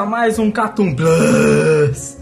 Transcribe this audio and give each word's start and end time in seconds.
A 0.00 0.06
mais 0.06 0.38
um 0.38 0.50
Catum 0.50 0.94
Plus. 0.94 2.16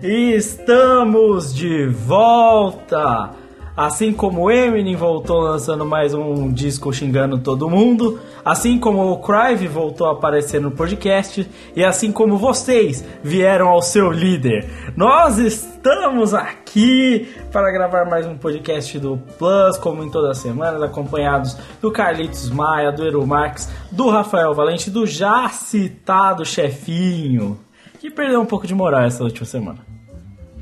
Estamos 0.00 1.52
de 1.52 1.86
volta. 1.88 3.30
Assim 3.78 4.12
como 4.12 4.50
Eminem 4.50 4.96
voltou 4.96 5.38
lançando 5.38 5.86
mais 5.86 6.12
um 6.12 6.50
disco 6.50 6.92
xingando 6.92 7.38
todo 7.38 7.70
mundo, 7.70 8.18
assim 8.44 8.76
como 8.76 9.12
o 9.12 9.18
Crive 9.18 9.68
voltou 9.68 10.08
a 10.08 10.14
aparecer 10.14 10.60
no 10.60 10.72
podcast, 10.72 11.48
e 11.76 11.84
assim 11.84 12.10
como 12.10 12.36
vocês 12.36 13.04
vieram 13.22 13.68
ao 13.68 13.80
seu 13.80 14.10
líder, 14.10 14.68
nós 14.96 15.38
estamos 15.38 16.34
aqui 16.34 17.32
para 17.52 17.70
gravar 17.70 18.04
mais 18.04 18.26
um 18.26 18.36
podcast 18.36 18.98
do 18.98 19.16
Plus, 19.38 19.78
como 19.78 20.02
em 20.02 20.10
todas 20.10 20.32
as 20.32 20.38
semanas, 20.38 20.82
acompanhados 20.82 21.56
do 21.80 21.92
Carlitos 21.92 22.50
Maia, 22.50 22.90
do 22.90 23.06
Eru 23.06 23.24
Marques, 23.24 23.70
do 23.92 24.10
Rafael 24.10 24.52
Valente, 24.54 24.90
do 24.90 25.06
já 25.06 25.48
citado 25.50 26.44
chefinho, 26.44 27.56
que 28.00 28.10
perdeu 28.10 28.40
um 28.40 28.46
pouco 28.46 28.66
de 28.66 28.74
moral 28.74 29.02
essa 29.02 29.22
última 29.22 29.46
semana. 29.46 29.97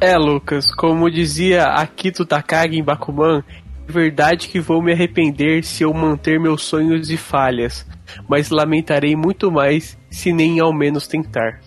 É, 0.00 0.16
Lucas, 0.16 0.75
como 0.75 1.11
dizia 1.11 1.64
Akito 1.64 2.27
Takagi 2.27 2.78
em 2.78 2.84
Bakuman, 2.84 3.42
é 3.89 3.92
verdade 3.92 4.48
que 4.48 4.61
vou 4.61 4.83
me 4.83 4.92
arrepender 4.92 5.64
se 5.64 5.84
eu 5.84 5.94
manter 5.94 6.38
meus 6.38 6.64
sonhos 6.64 7.11
e 7.11 7.16
falhas, 7.16 7.86
mas 8.28 8.50
lamentarei 8.50 9.16
muito 9.16 9.50
mais 9.50 9.97
se 10.11 10.33
nem 10.33 10.61
ao 10.61 10.72
menos 10.72 11.06
tentar. 11.06 11.61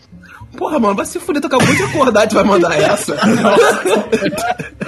Porra, 0.57 0.79
mano, 0.79 0.95
vai 0.95 1.05
se 1.05 1.19
fuder, 1.19 1.41
tu 1.41 1.47
acabou 1.47 1.73
de 1.73 1.83
acordar 1.83 2.25
e 2.25 2.27
tu 2.27 2.35
vai 2.35 2.43
mandar 2.43 2.79
essa. 2.79 3.15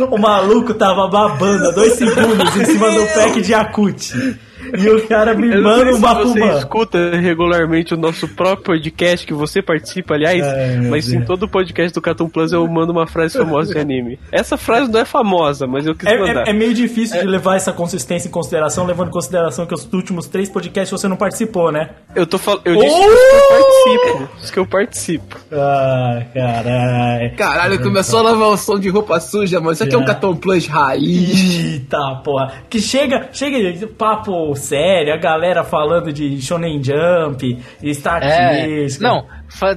O 0.10 0.18
maluco 0.18 0.74
tava 0.74 1.08
babando 1.08 1.68
há 1.68 1.72
dois 1.72 1.94
segundos 1.94 2.56
em 2.56 2.66
cima 2.66 2.90
do 2.90 3.06
pack 3.14 3.40
de 3.40 3.52
Yakut. 3.52 4.40
E 4.78 4.90
o 4.90 5.08
cara 5.08 5.34
me 5.34 5.54
Eu 5.54 5.62
manda 5.62 5.84
sei 5.86 5.94
um 5.94 5.96
se 5.96 6.40
você 6.40 6.58
escuta 6.58 7.12
regularmente 7.18 7.94
o 7.94 7.98
nosso 7.98 8.28
próprio 8.28 8.64
podcast, 8.66 9.26
que 9.26 9.34
você 9.34 9.62
participa, 9.62 10.14
aliás, 10.16 10.44
Ai, 10.46 10.78
mas 10.90 11.08
Deus. 11.08 11.22
em 11.22 11.26
todo 11.26 11.48
podcast 11.48 11.94
do 11.94 12.02
Cartoon 12.02 12.30
Plus 12.30 12.52
eu 12.52 12.68
mando 12.68 12.92
uma 12.92 13.08
frase 13.08 13.38
famosa 13.38 13.74
de 13.74 13.80
anime. 13.80 14.20
Essa 14.32 14.58
frase 14.58 14.92
não 14.92 15.00
é 15.00 15.06
famosa, 15.06 15.66
mas 15.68 15.86
eu 15.86 15.96
quis 15.96 16.08
É, 16.08 16.18
mandar. 16.18 16.48
é- 16.48 16.50
é 16.52 16.54
meio 16.54 16.74
difícil 16.74 17.20
de 17.20 17.28
levar 17.28 17.56
essa 17.56 17.72
consistência 17.74 18.28
em 18.28 18.32
consideração, 18.32 18.86
levando 18.86 19.08
em 19.10 19.12
consideração 19.12 19.66
que 19.66 19.74
os 19.74 19.88
últimos 19.92 20.28
três 20.28 20.50
podcasts 20.50 20.92
você 20.92 21.08
não 21.08 21.18
participou, 21.18 21.72
né? 21.72 21.90
Eu 22.16 22.26
tô 22.26 22.38
falando. 22.38 22.62
Eu 22.66 22.78
Oh! 22.78 22.82
disse 22.82 22.96
que 22.96 23.36
eu 23.36 23.48
participo. 23.50 24.52
Que 24.54 24.60
eu 24.60 24.66
participo. 24.68 25.38
Ah, 25.52 26.22
caralho. 26.34 27.36
Caralho, 27.36 27.82
começou 27.82 28.20
a 28.20 28.24
lavar 28.24 28.50
o 28.50 28.58
som 28.58 28.80
de 28.80 28.90
roupa 28.90 29.20
suja, 29.20 29.60
mano. 29.60 29.74
Isso 29.74 29.84
aqui 29.84 29.96
é 29.96 29.98
um. 29.98 30.06
Caton 30.06 30.36
Plus 30.36 30.68
raiz. 30.68 31.60
Eita, 31.74 32.22
porra. 32.24 32.52
Que 32.70 32.80
chega, 32.82 33.30
chega 33.32 33.88
papo 33.98 34.54
sério, 34.62 35.14
a 35.14 35.18
galera 35.18 35.64
falando 35.64 36.14
de 36.14 36.42
Shonen 36.42 36.82
Jump, 36.82 37.62
Star 37.94 38.24
É, 38.24 38.88
não, 39.00 39.28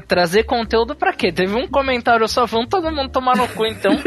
trazer 0.06 0.44
conteúdo 0.44 0.94
pra 0.94 1.12
quê? 1.12 1.32
Teve 1.32 1.54
um 1.54 1.66
comentário 1.66 2.28
só, 2.28 2.46
vamos 2.46 2.68
todo 2.68 2.90
mundo 2.92 3.10
tomar 3.10 3.36
no 3.36 3.48
cu 3.48 3.66
então. 3.66 3.92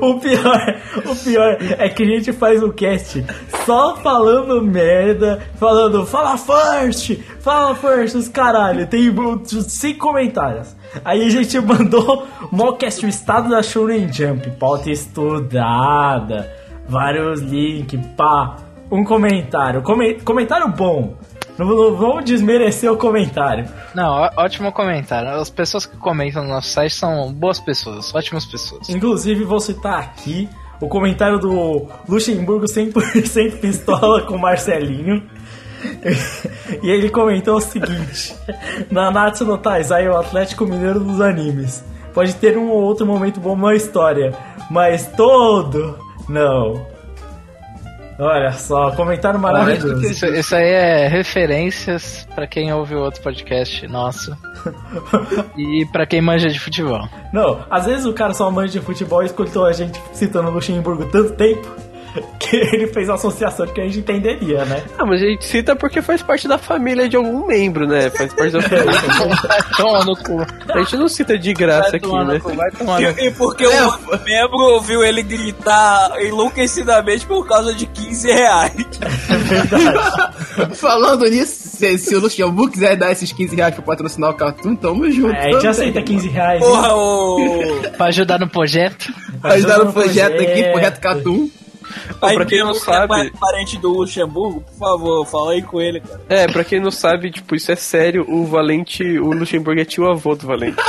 Ô, 0.00 0.12
o 0.12 0.20
pior, 0.20 0.80
o 1.04 1.16
pior 1.16 1.56
é 1.78 1.88
que 1.88 2.02
a 2.02 2.06
gente 2.06 2.32
faz 2.32 2.62
o 2.62 2.72
cast 2.72 3.24
só 3.66 3.96
falando 3.96 4.62
merda, 4.62 5.40
falando 5.56 6.06
fala 6.06 6.36
first, 6.36 7.20
fala 7.40 7.74
first, 7.74 8.14
os 8.16 8.28
caralho, 8.28 8.86
tem 8.86 9.14
cinco 9.68 10.06
comentários. 10.08 10.74
Aí 11.04 11.24
a 11.24 11.30
gente 11.30 11.58
mandou 11.60 12.26
mocast 12.50 13.04
o 13.04 13.08
estado 13.08 13.48
da 13.50 13.62
Shonen 13.62 14.12
Jump, 14.12 14.50
pauta 14.58 14.90
estudada, 14.90 16.50
vários 16.88 17.40
links, 17.40 17.98
pá, 18.16 18.56
um 18.90 19.04
comentário, 19.04 19.82
come- 19.82 20.14
comentário 20.20 20.68
bom. 20.68 21.14
Não, 21.58 21.66
não 21.66 21.94
vamos 21.96 22.24
desmerecer 22.24 22.90
o 22.90 22.96
comentário. 22.96 23.68
Não, 23.94 24.08
ó- 24.08 24.30
ótimo 24.38 24.72
comentário. 24.72 25.28
As 25.30 25.50
pessoas 25.50 25.84
que 25.84 25.96
comentam 25.98 26.42
no 26.42 26.48
nosso 26.48 26.68
site 26.68 26.94
são 26.94 27.30
boas 27.32 27.60
pessoas, 27.60 28.14
ótimas 28.14 28.46
pessoas. 28.46 28.88
Inclusive, 28.88 29.44
vou 29.44 29.60
citar 29.60 29.98
aqui 30.00 30.48
o 30.80 30.88
comentário 30.88 31.38
do 31.38 31.86
Luxemburgo 32.08 32.64
100% 32.64 33.60
pistola 33.60 34.22
com 34.22 34.38
Marcelinho. 34.38 35.22
e 36.82 36.90
ele 36.90 37.10
comentou 37.10 37.56
o 37.56 37.60
seguinte: 37.60 38.34
Nanatsu 38.90 39.44
no 39.44 39.58
Taizai 39.58 40.06
é 40.06 40.10
o 40.10 40.16
Atlético 40.16 40.64
Mineiro 40.64 41.00
dos 41.00 41.20
animes. 41.20 41.84
Pode 42.14 42.34
ter 42.36 42.56
um 42.56 42.68
ou 42.70 42.82
outro 42.82 43.06
momento 43.06 43.40
bom 43.40 43.56
na 43.56 43.74
história, 43.74 44.32
mas 44.70 45.06
todo 45.08 45.98
não. 46.32 46.86
Olha 48.18 48.52
só, 48.52 48.90
comentário 48.92 49.40
maravilhoso. 49.40 50.04
Isso, 50.04 50.26
isso 50.26 50.54
aí 50.54 50.68
é 50.68 51.08
referências 51.08 52.26
pra 52.34 52.46
quem 52.46 52.72
ouve 52.72 52.94
o 52.94 53.00
outro 53.00 53.22
podcast 53.22 53.86
nosso. 53.88 54.36
e 55.56 55.86
pra 55.86 56.06
quem 56.06 56.20
manja 56.20 56.48
de 56.48 56.60
futebol. 56.60 57.08
Não, 57.32 57.64
às 57.70 57.86
vezes 57.86 58.04
o 58.04 58.12
cara 58.12 58.34
só 58.34 58.50
manja 58.50 58.78
de 58.78 58.80
futebol 58.80 59.22
e 59.22 59.26
escutou 59.26 59.64
a 59.64 59.72
gente 59.72 60.00
citando 60.12 60.48
o 60.48 60.52
Luxemburgo 60.52 61.06
tanto 61.06 61.32
tempo 61.32 61.68
que 62.38 62.56
ele 62.56 62.86
fez 62.88 63.08
a 63.08 63.14
associação 63.14 63.66
que 63.66 63.80
a 63.80 63.84
gente 63.84 63.98
entenderia, 64.00 64.64
né? 64.64 64.82
Ah, 64.98 65.06
mas 65.06 65.22
a 65.22 65.26
gente 65.26 65.44
cita 65.44 65.74
porque 65.74 66.02
faz 66.02 66.22
parte 66.22 66.46
da 66.46 66.58
família 66.58 67.08
de 67.08 67.16
algum 67.16 67.46
membro, 67.46 67.86
né? 67.86 68.10
Faz 68.10 68.32
parte 68.32 68.52
da 68.52 68.62
família. 68.62 68.92
Vai 68.92 69.62
tomar 69.76 70.04
no 70.04 70.16
cu. 70.16 70.46
A 70.72 70.78
gente 70.80 70.96
não 70.96 71.08
cita 71.08 71.38
de 71.38 71.52
graça 71.52 71.90
Vai 71.90 71.98
aqui, 71.98 72.00
tomar 72.00 72.24
né? 72.26 72.34
no 72.34 72.40
cu, 72.40 72.54
vai 72.54 72.70
tomar 72.70 73.00
no 73.00 73.14
cu. 73.14 73.20
E, 73.20 73.26
e 73.26 73.30
porque 73.32 73.66
o 73.66 73.84
outro 73.84 74.20
membro 74.24 74.58
ouviu 74.74 75.02
ele 75.02 75.22
gritar 75.22 76.12
enlouquecidamente 76.22 77.26
por 77.26 77.46
causa 77.46 77.74
de 77.74 77.86
15 77.86 78.32
reais. 78.32 78.72
Falando 80.74 81.24
nisso, 81.26 81.68
se, 81.68 81.98
se 81.98 82.14
o 82.14 82.20
Luxemburgo 82.20 82.72
quiser 82.72 82.96
dar 82.96 83.12
esses 83.12 83.32
15 83.32 83.56
reais 83.56 83.74
pra 83.74 83.82
patrocinar 83.82 84.30
o 84.30 84.34
Cartoon, 84.34 84.76
tamo 84.76 85.10
junto. 85.10 85.34
É, 85.34 85.48
a 85.48 85.52
gente 85.52 85.66
aceita 85.66 86.02
15 86.02 86.28
reais. 86.28 86.60
Porra, 86.60 86.94
o. 86.94 87.80
Pra 87.96 88.06
ajudar 88.06 88.38
no 88.38 88.48
projeto. 88.48 89.12
Pra 89.40 89.54
ajudar 89.54 89.78
no 89.78 89.92
projeto 89.92 90.36
projeto. 90.36 90.50
aqui, 90.50 90.72
projeto 90.72 91.00
Cartoon. 91.00 91.48
Aí 92.20 92.34
pra 92.36 92.44
quem 92.46 92.60
não 92.64 92.72
que 92.72 92.78
sabe- 92.80 93.14
é 93.26 93.30
pa- 93.30 93.36
parente 93.40 93.78
do 93.78 93.88
Luxemburgo, 93.90 94.60
por 94.62 94.78
favor, 94.78 95.26
fala 95.26 95.52
aí 95.52 95.62
com 95.62 95.80
ele, 95.80 96.00
cara. 96.00 96.20
É, 96.28 96.46
pra 96.46 96.64
quem 96.64 96.80
não 96.80 96.90
sabe, 96.90 97.30
tipo, 97.30 97.54
isso 97.54 97.70
é 97.72 97.76
sério, 97.76 98.24
o 98.28 98.46
Valente, 98.46 99.02
o 99.18 99.32
Luxemburgo 99.32 99.80
é 99.80 99.84
tio 99.84 100.08
avô 100.10 100.34
do 100.34 100.46
Valente. 100.46 100.76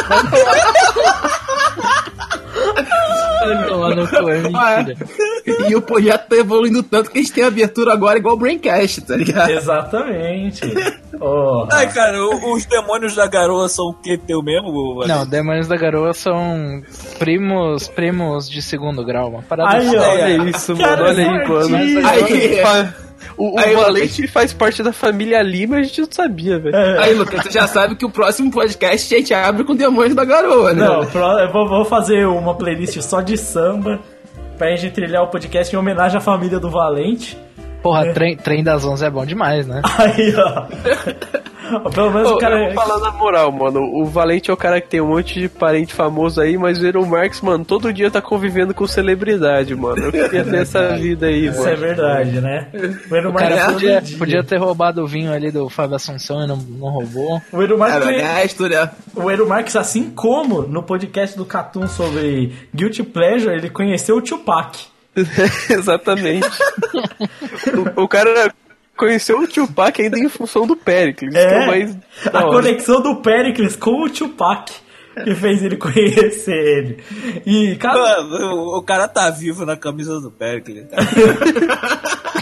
No 3.46 4.30
é. 4.30 5.70
E 5.70 5.76
o 5.76 5.82
projeto 5.82 6.28
tá 6.30 6.36
evoluindo 6.38 6.82
tanto 6.84 7.12
que 7.12 7.20
a 7.20 7.22
gente 7.22 7.34
tem 7.34 7.44
abertura 7.44 7.94
agora 7.94 8.18
igual 8.18 8.36
o 8.36 8.38
Braincast, 8.38 9.02
tá 9.02 9.16
ligado? 9.16 9.50
Exatamente. 9.52 10.62
Oh, 11.26 11.68
Ai, 11.72 11.90
cara, 11.94 12.18
os 12.26 12.66
demônios 12.66 13.16
da 13.16 13.28
garoa 13.28 13.70
são 13.70 13.86
o 13.86 13.94
que 13.94 14.18
teu 14.18 14.42
mesmo? 14.42 14.96
Valente? 14.96 15.08
Não, 15.08 15.26
Demônios 15.26 15.68
da 15.68 15.78
Garoa 15.78 16.12
são 16.12 16.82
primos, 17.20 17.88
primos 17.88 18.50
de 18.50 18.62
segundo 18.62 19.06
grau, 19.06 19.30
uma 19.30 19.42
parada 19.44 19.78
Aí, 19.78 19.88
assim. 19.88 19.98
Olha 19.98 20.50
isso, 20.50 20.76
Cara, 20.76 21.04
mano, 21.04 21.10
olha 21.10 21.24
aí, 21.24 21.48
mano. 21.48 21.70
certinho. 21.70 22.68
Aí, 22.68 22.94
O, 23.38 23.56
o 23.56 23.60
Aí, 23.60 23.76
Valente 23.76 24.28
faz 24.28 24.54
parte 24.54 24.82
da 24.84 24.94
família 24.94 25.42
Lima, 25.42 25.78
a 25.78 25.84
gente 25.84 26.02
não 26.02 26.08
sabia, 26.12 26.60
velho. 26.60 26.76
Aí, 27.00 27.14
Lucas, 27.14 27.44
você 27.44 27.52
já 27.52 27.68
sabe 27.68 27.96
que 27.96 28.06
o 28.06 28.10
próximo 28.10 28.52
podcast 28.52 29.14
a 29.14 29.18
gente 29.18 29.34
abre 29.34 29.64
com 29.64 29.76
Demônios 29.76 30.16
da 30.16 30.24
Garoa, 30.26 30.74
né? 30.74 30.86
Não, 30.88 31.06
pro- 31.06 31.40
eu 31.40 31.52
vou, 31.52 31.68
vou 31.68 31.86
fazer 31.86 32.26
uma 32.28 32.54
playlist 32.56 33.00
só 33.02 33.22
de 33.22 33.38
samba 33.38 34.00
pra 34.58 34.76
gente 34.76 34.92
trilhar 34.94 35.24
o 35.24 35.28
podcast 35.28 35.74
em 35.76 35.80
homenagem 35.80 36.18
à 36.18 36.22
família 36.22 36.60
do 36.60 36.70
Valente. 36.70 37.38
Porra, 37.82 38.14
trem, 38.14 38.38
trem 38.38 38.64
das 38.64 38.86
11 38.86 39.06
é 39.06 39.10
bom 39.10 39.26
demais, 39.26 39.68
né? 39.68 39.82
Aí, 39.98 40.34
ó. 40.38 40.66
Pelo 41.94 42.12
menos 42.12 42.32
Ô, 42.32 42.36
o 42.36 42.38
cara. 42.38 42.60
eu 42.60 42.74
vou 42.74 42.84
falar 42.84 43.00
na 43.00 43.12
moral, 43.12 43.52
mano. 43.52 43.80
O 43.82 44.06
Valente 44.06 44.50
é 44.52 44.54
o 44.54 44.58
cara 44.58 44.80
que 44.82 44.88
tem 44.90 45.02
um 45.02 45.08
monte 45.08 45.40
de 45.40 45.50
parente 45.50 45.94
famoso 45.94 46.42
aí, 46.42 46.58
mas 46.58 46.80
o 46.82 46.86
Iron 46.86 47.06
Marx, 47.06 47.42
mano, 47.42 47.64
todo 47.66 47.92
dia 47.94 48.12
tá 48.12 48.22
convivendo 48.22 48.74
com 48.74 48.86
celebridade, 48.88 49.76
mano. 49.76 50.04
Eu 50.06 50.12
queria 50.12 50.44
ter 50.44 50.58
essa 50.58 50.96
vida 50.96 51.28
aí, 51.28 51.48
Isso 51.48 51.62
é 51.62 51.72
mano. 51.72 51.78
verdade, 51.78 52.42
né? 52.42 52.68
O 52.74 53.30
O 53.30 53.34
cara 53.34 53.56
Marques 53.56 53.74
podia, 53.74 54.02
dia. 54.02 54.18
podia 54.18 54.44
ter 54.44 54.58
roubado 54.58 55.04
o 55.04 55.08
vinho 55.08 55.32
ali 55.32 55.52
do 55.52 55.70
Fábio 55.70 55.96
Assunção 55.96 56.44
e 56.44 56.48
não, 56.48 56.58
não 56.58 56.90
roubou. 56.90 57.42
O 57.52 57.62
É, 57.64 57.68
vai 57.68 58.00
ganhar 58.00 58.36
a 58.36 58.46
história. 58.46 58.92
o 59.16 59.32
Edu 59.32 59.48
Marques, 59.48 59.76
assim 59.76 60.10
como 60.12 60.62
no 60.64 60.84
podcast 60.84 61.38
do 61.38 61.46
Catum 61.46 61.88
sobre 61.88 62.54
Guilty 62.74 63.04
Pleasure, 63.04 63.56
ele 63.56 63.70
conheceu 63.70 64.18
o 64.18 64.22
Tupac. 64.22 64.80
Exatamente. 65.70 66.48
o, 67.98 68.04
o 68.04 68.08
cara 68.08 68.52
conheceu 68.98 69.40
o 69.40 69.48
Tupac 69.48 70.02
ainda 70.02 70.18
em 70.20 70.28
função 70.30 70.66
do 70.68 70.76
Pericles, 70.76 71.34
é 71.36 71.64
o 71.64 71.68
mais 71.68 71.98
a 72.34 72.44
conexão 72.44 73.02
do 73.02 73.16
Pericles 73.18 73.76
com 73.76 74.04
o 74.06 74.10
Tupac 74.10 74.72
que 75.24 75.36
fez 75.36 75.62
ele 75.62 75.78
conhecer 75.78 76.52
ele. 76.52 76.98
E, 77.46 77.76
cara, 77.76 78.24
Mano, 78.24 78.56
o, 78.56 78.78
o 78.80 78.82
cara 78.82 79.08
tá 79.08 79.30
vivo 79.30 79.64
na 79.66 79.78
camisa 79.78 80.20
do 80.20 80.32
Pericles. 80.32 80.88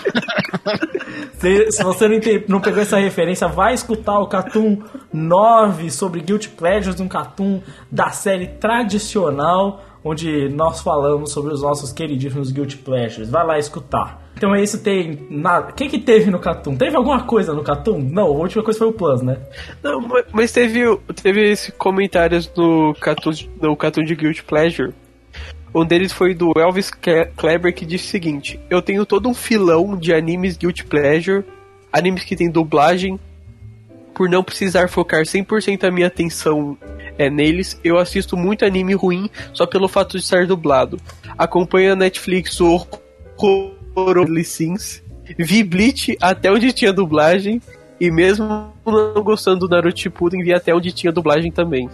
se, 1.39 1.71
se 1.71 1.83
você 1.83 2.07
não, 2.07 2.15
ente- 2.15 2.45
não 2.47 2.61
pegou 2.61 2.81
essa 2.81 2.97
referência, 2.97 3.47
vai 3.47 3.73
escutar 3.73 4.19
o 4.19 4.27
Catum 4.27 4.81
9 5.11 5.89
sobre 5.91 6.21
Guilty 6.21 6.49
Pleasures, 6.49 6.99
um 6.99 7.07
Catum 7.07 7.61
da 7.91 8.09
série 8.11 8.47
tradicional, 8.47 9.83
onde 10.03 10.49
nós 10.49 10.81
falamos 10.81 11.31
sobre 11.31 11.53
os 11.53 11.61
nossos 11.61 11.91
queridíssimos 11.91 12.51
Guilty 12.51 12.77
Pleasures. 12.77 13.29
Vai 13.29 13.45
lá 13.45 13.59
escutar. 13.59 14.20
Então 14.41 14.55
é 14.55 14.63
isso, 14.63 14.79
tem 14.81 15.19
nada. 15.29 15.69
O 15.69 15.73
que 15.75 15.87
que 15.87 15.99
teve 15.99 16.31
no 16.31 16.39
Catum? 16.39 16.75
Teve 16.75 16.95
alguma 16.95 17.21
coisa 17.21 17.53
no 17.53 17.61
Catum? 17.61 17.99
Não, 17.99 18.23
a 18.23 18.29
última 18.29 18.63
coisa 18.63 18.79
foi 18.79 18.87
o 18.87 18.91
Plus, 18.91 19.21
né? 19.21 19.37
Não, 19.83 20.01
ma- 20.01 20.23
mas 20.31 20.51
teve, 20.51 20.79
teve 21.21 21.51
esse 21.51 21.71
comentários 21.71 22.51
no 22.57 22.95
Cartoon, 22.99 23.33
no 23.61 23.77
Cartoon 23.77 24.03
de 24.03 24.15
Guilty 24.15 24.41
Pleasure. 24.41 24.95
Um 25.75 25.85
deles 25.85 26.11
foi 26.11 26.33
do 26.33 26.53
Elvis 26.57 26.89
Kleber 27.37 27.71
que 27.71 27.85
disse 27.85 28.07
o 28.07 28.09
seguinte: 28.09 28.59
Eu 28.67 28.81
tenho 28.81 29.05
todo 29.05 29.29
um 29.29 29.33
filão 29.35 29.95
de 29.95 30.11
animes 30.11 30.57
Guilty 30.57 30.85
Pleasure, 30.85 31.45
animes 31.93 32.23
que 32.23 32.35
tem 32.35 32.49
dublagem. 32.49 33.19
Por 34.15 34.27
não 34.27 34.43
precisar 34.43 34.89
focar 34.89 35.21
100% 35.21 35.83
a 35.83 35.91
minha 35.91 36.07
atenção 36.07 36.75
é, 37.15 37.29
neles, 37.29 37.79
eu 37.83 37.99
assisto 37.99 38.35
muito 38.35 38.65
anime 38.65 38.95
ruim 38.95 39.29
só 39.53 39.67
pelo 39.67 39.87
fato 39.87 40.17
de 40.17 40.23
estar 40.23 40.47
dublado. 40.47 40.99
Acompanho 41.37 41.93
a 41.93 41.95
Netflix 41.95 42.59
o 42.59 42.87
Horror 43.95 44.25
Licins, 44.29 45.01
vi 45.37 45.63
Bleach 45.63 46.17
até 46.21 46.51
onde 46.51 46.71
tinha 46.73 46.91
dublagem, 46.93 47.61
e 47.99 48.09
mesmo 48.11 48.71
não 48.85 49.13
gostando 49.23 49.67
do 49.67 49.69
Naruto 49.69 49.99
Shippuden, 49.99 50.43
vi 50.43 50.53
até 50.53 50.73
onde 50.73 50.91
tinha 50.91 51.11
dublagem 51.11 51.51
também. 51.51 51.89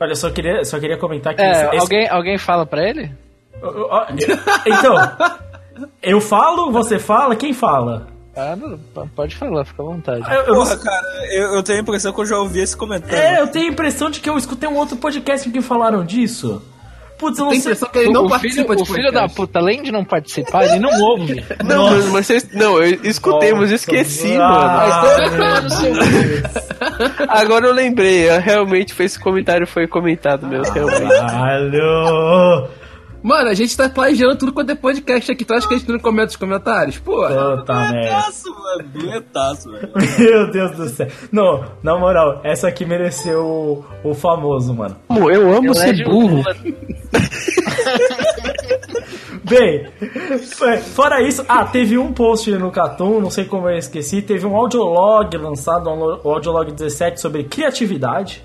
Olha, 0.00 0.12
eu 0.12 0.16
só 0.16 0.30
queria, 0.30 0.64
só 0.64 0.80
queria 0.80 0.96
comentar 0.96 1.34
que 1.34 1.42
É, 1.42 1.50
esse- 1.52 1.66
esse- 1.66 1.76
alguém, 1.78 2.08
alguém 2.08 2.38
fala 2.38 2.64
pra 2.66 2.88
ele? 2.88 3.10
Então, 4.66 4.94
eu 6.02 6.20
falo, 6.20 6.70
você 6.72 6.98
fala, 6.98 7.36
quem 7.36 7.52
fala? 7.52 8.08
Ah, 8.34 8.56
não, 8.56 8.78
pode 9.08 9.36
falar, 9.36 9.64
fica 9.64 9.82
à 9.82 9.86
vontade. 9.86 10.24
Eu, 10.30 10.40
eu- 10.40 10.54
Porra, 10.54 10.76
cara, 10.78 11.06
eu, 11.32 11.54
eu 11.54 11.62
tenho 11.62 11.78
a 11.78 11.82
impressão 11.82 12.12
que 12.12 12.20
eu 12.20 12.26
já 12.26 12.38
ouvi 12.38 12.60
esse 12.60 12.76
comentário. 12.76 13.14
é, 13.16 13.40
eu 13.40 13.46
tenho 13.48 13.66
a 13.66 13.68
impressão 13.72 14.10
de 14.10 14.20
que 14.20 14.28
eu 14.30 14.38
escutei 14.38 14.68
um 14.68 14.76
outro 14.76 14.96
podcast 14.96 15.48
em 15.48 15.52
que 15.52 15.60
falaram 15.60 16.02
disso. 16.04 16.62
Putz, 17.22 17.38
eu 17.38 17.44
não 17.44 17.52
Tem 17.52 17.60
sei. 17.60 17.70
impressão 17.72 17.88
que 17.88 17.98
ele 18.00 18.12
não 18.12 18.22
o 18.24 18.28
filho, 18.28 18.40
participa 18.40 18.76
de 18.76 18.82
o 18.82 18.84
filho 18.84 19.12
da 19.12 19.28
puta, 19.28 19.58
além 19.60 19.80
de 19.82 19.92
não 19.92 20.04
participar, 20.04 20.64
ele 20.64 20.80
não 20.80 20.90
ouve. 21.00 21.44
Não, 21.64 21.90
mas, 21.90 22.04
mas 22.06 22.26
vocês- 22.26 22.48
não, 22.52 22.82
eu 22.82 22.98
escutei, 23.04 23.54
mas 23.54 23.70
eu 23.70 23.76
esqueci, 23.76 24.36
mano. 24.36 24.42
Ah, 24.42 25.62
Agora 27.28 27.66
eu 27.66 27.72
lembrei, 27.72 28.28
eu 28.28 28.40
realmente 28.40 28.92
foi 28.92 29.06
esse 29.06 29.18
comentário 29.20 29.66
foi 29.66 29.86
comentado 29.86 30.46
mesmo, 30.48 30.72
realmente. 30.74 31.08
Caralho! 31.08 32.68
Mano, 33.22 33.48
a 33.48 33.54
gente 33.54 33.76
tá 33.76 33.88
plagiando 33.88 34.36
tudo 34.36 34.52
quanto 34.52 34.70
é 34.70 34.74
podcast 34.74 35.30
aqui. 35.30 35.44
Tu 35.44 35.54
acha 35.54 35.68
que 35.68 35.74
a 35.74 35.78
gente 35.78 35.90
não 35.90 35.98
comenta 36.00 36.30
os 36.30 36.36
comentários? 36.36 36.98
Pô, 36.98 37.22
Puta 37.22 37.74
merda. 37.74 38.00
Duetaço, 38.00 38.50
mano. 38.50 38.88
Duetaço, 38.92 39.70
velho. 39.70 39.92
Meu 40.18 40.50
Deus 40.50 40.70
do 40.72 40.88
céu. 40.88 41.06
Não, 41.30 41.64
na 41.82 41.96
moral, 41.96 42.40
essa 42.42 42.66
aqui 42.66 42.84
mereceu 42.84 43.44
o, 43.46 43.84
o 44.10 44.14
famoso, 44.14 44.74
mano. 44.74 44.96
Eu 45.08 45.54
amo 45.56 45.72
ser 45.74 46.04
burro. 46.04 46.42
Bem, 49.44 49.86
fora 50.94 51.20
isso, 51.20 51.44
ah, 51.48 51.64
teve 51.64 51.98
um 51.98 52.12
post 52.12 52.50
no 52.52 52.70
Catum, 52.70 53.20
não 53.20 53.28
sei 53.30 53.44
como 53.44 53.68
eu 53.68 53.76
esqueci, 53.76 54.22
teve 54.22 54.46
um 54.46 54.56
audiolog 54.56 55.36
lançado, 55.36 55.90
um 55.90 56.30
audiolog 56.30 56.70
17 56.72 57.20
sobre 57.20 57.44
criatividade, 57.44 58.42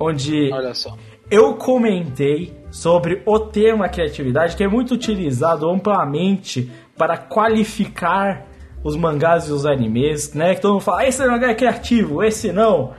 onde 0.00 0.50
Olha 0.52 0.72
só. 0.72 0.96
eu 1.30 1.54
comentei 1.54 2.54
sobre 2.74 3.22
o 3.24 3.38
tema 3.38 3.88
criatividade, 3.88 4.56
que 4.56 4.64
é 4.64 4.66
muito 4.66 4.94
utilizado 4.94 5.70
amplamente 5.70 6.68
para 6.98 7.16
qualificar 7.16 8.46
os 8.82 8.96
mangás 8.96 9.48
e 9.48 9.52
os 9.52 9.64
animes, 9.64 10.34
né? 10.34 10.56
Que 10.56 10.60
todo 10.60 10.72
mundo 10.72 10.82
fala, 10.82 11.02
"Ah, 11.02 11.06
esse 11.06 11.24
mangá 11.24 11.50
é 11.50 11.54
criativo, 11.54 12.20
esse 12.20 12.50
não. 12.50 12.92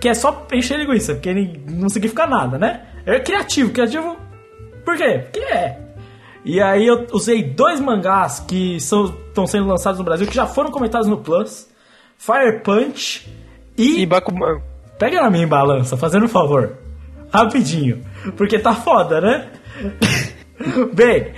Que 0.00 0.08
é 0.08 0.14
só 0.14 0.46
encher 0.54 0.78
linguiça, 0.78 1.12
porque 1.12 1.34
não 1.68 1.90
significa 1.90 2.26
nada, 2.26 2.58
né? 2.58 2.86
É 3.04 3.20
criativo, 3.20 3.72
criativo. 3.72 4.16
Por 4.86 4.96
quê? 4.96 5.18
Porque 5.30 5.40
é. 5.52 5.78
E 6.42 6.58
aí 6.62 6.86
eu 6.86 7.06
usei 7.12 7.42
dois 7.42 7.80
mangás 7.80 8.40
que 8.40 8.76
estão 8.76 9.46
sendo 9.46 9.66
lançados 9.66 9.98
no 9.98 10.04
Brasil, 10.04 10.26
que 10.26 10.34
já 10.34 10.46
foram 10.46 10.70
comentados 10.70 11.06
no 11.06 11.18
Plus. 11.18 11.68
Fire 12.16 12.60
Punch 12.60 13.30
e 13.76 14.00
E 14.00 14.06
Bakuman. 14.06 14.62
Pega 14.98 15.20
na 15.20 15.28
minha 15.28 15.46
balança, 15.46 15.94
fazendo 15.94 16.24
um 16.24 16.28
favor. 16.28 16.78
Rapidinho. 17.34 18.00
Porque 18.36 18.60
tá 18.60 18.74
foda, 18.74 19.20
né? 19.20 19.48
Bem, 20.94 21.32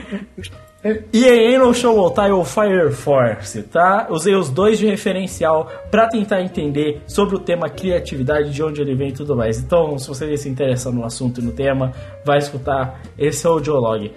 EA 1.11 1.59
no 1.59 1.73
Show 1.73 2.13
Time 2.13 2.33
ou 2.33 2.45
Fire 2.45 2.93
Force, 2.93 3.63
tá? 3.63 4.07
Usei 4.11 4.35
os 4.35 4.51
dois 4.51 4.79
de 4.79 4.87
referencial 4.87 5.71
pra 5.91 6.07
tentar 6.07 6.43
entender 6.43 7.03
sobre 7.07 7.35
o 7.35 7.39
tema 7.39 7.71
criatividade, 7.71 8.51
de 8.51 8.63
onde 8.63 8.83
ele 8.83 8.95
vem 8.95 9.09
e 9.09 9.13
tudo 9.13 9.35
mais. 9.35 9.59
Então, 9.59 9.99
se 9.99 10.07
você 10.07 10.37
se 10.37 10.51
interessa 10.51 10.91
no 10.91 11.03
assunto 11.03 11.41
e 11.41 11.45
no 11.45 11.53
tema, 11.53 11.93
vai 12.27 12.37
escutar 12.37 13.01
esse 13.19 13.47
audiolog. 13.47 14.13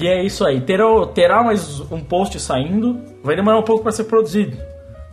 E 0.00 0.08
é 0.08 0.24
isso 0.24 0.46
aí. 0.46 0.62
Terá, 0.62 0.86
terá 1.14 1.44
mais 1.44 1.80
um 1.92 2.00
post 2.00 2.40
saindo. 2.40 3.00
Vai 3.22 3.36
demorar 3.36 3.58
um 3.58 3.62
pouco 3.62 3.82
para 3.82 3.92
ser 3.92 4.04
produzido, 4.04 4.56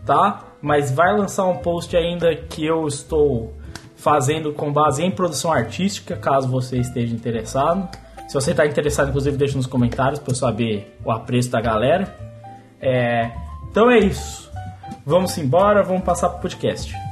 tá? 0.05 0.45
Mas 0.61 0.91
vai 0.91 1.11
lançar 1.11 1.45
um 1.45 1.57
post 1.57 1.95
ainda 1.97 2.33
que 2.35 2.65
eu 2.65 2.87
estou 2.87 3.53
fazendo 4.01 4.51
com 4.51 4.73
base 4.73 5.03
em 5.03 5.11
produção 5.11 5.53
artística, 5.53 6.15
caso 6.17 6.47
você 6.47 6.77
esteja 6.77 7.13
interessado. 7.13 7.87
Se 8.27 8.33
você 8.33 8.51
está 8.51 8.65
interessado, 8.65 9.09
inclusive, 9.09 9.37
deixa 9.37 9.55
nos 9.55 9.67
comentários 9.67 10.19
para 10.19 10.31
eu 10.31 10.35
saber 10.35 10.97
o 11.05 11.11
apreço 11.11 11.51
da 11.51 11.61
galera. 11.61 12.17
É, 12.81 13.31
então 13.69 13.91
é 13.91 13.99
isso. 13.99 14.49
Vamos 15.05 15.37
embora, 15.37 15.83
vamos 15.83 16.03
passar 16.03 16.29
pro 16.29 16.41
podcast. 16.41 17.10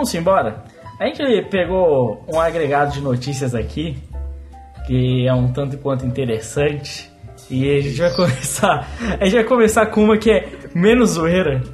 Vamos 0.00 0.14
embora. 0.14 0.64
A 0.98 1.06
gente 1.06 1.42
pegou 1.50 2.24
um 2.28 2.40
agregado 2.40 2.92
de 2.92 3.00
notícias 3.00 3.54
aqui, 3.54 3.98
que 4.86 5.26
é 5.26 5.32
um 5.32 5.52
tanto 5.52 5.76
quanto 5.78 6.06
interessante. 6.06 7.10
E 7.50 7.76
a 7.76 7.80
gente 7.80 8.00
vai 8.00 8.10
começar. 8.16 8.88
A 9.20 9.24
gente 9.24 9.34
vai 9.34 9.44
começar 9.44 9.86
com 9.86 10.04
uma 10.04 10.16
que 10.16 10.30
é 10.30 10.48
menos 10.74 11.10
zoeira. 11.10 11.60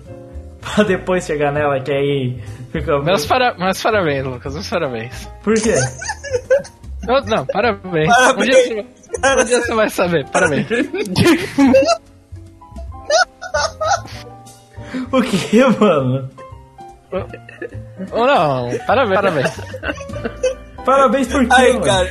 Pra 0.60 0.82
depois 0.82 1.24
chegar 1.24 1.52
nela, 1.52 1.78
que 1.80 1.92
aí 1.92 2.42
fica. 2.72 2.98
Meus, 3.00 3.24
para... 3.24 3.54
Meus 3.56 3.80
parabéns, 3.80 4.24
Lucas, 4.24 4.52
meus 4.52 4.68
parabéns. 4.68 5.30
Por 5.40 5.54
quê? 5.54 5.74
Não, 7.06 7.20
não, 7.20 7.46
parabéns. 7.46 8.08
Parabéns. 8.08 8.36
Um, 8.36 8.42
dia 8.42 8.64
você... 8.64 9.40
um 9.40 9.44
dia 9.44 9.60
você 9.62 9.74
vai 9.76 9.88
saber, 9.88 10.28
parabéns. 10.30 10.66
O 15.12 15.22
que, 15.22 15.64
mano? 15.78 16.28
Ou 18.12 18.26
não, 18.26 18.68
parabéns, 18.86 19.14
parabéns. 19.20 19.50
Parabéns 20.84 21.26
por 21.28 21.46
quê, 21.48 21.54
Aí, 21.54 21.72
mano? 21.72 21.84
cara, 21.84 22.10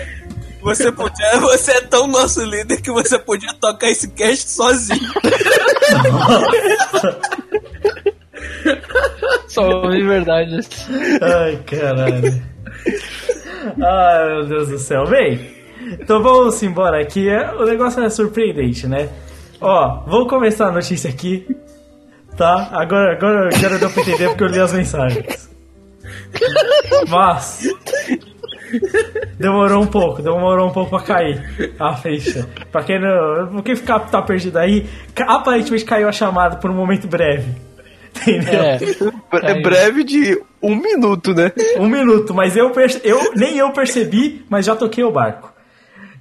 você, 0.61 0.91
podia, 0.91 1.39
você 1.39 1.71
é 1.73 1.81
tão 1.81 2.07
nosso 2.07 2.43
líder 2.43 2.81
que 2.81 2.91
você 2.91 3.17
podia 3.19 3.53
tocar 3.53 3.89
esse 3.89 4.09
cast 4.11 4.49
sozinho. 4.49 5.09
Só 9.47 9.69
ouvi 9.69 10.03
verdade. 10.03 10.59
Ai, 11.21 11.59
caralho. 11.65 12.41
Ai, 13.81 14.27
meu 14.35 14.45
Deus 14.47 14.67
do 14.69 14.77
céu. 14.79 15.05
Bem, 15.07 15.53
Então 15.99 16.21
vamos 16.21 16.61
embora 16.63 17.01
aqui. 17.01 17.29
É- 17.29 17.51
O 17.53 17.65
negócio 17.65 18.03
é 18.03 18.09
surpreendente, 18.09 18.87
né? 18.87 19.09
Ó, 19.61 20.03
vou 20.07 20.27
começar 20.27 20.67
a 20.67 20.71
notícia 20.71 21.09
aqui. 21.09 21.47
Tá? 22.37 22.69
Agora, 22.73 23.13
agora, 23.13 23.49
agora 23.55 23.77
deu 23.77 23.89
pra 23.89 24.01
entender 24.01 24.27
porque 24.29 24.43
eu 24.43 24.47
li 24.47 24.59
as 24.59 24.73
mensagens. 24.73 25.49
Mas. 27.09 27.61
Demorou 29.39 29.83
um 29.83 29.87
pouco, 29.87 30.21
demorou 30.21 30.67
um 30.67 30.71
pouco 30.73 30.89
pra 30.89 31.01
cair 31.05 31.73
a 31.79 31.95
ficha. 31.95 32.47
Pra 32.71 32.83
quem 32.83 32.99
não. 32.99 33.61
Quem 33.61 33.75
ficar, 33.75 33.99
tá 33.99 34.21
perdido 34.21 34.57
aí, 34.57 34.85
aparentemente 35.27 35.85
caiu 35.85 36.09
a 36.09 36.11
chamada 36.11 36.57
por 36.57 36.69
um 36.69 36.73
momento 36.75 37.07
breve. 37.07 37.51
Entendeu? 38.21 38.61
É, 38.61 38.75
É 38.75 39.39
Caiu. 39.41 39.61
breve 39.61 40.03
de 40.03 40.41
um 40.61 40.75
minuto, 40.75 41.33
né? 41.33 41.51
Um 41.77 41.87
minuto, 41.87 42.33
mas 42.33 42.55
eu, 42.57 42.71
eu 43.03 43.33
nem 43.35 43.57
eu 43.57 43.71
percebi, 43.71 44.45
mas 44.49 44.65
já 44.65 44.75
toquei 44.75 45.03
o 45.03 45.11
barco. 45.11 45.53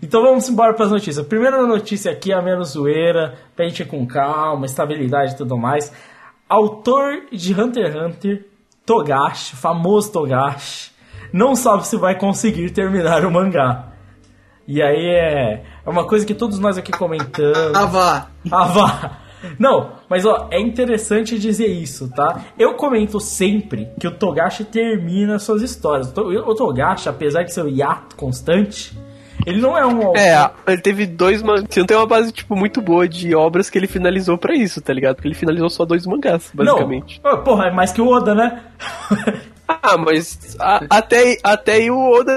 Então 0.02 0.22
vamos 0.22 0.48
embora 0.48 0.74
para 0.74 0.86
as 0.86 0.90
notícias. 0.90 1.26
Primeira 1.26 1.60
notícia 1.66 2.12
aqui, 2.12 2.32
a 2.32 2.42
menos 2.42 2.70
zoeira, 2.70 3.34
pra 3.54 3.66
gente 3.66 3.82
ir 3.82 3.86
com 3.86 4.06
calma, 4.06 4.66
estabilidade 4.66 5.32
e 5.32 5.36
tudo 5.36 5.56
mais. 5.56 5.92
Autor 6.48 7.22
de 7.32 7.58
Hunter 7.58 7.86
x 7.86 7.96
Hunter, 7.96 8.46
Togashi, 8.84 9.56
famoso 9.56 10.12
Togashi, 10.12 10.92
não 11.32 11.54
sabe 11.56 11.86
se 11.86 11.96
vai 11.96 12.18
conseguir 12.18 12.70
terminar 12.70 13.24
o 13.24 13.30
mangá. 13.30 13.92
E 14.66 14.82
aí 14.82 15.06
é, 15.06 15.64
é 15.84 15.90
uma 15.90 16.06
coisa 16.06 16.24
que 16.24 16.34
todos 16.34 16.58
nós 16.58 16.78
aqui 16.78 16.92
comentamos. 16.92 17.74
Ah, 17.74 17.86
vá. 17.86 18.28
Ah, 18.50 18.64
vá. 18.64 19.18
Não, 19.58 19.92
mas 20.08 20.24
ó, 20.24 20.48
é 20.50 20.58
interessante 20.58 21.38
dizer 21.38 21.66
isso, 21.66 22.08
tá? 22.08 22.42
Eu 22.58 22.74
comento 22.74 23.20
sempre 23.20 23.88
que 24.00 24.06
o 24.06 24.10
Togashi 24.10 24.64
termina 24.64 25.38
suas 25.38 25.62
histórias. 25.62 26.12
O 26.16 26.54
Togashi, 26.54 27.08
apesar 27.08 27.42
de 27.42 27.52
ser 27.52 27.62
o 27.62 27.68
hiato 27.68 28.16
constante, 28.16 28.96
ele 29.46 29.60
não 29.60 29.76
é 29.76 29.84
um 29.86 29.96
autor- 30.06 30.16
É, 30.16 30.50
ele 30.68 30.80
teve 30.82 31.06
dois 31.06 31.42
mangás. 31.42 31.64
Não 31.76 31.86
tem 31.86 31.96
uma 31.96 32.06
base, 32.06 32.32
tipo, 32.32 32.54
muito 32.56 32.80
boa 32.80 33.08
de 33.08 33.34
obras 33.34 33.68
que 33.70 33.78
ele 33.78 33.86
finalizou 33.86 34.36
pra 34.38 34.54
isso, 34.54 34.80
tá 34.80 34.92
ligado? 34.92 35.16
Porque 35.16 35.28
ele 35.28 35.34
finalizou 35.34 35.68
só 35.70 35.84
dois 35.84 36.06
mangás, 36.06 36.50
basicamente. 36.54 37.20
Não, 37.24 37.42
porra, 37.42 37.66
é 37.66 37.70
mais 37.70 37.92
que 37.92 38.00
o 38.00 38.08
Oda, 38.08 38.34
né? 38.34 38.62
Ah, 39.66 39.96
mas 39.96 40.56
a- 40.60 40.80
até, 40.90 41.18
aí- 41.18 41.38
até 41.42 41.72
aí 41.74 41.90
o 41.90 41.98
Oda, 41.98 42.32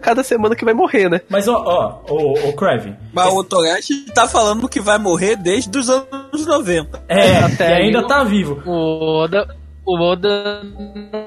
cada 0.00 0.22
semana 0.22 0.54
que 0.54 0.64
vai 0.64 0.72
morrer, 0.72 1.08
né? 1.10 1.20
mas 1.28 1.48
ó, 1.48 1.56
ó, 1.66 2.12
o, 2.12 2.48
o 2.48 2.52
Crave. 2.54 2.94
Mas 3.12 3.32
o 3.34 3.42
Togashi 3.42 4.06
tá 4.14 4.26
falando 4.28 4.68
que 4.68 4.80
vai 4.80 4.96
morrer 4.96 5.34
desde 5.36 5.76
os 5.76 5.90
anos 5.90 6.46
90. 6.46 7.02
É, 7.08 7.38
Até 7.38 7.70
e 7.80 7.82
ainda 7.86 7.98
o- 8.00 8.06
tá 8.06 8.22
vivo. 8.22 8.62
o 8.64 9.22
Oda, 9.24 9.48
o 9.84 10.00
Oda 10.00 10.62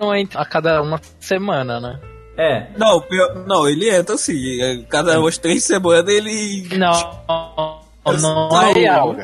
não 0.01 0.15
entra 0.15 0.42
a 0.42 0.46
cada 0.46 0.82
uma 0.82 1.00
semana, 1.20 1.80
né? 1.82 2.00
É. 2.37 2.67
Não, 2.77 2.99
pior- 3.01 3.43
não, 3.47 3.67
ele 3.67 3.89
entra 3.89 4.15
assim. 4.15 4.61
é, 4.61 4.77
Cada 4.89 5.19
umas 5.19 5.37
três 5.37 5.63
semanas 5.63 6.07
ele. 6.07 6.67
Não, 6.77 7.19
não 7.27 8.49
Não, 8.49 8.61
é 8.61 8.73
real. 8.73 9.15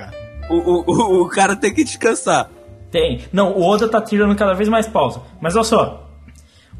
O, 0.49 0.55
o, 0.55 0.83
o, 0.87 1.21
o 1.23 1.29
cara 1.29 1.55
tem 1.55 1.73
que 1.73 1.83
descansar. 1.83 2.49
Tem. 2.91 3.21
Não, 3.31 3.51
o 3.53 3.63
Oda 3.67 3.87
tá 3.87 4.01
tirando 4.01 4.35
cada 4.35 4.53
vez 4.53 4.67
mais 4.69 4.87
pausa. 4.87 5.21
Mas 5.41 5.55
olha 5.55 5.63
só. 5.63 6.09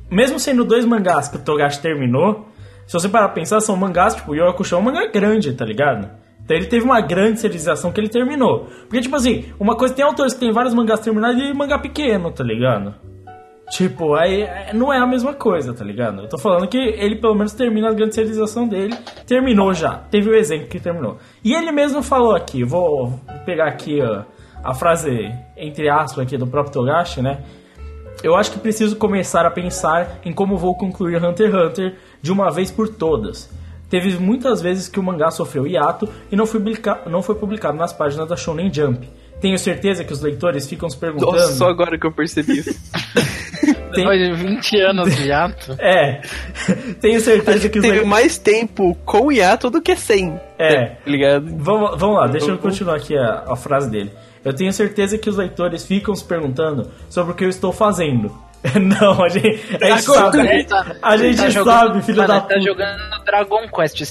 Mesmo 0.10 0.40
sendo 0.40 0.64
dois 0.64 0.86
mangás 0.86 1.28
que 1.28 1.36
o 1.38 1.40
Togashi 1.40 1.80
terminou, 1.82 2.48
se 2.88 2.94
você 2.94 3.08
parar 3.08 3.28
pra 3.28 3.36
pensar, 3.36 3.62
são 3.62 3.76
mangás, 3.76 4.16
tipo, 4.16 4.32
o 4.32 4.36
Yu 4.36 4.48
Hakusho 4.48 4.76
é 4.76 4.78
um 4.80 4.82
mangá 4.82 5.06
grande, 5.08 5.54
tá 5.54 5.64
ligado? 5.64 6.10
Então 6.44 6.58
ele 6.58 6.66
teve 6.66 6.84
uma 6.84 7.00
grande 7.00 7.40
serialização 7.40 7.92
que 7.92 8.00
ele 8.02 8.10
terminou. 8.10 8.66
Porque, 8.88 9.02
tipo 9.02 9.16
assim, 9.16 9.46
uma 9.60 9.76
coisa, 9.78 9.94
tem 9.94 10.04
autores 10.04 10.34
que 10.34 10.40
tem 10.40 10.52
vários 10.52 10.74
mangás 10.74 11.00
terminados 11.00 11.40
e 11.44 11.54
mangá 11.54 11.78
pequeno, 11.78 12.32
tá 12.32 12.44
ligado? 12.44 12.96
Tipo, 13.70 14.16
aí 14.16 14.48
não 14.74 14.92
é 14.92 14.98
a 14.98 15.06
mesma 15.06 15.34
coisa, 15.34 15.74
tá 15.74 15.86
ligado? 15.86 16.22
Eu 16.22 16.28
tô 16.28 16.38
falando 16.38 16.68
que 16.68 16.78
ele 16.78 17.16
pelo 17.16 17.36
menos 17.36 17.54
termina 17.54 17.90
a 17.90 17.94
grande 17.94 18.16
serialização 18.16 18.68
dele. 18.68 18.96
Terminou 19.28 19.74
já. 19.74 19.96
Teve 20.10 20.30
o 20.30 20.36
exemplo 20.36 20.68
que 20.68 20.80
terminou. 20.80 21.18
E 21.44 21.54
ele 21.54 21.72
mesmo 21.72 22.02
falou 22.02 22.36
aqui, 22.36 22.64
vou 22.64 23.20
pegar 23.46 23.68
aqui 23.68 24.00
a 24.64 24.74
frase, 24.74 25.32
entre 25.56 25.90
aspas, 25.90 26.26
aqui 26.26 26.38
do 26.38 26.48
próprio 26.48 26.74
Togashi, 26.74 27.22
né? 27.22 27.44
Eu 28.22 28.36
acho 28.36 28.52
que 28.52 28.60
preciso 28.60 28.98
começar 28.98 29.46
a 29.46 29.52
pensar 29.52 30.20
em 30.26 30.34
como 30.34 30.58
vou 30.58 30.76
concluir 30.76 31.24
Hunter 31.24 31.48
x 31.48 31.56
Hunter 31.56 31.96
de 32.22 32.32
uma 32.32 32.52
vez 32.52 32.70
por 32.70 32.90
todas. 32.90 33.50
Teve 33.90 34.18
muitas 34.18 34.62
vezes 34.62 34.88
que 34.88 35.00
o 35.00 35.04
mangá 35.04 35.32
sofreu 35.32 35.66
hiato 35.66 36.08
e 36.32 36.36
não 36.36 36.46
foi, 36.46 36.62
não 37.08 37.24
foi 37.24 37.36
publicado 37.36 37.78
nas 37.78 37.94
páginas 37.94 38.28
da 38.28 38.36
Shonen 38.36 38.72
Jump. 38.72 39.10
Tenho 39.42 39.58
certeza 39.58 40.04
que 40.04 40.12
os 40.14 40.22
leitores 40.22 40.68
ficam 40.68 40.90
se 40.90 40.98
perguntando. 40.98 41.32
Nossa, 41.34 41.54
só 41.54 41.70
agora 41.70 41.98
que 41.98 42.06
eu 42.06 42.12
percebi 42.12 42.60
isso. 42.60 42.74
Tem- 43.94 44.04
Depois 44.06 44.20
de 44.20 44.32
20 44.34 44.82
anos 44.82 45.16
de 45.16 45.28
hiato. 45.28 45.76
É. 45.80 46.22
Tenho 47.02 47.20
certeza 47.20 47.68
que 47.70 47.80
os 47.80 47.82
Teve 47.82 47.88
leitores. 48.00 48.08
mais 48.08 48.38
tempo 48.38 48.96
com 49.06 49.28
o 49.28 49.32
hiato 49.32 49.70
do 49.70 49.82
que 49.82 49.96
sem. 49.96 50.40
É. 50.58 50.86
Tá 50.86 50.98
ligado? 51.08 51.46
Vamos, 51.58 52.00
vamos 52.00 52.18
lá, 52.18 52.28
deixa 52.28 52.52
eu 52.52 52.58
continuar 52.58 52.96
aqui 52.98 53.18
a, 53.18 53.46
a 53.48 53.56
frase 53.56 53.90
dele. 53.90 54.12
Eu 54.46 54.54
tenho 54.54 54.72
certeza 54.72 55.18
que 55.18 55.30
os 55.30 55.36
leitores 55.38 55.86
ficam 55.86 56.16
se 56.16 56.24
perguntando 56.24 56.90
sobre 57.10 57.32
o 57.34 57.36
que 57.36 57.44
eu 57.46 57.50
estou 57.50 57.72
fazendo. 57.74 58.32
Não, 58.80 59.24
a 59.24 59.30
gente, 59.30 59.60
a 59.82 59.88
gente 59.90 60.02
sabe. 60.04 60.64
Tá- 60.66 60.96
A 61.02 61.16
ele 61.16 61.34
gente 61.34 61.38
tá 61.38 61.42
sabe, 61.44 61.52
jogando- 61.54 62.04
filho 62.04 62.18
mano, 62.18 62.28
da 62.28 62.42
tá 62.42 62.48
puta. 62.48 62.62
jogando 62.62 63.24
Dragon 63.26 63.68
Quest. 63.70 64.02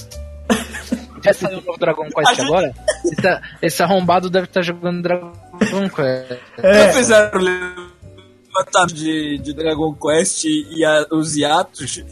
Já 1.23 1.33
saiu 1.33 1.59
o 1.59 1.61
novo 1.61 1.77
Dragon 1.79 2.07
Quest 2.09 2.39
agora? 2.39 2.73
Esse, 3.05 3.15
tá- 3.15 3.41
esse 3.61 3.83
arrombado 3.83 4.29
deve 4.29 4.45
estar 4.45 4.61
jogando 4.61 5.01
Dragon 5.01 5.31
Quest. 5.95 6.39
É. 6.63 6.73
Já 6.87 6.93
fizeram 6.93 7.39
levantamento 7.39 8.93
de, 8.93 9.37
de 9.39 9.53
Dragon 9.53 9.93
Quest 9.93 10.45
e 10.45 10.83
a- 10.85 11.05
os 11.11 11.35
hiatos. 11.35 12.03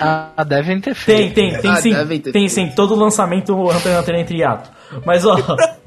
Ah, 0.00 0.44
devem 0.46 0.80
ter 0.80 0.94
Tem, 0.94 0.94
feito. 0.94 1.34
tem, 1.34 1.60
tem 1.60 1.70
Ah, 1.70 1.76
sim. 1.76 1.92
Tem 2.32 2.48
sim. 2.48 2.70
Todo 2.74 2.94
lançamento 2.94 3.52
o 3.54 3.64
Hunter 3.70 3.92
x 3.92 4.00
Hunter 4.00 4.14
entra 4.14 4.34
em 4.34 4.38
hiato. 4.38 4.70
Mas 5.04 5.24
ó. 5.26 5.36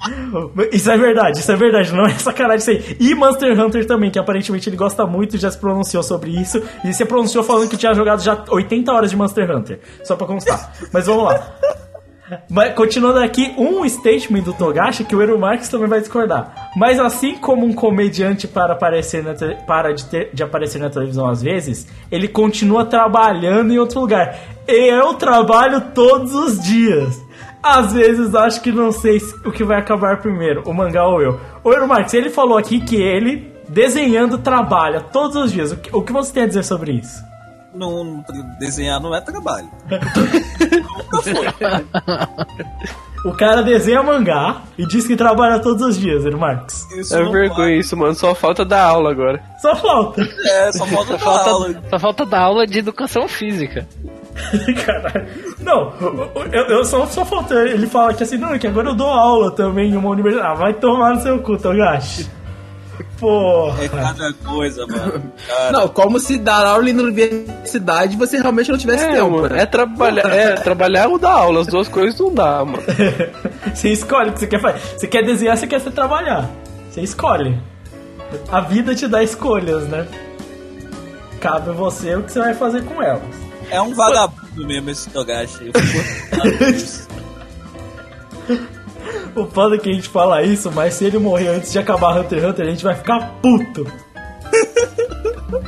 Isso 0.72 0.90
é 0.90 0.96
verdade, 0.96 1.38
isso 1.40 1.52
é 1.52 1.56
verdade, 1.56 1.92
não 1.92 2.06
é 2.06 2.10
sacanagem 2.10 2.58
isso 2.58 2.70
aí. 2.70 2.96
E 3.00 3.14
Monster 3.14 3.58
Hunter 3.60 3.86
também, 3.86 4.10
que 4.10 4.18
aparentemente 4.18 4.68
ele 4.68 4.76
gosta 4.76 5.04
muito, 5.06 5.36
já 5.36 5.50
se 5.50 5.58
pronunciou 5.58 6.02
sobre 6.02 6.30
isso. 6.30 6.62
E 6.84 6.92
se 6.94 7.04
pronunciou 7.04 7.44
falando 7.44 7.68
que 7.68 7.76
tinha 7.76 7.92
jogado 7.94 8.22
já 8.22 8.42
80 8.48 8.92
horas 8.92 9.10
de 9.10 9.16
Monster 9.16 9.50
Hunter. 9.54 9.80
Só 10.02 10.16
pra 10.16 10.26
constar. 10.26 10.72
Mas 10.92 11.06
vamos 11.06 11.24
lá. 11.24 11.46
Mas, 12.48 12.74
continuando 12.74 13.18
aqui, 13.18 13.52
um 13.58 13.86
statement 13.88 14.42
do 14.42 14.52
Togashi 14.52 15.02
que 15.02 15.16
o 15.16 15.20
Eru 15.20 15.36
Marques 15.36 15.68
também 15.68 15.88
vai 15.88 15.98
discordar. 16.00 16.70
Mas 16.76 17.00
assim 17.00 17.36
como 17.36 17.66
um 17.66 17.72
comediante 17.72 18.46
para, 18.46 18.72
aparecer 18.72 19.22
na 19.24 19.34
para 19.66 19.92
de, 19.92 20.04
ter- 20.06 20.30
de 20.32 20.40
aparecer 20.42 20.78
na 20.80 20.88
televisão 20.88 21.28
às 21.28 21.42
vezes, 21.42 21.88
ele 22.10 22.28
continua 22.28 22.84
trabalhando 22.84 23.72
em 23.72 23.78
outro 23.78 23.98
lugar. 24.00 24.38
E 24.68 24.88
eu 24.92 25.12
trabalho 25.14 25.80
todos 25.92 26.32
os 26.32 26.60
dias. 26.60 27.20
Às 27.62 27.92
vezes 27.92 28.34
acho 28.34 28.60
que 28.62 28.72
não 28.72 28.90
sei 28.92 29.20
se- 29.20 29.34
o 29.46 29.52
que 29.52 29.62
vai 29.64 29.78
acabar 29.78 30.18
primeiro, 30.20 30.62
o 30.66 30.72
mangá 30.72 31.06
ou 31.06 31.20
eu. 31.20 31.38
O 31.62 31.72
Eru 31.72 31.86
Marques, 31.86 32.14
ele 32.14 32.30
falou 32.30 32.56
aqui 32.56 32.80
que 32.80 32.96
ele, 32.96 33.52
desenhando, 33.68 34.38
trabalha 34.38 35.00
todos 35.00 35.36
os 35.36 35.52
dias. 35.52 35.72
O 35.72 35.76
que, 35.76 35.94
o 35.94 36.02
que 36.02 36.12
você 36.12 36.32
tem 36.32 36.44
a 36.44 36.46
dizer 36.46 36.62
sobre 36.64 36.92
isso? 36.92 37.22
Não, 37.74 38.24
desenhar 38.58 39.00
não 39.00 39.14
é 39.14 39.20
trabalho. 39.20 39.68
O 43.22 43.32
cara 43.32 43.62
desenha 43.62 44.02
mangá 44.02 44.62
e 44.78 44.86
diz 44.86 45.06
que 45.06 45.14
trabalha 45.14 45.58
todos 45.60 45.82
os 45.82 45.98
dias, 45.98 46.24
Eru 46.24 46.38
Marques. 46.38 46.90
Isso 46.92 47.14
É 47.14 47.22
vergonha 47.22 47.76
isso, 47.76 47.94
mano. 47.94 48.14
Só 48.14 48.34
falta 48.34 48.64
dar 48.64 48.82
aula 48.84 49.10
agora. 49.10 49.42
Só 49.60 49.76
falta. 49.76 50.22
É, 50.46 50.72
só 50.72 50.86
falta 50.86 51.18
Só 51.20 51.24
dar 51.44 51.50
aula. 51.50 51.64
falta, 51.74 51.88
só 51.90 51.98
falta 51.98 52.24
dar 52.26 52.40
aula 52.40 52.66
de 52.66 52.78
educação 52.78 53.28
física. 53.28 53.86
Caralho. 54.84 55.26
Não, 55.60 55.92
eu, 56.52 56.64
eu 56.66 56.84
só, 56.84 57.06
só. 57.06 57.26
Ele 57.50 57.86
fala 57.86 58.14
que 58.14 58.22
assim, 58.22 58.38
não, 58.38 58.54
é 58.54 58.58
que 58.58 58.66
agora 58.66 58.88
eu 58.88 58.94
dou 58.94 59.08
aula 59.08 59.50
também 59.50 59.90
em 59.90 59.96
uma 59.96 60.10
universidade. 60.10 60.48
Ah, 60.48 60.54
vai 60.54 60.72
tomar 60.74 61.14
no 61.14 61.20
seu 61.20 61.38
cu, 61.40 61.56
Togashi. 61.58 62.28
Porra. 63.18 63.84
É 63.84 63.88
cada 63.88 64.32
coisa, 64.32 64.86
mano. 64.86 65.32
Cara, 65.46 65.72
Não, 65.72 65.88
como 65.88 66.18
se 66.18 66.38
dar 66.38 66.64
aula 66.64 66.90
na 66.92 67.02
universidade 67.02 68.16
você 68.16 68.38
realmente 68.38 68.70
não 68.70 68.78
tivesse 68.78 69.04
É, 69.04 69.12
tempo, 69.12 69.30
mano, 69.30 69.54
né? 69.54 69.62
é 69.62 69.66
trabalhar, 69.66 70.26
é 70.34 70.52
trabalhar 70.54 71.08
ou 71.08 71.18
dar 71.18 71.32
aula. 71.32 71.60
As 71.60 71.66
duas 71.66 71.88
coisas 71.88 72.18
não 72.18 72.32
dá, 72.32 72.64
mano. 72.64 72.82
Você 73.74 73.90
escolhe 73.90 74.30
o 74.30 74.32
que 74.32 74.40
você 74.40 74.46
quer 74.46 74.60
fazer. 74.60 74.80
Você 74.98 75.06
quer 75.06 75.22
desenhar, 75.22 75.56
você 75.56 75.66
quer 75.66 75.80
ser 75.80 75.90
trabalhar. 75.92 76.48
Você 76.90 77.02
escolhe. 77.02 77.58
A 78.50 78.60
vida 78.60 78.94
te 78.94 79.06
dá 79.06 79.22
escolhas, 79.22 79.84
né? 79.84 80.06
Cabe 81.40 81.70
a 81.70 81.72
você 81.72 82.16
o 82.16 82.22
que 82.22 82.32
você 82.32 82.40
vai 82.40 82.54
fazer 82.54 82.84
com 82.84 83.02
elas. 83.02 83.39
É 83.70 83.80
um 83.80 83.94
vagabundo 83.94 84.66
mesmo 84.66 84.90
esse 84.90 85.10
Togashi. 85.10 85.70
O 89.34 89.46
foda 89.46 89.76
é 89.76 89.78
que 89.78 89.88
a 89.88 89.92
gente 89.92 90.08
fala 90.08 90.42
isso, 90.42 90.70
mas 90.72 90.94
se 90.94 91.04
ele 91.04 91.18
morrer 91.18 91.48
antes 91.48 91.70
de 91.72 91.78
acabar 91.78 92.18
Hunter 92.18 92.38
x 92.40 92.48
Hunter, 92.48 92.66
a 92.66 92.70
gente 92.70 92.82
vai 92.84 92.94
ficar 92.96 93.20
puto. 93.40 93.86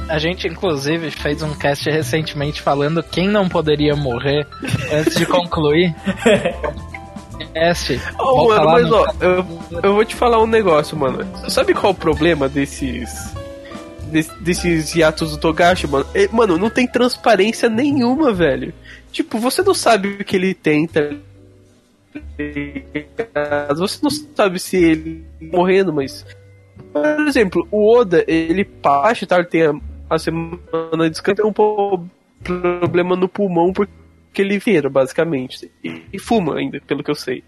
A 0.08 0.18
gente, 0.18 0.48
inclusive, 0.48 1.10
fez 1.10 1.42
um 1.42 1.54
cast 1.54 1.88
recentemente 1.88 2.60
falando 2.60 3.02
quem 3.02 3.28
não 3.28 3.48
poderia 3.48 3.94
morrer 3.94 4.46
antes 4.92 5.14
de 5.14 5.24
concluir. 5.26 5.94
Cast. 7.54 8.00
Ô, 8.18 8.46
Volta 8.46 8.64
mano, 8.64 8.70
mas 8.72 8.88
no- 8.88 8.96
ó, 8.96 9.06
eu, 9.20 9.46
eu 9.82 9.94
vou 9.94 10.04
te 10.04 10.14
falar 10.14 10.40
um 10.40 10.46
negócio, 10.46 10.96
mano. 10.96 11.26
Sabe 11.50 11.74
qual 11.74 11.92
é 11.92 11.94
o 11.94 11.98
problema 11.98 12.48
desses. 12.48 13.32
Desse- 14.12 14.34
desses 14.40 14.94
hiatos 14.94 15.30
do 15.32 15.38
Togashi, 15.38 15.86
mano. 15.86 16.06
É, 16.14 16.28
mano, 16.28 16.58
não 16.58 16.70
tem 16.70 16.86
transparência 16.86 17.68
nenhuma, 17.68 18.32
velho. 18.32 18.72
Tipo, 19.10 19.38
você 19.38 19.62
não 19.62 19.74
sabe 19.74 20.08
o 20.08 20.24
que 20.24 20.36
ele 20.36 20.54
tem, 20.54 20.86
tá? 20.86 21.00
Você 23.76 23.98
não 24.02 24.10
sabe 24.10 24.58
se 24.58 24.76
ele 24.76 25.24
tá 25.40 25.56
morrendo, 25.56 25.92
mas. 25.92 26.24
Por 26.92 27.26
exemplo, 27.26 27.66
o 27.70 27.90
Oda, 27.90 28.24
ele 28.26 28.64
passa 28.64 29.24
e 29.24 29.26
tal, 29.26 29.38
ele 29.40 29.48
tem 29.48 29.62
a, 29.62 29.72
a 30.10 30.18
semana 30.18 30.58
de 31.04 31.10
descanso, 31.10 31.36
tem 31.36 31.46
um 31.46 32.08
problema 32.42 33.16
no 33.16 33.28
pulmão 33.28 33.72
porque 33.72 34.42
ele 34.42 34.58
vira, 34.58 34.90
basicamente. 34.90 35.70
E, 35.82 36.02
e 36.12 36.18
fuma 36.18 36.56
ainda, 36.58 36.80
pelo 36.86 37.02
que 37.02 37.10
eu 37.10 37.14
sei. 37.14 37.42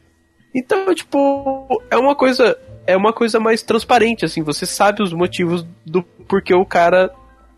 Então, 0.54 0.94
tipo, 0.94 1.83
é 1.90 1.97
uma 1.97 2.14
coisa. 2.14 2.56
É 2.87 2.94
uma 2.97 3.14
coisa 3.14 3.40
mais 3.40 3.62
transparente, 3.62 4.26
assim, 4.26 4.42
você 4.42 4.66
sabe 4.66 5.02
os 5.02 5.11
motivos 5.11 5.66
do 5.87 6.04
porquê 6.28 6.54
o 6.54 6.64
cara 6.64 7.11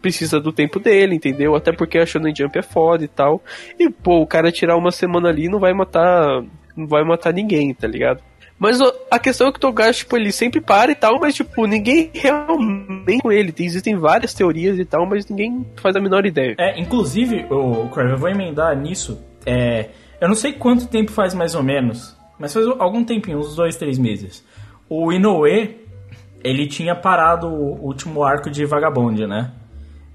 precisa 0.02 0.38
do 0.40 0.52
tempo 0.52 0.78
dele, 0.78 1.14
entendeu? 1.16 1.54
Até 1.56 1.73
porque 1.73 1.99
a 1.99 2.06
Shonen 2.06 2.35
Jump 2.35 2.56
é 2.58 2.62
foda 2.62 3.04
e 3.04 3.08
tal. 3.08 3.42
E, 3.78 3.90
pô, 3.90 4.20
o 4.20 4.26
cara 4.26 4.52
tirar 4.52 4.76
uma 4.76 4.92
semana 4.92 5.28
ali 5.28 5.49
não 5.49 5.58
vai 5.58 5.73
matar. 5.73 6.42
Não 6.76 6.87
vai 6.87 7.02
matar 7.04 7.32
ninguém, 7.32 7.73
tá 7.75 7.88
ligado? 7.88 8.23
Mas 8.58 8.78
a 9.11 9.18
questão 9.18 9.49
é 9.49 9.50
que 9.52 9.58
o 9.58 9.61
Togashi, 9.61 10.00
tipo, 10.00 10.16
ele 10.16 10.30
sempre 10.32 10.61
para 10.61 10.90
e 10.90 10.94
tal, 10.94 11.18
mas, 11.20 11.35
tipo, 11.35 11.66
ninguém 11.66 12.11
realmente 12.14 13.20
com 13.20 13.32
ele. 13.32 13.52
Tem- 13.52 13.66
Existem 13.66 13.96
várias 13.96 14.32
teorias 14.32 14.78
e 14.78 14.85
tal, 14.85 15.06
mas 15.06 15.26
ninguém 15.28 15.66
faz 15.76 15.94
a 15.96 16.00
menor 16.00 16.25
ideia. 16.25 16.54
É, 16.58 16.78
inclusive, 16.80 17.44
o 17.50 17.88
Crave, 17.90 18.12
eu 18.12 18.16
vou 18.18 18.28
emendar 18.28 18.75
nisso. 18.76 19.23
É, 19.44 19.88
eu 20.20 20.28
não 20.28 20.35
sei 20.35 20.52
quanto 20.52 20.87
tempo 20.88 21.11
faz 21.12 21.35
mais 21.35 21.54
ou 21.54 21.62
menos, 21.62 22.16
mas 22.38 22.52
faz 22.54 22.66
algum 22.78 23.04
tempinho, 23.04 23.38
uns 23.38 23.54
dois, 23.56 23.76
três 23.76 23.99
meses. 23.99 24.44
O 24.88 25.12
Inoue, 25.12 25.76
ele 26.46 26.66
tinha 26.66 26.94
parado 26.94 27.48
o 27.48 27.84
último 27.84 28.22
arco 28.22 28.50
de 28.50 28.64
Vagabond, 28.64 29.26
né? 29.26 29.52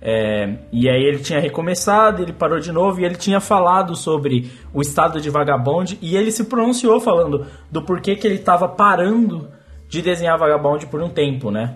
É, 0.01 0.55
e 0.71 0.89
aí 0.89 1.03
ele 1.03 1.19
tinha 1.19 1.39
recomeçado, 1.39 2.23
ele 2.23 2.33
parou 2.33 2.59
de 2.59 2.71
novo 2.71 2.99
e 2.99 3.05
ele 3.05 3.15
tinha 3.15 3.39
falado 3.39 3.95
sobre 3.95 4.49
o 4.73 4.81
estado 4.81 5.21
de 5.21 5.29
Vagabond 5.29 5.99
e 6.01 6.15
ele 6.15 6.31
se 6.31 6.45
pronunciou 6.45 6.99
falando 6.99 7.45
do 7.69 7.83
porquê 7.83 8.15
que 8.15 8.25
ele 8.25 8.37
estava 8.37 8.67
parando 8.67 9.47
de 9.87 10.01
desenhar 10.01 10.39
Vagabond 10.39 10.87
por 10.87 11.01
um 11.01 11.09
tempo, 11.09 11.51
né? 11.51 11.75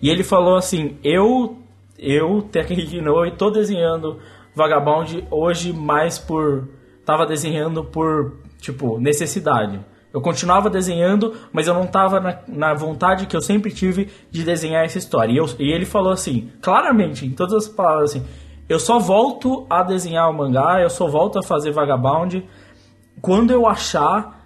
E 0.00 0.10
ele 0.10 0.24
falou 0.24 0.56
assim: 0.56 0.98
Eu, 1.02 1.56
eu, 1.98 2.42
Takehiko 2.42 2.96
Inoue, 2.96 3.36
tô 3.36 3.50
desenhando 3.50 4.18
Vagabond 4.54 5.26
hoje 5.30 5.72
mais 5.72 6.18
por. 6.18 6.68
Tava 7.06 7.24
desenhando 7.24 7.84
por, 7.84 8.36
tipo, 8.60 8.98
necessidade. 8.98 9.80
Eu 10.12 10.20
continuava 10.20 10.68
desenhando, 10.68 11.34
mas 11.52 11.66
eu 11.66 11.74
não 11.74 11.86
tava 11.86 12.20
na, 12.20 12.38
na 12.46 12.74
vontade 12.74 13.26
que 13.26 13.34
eu 13.36 13.40
sempre 13.40 13.70
tive 13.72 14.10
de 14.30 14.44
desenhar 14.44 14.84
essa 14.84 14.98
história. 14.98 15.32
E, 15.32 15.36
eu- 15.38 15.48
e 15.58 15.72
ele 15.72 15.86
falou 15.86 16.12
assim, 16.12 16.50
claramente, 16.60 17.24
em 17.24 17.30
todas 17.30 17.54
as 17.54 17.68
palavras 17.68 18.10
assim: 18.10 18.24
Eu 18.68 18.78
só 18.78 18.98
volto 18.98 19.66
a 19.70 19.82
desenhar 19.82 20.28
o 20.28 20.34
mangá, 20.34 20.80
eu 20.80 20.90
só 20.90 21.06
volto 21.08 21.38
a 21.38 21.42
fazer 21.42 21.70
Vagabond 21.72 22.46
quando 23.20 23.50
eu 23.52 23.66
achar 23.66 24.41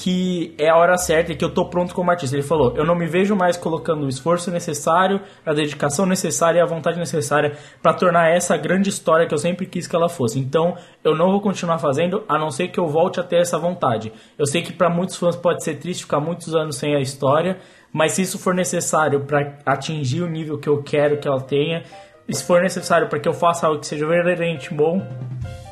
que 0.00 0.54
é 0.56 0.68
a 0.68 0.76
hora 0.76 0.96
certa 0.96 1.32
e 1.32 1.36
que 1.36 1.44
eu 1.44 1.52
tô 1.52 1.66
pronto 1.66 1.92
como 1.92 2.10
artista. 2.10 2.36
Ele 2.36 2.42
falou: 2.42 2.72
Eu 2.76 2.84
não 2.84 2.94
me 2.94 3.06
vejo 3.06 3.34
mais 3.34 3.56
colocando 3.56 4.04
o 4.04 4.08
esforço 4.08 4.50
necessário, 4.50 5.20
a 5.44 5.52
dedicação 5.52 6.06
necessária 6.06 6.58
e 6.58 6.62
a 6.62 6.66
vontade 6.66 6.98
necessária 6.98 7.56
para 7.82 7.92
tornar 7.92 8.28
essa 8.28 8.56
grande 8.56 8.88
história 8.88 9.26
que 9.26 9.34
eu 9.34 9.38
sempre 9.38 9.66
quis 9.66 9.88
que 9.88 9.96
ela 9.96 10.08
fosse. 10.08 10.38
Então, 10.38 10.76
eu 11.02 11.16
não 11.16 11.32
vou 11.32 11.40
continuar 11.40 11.78
fazendo, 11.78 12.22
a 12.28 12.38
não 12.38 12.50
ser 12.50 12.68
que 12.68 12.78
eu 12.78 12.86
volte 12.86 13.18
a 13.18 13.24
ter 13.24 13.40
essa 13.40 13.58
vontade. 13.58 14.12
Eu 14.38 14.46
sei 14.46 14.62
que 14.62 14.72
para 14.72 14.88
muitos 14.88 15.16
fãs 15.16 15.34
pode 15.34 15.64
ser 15.64 15.74
triste 15.78 16.04
ficar 16.04 16.20
muitos 16.20 16.54
anos 16.54 16.76
sem 16.76 16.94
a 16.94 17.00
história, 17.00 17.58
mas 17.92 18.12
se 18.12 18.22
isso 18.22 18.38
for 18.38 18.54
necessário 18.54 19.24
para 19.24 19.58
atingir 19.66 20.22
o 20.22 20.28
nível 20.28 20.58
que 20.58 20.68
eu 20.68 20.80
quero 20.80 21.18
que 21.18 21.26
ela 21.26 21.40
tenha, 21.40 21.82
se 22.30 22.44
for 22.44 22.62
necessário 22.62 23.08
para 23.08 23.18
que 23.18 23.28
eu 23.28 23.32
faça 23.32 23.66
algo 23.66 23.80
que 23.80 23.86
seja 23.86 24.06
verdadeiramente 24.06 24.72
bom, 24.72 25.02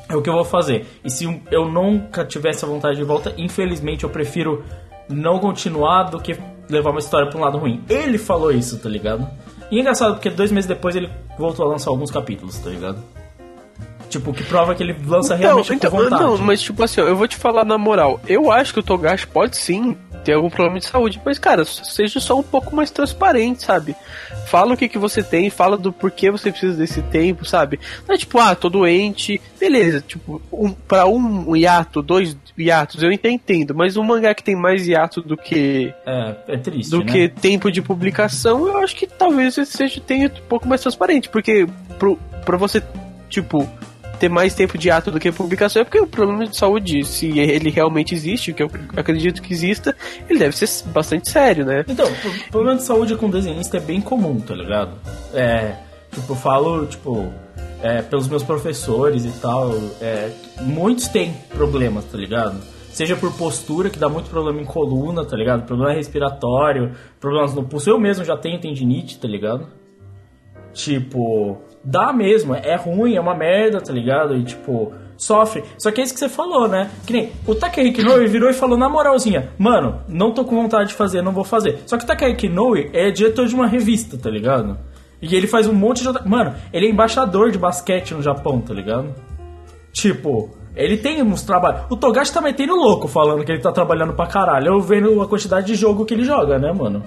é 0.09 0.17
o 0.17 0.23
que 0.23 0.29
eu 0.29 0.35
vou 0.35 0.45
fazer. 0.45 0.87
E 1.05 1.11
se 1.11 1.43
eu 1.51 1.69
nunca 1.69 2.25
tiver 2.25 2.51
essa 2.51 2.67
vontade 2.67 2.97
de 2.97 3.05
volta, 3.05 3.35
infelizmente 3.37 4.05
eu 4.05 4.11
prefiro 4.11 4.65
não 5.09 5.39
continuar 5.39 6.05
do 6.05 6.21
que 6.21 6.37
levar 6.69 6.91
uma 6.91 6.99
história 6.99 7.29
pra 7.29 7.39
um 7.39 7.43
lado 7.43 7.59
ruim. 7.59 7.83
Ele 7.89 8.19
falou 8.19 8.51
isso, 8.51 8.79
tá 8.79 8.89
ligado? 8.89 9.29
E 9.71 9.79
é 9.79 9.81
engraçado 9.81 10.15
porque 10.15 10.31
dois 10.31 10.53
meses 10.53 10.69
depois 10.69 10.95
ele 10.95 11.11
voltou 11.39 11.67
a 11.67 11.69
lançar 11.69 11.91
alguns 11.91 12.11
capítulos, 12.11 12.59
tá 12.59 12.71
ligado? 12.71 13.03
Tipo, 14.09 14.33
que 14.33 14.45
prova 14.45 14.75
que 14.75 14.83
ele 14.83 14.97
lança 15.05 15.35
realmente 15.35 15.75
então, 15.75 15.91
com 15.91 15.99
vontade. 15.99 16.23
não, 16.23 16.39
mas 16.39 16.63
tipo 16.63 16.83
assim, 16.83 17.01
eu 17.01 17.17
vou 17.17 17.27
te 17.27 17.37
falar 17.37 17.65
na 17.65 17.77
moral. 17.77 18.21
Eu 18.27 18.53
acho 18.53 18.73
que 18.73 18.81
o 18.81 18.83
Togashi 18.83 19.27
pode 19.27 19.57
sim 19.57 19.97
ter 20.27 20.33
algum 20.33 20.51
problema 20.51 20.81
de 20.81 20.87
saúde, 20.87 21.23
mas 21.25 21.39
cara, 21.39 21.65
seja 21.65 22.19
só 22.19 22.37
um 22.37 22.43
pouco 22.43 22.75
mais 22.75 22.91
transparente, 22.91 23.63
sabe? 23.63 23.95
Fala 24.49 24.75
o 24.75 24.77
que, 24.77 24.89
que 24.89 24.99
você 24.99 25.23
tem, 25.23 25.49
fala 25.51 25.77
do 25.79 25.93
porquê 25.93 26.33
você 26.33 26.51
precisa 26.51 26.77
desse 26.77 27.01
tempo, 27.01 27.45
sabe? 27.45 27.79
Não 28.07 28.13
é 28.13 28.19
tipo, 28.19 28.37
ah, 28.41 28.53
tô 28.57 28.69
doente, 28.69 29.41
beleza, 29.59 30.01
tipo, 30.01 30.43
um, 30.53 30.73
pra 30.73 31.07
um 31.07 31.55
hiato, 31.55 32.03
dois 32.03 32.37
hiatos, 32.59 33.05
eu 33.05 33.13
entendo, 33.13 33.73
mas 33.73 33.97
um 33.97 34.03
mangá 34.03 34.35
que 34.35 34.43
tem 34.43 34.57
mais 34.57 34.89
hiato 34.89 35.23
do 35.23 35.37
que 35.37 35.95
É, 36.05 36.35
é 36.49 36.57
triste, 36.57 36.91
do 36.91 37.05
né? 37.05 37.13
que 37.13 37.29
tempo 37.29 37.71
de 37.71 37.81
publicação, 37.81 38.67
eu 38.67 38.79
acho 38.79 38.97
que 38.97 39.07
talvez 39.07 39.55
seja 39.55 40.01
tenha 40.01 40.27
um 40.27 40.49
pouco 40.49 40.67
mais 40.67 40.81
transparente, 40.81 41.29
porque 41.29 41.69
pro, 42.01 42.17
pra 42.45 42.57
você, 42.57 42.83
tipo, 43.29 43.69
ter 44.19 44.29
mais 44.29 44.55
tempo 44.55 44.77
de 44.79 44.91
ato 44.91 45.11
do 45.11 45.21
que 45.21 45.31
publicação 45.31 45.83
é 45.83 45.85
porque 45.85 46.01
o 46.01 46.07
problema 46.07 46.47
de 46.47 46.57
saúde, 46.57 47.05
se 47.05 47.39
ele 47.39 47.71
realmente 47.71 48.15
existe, 48.15 48.53
que 48.53 48.63
eu 48.63 48.71
acredito 48.97 49.43
que 49.43 49.53
exista, 49.53 49.95
ele 50.29 50.39
deve 50.39 50.57
ser 50.57 50.69
bastante 50.89 51.31
sério, 51.31 51.65
né? 51.65 51.85
Então, 51.89 52.07
o 52.07 52.51
problema 52.51 52.77
de 52.77 52.85
saúde 52.85 53.17
com 53.17 53.31
desenhista 53.31 53.77
é 53.77 53.81
bem 53.81 54.01
comum, 54.01 54.41
tá 54.41 54.55
ligado? 54.55 54.93
É, 55.35 55.77
tipo, 56.13 56.33
eu 56.33 56.37
falo, 56.37 56.87
tipo, 56.87 57.33
é, 57.83 58.03
pelos 58.03 58.29
meus 58.29 58.43
professores 58.43 59.25
e 59.25 59.33
tal, 59.41 59.75
é, 60.01 60.31
muitos 60.63 61.09
têm 61.09 61.35
problemas, 61.51 62.05
tá 62.05 62.17
ligado? 62.17 62.61
Seja 62.91 63.15
por 63.15 63.31
postura, 63.35 63.91
que 63.91 63.99
dá 63.99 64.09
muito 64.09 64.31
problema 64.31 64.61
em 64.61 64.65
coluna, 64.65 65.23
tá 65.25 65.37
ligado? 65.37 65.67
Problema 65.67 65.93
respiratório, 65.93 66.93
problemas 67.21 67.55
no 67.55 67.63
pulso. 67.63 67.91
Eu 67.91 68.01
mesmo 68.01 68.25
já 68.25 68.37
tenho 68.39 68.59
tendinite, 68.59 69.19
tá 69.19 69.29
ligado? 69.29 69.67
Tipo, 70.73 71.61
dá 71.87 72.13
mesmo, 72.13 72.55
é 72.55 72.75
ruim, 72.75 73.15
é 73.15 73.21
uma 73.21 73.35
merda, 73.35 73.81
tá 73.81 73.93
ligado? 73.93 74.37
E 74.37 74.43
tipo, 74.43 74.93
sofre. 75.17 75.63
Só 75.79 75.93
que 75.93 76.01
é 76.01 76.05
isso 76.05 76.13
que 76.13 76.19
você 76.19 76.29
falou, 76.29 76.67
né? 76.67 76.91
Que 77.07 77.13
nem 77.13 77.33
o 77.47 77.55
Takehiko 77.55 78.01
Inoue 78.01 78.27
virou 78.27 78.51
e 78.51 78.53
falou 78.53 78.77
na 78.77 78.89
moralzinha: 78.89 79.51
Mano, 79.57 80.01
não 80.09 80.33
tô 80.33 80.45
com 80.45 80.61
vontade 80.61 80.89
de 80.89 80.95
fazer, 80.95 81.23
não 81.23 81.33
vou 81.33 81.45
fazer. 81.45 81.79
Só 81.87 81.97
que 81.97 82.05
o 82.05 82.07
Takehiko 82.07 82.47
Inoue 82.47 82.91
é 82.93 83.11
diretor 83.11 83.47
de 83.47 83.55
uma 83.55 83.69
revista, 83.69 84.19
tá 84.19 84.29
ligado? 84.29 84.77
E 85.23 85.35
ele 85.35 85.47
faz 85.47 85.69
um 85.69 85.73
monte 85.73 86.03
de. 86.03 86.29
Mano, 86.29 86.55
ele 86.73 86.87
é 86.87 86.91
embaixador 86.91 87.51
de 87.53 87.59
basquete 87.59 88.13
no 88.13 88.23
Japão, 88.23 88.61
tá 88.61 88.75
ligado? 88.75 89.15
Tipo, 89.93 90.51
ele 90.75 90.99
tem 90.99 91.23
uns 91.23 91.43
trabalhos. 91.43 91.83
O 91.89 91.97
Togashi 91.97 92.33
tá 92.33 92.41
metendo 92.41 92.75
louco 92.75 93.09
falando 93.09 93.45
que 93.45 93.53
ele 93.53 93.63
tá 93.63 93.73
trabalhando 93.73 94.13
pra 94.13 94.27
caralho. 94.27 94.75
Eu 94.75 94.81
vendo 94.81 95.23
a 95.23 95.27
quantidade 95.27 95.69
de 95.69 95.75
jogo 95.75 96.05
que 96.05 96.13
ele 96.13 96.25
joga, 96.25 96.59
né, 96.59 96.71
mano? 96.73 97.03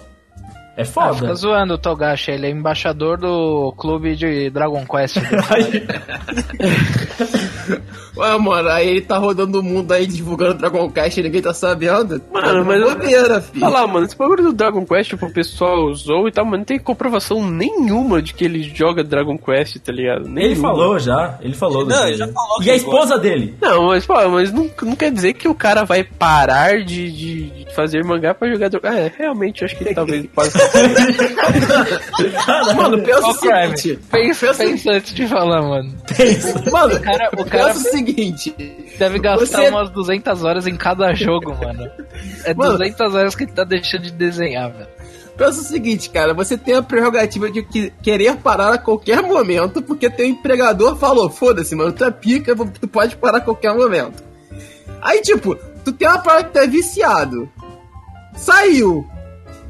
É 0.78 0.84
Ah, 0.84 0.86
foda. 0.86 1.14
fica 1.16 1.34
zoando 1.36 1.74
o 1.74 1.78
Togashi, 1.78 2.32
ele 2.32 2.48
é 2.48 2.50
embaixador 2.50 3.18
do 3.18 3.74
clube 3.78 4.16
de 4.16 4.50
Dragon 4.50 4.86
Quest. 4.86 5.18
Ué, 8.20 8.38
mano, 8.38 8.70
aí 8.70 8.88
ele 8.90 9.02
tá 9.02 9.18
rodando 9.18 9.60
o 9.60 9.64
mundo 9.64 9.92
aí 9.92 10.06
divulgando 10.06 10.56
Dragon 10.56 10.90
Quest 10.90 11.18
e 11.18 11.24
ninguém 11.24 11.42
tá 11.42 11.54
sabendo. 11.54 12.22
Mano, 12.32 12.66
mas- 12.66 12.82
bobeira, 12.84 13.42
filho. 13.42 13.66
Olha 13.66 13.74
lá, 13.74 13.88
mano, 13.88 14.06
esse 14.06 14.16
bagulho 14.18 14.44
do 14.44 14.54
Dragon 14.54 14.86
Quest, 14.86 15.10
tipo, 15.12 15.26
o 15.26 15.34
pessoal 15.34 15.86
usou 15.86 16.28
e 16.28 16.32
tal, 16.32 16.46
mas 16.46 16.60
não 16.60 16.66
tem 16.66 16.80
comprovação 16.80 17.50
nenhuma 17.50 18.22
de 18.22 18.34
que 18.34 18.44
ele 18.46 18.62
joga 18.76 19.04
Dragon 19.04 19.38
Quest, 19.38 19.78
tá 19.80 19.92
ligado? 19.92 20.26
Ele 20.26 20.30
Nenhuma. 20.34 20.70
falou 20.70 21.00
já, 21.00 21.38
ele 21.42 21.54
falou. 21.54 21.86
Não, 21.86 22.08
ele 22.08 22.18
já 22.18 22.28
falou 22.28 22.62
E 22.62 22.70
a 22.70 22.74
ele 22.74 22.78
esposa 22.84 23.18
dele? 23.18 23.56
Não, 23.62 23.88
mas, 23.88 24.06
pô, 24.06 24.14
mas 24.30 24.52
não, 24.52 24.70
não 24.84 24.96
quer 24.96 25.12
dizer 25.12 25.34
que 25.34 25.48
o 25.48 25.56
cara 25.56 25.84
vai 25.86 26.04
parar 26.04 26.84
de, 26.84 27.12
de 27.12 27.66
fazer 27.76 28.04
mangá 28.04 28.34
pra 28.34 28.50
jogar 28.50 28.70
Dragon 28.70 28.88
É, 28.88 29.12
realmente, 29.18 29.62
eu 29.62 29.66
acho 29.68 29.78
que 29.78 29.84
ele 29.86 29.96
talvez 29.96 30.26
pode. 30.36 30.52
Mano, 32.76 33.02
pensa 33.04 33.28
o 33.28 33.34
seguinte. 33.34 34.00
Pensa, 34.12 34.48
Pensa, 34.48 34.64
pensa 34.64 34.92
antes 34.92 35.14
de 35.14 35.28
falar, 35.28 35.62
mano. 35.62 35.94
mano, 36.72 36.96
O 36.96 37.00
cara, 37.02 37.30
o 37.38 37.46
cara 37.46 37.74
pensa 37.74 37.88
o 37.88 37.92
seguinte. 37.92 38.09
Deve 38.98 39.20
gastar 39.20 39.46
Você- 39.64 39.70
umas 39.70 39.90
200 39.90 40.44
horas 40.44 40.68
em 40.68 40.76
cada 40.76 41.14
jogo, 41.14 41.56
mano. 41.56 41.90
É 42.44 42.54
Mano. 42.54 42.72
200 42.78 43.14
horas 43.16 43.36
que 43.36 43.44
ele 43.44 43.52
tá 43.52 43.64
deixando 43.64 44.04
de 44.04 44.12
desenhar, 44.12 44.72
velho. 44.72 44.88
Pensa 45.38 45.62
o 45.62 45.64
seguinte, 45.64 46.10
cara, 46.10 46.34
você 46.34 46.58
tem 46.58 46.76
a 46.76 46.82
prerrogativa 46.84 47.50
de 47.50 47.64
que- 47.64 47.94
querer 48.04 48.36
parar 48.38 48.74
a 48.74 48.78
qualquer 48.78 49.22
momento, 49.22 49.82
porque 49.82 50.10
teu 50.10 50.26
empregador 50.26 50.98
falou, 50.98 51.30
foda-se, 51.30 51.74
mano, 51.76 51.94
tu 51.94 52.04
é 52.04 52.12
pica, 52.12 52.54
tu 52.56 52.88
pode 52.88 53.16
parar 53.16 53.38
a 53.38 53.42
qualquer 53.42 53.74
momento. 53.74 54.22
Aí, 55.02 55.22
tipo, 55.22 55.56
tu 55.86 55.94
tem 55.94 56.08
uma 56.10 56.20
parada 56.20 56.44
que 56.44 56.52
tu 56.54 56.60
é 56.60 56.68
viciado. 56.68 57.50
Saiu. 58.36 59.08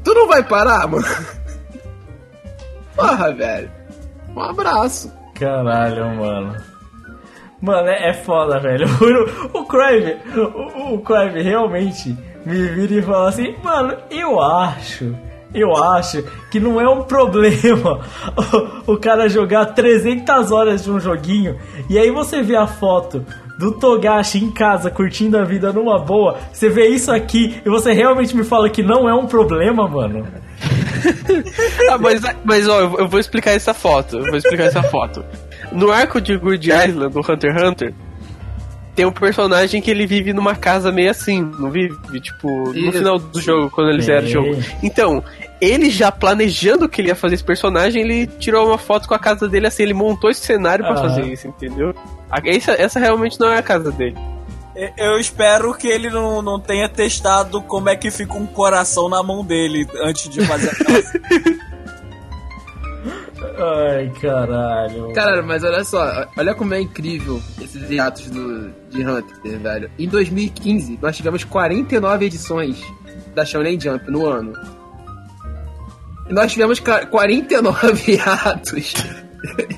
Tu 0.02 0.12
não 0.12 0.26
vai 0.26 0.42
parar, 0.42 0.88
mano? 0.88 1.04
Porra, 2.96 3.32
velho. 3.32 3.70
Um 4.34 4.40
abraço. 4.40 5.12
Caralho, 5.34 6.16
mano. 6.16 6.56
Mano, 7.60 7.88
é, 7.88 8.10
é 8.10 8.12
foda, 8.14 8.58
velho. 8.58 8.86
O, 9.52 9.58
o 9.60 9.66
Crave, 9.66 10.16
o, 10.34 10.94
o 10.94 11.00
Crave 11.00 11.42
realmente 11.42 12.16
me 12.44 12.68
vira 12.68 12.94
e 12.94 13.02
fala 13.02 13.28
assim, 13.28 13.54
mano, 13.62 13.96
eu 14.10 14.40
acho 14.40 15.14
eu 15.52 15.76
acho 15.76 16.22
que 16.48 16.60
não 16.60 16.80
é 16.80 16.88
um 16.88 17.02
problema 17.02 18.00
o, 18.86 18.92
o 18.94 18.96
cara 18.96 19.28
jogar 19.28 19.66
300 19.66 20.52
horas 20.52 20.84
de 20.84 20.90
um 20.92 21.00
joguinho 21.00 21.58
e 21.88 21.98
aí 21.98 22.08
você 22.08 22.40
vê 22.40 22.54
a 22.54 22.68
foto 22.68 23.26
do 23.58 23.72
Togashi 23.72 24.38
em 24.38 24.50
casa 24.50 24.90
curtindo 24.90 25.36
a 25.36 25.44
vida 25.44 25.70
numa 25.70 25.98
boa, 25.98 26.38
você 26.50 26.70
vê 26.70 26.86
isso 26.88 27.12
aqui 27.12 27.60
e 27.64 27.68
você 27.68 27.92
realmente 27.92 28.34
me 28.34 28.42
fala 28.42 28.70
que 28.70 28.82
não 28.82 29.06
é 29.06 29.14
um 29.14 29.26
problema, 29.26 29.86
mano. 29.86 30.26
ah, 31.90 31.98
mas, 31.98 32.22
mas 32.42 32.66
ó, 32.66 32.80
eu 32.80 33.06
vou 33.06 33.20
explicar 33.20 33.50
essa 33.50 33.74
foto. 33.74 34.16
Eu 34.16 34.24
vou 34.24 34.36
explicar 34.36 34.64
essa 34.64 34.82
foto. 34.84 35.22
No 35.72 35.90
arco 35.90 36.20
de 36.20 36.36
Good 36.36 36.68
Island 36.70 37.12
do 37.12 37.20
Hunter 37.20 37.52
x 37.52 37.62
Hunter, 37.62 37.94
tem 38.94 39.06
um 39.06 39.12
personagem 39.12 39.80
que 39.80 39.90
ele 39.90 40.06
vive 40.06 40.32
numa 40.32 40.54
casa 40.54 40.90
meio 40.90 41.10
assim, 41.10 41.40
não 41.40 41.70
vive? 41.70 41.96
Tipo, 42.20 42.72
no 42.72 42.92
final 42.92 43.18
do 43.18 43.40
jogo, 43.40 43.70
quando 43.70 43.90
eles 43.90 44.08
eram 44.08 44.26
jogo. 44.26 44.62
Então, 44.82 45.22
ele 45.60 45.90
já 45.90 46.10
planejando 46.10 46.88
que 46.88 47.00
ele 47.00 47.08
ia 47.08 47.14
fazer 47.14 47.36
esse 47.36 47.44
personagem, 47.44 48.02
ele 48.02 48.26
tirou 48.26 48.66
uma 48.66 48.78
foto 48.78 49.06
com 49.06 49.14
a 49.14 49.18
casa 49.18 49.48
dele 49.48 49.66
assim, 49.66 49.84
ele 49.84 49.94
montou 49.94 50.30
esse 50.30 50.40
cenário 50.40 50.84
para 50.84 50.96
fazer 50.96 51.22
isso, 51.22 51.46
entendeu? 51.46 51.94
Essa, 52.44 52.72
essa 52.72 52.98
realmente 52.98 53.38
não 53.38 53.50
é 53.50 53.58
a 53.58 53.62
casa 53.62 53.90
dele. 53.92 54.16
Eu 54.96 55.18
espero 55.18 55.74
que 55.74 55.88
ele 55.88 56.08
não, 56.08 56.40
não 56.40 56.58
tenha 56.58 56.88
testado 56.88 57.60
como 57.62 57.88
é 57.88 57.96
que 57.96 58.10
fica 58.10 58.34
um 58.34 58.46
coração 58.46 59.08
na 59.08 59.22
mão 59.22 59.44
dele 59.44 59.86
antes 60.02 60.28
de 60.28 60.44
fazer 60.46 60.70
a 60.70 60.74
casa. 60.84 61.20
Ai, 63.42 64.12
caralho. 64.20 65.12
Caralho, 65.12 65.44
mas 65.44 65.64
olha 65.64 65.82
só, 65.84 66.26
olha 66.36 66.54
como 66.54 66.74
é 66.74 66.80
incrível 66.80 67.40
esses 67.60 67.90
hiatos 67.90 68.28
do, 68.30 68.70
de 68.90 69.06
Hunter, 69.06 69.58
velho. 69.58 69.90
Em 69.98 70.08
2015, 70.08 70.98
nós 71.00 71.16
tivemos 71.16 71.44
49 71.44 72.26
edições 72.26 72.82
da 73.34 73.44
Shonen 73.44 73.80
Jump 73.80 74.10
no 74.10 74.26
ano. 74.26 74.52
E 76.28 76.32
nós 76.32 76.52
tivemos 76.52 76.80
49 76.80 78.12
hiatos 78.12 78.94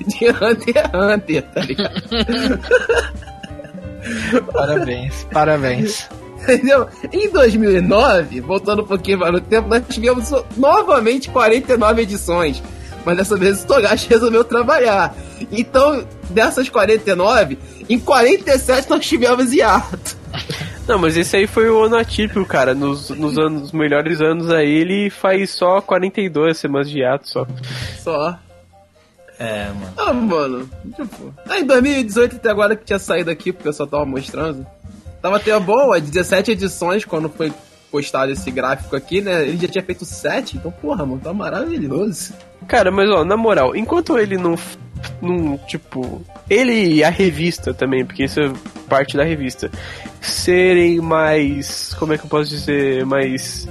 de 0.07 0.29
Hunter 0.29 0.75
x 0.75 0.91
Hunter, 0.93 1.43
tá 1.51 1.61
ligado? 1.61 2.01
parabéns, 4.51 5.27
parabéns. 5.31 6.09
Entendeu? 6.43 6.89
Em 7.13 7.29
2009, 7.29 8.41
voltando 8.41 8.81
um 8.81 8.85
pouquinho 8.85 9.19
mais 9.19 9.31
no 9.31 9.39
tempo, 9.39 9.69
nós 9.69 9.81
tivemos 9.87 10.29
novamente 10.57 11.29
49 11.29 12.01
edições 12.01 12.61
mas 13.05 13.17
dessa 13.17 13.35
vez 13.35 13.63
o 13.63 13.67
Togashi 13.67 14.07
resolveu 14.09 14.43
trabalhar. 14.43 15.15
Então, 15.51 16.05
dessas 16.29 16.69
49, 16.69 17.57
em 17.89 17.99
47 17.99 18.89
nós 18.89 19.05
tivemos 19.05 19.53
hiato. 19.53 20.17
Não, 20.87 20.99
mas 20.99 21.15
esse 21.15 21.37
aí 21.37 21.47
foi 21.47 21.69
o 21.69 21.83
ano 21.83 21.95
atípico, 21.95 22.45
cara. 22.45 22.73
Nos, 22.73 23.09
nos 23.09 23.37
anos, 23.37 23.71
melhores 23.71 24.19
anos 24.19 24.49
aí, 24.49 24.69
ele 24.69 25.09
faz 25.09 25.51
só 25.51 25.79
42 25.79 26.57
semanas 26.57 26.89
de 26.89 26.99
hiato 26.99 27.29
só. 27.29 27.47
Só. 27.99 28.37
É, 29.39 29.67
mano. 29.67 29.93
Ah, 29.97 30.13
mano. 30.13 30.69
Tipo. 30.95 31.33
Ah, 31.49 31.59
em 31.59 31.65
2018 31.65 32.35
até 32.35 32.49
agora 32.49 32.75
que 32.75 32.83
tinha 32.83 32.99
saído 32.99 33.31
aqui, 33.31 33.53
porque 33.53 33.69
eu 33.69 33.73
só 33.73 33.85
tava 33.85 34.05
mostrando. 34.05 34.65
Tava 35.21 35.37
até 35.37 35.57
boa, 35.57 36.01
17 36.01 36.51
edições 36.51 37.05
quando 37.05 37.29
foi 37.29 37.51
postado 37.93 38.31
esse 38.31 38.49
gráfico 38.49 38.95
aqui, 38.95 39.21
né? 39.21 39.43
Ele 39.43 39.57
já 39.57 39.67
tinha 39.67 39.83
feito 39.83 40.03
7, 40.03 40.57
então, 40.57 40.71
porra, 40.71 41.05
mano, 41.05 41.21
tá 41.21 41.31
maravilhoso. 41.31 42.33
Cara, 42.67 42.89
mas 42.89 43.07
ó, 43.11 43.23
na 43.23 43.37
moral, 43.37 43.75
enquanto 43.75 44.17
ele 44.17 44.35
não. 44.35 44.55
não 45.21 45.59
tipo. 45.59 46.25
Ele 46.49 46.95
e 46.95 47.03
a 47.03 47.09
revista 47.09 47.71
também, 47.71 48.03
porque 48.03 48.23
isso 48.23 48.39
é 48.39 48.51
parte 48.89 49.15
da 49.15 49.23
revista. 49.23 49.69
Serem 50.19 50.99
mais. 51.01 51.93
Como 51.99 52.13
é 52.13 52.17
que 52.17 52.25
eu 52.25 52.29
posso 52.29 52.49
dizer? 52.49 53.05
Mais. 53.05 53.67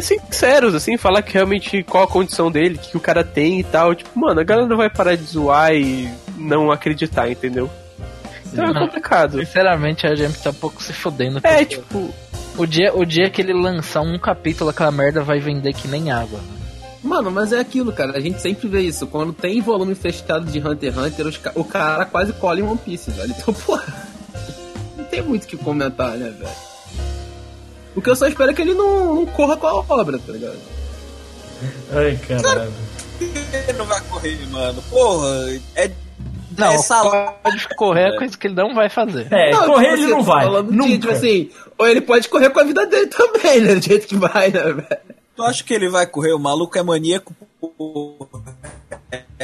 Sinceros, 0.00 0.74
assim, 0.74 0.96
falar 0.96 1.22
que 1.22 1.34
realmente 1.34 1.84
qual 1.84 2.02
a 2.02 2.08
condição 2.08 2.50
dele, 2.50 2.78
que 2.78 2.96
o 2.96 3.00
cara 3.00 3.22
tem 3.22 3.60
e 3.60 3.64
tal. 3.64 3.94
Tipo, 3.94 4.18
mano, 4.18 4.40
a 4.40 4.44
galera 4.44 4.66
não 4.66 4.76
vai 4.76 4.90
parar 4.90 5.14
de 5.14 5.22
zoar 5.22 5.72
e 5.72 6.10
não 6.36 6.72
acreditar, 6.72 7.30
entendeu? 7.30 7.70
Então 8.52 8.64
é 8.64 8.74
complicado. 8.74 9.38
Sinceramente, 9.38 10.04
a 10.04 10.16
gente 10.16 10.42
tá 10.42 10.50
um 10.50 10.54
pouco 10.54 10.82
se 10.82 10.92
fodendo. 10.92 11.40
É, 11.44 11.64
tipo. 11.64 12.12
O 12.56 12.66
dia, 12.66 12.94
o 12.94 13.04
dia 13.04 13.28
que 13.28 13.42
ele 13.42 13.52
lançar 13.52 14.00
um 14.00 14.18
capítulo, 14.18 14.70
aquela 14.70 14.92
merda 14.92 15.22
vai 15.22 15.40
vender 15.40 15.72
que 15.72 15.88
nem 15.88 16.12
água. 16.12 16.38
Mano, 17.02 17.30
mas 17.30 17.52
é 17.52 17.58
aquilo, 17.58 17.92
cara. 17.92 18.16
A 18.16 18.20
gente 18.20 18.40
sempre 18.40 18.68
vê 18.68 18.80
isso. 18.80 19.06
Quando 19.06 19.32
tem 19.32 19.60
volume 19.60 19.94
fechado 19.94 20.46
de 20.46 20.58
Hunter 20.58 20.92
x 20.92 20.98
Hunter, 20.98 21.26
os, 21.26 21.40
o 21.54 21.64
cara 21.64 22.04
quase 22.06 22.32
cola 22.32 22.60
em 22.60 22.62
One 22.62 22.78
Piece, 22.78 23.10
velho. 23.10 23.34
Então, 23.36 23.52
porra. 23.66 24.08
Não 24.96 25.04
tem 25.04 25.20
muito 25.20 25.44
o 25.44 25.46
que 25.46 25.56
comentar, 25.56 26.16
né, 26.16 26.30
velho? 26.30 26.50
O 27.94 28.00
que 28.00 28.08
eu 28.08 28.16
só 28.16 28.26
espero 28.26 28.50
é 28.50 28.54
que 28.54 28.62
ele 28.62 28.74
não, 28.74 29.14
não 29.16 29.26
corra 29.26 29.56
com 29.56 29.66
a 29.66 29.74
obra, 29.74 30.18
tá 30.18 30.32
ligado? 30.32 30.58
Ai, 31.92 32.18
caralho. 32.26 32.72
Ele 33.20 33.78
não 33.78 33.84
vai 33.84 34.00
correr, 34.02 34.46
mano. 34.50 34.82
Porra, 34.90 35.60
é 35.76 35.90
não, 36.56 36.72
essa 36.72 37.32
pode 37.42 37.68
correr 37.76 38.14
é 38.14 38.16
coisa 38.16 38.36
que 38.36 38.46
ele 38.46 38.54
não 38.54 38.74
vai 38.74 38.88
fazer. 38.88 39.26
É, 39.30 39.50
não, 39.52 39.66
correr 39.66 39.90
tipo, 39.90 40.02
ele 40.02 40.06
não 40.06 40.22
vai. 40.22 40.46
Nunca. 40.62 40.98
tipo 40.98 41.10
assim, 41.10 41.50
ou 41.78 41.86
ele 41.86 42.00
pode 42.00 42.28
correr 42.28 42.50
com 42.50 42.60
a 42.60 42.64
vida 42.64 42.86
dele 42.86 43.06
também, 43.06 43.60
né? 43.60 43.74
Do 43.74 43.82
jeito 43.82 44.06
que 44.06 44.16
vai, 44.16 44.50
né, 44.50 44.60
velho? 44.60 44.86
Tu 45.36 45.42
acha 45.42 45.64
que 45.64 45.74
ele 45.74 45.88
vai 45.88 46.06
correr? 46.06 46.32
O 46.32 46.38
maluco 46.38 46.78
é 46.78 46.82
maníaco 46.82 47.34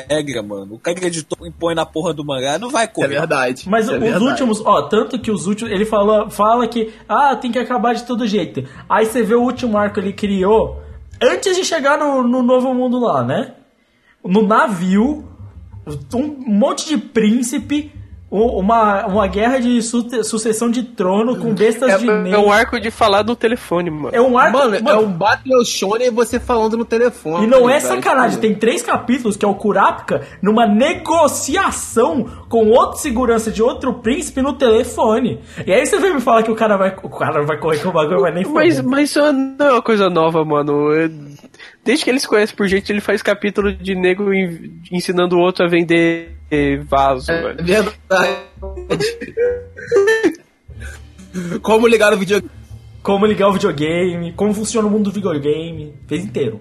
regra, 0.08 0.42
mano. 0.42 0.74
O 0.74 0.78
cara 0.78 0.96
que 0.98 1.06
editou 1.06 1.46
impõe 1.46 1.74
na 1.74 1.84
porra 1.84 2.12
do 2.12 2.24
mangá 2.24 2.58
não 2.58 2.70
vai 2.70 2.86
correr. 2.88 3.16
É 3.16 3.18
verdade. 3.20 3.68
Mas 3.68 3.88
é 3.88 3.92
os 3.92 3.98
verdade. 3.98 4.24
últimos, 4.24 4.64
ó, 4.64 4.82
tanto 4.82 5.18
que 5.18 5.30
os 5.30 5.46
últimos, 5.46 5.72
ele 5.72 5.84
fala, 5.84 6.30
fala 6.30 6.66
que, 6.66 6.92
ah, 7.08 7.34
tem 7.36 7.50
que 7.50 7.58
acabar 7.58 7.94
de 7.94 8.04
todo 8.04 8.26
jeito. 8.26 8.64
Aí 8.88 9.06
você 9.06 9.22
vê 9.22 9.34
o 9.34 9.42
último 9.42 9.76
arco 9.76 9.94
que 9.94 10.00
ele 10.00 10.12
criou, 10.12 10.80
antes 11.22 11.56
de 11.56 11.64
chegar 11.64 11.98
no, 11.98 12.22
no 12.22 12.42
novo 12.42 12.72
mundo 12.74 12.98
lá, 12.98 13.22
né? 13.22 13.54
No 14.24 14.46
navio, 14.46 15.28
um 16.14 16.36
monte 16.46 16.86
de 16.88 16.98
príncipe 16.98 17.92
uma, 18.30 19.06
uma 19.06 19.26
guerra 19.26 19.58
de 19.58 19.82
su 19.82 20.06
sucessão 20.22 20.70
de 20.70 20.84
trono 20.84 21.36
com 21.36 21.52
bestas 21.52 21.90
é, 21.90 21.98
de 21.98 22.30
É 22.30 22.38
um 22.38 22.52
arco 22.52 22.78
de 22.78 22.90
falar 22.90 23.24
no 23.24 23.34
telefone, 23.34 23.90
mano. 23.90 24.10
É 24.12 24.20
um 24.20 24.38
arco. 24.38 24.56
Mano, 24.56 24.84
mano 24.84 24.88
é 24.88 25.04
um 25.04 25.10
Battle 25.10 25.64
Shonen 25.64 26.10
você 26.10 26.38
falando 26.38 26.76
no 26.76 26.84
telefone. 26.84 27.44
E 27.44 27.46
não 27.48 27.68
é 27.68 27.80
sacanagem, 27.80 28.38
tem 28.38 28.54
três 28.54 28.82
capítulos 28.82 29.36
que 29.36 29.44
é 29.44 29.48
o 29.48 29.54
Kurapika 29.54 30.22
numa 30.40 30.64
negociação 30.64 32.24
com 32.48 32.68
outro 32.68 32.98
segurança 32.98 33.50
de 33.50 33.62
outro 33.62 33.94
príncipe 33.94 34.40
no 34.40 34.52
telefone. 34.52 35.40
E 35.66 35.72
aí 35.72 35.84
você 35.84 35.98
vem 35.98 36.14
me 36.14 36.20
falar 36.20 36.44
que 36.44 36.52
o 36.52 36.56
cara 36.56 36.76
vai, 36.76 36.94
o 37.02 37.08
cara 37.08 37.42
vai 37.42 37.58
correr 37.58 37.78
com 37.78 37.88
o 37.88 37.92
bagulho, 37.92 38.20
mas 38.20 38.34
nem 38.34 38.44
Mas, 38.46 38.80
mas 38.80 39.10
isso 39.10 39.20
não 39.32 39.66
é 39.66 39.72
uma 39.72 39.82
coisa 39.82 40.08
nova, 40.08 40.44
mano. 40.44 40.90
Desde 41.90 42.04
que 42.04 42.10
ele 42.10 42.20
se 42.20 42.28
conhece 42.28 42.54
por 42.54 42.68
gente, 42.68 42.92
ele 42.92 43.00
faz 43.00 43.20
capítulo 43.20 43.72
de 43.72 43.96
nego 43.96 44.32
ensinando 44.92 45.36
o 45.36 45.40
outro 45.40 45.64
a 45.64 45.68
vender 45.68 46.36
vaso, 46.86 47.28
é, 47.32 47.42
velho. 47.42 47.64
Verdade. 47.64 47.96
como 51.60 51.88
ligar 51.88 52.14
o 52.14 52.16
videogame. 52.16 52.48
Como 53.02 53.26
ligar 53.26 53.48
o 53.48 53.54
videogame, 53.54 54.32
como 54.34 54.54
funciona 54.54 54.86
o 54.86 54.90
mundo 54.90 55.10
do 55.10 55.14
videogame, 55.14 55.92
fez 56.06 56.24
inteiro. 56.24 56.60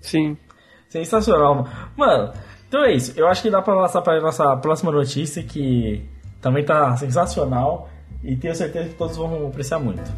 Sim. 0.00 0.36
Sensacional, 0.88 1.68
mano. 1.96 2.32
Então 2.66 2.84
é 2.84 2.94
isso. 2.96 3.12
Eu 3.16 3.28
acho 3.28 3.40
que 3.40 3.50
dá 3.50 3.62
pra 3.62 3.76
passar 3.76 4.02
pra 4.02 4.20
nossa 4.20 4.56
próxima 4.56 4.90
notícia, 4.90 5.44
que 5.44 6.04
também 6.40 6.64
tá 6.64 6.96
sensacional. 6.96 7.88
E 8.24 8.34
tenho 8.34 8.56
certeza 8.56 8.88
que 8.88 8.96
todos 8.96 9.16
vão 9.16 9.46
apreciar 9.46 9.78
muito. 9.78 10.10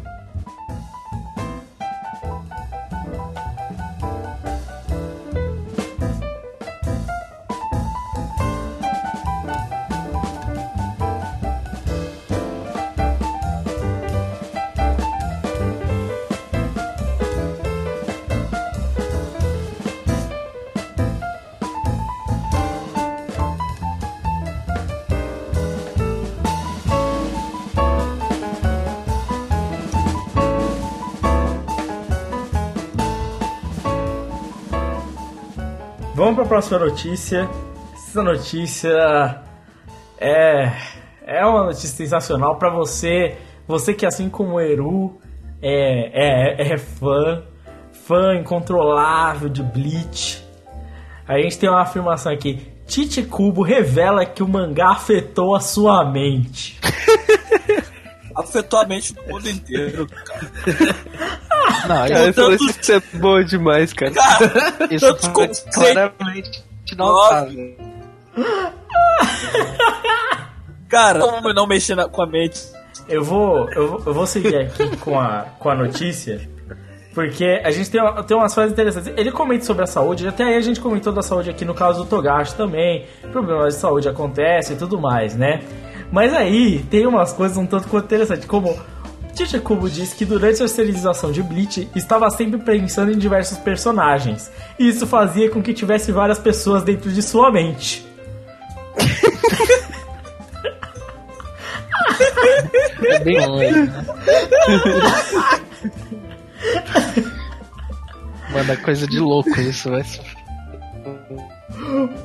Vamos 36.25 36.37
para 36.37 36.45
a 36.45 36.47
próxima 36.47 36.79
notícia. 36.79 37.47
Essa 37.93 38.23
notícia 38.23 39.43
é 40.19 40.71
é 41.23 41.45
uma 41.45 41.65
notícia 41.65 41.89
sensacional 41.89 42.57
para 42.57 42.71
você, 42.71 43.37
você 43.67 43.93
que 43.93 44.07
assim 44.07 44.27
como 44.27 44.55
o 44.55 44.59
Eru 44.59 45.19
é, 45.61 46.63
é, 46.63 46.73
é 46.73 46.77
fã, 46.79 47.43
fã 48.07 48.33
incontrolável 48.33 49.49
de 49.49 49.61
Bleach. 49.61 50.43
A 51.27 51.37
gente 51.37 51.59
tem 51.59 51.69
uma 51.69 51.83
afirmação 51.83 52.33
aqui. 52.33 52.73
Tite 52.87 53.21
Kubo 53.21 53.61
revela 53.61 54.25
que 54.25 54.41
o 54.41 54.47
mangá 54.47 54.93
afetou 54.93 55.55
a 55.55 55.59
sua 55.59 56.09
mente. 56.11 56.79
afetou 58.35 58.79
a 58.79 58.87
mente 58.87 59.13
do 59.13 59.21
mundo 59.27 59.47
inteiro, 59.47 60.07
cara. 60.07 60.51
Não, 61.87 62.07
Cara, 62.07 62.29
isso, 62.29 62.51
isso, 62.53 62.79
isso 62.81 62.91
é 62.93 63.01
bom 63.17 63.43
demais, 63.43 63.93
cara. 63.93 64.11
isso 64.91 65.05
tanto 65.07 65.21
foi 65.33 65.47
conceito. 65.47 65.71
claramente 65.73 66.63
notável. 66.97 67.75
Cara, 70.89 71.19
como 71.19 71.53
não 71.53 71.67
mexer 71.67 71.95
na- 71.95 72.07
com 72.07 72.21
a 72.21 72.27
mente? 72.27 72.61
Eu 73.07 73.23
vou, 73.23 73.69
eu 73.71 73.87
vou, 73.87 74.03
eu 74.05 74.13
vou 74.13 74.25
seguir 74.27 74.55
aqui 74.55 74.95
com 74.97 75.19
a, 75.19 75.45
com 75.59 75.69
a 75.69 75.75
notícia, 75.75 76.47
porque 77.13 77.61
a 77.63 77.71
gente 77.71 77.89
tem, 77.89 78.01
tem 78.27 78.37
umas 78.37 78.53
frases 78.53 78.71
interessantes. 78.73 79.11
Ele 79.15 79.31
comenta 79.31 79.65
sobre 79.65 79.83
a 79.83 79.87
saúde, 79.87 80.27
até 80.27 80.43
aí 80.43 80.55
a 80.55 80.61
gente 80.61 80.79
comentou 80.79 81.11
da 81.13 81.21
saúde 81.21 81.49
aqui 81.49 81.65
no 81.65 81.73
caso 81.73 82.03
do 82.03 82.09
Togashi 82.09 82.55
também. 82.55 83.05
Problemas 83.31 83.75
de 83.75 83.79
saúde 83.79 84.07
acontecem 84.09 84.75
e 84.75 84.79
tudo 84.79 84.99
mais, 84.99 85.35
né? 85.35 85.61
Mas 86.11 86.33
aí 86.33 86.79
tem 86.89 87.05
umas 87.05 87.33
coisas 87.33 87.57
um 87.57 87.65
tanto 87.65 87.87
quanto 87.87 88.05
interessantes, 88.05 88.45
como 88.45 88.77
Tite 89.35 89.59
Kubo 89.59 89.89
diz 89.89 90.13
que 90.13 90.23
durante 90.23 90.63
a 90.63 90.67
serialização 90.67 91.29
de 91.29 91.43
Bleach 91.43 91.89
estava 91.93 92.29
sempre 92.29 92.57
pensando 92.59 93.11
em 93.11 93.17
diversos 93.17 93.57
personagens. 93.57 94.49
E 94.79 94.87
isso 94.87 95.05
fazia 95.05 95.49
com 95.49 95.61
que 95.61 95.73
tivesse 95.73 96.09
várias 96.11 96.39
pessoas 96.39 96.83
dentro 96.83 97.11
de 97.11 97.21
sua 97.21 97.51
mente. 97.51 98.05
É 103.03 103.19
bem 103.19 103.45
longe, 103.45 103.71
né? 103.71 104.05
Mano, 108.51 108.71
é 108.71 108.75
coisa 108.77 109.05
de 109.05 109.19
louco 109.19 109.49
isso, 109.59 109.89
vai. 109.89 110.03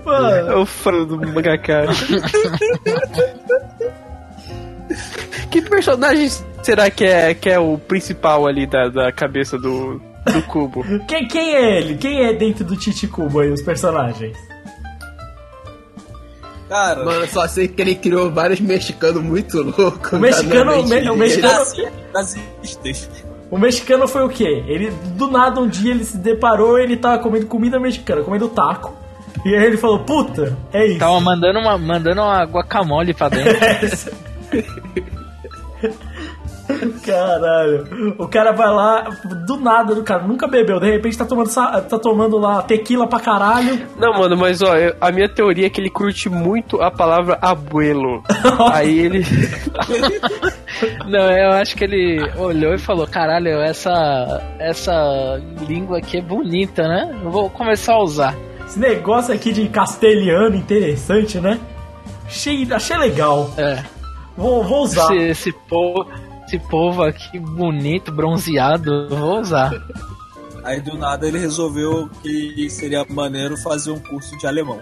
Mano, 0.05 0.53
É 0.53 0.57
o 0.57 0.65
fã 0.65 1.05
do 1.05 1.19
mangaka. 1.19 1.87
que 5.51 5.63
personagem 5.63 6.29
será 6.63 6.91
que 6.91 7.05
é, 7.05 7.35
que 7.35 7.51
é 7.51 7.59
o 7.59 7.77
principal 7.79 8.47
ali 8.47 8.67
da, 8.67 8.89
da 8.89 9.13
cabeça 9.13 9.59
do, 9.59 10.01
do 10.33 10.43
cubo? 10.43 10.85
quem, 11.09 11.27
quem 11.29 11.55
é 11.55 11.79
ele? 11.79 11.97
Quem 11.97 12.23
é 12.25 12.33
dentro 12.33 12.65
do 12.65 12.77
Tite 12.77 13.07
Kubo 13.09 13.41
aí, 13.41 13.51
os 13.51 13.63
personagens? 13.63 14.37
Cara, 16.69 17.05
Mano, 17.05 17.23
eu 17.23 17.27
só 17.29 17.49
sei 17.49 17.67
que 17.67 17.83
ele 17.83 17.97
criou 17.97 18.31
vários 18.31 18.61
mexicanos 18.61 19.21
muito 19.23 19.61
loucos. 19.61 20.13
O 20.13 20.19
mexicano- 20.21 20.81
o 20.81 20.87
me- 20.87 21.11
o 21.11 21.17
mexicano- 21.17 21.65
nazistas. 22.15 23.11
O 23.51 23.59
mexicano 23.59 24.07
foi 24.07 24.23
o 24.23 24.29
quê? 24.29 24.63
Ele, 24.69 24.91
do 25.17 25.29
nada, 25.29 25.61
um 25.61 25.67
dia 25.67 25.91
ele 25.91 26.05
se 26.05 26.17
deparou 26.17 26.79
ele 26.79 26.97
tava 26.97 27.19
comendo 27.21 27.47
comida 27.47 27.81
mexicana, 27.81 28.23
comendo 28.23 28.49
taco. 28.49 28.95
E 29.45 29.53
aí 29.53 29.65
ele 29.65 29.77
falou, 29.77 29.99
puta, 30.05 30.57
é 30.73 30.87
isso. 30.87 30.99
Tava 31.01 31.21
mandando 31.21 31.59
uma, 31.59 31.77
mandando 31.77 32.21
uma 32.21 32.45
guacamole 32.45 33.13
pra 33.15 33.29
dentro. 33.35 34.13
Caralho. 37.05 38.15
O 38.19 38.29
cara 38.29 38.53
vai 38.53 38.69
lá, 38.69 39.03
do 39.47 39.57
nada, 39.59 39.95
do 39.95 40.03
cara 40.03 40.23
nunca 40.23 40.47
bebeu, 40.47 40.79
de 40.81 40.91
repente 40.91 41.17
tá 41.19 41.25
tomando, 41.25 41.53
tá 41.53 41.99
tomando 41.99 42.39
lá 42.39 42.63
tequila 42.63 43.07
pra 43.07 43.21
caralho. 43.21 43.87
Não, 43.99 44.13
mano, 44.13 44.37
mas 44.37 44.63
ó, 44.63 44.77
eu- 44.77 44.95
a 45.01 45.11
minha 45.11 45.29
teoria 45.29 45.67
é 45.67 45.71
que 45.71 45.81
ele 45.81 45.91
curte 45.91 46.29
muito 46.29 46.81
a 46.81 46.91
palavra 46.91 47.39
abuelo. 47.41 48.23
Aí 48.73 48.99
ele. 48.99 49.25
Não, 51.07 51.31
eu 51.31 51.51
acho 51.53 51.77
que 51.77 51.85
ele 51.85 52.19
olhou 52.37 52.75
e 52.75 52.79
falou: 52.79 53.07
caralho, 53.07 53.61
essa, 53.61 54.43
essa 54.59 55.41
língua 55.69 55.99
aqui 55.99 56.19
é 56.19 56.23
bonita, 56.23 56.87
né? 56.87 57.19
Eu 57.23 57.31
vou 57.31 57.51
começar 57.51 57.95
a 57.95 58.03
usar. 58.03 58.35
Esse 58.67 58.79
negócio 58.79 59.35
aqui 59.35 59.53
de 59.53 59.69
castelhano 59.69 60.55
interessante, 60.57 61.39
né? 61.41 61.59
Achei, 62.27 62.67
achei 62.73 62.97
legal. 62.97 63.51
É. 63.59 63.83
Vou, 64.37 64.63
vou 64.63 64.85
usar. 64.85 65.13
Esse, 65.17 65.51
esse, 65.51 65.53
povo, 65.69 66.07
esse 66.51 66.59
povo 66.59 67.05
aqui 67.05 67.39
bonito, 67.39 68.11
bronzeado, 68.11 69.09
vou 69.09 69.41
usar. 69.41 69.73
Aí 70.65 70.81
do 70.81 70.99
nada 70.99 71.27
ele 71.27 71.39
resolveu 71.39 72.11
que 72.23 72.69
seria 72.69 73.07
maneiro 73.09 73.57
fazer 73.57 73.93
um 73.93 73.99
curso 74.01 74.37
de 74.37 74.47
alemão. 74.47 74.79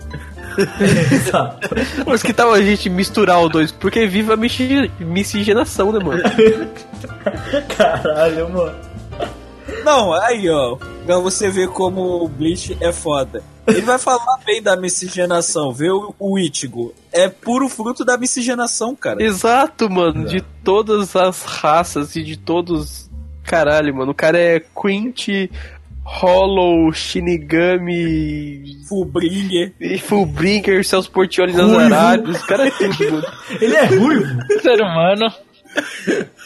Exato. 1.12 1.68
Mas 2.07 2.22
que 2.22 2.33
tal 2.33 2.52
a 2.52 2.61
gente 2.62 2.88
misturar 2.88 3.40
os 3.40 3.50
dois? 3.50 3.70
Porque 3.70 4.07
viva 4.07 4.35
a 4.35 4.37
misci- 4.37 4.90
miscigenação, 4.98 5.92
né, 5.92 6.00
mano? 6.02 6.22
Caralho, 7.76 8.50
mano. 8.50 8.88
Não, 9.88 10.12
aí 10.12 10.51
ó, 10.51 10.77
pra 11.07 11.18
você 11.18 11.48
ver 11.48 11.68
como 11.68 12.22
o 12.22 12.29
Bleach 12.29 12.77
é 12.79 12.92
foda. 12.92 13.42
Ele 13.66 13.81
vai 13.81 13.98
falar 13.98 14.38
bem 14.44 14.62
da 14.62 14.77
miscigenação, 14.77 15.72
vê 15.72 15.90
o, 15.90 16.14
o 16.18 16.38
Ichigo. 16.38 16.92
É 17.11 17.27
puro 17.31 17.70
fruto 17.70 18.05
da 18.05 18.18
miscigenação, 18.18 18.94
cara. 18.94 19.22
Exato, 19.22 19.88
mano. 19.88 20.27
De 20.27 20.42
todas 20.62 21.16
as 21.16 21.42
raças 21.42 22.14
e 22.16 22.22
de 22.22 22.37
todos. 22.37 23.09
Caralho, 23.42 23.94
mano. 23.94 24.12
O 24.12 24.14
cara 24.14 24.38
é 24.38 24.61
Quint, 24.61 25.51
Hollow, 26.05 26.92
Shinigami. 26.92 28.85
Fullbringer. 28.87 29.72
e 29.81 29.98
Fullbringer, 29.98 30.85
Celso 30.85 31.11
Portioli 31.11 31.53
Ruivo. 31.53 31.79
Nazarado. 31.79 32.31
Os 32.31 32.44
caras 32.44 32.66
é 32.66 32.88
tudo, 32.88 33.12
mano. 33.12 33.27
Ele 33.59 33.74
é 33.74 33.85
ruivo. 33.87 34.38
Ser 34.61 34.83
humano. 34.83 35.33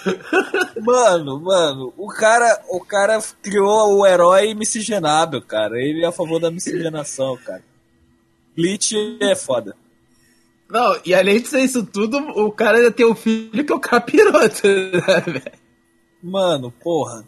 Mano, 0.80 1.40
mano, 1.40 1.92
o 1.96 2.08
cara, 2.08 2.60
o 2.70 2.80
cara 2.80 3.18
criou 3.42 3.98
o 3.98 4.06
herói 4.06 4.54
miscigenável, 4.54 5.40
cara. 5.42 5.80
Ele 5.80 6.04
é 6.04 6.08
a 6.08 6.12
favor 6.12 6.40
da 6.40 6.50
miscigenação, 6.50 7.36
cara. 7.36 7.62
Bleach 8.56 9.18
é 9.20 9.34
foda. 9.34 9.74
Não, 10.68 10.98
e 11.04 11.14
além 11.14 11.40
de 11.40 11.48
ser 11.48 11.60
isso 11.60 11.84
tudo, 11.84 12.16
o 12.18 12.50
cara 12.50 12.78
ainda 12.78 12.90
tem 12.90 13.06
um 13.06 13.14
filho 13.14 13.64
que 13.64 13.72
é 13.72 13.76
o 13.76 13.80
capiroto, 13.80 14.66
né, 14.66 15.20
velho? 15.26 15.42
Mano, 16.22 16.70
porra. 16.70 17.24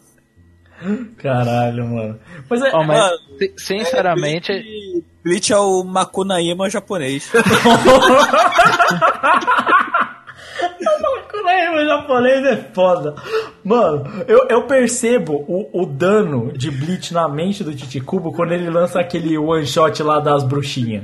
Caralho, 1.17 1.85
mano. 1.87 2.19
Mas 2.49 2.61
é. 2.61 2.71
Ó, 2.73 2.83
mas, 2.83 2.97
Mano, 2.97 3.17
si- 3.39 3.53
sinceramente, 3.57 4.51
Bleach, 4.51 5.05
Bleach 5.23 5.53
é 5.53 5.57
o 5.57 5.83
Makunaíma 5.83 6.69
japonês. 6.69 7.31
O 11.45 11.85
japonês 11.85 12.45
é 12.45 12.55
foda. 12.73 13.15
Mano, 13.63 14.03
eu, 14.27 14.47
eu 14.49 14.63
percebo 14.63 15.45
o, 15.47 15.81
o 15.81 15.85
dano 15.85 16.51
de 16.57 16.71
Bleach 16.71 17.13
na 17.13 17.27
mente 17.27 17.63
do 17.63 17.73
Titicubo 17.75 18.31
quando 18.31 18.51
ele 18.53 18.69
lança 18.69 18.99
aquele 18.99 19.37
one 19.37 19.65
shot 19.65 20.01
lá 20.03 20.19
das 20.19 20.43
bruxinhas. 20.43 21.03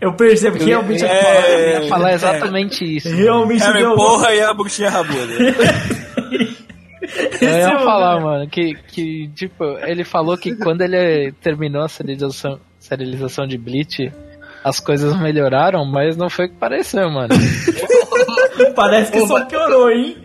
Eu 0.00 0.12
percebo 0.14 0.56
que 0.56 0.64
realmente 0.64 1.04
É, 1.04 1.78
eu 1.78 1.82
ia 1.82 1.88
falar 1.88 2.12
exatamente 2.12 2.96
isso. 2.96 3.08
Realmente 3.08 3.62
Harry 3.62 3.80
deu. 3.80 3.94
porra 3.94 4.32
e 4.34 4.40
a 4.40 4.54
bruxinha 4.54 4.90
rabuda. 4.90 5.32
Eu 7.40 7.48
ia 7.48 7.72
Esse 7.76 7.84
falar, 7.84 8.20
mano, 8.20 8.48
que, 8.48 8.74
que, 8.74 9.28
tipo, 9.34 9.64
ele 9.82 10.04
falou 10.04 10.36
que 10.36 10.54
quando 10.56 10.82
ele 10.82 11.32
terminou 11.42 11.82
a 11.82 11.88
serialização, 11.88 12.60
serialização 12.78 13.46
de 13.46 13.58
Bleach, 13.58 14.12
as 14.62 14.80
coisas 14.80 15.18
melhoraram, 15.20 15.84
mas 15.84 16.16
não 16.16 16.28
foi 16.30 16.46
o 16.46 16.48
que 16.48 16.56
pareceu, 16.56 17.10
mano. 17.10 17.34
Parece 18.74 19.12
que 19.12 19.26
só 19.26 19.44
piorou, 19.44 19.90
hein? 19.90 20.16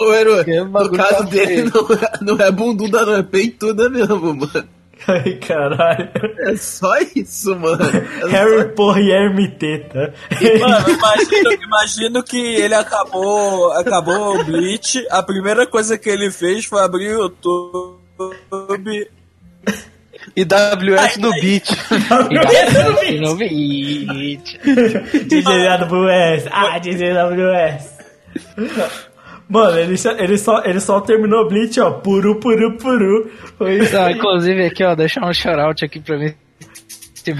Ô, 0.00 0.12
Eru, 0.12 0.36
no 0.66 0.92
caso 0.92 1.16
tá 1.16 1.22
dele 1.22 1.70
não 1.72 1.80
é, 1.94 2.10
não 2.20 2.46
é 2.46 2.50
bunduda, 2.50 3.06
não 3.06 3.14
é 3.16 3.22
peituda 3.22 3.88
mesmo, 3.88 4.34
mano. 4.34 4.68
Ai, 5.06 5.34
caralho. 5.34 6.10
É 6.40 6.56
só 6.56 6.98
isso, 7.14 7.54
mano. 7.56 7.78
É 7.82 8.26
Harry 8.26 8.68
porra 8.74 9.00
e 9.00 9.10
Hermie 9.10 9.48
teta. 9.48 10.12
Mano, 10.60 10.90
imagino, 10.90 11.52
imagino 11.62 12.22
que 12.22 12.36
ele 12.36 12.74
acabou, 12.74 13.72
acabou 13.72 14.38
o 14.38 14.44
Bleach. 14.44 15.06
A 15.10 15.22
primeira 15.22 15.66
coisa 15.66 15.96
que 15.96 16.10
ele 16.10 16.30
fez 16.30 16.64
foi 16.64 16.82
abrir 16.82 17.16
o 17.16 17.22
YouTube. 17.22 19.08
E 20.38 20.44
WS 20.44 21.16
no 21.18 21.32
beat. 21.32 21.68
E 23.08 23.18
no 23.18 23.34
Bleach. 23.34 24.60
DJWS. 25.26 26.46
Ah, 26.52 26.78
DJWS. 26.78 27.98
Mano, 29.48 29.78
ele 29.78 29.96
só, 29.96 30.12
ele, 30.12 30.38
só, 30.38 30.62
ele 30.64 30.78
só 30.78 31.00
terminou 31.00 31.48
Bleach, 31.48 31.80
ó. 31.80 31.90
Puru, 31.90 32.38
puru, 32.38 32.76
puru. 32.76 33.32
Foi 33.56 33.78
isso. 33.78 33.92
Não, 33.92 34.04
aí. 34.04 34.14
inclusive 34.14 34.64
aqui, 34.64 34.84
ó, 34.84 34.94
deixar 34.94 35.26
um 35.26 35.32
shout 35.32 35.84
aqui 35.84 35.98
pra 35.98 36.16
mim. 36.16 36.32
Se 37.14 37.34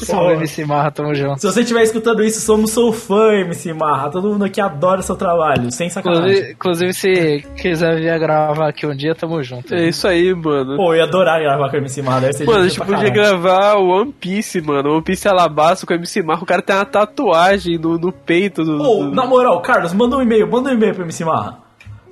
marra. 0.00 0.06
Salve, 0.06 0.32
MC 0.34 0.64
Marra, 0.64 0.90
tamo 0.90 1.14
junto. 1.14 1.40
Se 1.40 1.46
você 1.46 1.60
estiver 1.60 1.82
escutando 1.82 2.22
isso, 2.24 2.40
somos 2.40 2.70
seu 2.70 2.92
fã, 2.92 3.32
MC 3.34 3.72
Marra. 3.72 4.10
Todo 4.10 4.28
mundo 4.28 4.44
aqui 4.44 4.60
adora 4.60 5.02
seu 5.02 5.16
trabalho, 5.16 5.70
sem 5.70 5.88
sacanagem. 5.88 6.52
Inclusive, 6.52 6.52
inclusive, 6.52 6.92
se 6.94 7.44
quiser 7.60 7.96
vir 7.96 8.18
gravar 8.18 8.68
aqui 8.68 8.86
um 8.86 8.94
dia, 8.94 9.14
tamo 9.14 9.42
junto. 9.42 9.74
É 9.74 9.88
isso 9.88 10.06
aí, 10.08 10.34
mano. 10.34 10.76
Pô, 10.76 10.92
eu 10.94 10.98
ia 10.98 11.04
adorar 11.04 11.40
gravar 11.40 11.68
com 11.70 11.76
o 11.76 11.78
MC 11.80 12.02
Marra, 12.02 12.20
deve 12.22 12.32
ser 12.34 12.44
Mano, 12.46 12.60
a 12.64 12.68
gente 12.68 12.78
podia 12.78 12.94
caralho. 12.96 13.12
gravar 13.14 13.74
o 13.76 13.88
One 13.88 14.12
Piece, 14.12 14.60
mano. 14.60 14.92
One 14.94 15.02
Piece 15.02 15.28
Alabasta 15.28 15.86
com 15.86 15.92
o 15.92 15.96
MC 15.96 16.22
Marco. 16.22 16.44
O 16.44 16.46
cara 16.46 16.62
tem 16.62 16.74
uma 16.74 16.84
tatuagem 16.84 17.78
no, 17.78 17.98
no 17.98 18.12
peito 18.12 18.64
do. 18.64 18.78
Pô, 18.78 18.96
do- 19.04 19.10
na 19.14 19.26
moral, 19.26 19.60
Carlos, 19.62 19.92
manda 19.92 20.16
um 20.16 20.22
e-mail, 20.22 20.50
manda 20.50 20.70
um 20.70 20.72
e-mail 20.72 20.94
pro 20.94 21.04
MC 21.04 21.24
Marra. 21.24 21.58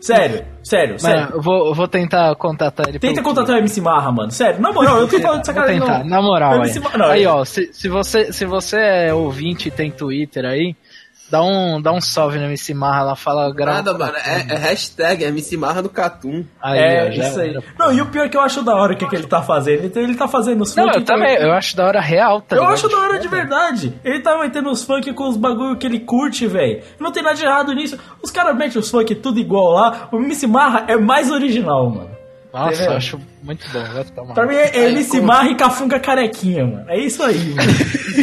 Sério, 0.00 0.44
sério, 0.62 0.98
sério. 0.98 1.28
Eu 1.34 1.42
vou, 1.42 1.66
eu 1.68 1.74
vou 1.74 1.86
tentar 1.86 2.34
contatar 2.36 2.88
ele. 2.88 2.98
Tenta 2.98 3.22
contatar 3.22 3.56
o 3.56 3.58
MC 3.58 3.80
Marra, 3.82 4.10
mano. 4.10 4.30
Sério, 4.30 4.60
na 4.60 4.72
moral, 4.72 4.98
eu 4.98 5.06
tô 5.08 5.20
falando 5.20 5.42
de 5.42 5.46
Vou 5.52 5.54
sacanagem. 5.54 5.80
tentar, 5.80 5.98
não. 6.00 6.06
na 6.06 6.22
moral. 6.22 6.58
Marra- 6.58 6.98
não, 6.98 7.06
aí 7.06 7.22
eu- 7.24 7.30
ó, 7.32 7.44
se, 7.44 7.70
se, 7.72 7.88
você, 7.88 8.32
se 8.32 8.44
você 8.46 8.78
é 8.78 9.12
ouvinte 9.14 9.68
e 9.68 9.70
tem 9.70 9.90
Twitter 9.90 10.44
aí, 10.46 10.74
Dá 11.30 11.42
um, 11.42 11.80
dá 11.80 11.92
um 11.92 12.00
salve 12.00 12.38
no 12.38 12.46
MC 12.46 12.74
Marra, 12.74 13.02
ela 13.02 13.16
fala 13.16 13.52
grava. 13.54 13.76
Nada, 13.82 13.96
mano. 13.96 14.14
É, 14.16 14.54
é 14.54 14.58
hashtag 14.58 15.22
MC 15.24 15.56
Marra 15.56 15.80
do 15.80 15.88
Catum. 15.88 16.44
Aí, 16.60 16.78
é, 16.78 17.04
ó, 17.04 17.08
isso 17.08 17.40
aí. 17.40 17.50
era. 17.50 17.62
Não, 17.78 17.92
e 17.92 18.00
o 18.00 18.06
pior 18.06 18.26
é 18.26 18.28
que 18.28 18.36
eu 18.36 18.40
acho 18.40 18.62
da 18.62 18.74
hora 18.74 18.94
o 18.94 18.96
que, 18.96 19.06
que 19.06 19.14
ele 19.14 19.26
tá 19.28 19.40
fazendo. 19.40 19.84
Ele, 19.84 19.92
ele 19.94 20.14
tá 20.16 20.26
fazendo 20.26 20.62
os 20.62 20.74
Não, 20.74 20.84
funk 20.86 20.96
eu 20.98 21.04
também, 21.04 21.36
eu 21.36 21.52
acho 21.52 21.76
da 21.76 21.86
hora 21.86 22.00
real, 22.00 22.40
tá 22.40 22.56
Eu 22.56 22.62
ligado? 22.62 22.74
acho 22.74 22.88
da 22.88 22.98
hora 22.98 23.18
de 23.20 23.28
verdade. 23.28 23.94
Ele 24.04 24.18
tá 24.20 24.36
metendo 24.38 24.70
os 24.70 24.82
funk 24.82 25.12
com 25.12 25.28
os 25.28 25.36
bagulho 25.36 25.76
que 25.76 25.86
ele 25.86 26.00
curte, 26.00 26.46
velho. 26.48 26.82
Não 26.98 27.12
tem 27.12 27.22
nada 27.22 27.36
de 27.36 27.44
errado 27.44 27.72
nisso. 27.74 27.96
Os 28.20 28.30
caras 28.30 28.56
metem 28.56 28.80
os 28.80 28.90
funk 28.90 29.14
tudo 29.14 29.38
igual 29.38 29.70
lá. 29.72 30.08
O 30.10 30.16
MC 30.16 30.46
Marra 30.48 30.84
é 30.88 30.96
mais 30.96 31.30
original, 31.30 31.88
mano. 31.88 32.09
Nossa, 32.52 32.82
eu 32.82 32.92
acho 32.92 33.20
muito 33.42 33.64
bom, 33.70 33.84
vai 33.84 34.04
tomar. 34.04 34.34
Pra 34.34 34.46
mim 34.46 34.54
é, 34.56 34.76
é 34.76 34.90
MC 34.90 35.20
Marra 35.20 35.50
e 35.50 35.54
Cafunga 35.54 36.00
carequinha, 36.00 36.66
mano. 36.66 36.84
É 36.88 36.98
isso 36.98 37.22
aí, 37.22 37.54
mano. 37.54 37.70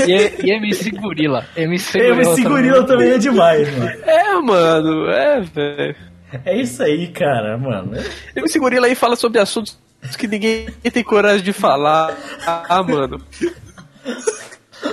E, 0.07 0.45
e 0.45 0.51
MC 0.51 0.91
Gorila. 0.91 1.45
MC 1.55 1.97
Gorila, 1.97 2.21
MC 2.21 2.43
Gorila 2.43 2.83
também 2.85 3.11
é 3.11 3.17
demais, 3.17 3.77
mano. 3.77 3.89
É, 4.03 4.35
mano, 4.41 5.09
é, 5.09 5.41
velho. 5.41 5.95
É 6.43 6.61
isso 6.61 6.83
aí, 6.83 7.07
cara, 7.07 7.57
mano. 7.57 7.93
MC 8.35 8.59
Gorila 8.59 8.87
aí 8.87 8.95
fala 8.95 9.15
sobre 9.15 9.39
assuntos 9.39 9.79
que 10.17 10.27
ninguém 10.27 10.67
tem 10.93 11.03
coragem 11.03 11.43
de 11.43 11.53
falar. 11.53 12.15
Ah, 12.45 12.83
mano. 12.83 13.21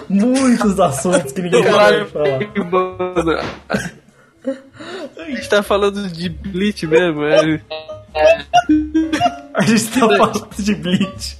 Muitos 0.08 0.78
assuntos 0.78 1.32
que 1.32 1.42
ninguém 1.42 1.62
Caralho, 1.62 2.06
pode 2.06 2.46
falar. 2.56 2.70
mano. 2.70 3.38
A 5.18 5.24
gente 5.24 5.48
tá 5.48 5.62
falando 5.62 6.08
de 6.08 6.28
Bleach 6.28 6.86
mesmo, 6.86 7.24
é. 7.24 7.60
A 9.54 9.62
gente 9.62 9.86
tá 9.86 10.00
falando 10.00 10.48
de 10.58 10.74
Bleach. 10.74 11.38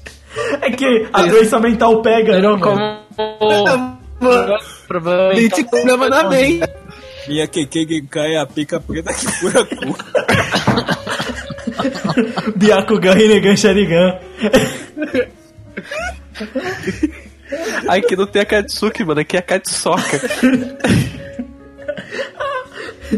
É 0.61 0.71
que 0.71 1.09
a 1.13 1.23
doença 1.23 1.59
mental 1.61 2.03
pega, 2.03 2.33
né, 2.33 2.41
Virou 2.41 2.59
mano? 2.59 2.99
como. 3.19 3.95
Problema 4.87 5.35
te 5.51 5.65
problema 5.65 6.09
na 6.09 6.29
mente. 6.29 6.69
Minha 7.29 7.47
Keke 7.47 7.87
Genkai 7.89 8.35
é 8.35 8.41
a 8.41 8.47
pica 8.47 8.81
preta 8.81 9.13
que 9.13 9.27
fura 9.33 9.65
cu. 9.65 9.97
Byakugan, 12.57 13.15
Rinnegan, 13.15 13.57
Sharingan. 13.57 14.19
Aqui 17.89 18.17
não 18.17 18.27
tem 18.27 18.43
a 18.43 18.47
Katsuki, 18.47 19.05
mano, 19.05 19.21
aqui 19.21 19.37
é 19.37 19.41
a 19.41 19.43
Katsoka. 19.43 20.21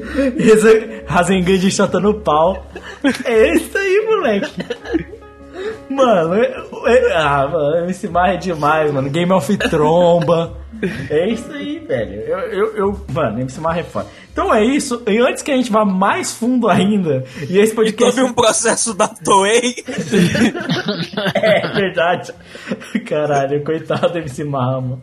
Rasengan 1.07 1.59
de 1.59 1.71
chata 1.71 2.01
no 2.01 2.15
pau. 2.21 2.67
É 3.25 3.55
isso 3.55 3.77
aí, 3.77 4.05
moleque. 4.07 4.53
Mano, 5.89 6.35
é, 6.35 6.53
é- 6.87 7.17
ah, 7.17 7.49
mano, 7.51 7.77
MC 7.85 8.09
Marra 8.09 8.35
é 8.35 8.37
demais, 8.37 8.93
mano. 8.93 9.09
Game 9.09 9.33
of 9.33 9.57
Tromba. 9.57 10.55
É 11.09 11.29
isso 11.31 11.51
aí, 11.53 11.79
velho. 11.79 12.13
Eu, 12.21 12.39
eu, 12.39 12.77
eu- 12.77 13.01
mano, 13.13 13.41
MC 13.41 13.61
Marra 13.61 13.81
é 13.81 13.85
foda. 13.85 14.07
Então 14.31 14.53
é 14.55 14.63
isso. 14.63 15.03
E 15.07 15.17
antes 15.19 15.43
que 15.43 15.51
a 15.51 15.57
gente 15.57 15.73
vá 15.73 15.85
mais 15.85 16.35
fundo 16.35 16.69
ainda, 16.69 17.25
e 17.49 17.59
esse 17.59 17.73
E 17.73 17.75
podcast. 17.75 18.15
teve 18.15 18.27
um 18.29 18.35
processo 18.35 18.93
da 18.95 19.09
Toei. 19.09 19.77
É 21.35 21.69
verdade. 21.73 22.33
Caralho, 23.07 23.65
coitado 23.65 24.09
do 24.13 24.19
MC 24.19 24.45
Marra, 24.45 24.81
mano. 24.81 25.03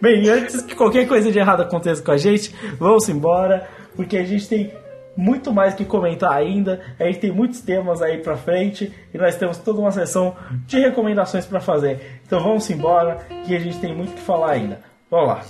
Bem, 0.00 0.28
antes 0.28 0.60
que 0.62 0.74
qualquer 0.74 1.06
coisa 1.08 1.32
de 1.32 1.38
errado 1.38 1.62
aconteça 1.62 2.00
com 2.02 2.12
a 2.12 2.16
gente, 2.16 2.54
vamos 2.78 3.08
embora, 3.08 3.66
porque 3.94 4.16
a 4.16 4.24
gente 4.24 4.48
tem 4.48 4.72
muito 5.16 5.52
mais 5.52 5.74
que 5.74 5.84
comentar 5.84 6.32
ainda. 6.32 6.80
A 6.98 7.04
gente 7.04 7.20
tem 7.20 7.30
muitos 7.30 7.60
temas 7.60 8.02
aí 8.02 8.18
pra 8.18 8.36
frente 8.36 8.92
e 9.12 9.18
nós 9.18 9.36
temos 9.36 9.58
toda 9.58 9.80
uma 9.80 9.92
sessão 9.92 10.36
de 10.66 10.78
recomendações 10.78 11.46
pra 11.46 11.60
fazer. 11.60 12.20
Então 12.26 12.42
vamos 12.42 12.68
embora, 12.70 13.18
que 13.46 13.54
a 13.54 13.58
gente 13.58 13.78
tem 13.78 13.94
muito 13.94 14.14
que 14.14 14.20
falar 14.20 14.52
ainda. 14.52 14.80
Vamos 15.10 15.28
lá. 15.28 15.42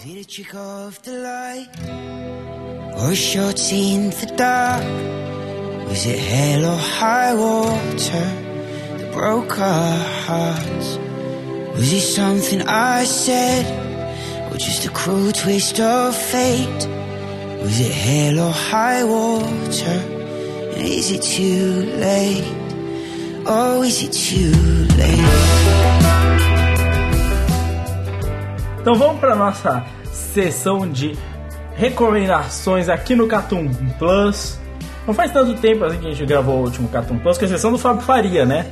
Was 2.96 3.24
Was 17.64 17.80
it 17.80 17.92
hell 17.92 18.40
or 18.40 18.52
high 18.52 19.04
water? 19.04 19.98
Is 20.76 21.10
it 21.10 21.22
too 21.22 21.96
late? 21.96 22.44
Oh, 23.46 23.82
is 23.82 24.02
it 24.02 24.12
too 24.12 24.52
late? 24.98 25.24
Então 28.82 28.94
vamos 28.96 29.18
para 29.18 29.34
nossa 29.34 29.82
sessão 30.12 30.86
de 30.86 31.16
recomendações 31.74 32.90
aqui 32.90 33.14
no 33.14 33.26
Catum 33.26 33.66
Plus. 33.98 34.60
Não 35.06 35.14
faz 35.14 35.32
tanto 35.32 35.54
tempo 35.54 35.84
assim 35.84 35.98
que 35.98 36.06
a 36.06 36.10
gente 36.10 36.26
gravou 36.26 36.58
o 36.58 36.64
último 36.64 36.86
Catum 36.88 37.18
Plus, 37.18 37.38
que 37.38 37.46
é 37.46 37.48
a 37.48 37.50
sessão 37.50 37.72
do 37.72 37.78
Fábio 37.78 38.02
Faria, 38.02 38.44
né? 38.44 38.66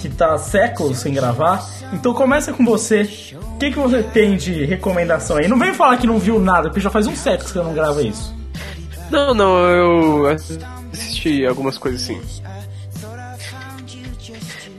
Que 0.00 0.08
tá 0.08 0.34
há 0.34 0.38
séculos 0.38 0.98
sem 0.98 1.12
gravar. 1.12 1.66
Então 1.92 2.14
começa 2.14 2.52
com 2.52 2.64
você. 2.64 3.02
O 3.34 3.58
que, 3.58 3.70
que 3.72 3.78
você 3.78 4.02
tem 4.02 4.36
de 4.36 4.64
recomendação 4.64 5.36
aí? 5.36 5.48
Não 5.48 5.58
vem 5.58 5.74
falar 5.74 5.96
que 5.96 6.06
não 6.06 6.18
viu 6.18 6.38
nada, 6.38 6.68
porque 6.68 6.80
já 6.80 6.90
faz 6.90 7.06
um 7.06 7.16
século 7.16 7.50
que 7.50 7.58
eu 7.58 7.64
não 7.64 7.74
gravo 7.74 8.00
isso. 8.00 8.34
Não, 9.10 9.34
não, 9.34 9.58
eu 9.58 10.36
assisti 10.92 11.44
algumas 11.46 11.78
coisas 11.78 12.02
assim. 12.02 12.20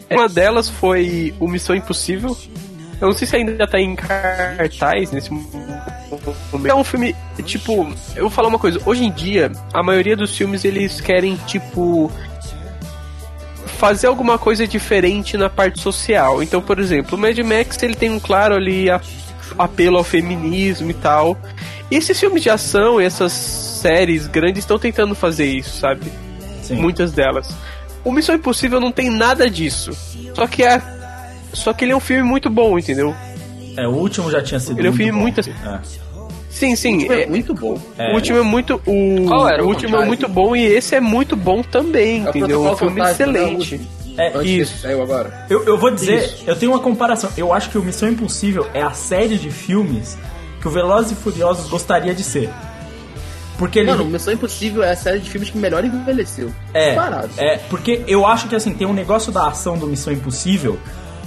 Uma 0.10 0.28
delas 0.28 0.70
foi 0.70 1.34
o 1.40 1.48
Missão 1.48 1.76
Impossível. 1.76 2.36
Eu 3.00 3.08
não 3.08 3.14
sei 3.14 3.28
se 3.28 3.36
ainda 3.36 3.68
tá 3.68 3.80
em 3.80 3.96
cartaz 3.96 5.12
nesse 5.12 5.32
momento. 5.32 5.60
É 6.68 6.76
um 6.76 6.84
filme, 6.84 7.16
tipo, 7.46 7.88
eu 8.16 8.24
vou 8.24 8.30
falar 8.30 8.50
uma 8.50 8.60
coisa. 8.60 8.80
Hoje 8.86 9.06
em 9.06 9.12
dia, 9.12 9.52
a 9.74 9.82
maioria 9.82 10.18
dos 10.18 10.36
filmes 10.36 10.66
eles 10.66 11.00
querem, 11.00 11.36
tipo, 11.48 12.12
fazer 13.80 14.08
alguma 14.08 14.38
coisa 14.38 14.68
diferente 14.68 15.38
na 15.38 15.50
parte 15.50 15.80
social. 15.80 16.44
Então, 16.44 16.62
por 16.62 16.78
exemplo, 16.80 17.18
o 17.18 17.22
Mad 17.22 17.38
Max 17.40 17.82
ele 17.82 17.96
tem 17.96 18.10
um 18.12 18.20
claro 18.20 18.54
ali 18.54 18.90
a- 18.92 19.00
apelo 19.58 19.98
ao 19.98 20.04
feminismo 20.04 20.92
e 20.92 20.94
tal. 20.94 21.38
E 21.90 21.96
esses 21.96 22.20
filmes 22.20 22.44
de 22.44 22.50
ação, 22.50 23.00
essas 23.00 23.32
séries 23.32 24.28
grandes 24.28 24.60
estão 24.64 24.78
tentando 24.78 25.16
fazer 25.16 25.46
isso, 25.46 25.80
sabe? 25.80 26.12
Sim. 26.62 26.76
Muitas 26.76 27.14
delas. 27.14 27.50
O 28.04 28.12
Missão 28.12 28.36
Impossível 28.36 28.80
não 28.82 28.92
tem 28.92 29.10
nada 29.10 29.50
disso. 29.50 29.92
Só 30.36 30.46
que 30.46 30.62
é 30.64 30.82
só 31.54 31.74
que 31.74 31.84
ele 31.86 31.94
é 31.94 31.96
um 31.96 32.00
filme 32.02 32.22
muito 32.22 32.50
bom, 32.50 32.78
entendeu? 32.78 33.16
É, 33.78 33.88
o 33.88 33.92
último 33.92 34.30
já 34.30 34.42
tinha 34.44 34.60
sido. 34.60 34.78
Ele 34.78 34.88
é 34.88 34.92
um 34.92 34.94
filme 34.94 35.12
bom. 35.14 35.20
muito- 35.20 35.40
É. 35.40 35.80
Sim, 36.60 36.76
sim. 36.76 37.08
É 37.10 37.22
é- 37.24 37.26
muito 37.26 37.54
bom. 37.54 37.80
É. 37.98 38.12
o 38.12 38.16
último 38.16 38.38
é 38.40 38.42
muito. 38.42 38.82
O, 38.86 39.26
Qual 39.28 39.48
era 39.48 39.64
o 39.64 39.66
o 39.66 39.70
último 39.70 39.96
é 39.96 40.06
muito 40.06 40.28
bom 40.28 40.54
e 40.56 40.66
esse 40.66 40.94
é 40.94 41.00
muito 41.00 41.36
bom 41.36 41.64
também, 41.64 42.22
É 42.22 42.26
o 42.26 42.30
entendeu? 42.30 42.68
É 42.68 42.72
um 42.72 42.78
filme 42.78 43.00
né, 43.00 43.08
o 43.08 43.12
excelente. 43.12 43.56
último. 43.56 43.88
É, 44.18 44.38
Antes 44.38 44.52
isso. 44.52 44.82
saiu 44.82 45.02
agora. 45.02 45.46
Eu, 45.50 45.64
eu 45.64 45.78
vou 45.78 45.90
dizer, 45.92 46.30
eu 46.46 46.54
tenho 46.54 46.74
uma 46.74 46.82
comparação. 46.82 47.30
Eu 47.38 47.54
acho 47.54 47.70
que 47.70 47.78
o 47.78 47.82
Missão 47.82 48.10
Impossível 48.10 48.68
é 48.74 48.82
a 48.82 48.92
série 48.92 49.38
de 49.38 49.50
filmes 49.50 50.18
que 50.60 50.68
o 50.68 50.72
Velozes 50.72 51.14
e 51.14 51.16
Furiosos 51.16 51.70
gostaria 51.70 52.14
de 52.14 52.24
ser. 52.24 52.50
Porque 53.58 53.80
ele. 53.80 53.92
Mano, 53.92 54.04
Missão 54.06 54.34
Impossível 54.34 54.84
é 54.84 54.92
a 54.92 54.96
série 54.96 55.20
de 55.20 55.30
filmes 55.30 55.50
que 55.50 55.58
melhor 55.58 55.86
envelheceu. 55.86 56.52
é, 56.74 56.96
Parado. 56.96 57.30
é, 57.38 57.58
porque 57.70 58.02
eu 58.08 58.26
acho 58.28 58.48
que 58.50 58.56
assim, 58.56 58.74
tem 58.74 58.86
um 58.86 58.94
negócio 58.94 59.32
da 59.32 59.48
ação 59.48 59.78
do 59.78 59.88
Missão 59.88 60.12
Impossível 60.12 60.78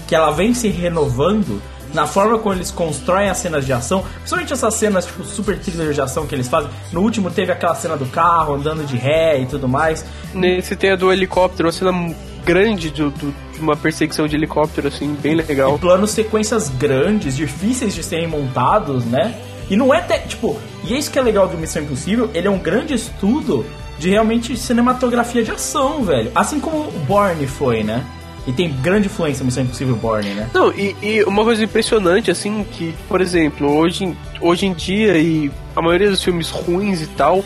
que 0.06 0.14
ela 0.14 0.30
vem 0.30 0.52
se 0.52 0.68
renovando 0.68 1.62
na 1.92 2.06
forma 2.06 2.38
como 2.38 2.54
eles 2.54 2.70
constroem 2.70 3.28
as 3.28 3.38
cenas 3.38 3.64
de 3.66 3.72
ação, 3.72 4.02
principalmente 4.16 4.52
essas 4.52 4.74
cenas 4.74 5.04
tipo 5.06 5.24
super 5.24 5.58
thriller 5.58 5.92
de 5.92 6.00
ação 6.00 6.26
que 6.26 6.34
eles 6.34 6.48
fazem. 6.48 6.70
No 6.92 7.00
último 7.02 7.30
teve 7.30 7.52
aquela 7.52 7.74
cena 7.74 7.96
do 7.96 8.06
carro 8.06 8.54
andando 8.54 8.84
de 8.86 8.96
ré 8.96 9.40
e 9.40 9.46
tudo 9.46 9.68
mais. 9.68 10.04
Nesse 10.34 10.74
tem 10.76 10.90
a 10.92 10.96
do 10.96 11.12
helicóptero, 11.12 11.66
uma 11.68 11.72
cena 11.72 12.14
grande 12.44 12.90
de, 12.90 13.02
do- 13.04 13.34
de 13.54 13.60
uma 13.60 13.76
perseguição 13.76 14.26
de 14.26 14.34
helicóptero, 14.34 14.88
assim, 14.88 15.14
bem 15.20 15.34
legal. 15.34 15.76
E 15.76 15.78
planos 15.78 16.10
sequências 16.10 16.68
grandes, 16.70 17.36
difíceis 17.36 17.94
de 17.94 18.02
serem 18.02 18.26
montados, 18.26 19.04
né? 19.04 19.34
E 19.70 19.76
não 19.76 19.94
é 19.94 20.00
te- 20.00 20.26
tipo, 20.28 20.58
e 20.84 20.92
é 20.94 20.98
isso 20.98 21.10
que 21.10 21.18
é 21.18 21.22
legal 21.22 21.46
do 21.46 21.56
Missão 21.56 21.82
Impossível, 21.82 22.28
ele 22.34 22.48
é 22.48 22.50
um 22.50 22.58
grande 22.58 22.94
estudo 22.94 23.64
de 23.98 24.10
realmente 24.10 24.56
cinematografia 24.56 25.44
de 25.44 25.52
ação, 25.52 26.02
velho. 26.02 26.32
Assim 26.34 26.58
como 26.58 26.78
o 26.88 26.90
Bourne 27.06 27.46
foi, 27.46 27.84
né? 27.84 28.04
E 28.46 28.52
tem 28.52 28.72
grande 28.82 29.06
influência 29.06 29.44
Missão 29.44 29.62
Impossível 29.62 29.94
Bourne, 29.94 30.30
né? 30.30 30.50
Não, 30.52 30.72
e, 30.72 30.96
e 31.00 31.22
uma 31.24 31.44
coisa 31.44 31.62
impressionante, 31.62 32.30
assim, 32.30 32.64
que, 32.72 32.92
por 33.08 33.20
exemplo, 33.20 33.72
hoje, 33.72 34.16
hoje 34.40 34.66
em 34.66 34.72
dia 34.72 35.16
e 35.16 35.50
a 35.76 35.80
maioria 35.80 36.10
dos 36.10 36.22
filmes 36.22 36.50
ruins 36.50 37.00
e 37.00 37.06
tal, 37.06 37.44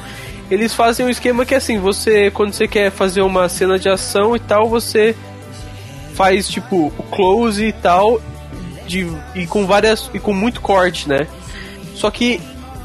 eles 0.50 0.72
fazem 0.72 1.04
um 1.04 1.10
esquema 1.10 1.44
que 1.44 1.54
assim, 1.54 1.78
você, 1.78 2.30
quando 2.30 2.52
você 2.52 2.66
quer 2.66 2.90
fazer 2.90 3.20
uma 3.20 3.48
cena 3.48 3.78
de 3.78 3.88
ação 3.88 4.34
e 4.34 4.38
tal, 4.38 4.68
você 4.68 5.14
faz 6.14 6.48
tipo 6.48 6.92
o 6.96 7.02
close 7.02 7.62
e 7.62 7.72
tal, 7.72 8.20
de, 8.86 9.06
e 9.34 9.46
com 9.46 9.66
várias. 9.66 10.10
e 10.14 10.18
com 10.18 10.32
muito 10.32 10.60
corte, 10.62 11.08
né? 11.08 11.26
Só 11.94 12.10
que 12.10 12.40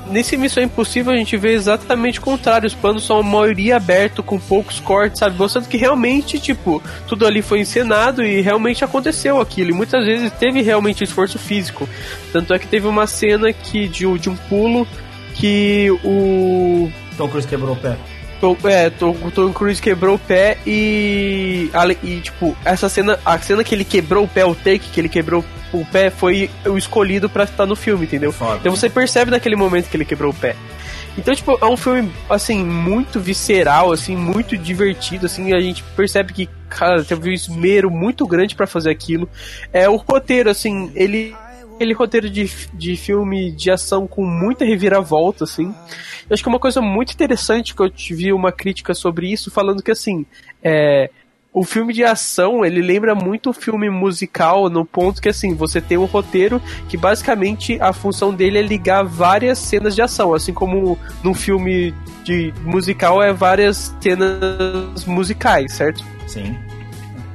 nesse 0.08 0.36
Missão 0.38 0.64
Impossível 0.64 1.12
a 1.14 1.16
gente 1.18 1.36
vê 1.38 1.54
exatamente 1.54 2.20
o 2.20 2.22
contrário. 2.22 2.68
Os 2.68 2.74
planos 2.74 3.06
são 3.06 3.20
a 3.20 3.24
maioria 3.24 3.78
aberto, 3.78 4.22
com 4.24 4.40
poucos 4.40 4.80
cortes, 4.80 5.20
sabe? 5.20 5.38
Mostrando 5.38 5.68
que 5.68 5.78
realmente, 5.78 6.40
tipo, 6.40 6.82
tudo 7.08 7.26
ali 7.26 7.42
foi 7.42 7.60
encenado 7.60 8.24
e 8.24 8.42
realmente 8.42 8.84
aconteceu 8.84 9.40
aquilo. 9.40 9.70
E 9.72 9.74
muitas 9.74 10.06
vezes 10.06 10.32
teve 10.34 10.62
realmente 10.62 11.04
esforço 11.04 11.38
físico. 11.40 11.88
Tanto 12.32 12.54
é 12.54 12.60
que 12.60 12.68
teve 12.68 12.88
uma 12.88 13.08
cena 13.08 13.52
que 13.54 13.88
de, 13.88 14.06
um- 14.08 14.18
de 14.18 14.30
um 14.30 14.36
pulo 14.36 14.88
que 15.36 15.90
o 16.04 16.92
Tom 17.18 17.28
Cruise 17.30 17.48
quebrou 17.48 17.74
o 17.74 17.78
pé. 17.78 17.96
Tom, 18.42 18.58
é, 18.64 18.90
Tom, 18.90 19.16
o 19.24 19.30
Tom 19.30 19.54
Cruise 19.54 19.80
quebrou 19.80 20.16
o 20.16 20.20
pé 20.20 20.58
e, 20.66 21.70
e, 22.04 22.20
tipo, 22.22 22.58
essa 22.66 22.90
cena, 22.90 23.20
a 23.24 23.38
cena 23.38 23.64
que 23.64 23.76
ele 23.76 23.86
quebrou 23.86 24.26
o 24.26 24.28
pé, 24.28 24.44
o 24.44 24.56
take 24.56 24.80
que 24.80 25.00
ele 25.00 25.08
quebrou 25.08 25.46
o 25.72 25.86
pé, 25.86 26.10
foi 26.10 26.50
o 26.66 26.76
escolhido 26.76 27.30
pra 27.30 27.44
estar 27.44 27.68
no 27.68 27.76
filme, 27.76 28.06
entendeu? 28.06 28.32
Foda. 28.32 28.58
Então 28.58 28.76
você 28.76 28.90
percebe 28.90 29.30
naquele 29.30 29.56
momento 29.56 29.90
que 29.90 29.96
ele 29.96 30.04
quebrou 30.04 30.32
o 30.32 30.36
pé. 30.36 30.56
Então, 31.18 31.36
tipo, 31.36 31.58
é 31.62 31.66
um 31.66 31.78
filme, 31.78 32.12
assim, 32.30 32.64
muito 32.64 33.20
visceral, 33.20 33.92
assim, 33.92 34.16
muito 34.16 34.58
divertido, 34.58 35.28
assim, 35.28 35.54
a 35.54 35.60
gente 35.60 35.84
percebe 35.96 36.34
que, 36.34 36.50
cara, 36.68 37.04
teve 37.04 37.30
um 37.30 37.34
esmero 37.34 37.92
muito 37.92 38.26
grande 38.26 38.56
pra 38.56 38.66
fazer 38.66 38.90
aquilo. 38.90 39.30
É, 39.72 39.88
o 39.88 39.98
roteiro, 39.98 40.50
assim, 40.50 40.92
ele... 40.96 41.36
Aquele 41.82 41.96
roteiro 41.96 42.30
de, 42.30 42.48
de 42.76 42.96
filme 42.96 43.52
de 43.52 43.72
ação 43.72 44.06
com 44.06 44.24
muita 44.24 44.64
reviravolta, 44.64 45.46
assim. 45.46 45.74
Eu 46.30 46.34
acho 46.36 46.44
que 46.44 46.48
uma 46.48 46.60
coisa 46.60 46.80
muito 46.80 47.12
interessante 47.12 47.74
que 47.74 47.82
eu 47.82 47.90
tive 47.90 48.32
uma 48.32 48.52
crítica 48.52 48.94
sobre 48.94 49.32
isso, 49.32 49.50
falando 49.50 49.82
que, 49.82 49.90
assim, 49.90 50.24
é, 50.62 51.10
o 51.52 51.64
filme 51.64 51.92
de 51.92 52.04
ação, 52.04 52.64
ele 52.64 52.84
lembra 52.84 53.16
muito 53.16 53.50
o 53.50 53.54
filme 53.54 53.90
musical 53.90 54.70
no 54.70 54.86
ponto 54.86 55.20
que, 55.20 55.30
assim, 55.30 55.56
você 55.56 55.82
tem 55.82 55.98
um 55.98 56.06
roteiro 56.06 56.62
que, 56.88 56.96
basicamente, 56.98 57.82
a 57.82 57.92
função 57.92 58.32
dele 58.32 58.60
é 58.60 58.62
ligar 58.62 59.04
várias 59.04 59.58
cenas 59.58 59.96
de 59.96 60.04
ação, 60.04 60.36
assim 60.36 60.54
como 60.54 61.00
num 61.24 61.34
filme 61.34 61.96
de 62.24 62.54
musical 62.64 63.24
é 63.24 63.34
várias 63.34 63.92
cenas 64.00 65.04
musicais, 65.08 65.74
certo? 65.74 66.06
Sim. 66.28 66.56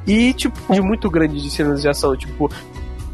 E, 0.07 0.33
tipo, 0.35 0.73
de 0.73 0.81
muito 0.81 1.11
grande 1.11 1.43
de 1.43 1.51
cenas 1.51 1.83
de 1.83 1.89
ação. 1.89 2.17
Tipo, 2.17 2.49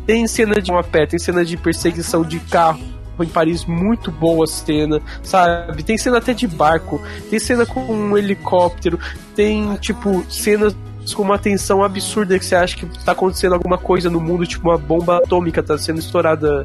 tem 0.07 0.27
cena 0.27 0.61
de 0.61 0.71
uma 0.71 0.83
pé, 0.83 1.07
tem 1.07 1.19
cena 1.19 1.45
de 1.45 1.57
perseguição 1.57 2.23
de 2.23 2.39
carro 2.41 2.81
em 3.21 3.27
Paris, 3.27 3.65
muito 3.65 4.11
boa 4.11 4.47
cena, 4.47 5.01
sabe? 5.23 5.83
Tem 5.83 5.97
cena 5.97 6.19
até 6.19 6.33
de 6.33 6.47
barco, 6.47 7.01
tem 7.31 7.39
cena 7.39 7.65
com 7.65 7.81
um 7.81 8.17
helicóptero, 8.17 8.99
tem, 9.37 9.75
tipo, 9.77 10.25
cenas 10.29 10.75
com 11.15 11.23
uma 11.23 11.39
tensão 11.39 11.83
absurda 11.83 12.39
que 12.39 12.45
você 12.45 12.55
acha 12.55 12.77
que 12.77 12.87
tá 13.05 13.11
acontecendo 13.13 13.55
alguma 13.55 13.77
coisa 13.77 14.09
no 14.09 14.21
mundo, 14.21 14.47
tipo 14.47 14.69
uma 14.69 14.79
bomba 14.79 15.19
atômica 15.19 15.61
tá 15.61 15.77
sendo 15.77 15.99
estourada 15.99 16.65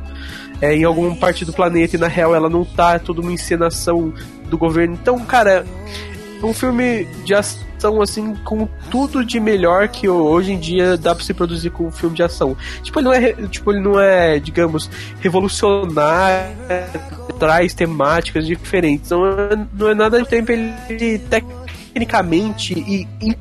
é, 0.61 0.75
em 0.75 0.83
alguma 0.83 1.15
parte 1.15 1.43
do 1.43 1.51
planeta 1.51 1.95
e 1.95 1.99
na 1.99 2.07
real 2.07 2.35
ela 2.35 2.47
não 2.47 2.63
tá, 2.63 2.93
é 2.93 2.99
tudo 2.99 3.21
uma 3.21 3.31
encenação 3.31 4.13
do 4.47 4.57
governo. 4.57 4.93
Então, 4.93 5.19
cara, 5.25 5.65
um 6.43 6.53
filme 6.53 7.05
de 7.23 7.33
ação, 7.33 8.01
assim, 8.01 8.35
com 8.43 8.67
tudo 8.89 9.23
de 9.25 9.39
melhor 9.39 9.87
que 9.87 10.07
hoje 10.07 10.51
em 10.53 10.59
dia 10.59 10.97
dá 10.97 11.13
pra 11.15 11.23
se 11.23 11.33
produzir 11.33 11.69
com 11.71 11.85
um 11.87 11.91
filme 11.91 12.15
de 12.15 12.23
ação. 12.23 12.55
Tipo, 12.83 12.99
ele 12.99 13.05
não 13.05 13.13
é, 13.13 13.33
tipo, 13.47 13.71
ele 13.71 13.79
não 13.81 13.99
é 13.99 14.39
digamos, 14.39 14.89
revolucionário, 15.19 16.55
traz 17.39 17.73
temáticas 17.73 18.45
diferentes. 18.45 19.09
Não 19.09 19.25
é, 19.27 19.67
não 19.73 19.89
é 19.89 19.93
nada 19.95 20.21
de 20.21 20.27
tempo, 20.27 20.51
ele 20.51 21.19
tecnicamente 21.29 22.73
e 22.73 23.07
em- 23.21 23.35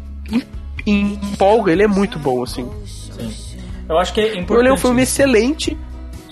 em- 0.87 1.19
empolga, 1.33 1.73
ele 1.73 1.83
é 1.83 1.89
muito 1.89 2.19
bom, 2.19 2.43
assim. 2.43 2.69
Sim. 2.87 3.57
Eu 3.89 3.99
acho 3.99 4.13
que 4.13 4.21
é 4.21 4.31
importante. 4.33 4.59
Ele 4.61 4.69
é 4.69 4.73
um 4.73 4.77
filme 4.77 5.03
excelente, 5.03 5.77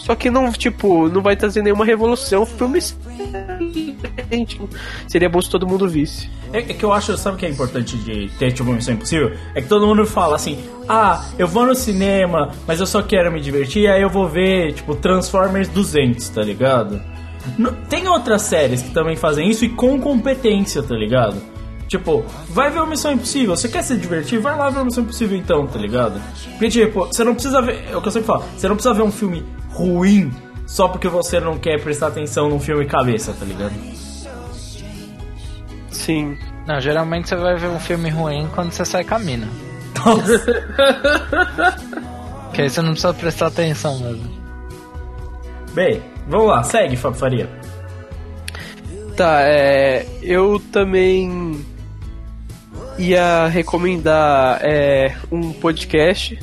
só 0.04 0.14
que 0.14 0.30
não, 0.30 0.52
tipo, 0.52 1.08
não 1.08 1.22
vai 1.22 1.34
trazer 1.34 1.62
nenhuma 1.62 1.82
revolução. 1.82 2.40
É 2.40 2.42
um 2.42 2.46
filme 2.46 2.78
excelente. 2.78 4.60
Seria 5.08 5.30
bom 5.30 5.40
se 5.40 5.48
todo 5.48 5.66
mundo 5.66 5.88
visse. 5.88 6.28
É, 6.52 6.58
é 6.58 6.62
que 6.62 6.84
eu 6.84 6.92
acho, 6.92 7.16
sabe 7.16 7.36
o 7.36 7.38
que 7.38 7.46
é 7.46 7.48
importante 7.48 7.96
de 7.96 8.28
ter 8.38 8.52
tipo 8.52 8.68
uma 8.68 8.76
Missão 8.76 8.92
Impossível? 8.92 9.32
É 9.54 9.62
que 9.62 9.68
todo 9.68 9.86
mundo 9.86 10.04
fala 10.04 10.36
assim, 10.36 10.62
ah, 10.86 11.24
eu 11.38 11.48
vou 11.48 11.64
no 11.64 11.74
cinema, 11.74 12.50
mas 12.66 12.80
eu 12.80 12.86
só 12.86 13.00
quero 13.00 13.32
me 13.32 13.40
divertir, 13.40 13.88
aí 13.88 14.02
eu 14.02 14.10
vou 14.10 14.28
ver, 14.28 14.74
tipo, 14.74 14.94
Transformers 14.94 15.68
200, 15.68 16.28
tá 16.28 16.42
ligado? 16.42 17.00
Tem 17.88 18.06
outras 18.06 18.42
séries 18.42 18.82
que 18.82 18.90
também 18.90 19.16
fazem 19.16 19.48
isso 19.48 19.64
e 19.64 19.70
com 19.70 19.98
competência, 19.98 20.82
tá 20.82 20.94
ligado? 20.94 21.40
Tipo, 21.88 22.24
vai 22.48 22.70
ver 22.70 22.80
o 22.80 22.86
Missão 22.86 23.12
Impossível, 23.12 23.56
você 23.56 23.68
quer 23.68 23.82
se 23.82 23.96
divertir? 23.96 24.40
Vai 24.40 24.56
lá 24.56 24.70
ver 24.70 24.80
o 24.80 24.84
Missão 24.84 25.04
Impossível 25.04 25.36
então, 25.36 25.66
tá 25.66 25.78
ligado? 25.78 26.20
Porque, 26.52 26.68
tipo, 26.68 27.06
você 27.06 27.24
não 27.24 27.34
precisa 27.34 27.60
ver, 27.60 27.84
é 27.90 27.96
o 27.96 28.00
que 28.00 28.08
eu 28.08 28.12
sempre 28.12 28.26
falo, 28.26 28.44
você 28.56 28.68
não 28.68 28.76
precisa 28.76 28.94
ver 28.94 29.02
um 29.02 29.12
filme 29.12 29.44
ruim 29.70 30.32
só 30.66 30.88
porque 30.88 31.08
você 31.08 31.38
não 31.38 31.58
quer 31.58 31.80
prestar 31.82 32.08
atenção 32.08 32.48
num 32.48 32.58
filme 32.58 32.86
cabeça, 32.86 33.32
tá 33.32 33.44
ligado? 33.44 33.74
Sim. 35.90 36.36
Não, 36.66 36.80
geralmente 36.80 37.28
você 37.28 37.36
vai 37.36 37.56
ver 37.56 37.68
um 37.68 37.78
filme 37.78 38.08
ruim 38.08 38.48
quando 38.54 38.72
você 38.72 38.84
sai 38.84 39.04
com 39.04 39.14
a 39.14 39.18
mina. 39.18 39.48
Que 42.54 42.62
aí 42.62 42.70
você 42.70 42.80
não 42.80 42.90
precisa 42.90 43.12
prestar 43.12 43.48
atenção 43.48 43.98
mesmo. 43.98 44.30
Bem, 45.72 46.00
vamos 46.28 46.46
lá, 46.46 46.62
segue, 46.62 46.96
Fábio 46.96 47.18
Faria. 47.18 47.48
Tá, 49.16 49.40
é. 49.42 50.06
Eu 50.22 50.62
também 50.70 51.64
ia 52.98 53.46
recomendar 53.48 54.58
é, 54.62 55.14
um 55.30 55.52
podcast. 55.52 56.38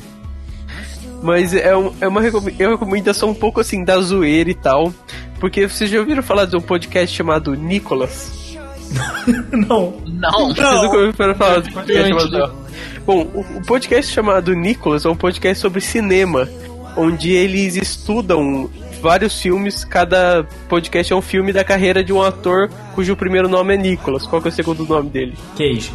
Mas 1.22 1.54
é, 1.54 1.76
um- 1.76 1.92
é 2.00 2.08
uma 2.08 2.20
recome- 2.20 2.54
é 2.58 2.66
uma 2.66 2.72
recomendação 2.72 3.30
um 3.30 3.34
pouco 3.34 3.60
assim 3.60 3.84
da 3.84 3.98
zoeira 4.00 4.50
e 4.50 4.54
tal. 4.54 4.92
Porque 5.38 5.66
vocês 5.68 5.90
já 5.90 5.98
ouviram 5.98 6.22
falar 6.22 6.44
de 6.46 6.56
um 6.56 6.60
podcast 6.60 7.14
chamado 7.16 7.54
Nicolas? 7.54 8.56
Não. 9.52 9.94
Não, 10.06 10.48
Vocês 10.54 10.82
nunca 10.82 10.96
ouviram 10.98 11.34
falar 11.34 11.60
de 11.60 11.70
um 11.70 11.72
podcast 11.72 12.10
Não. 12.10 12.18
chamado 12.20 12.62
Bom, 13.06 13.22
o, 13.34 13.40
o 13.58 13.62
podcast 13.66 14.12
chamado 14.12 14.54
Nicolas 14.54 15.04
é 15.04 15.08
um 15.08 15.16
podcast 15.16 15.60
sobre 15.60 15.80
cinema, 15.80 16.48
onde 16.96 17.32
eles 17.32 17.74
estudam 17.76 18.70
vários 19.00 19.40
filmes, 19.40 19.84
cada 19.84 20.44
podcast 20.68 21.12
é 21.12 21.16
um 21.16 21.22
filme 21.22 21.52
da 21.52 21.64
carreira 21.64 22.04
de 22.04 22.12
um 22.12 22.22
ator 22.22 22.68
cujo 22.94 23.16
primeiro 23.16 23.48
nome 23.48 23.74
é 23.74 23.76
Nicolas. 23.76 24.24
Qual 24.26 24.40
que 24.40 24.46
é 24.48 24.50
o 24.50 24.54
segundo 24.54 24.86
nome 24.86 25.10
dele? 25.10 25.34
Cage. 25.58 25.90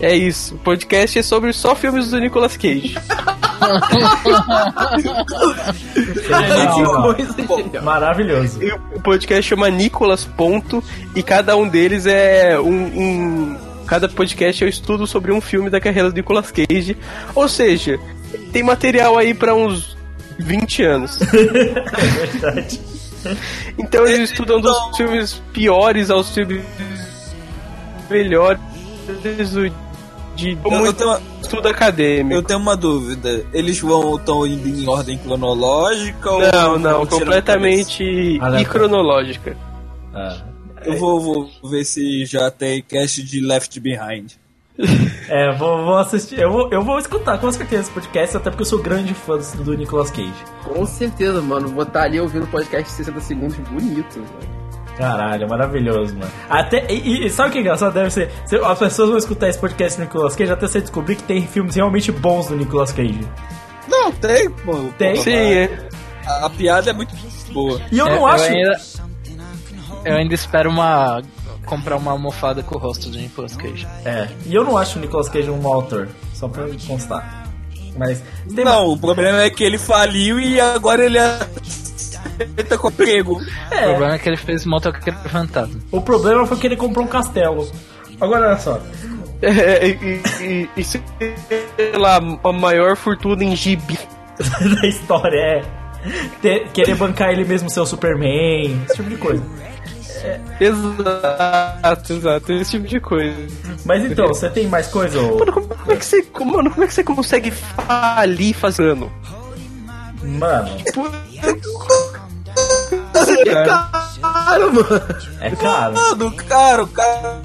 É 0.00 0.14
isso, 0.14 0.54
o 0.54 0.58
podcast 0.58 1.18
é 1.18 1.22
sobre 1.22 1.52
só 1.52 1.74
filmes 1.74 2.10
do 2.10 2.20
Nicolas 2.20 2.56
Cage. 2.56 2.94
Coisa 6.06 7.34
genial. 7.36 7.82
Maravilhoso. 7.82 8.62
E 8.62 8.72
o 8.72 9.00
podcast 9.02 9.42
chama 9.48 9.68
Nicolas 9.70 10.24
Ponto 10.24 10.82
e 11.14 11.22
cada 11.22 11.56
um 11.56 11.68
deles 11.68 12.06
é 12.06 12.58
um, 12.60 12.70
um- 13.52 13.56
cada 13.86 14.08
podcast 14.08 14.62
é 14.62 14.66
um 14.66 14.70
estudo 14.70 15.06
sobre 15.06 15.32
um 15.32 15.40
filme 15.40 15.70
da 15.70 15.80
carreira 15.80 16.10
do 16.10 16.14
Nicolas 16.14 16.50
Cage. 16.52 16.96
Ou 17.34 17.48
seja, 17.48 17.98
tem 18.52 18.62
material 18.62 19.16
aí 19.18 19.34
pra 19.34 19.54
uns 19.54 19.96
20 20.38 20.82
anos. 20.84 21.18
É 21.28 22.26
verdade. 22.26 22.80
Então 23.76 24.06
eles 24.06 24.30
estudam 24.30 24.60
dos 24.60 24.96
filmes 24.96 25.42
piores 25.52 26.08
aos 26.08 26.30
filmes 26.32 26.62
melhores 28.08 28.60
do- 29.52 29.87
de 30.38 30.54
muito 30.54 30.92
tenho 30.94 31.10
uma, 31.10 31.20
estudo 31.42 31.68
acadêmico. 31.68 32.34
eu 32.34 32.42
tenho 32.42 32.60
uma 32.60 32.76
dúvida. 32.76 33.44
Eles 33.52 33.80
vão 33.80 34.16
estão 34.16 34.46
indo 34.46 34.68
em 34.68 34.88
ordem 34.88 35.18
cronológica 35.18 36.30
ou 36.30 36.40
Não, 36.40 36.78
não, 36.78 37.06
completamente 37.06 38.38
Aleatório. 38.40 38.60
icronológica. 38.60 39.56
Ah. 40.14 40.38
Eu 40.84 40.96
vou, 40.96 41.20
vou 41.20 41.70
ver 41.70 41.84
se 41.84 42.24
já 42.24 42.50
tem 42.50 42.80
cast 42.82 43.20
de 43.22 43.40
Left 43.40 43.78
Behind. 43.80 44.32
É, 45.28 45.54
vou, 45.58 45.84
vou 45.84 45.96
assistir. 45.96 46.38
Eu 46.38 46.50
vou, 46.50 46.68
eu 46.72 46.82
vou 46.82 46.98
escutar 46.98 47.36
com 47.36 47.52
certeza 47.52 47.82
esse 47.82 47.90
podcast, 47.90 48.36
até 48.38 48.48
porque 48.48 48.62
eu 48.62 48.66
sou 48.66 48.78
grande 48.78 49.12
fã 49.12 49.36
do, 49.36 49.64
do 49.64 49.74
Nicolas 49.74 50.10
Cage. 50.10 50.32
Com 50.64 50.86
certeza, 50.86 51.42
mano. 51.42 51.68
Vou 51.68 51.82
estar 51.82 52.04
ali 52.04 52.18
ouvindo 52.18 52.44
o 52.44 52.46
podcast 52.46 52.88
de 52.88 52.96
60 52.96 53.20
segundos 53.20 53.56
bonito. 53.58 54.14
velho. 54.14 54.57
Caralho, 54.98 55.48
maravilhoso, 55.48 56.14
mano. 56.16 56.30
Até, 56.50 56.92
e, 56.92 57.26
e 57.26 57.30
sabe 57.30 57.48
o 57.48 57.52
que 57.52 57.58
é 57.58 57.60
engraçado? 57.60 57.94
Deve 57.94 58.10
ser. 58.10 58.30
se- 58.44 58.56
As 58.56 58.78
pessoas 58.78 59.08
vão 59.08 59.18
escutar 59.18 59.48
esse 59.48 59.58
podcast 59.58 59.96
do 59.98 60.02
Nicolas 60.02 60.34
Cage 60.34 60.50
até 60.52 60.66
você 60.66 60.80
descobrir 60.80 61.14
que 61.16 61.22
tem 61.22 61.46
filmes 61.46 61.76
realmente 61.76 62.10
bons 62.10 62.48
do 62.48 62.56
Nicolas 62.56 62.90
Cage. 62.92 63.20
Não, 63.88 64.10
tem, 64.12 64.50
pô. 64.50 64.74
Tem? 64.98 65.14
Pô, 65.16 65.22
Sim, 65.22 65.30
é. 65.34 65.88
A, 66.26 66.46
a 66.46 66.50
piada 66.50 66.90
é 66.90 66.92
muito 66.92 67.14
boa. 67.52 67.80
E 67.92 67.98
eu 67.98 68.06
É, 68.08 68.10
não 68.16 68.26
acho. 68.26 68.44
ainda, 68.44 68.76
eu 70.04 70.16
ainda 70.16 70.34
espero 70.34 70.68
uma 70.68 71.22
comprar 71.64 71.96
uma 71.96 72.10
almofada 72.12 72.62
com 72.62 72.76
o 72.76 72.78
rosto 72.78 73.08
do 73.10 73.18
Nicolas 73.18 73.54
Cage. 73.56 73.86
É, 74.04 74.26
e 74.46 74.54
eu 74.54 74.64
não 74.64 74.76
acho 74.76 74.98
o 74.98 75.00
Nicolas 75.02 75.28
Cage 75.28 75.48
um 75.50 75.60
mau 75.60 75.74
autor, 75.74 76.08
só 76.34 76.48
pra 76.48 76.66
constar. 76.86 77.46
Mas. 77.96 78.22
Tem 78.54 78.64
Não, 78.64 78.88
o 78.92 78.98
problema 78.98 79.42
é 79.42 79.50
que 79.50 79.62
ele 79.62 79.78
faliu 79.78 80.40
e 80.40 80.60
agora 80.60 81.04
ele 81.04 81.18
é. 81.18 81.38
Ele 82.38 82.64
tá 82.64 82.78
com. 82.78 82.88
O 82.88 82.92
É, 83.70 83.84
problema 83.84 84.14
é 84.14 84.18
que 84.18 84.28
ele 84.28 84.36
fez 84.36 84.64
motoqueiro 84.64 85.18
fantasma. 85.28 85.80
o 85.90 86.00
problema 86.00 86.46
foi 86.46 86.56
que 86.58 86.66
ele 86.66 86.76
comprou 86.76 87.04
um 87.04 87.08
castelo. 87.08 87.68
Agora 88.20 88.48
olha 88.48 88.58
só. 88.58 88.80
É, 89.40 89.86
e, 89.88 90.20
e, 90.42 90.68
e 90.76 90.84
sei 90.84 91.00
lá, 91.96 92.18
a 92.44 92.52
maior 92.52 92.96
fortuna 92.96 93.44
em 93.44 93.54
gibi. 93.54 93.98
da 94.38 94.86
história 94.86 95.36
é 95.38 95.62
ter- 96.42 96.68
querer 96.70 96.94
bancar 96.96 97.30
ele 97.30 97.44
mesmo 97.44 97.68
ser 97.70 97.80
o 97.80 97.86
Superman, 97.86 98.80
esse 98.86 98.96
tipo 98.96 99.10
de 99.10 99.16
coisa. 99.16 99.42
Exato, 100.60 102.12
exato, 102.12 102.52
esse 102.52 102.70
tipo 102.72 102.86
de 102.88 103.00
coisa. 103.00 103.36
Mas 103.84 104.04
então, 104.10 104.26
você 104.28 104.48
tem 104.50 104.66
mais 104.66 104.88
coisa? 104.88 105.20
Ou... 105.20 105.38
Mano, 105.38 105.52
como 105.52 105.92
é 105.92 105.96
que 105.96 106.04
você, 106.04 106.26
mano, 106.44 106.70
como 106.70 106.84
é 106.84 106.86
que 106.86 106.94
você 106.94 107.04
consegue 107.04 107.50
falir 107.50 108.54
fazendo? 108.54 109.10
Mano, 110.22 110.76
Tipo, 110.78 111.08
cara, 113.36 113.90
caro, 114.20 114.72
mano. 114.72 115.02
É 115.40 115.50
caro. 115.56 115.94
Mano, 115.94 116.36
caro, 116.36 116.86
cara. 116.88 117.42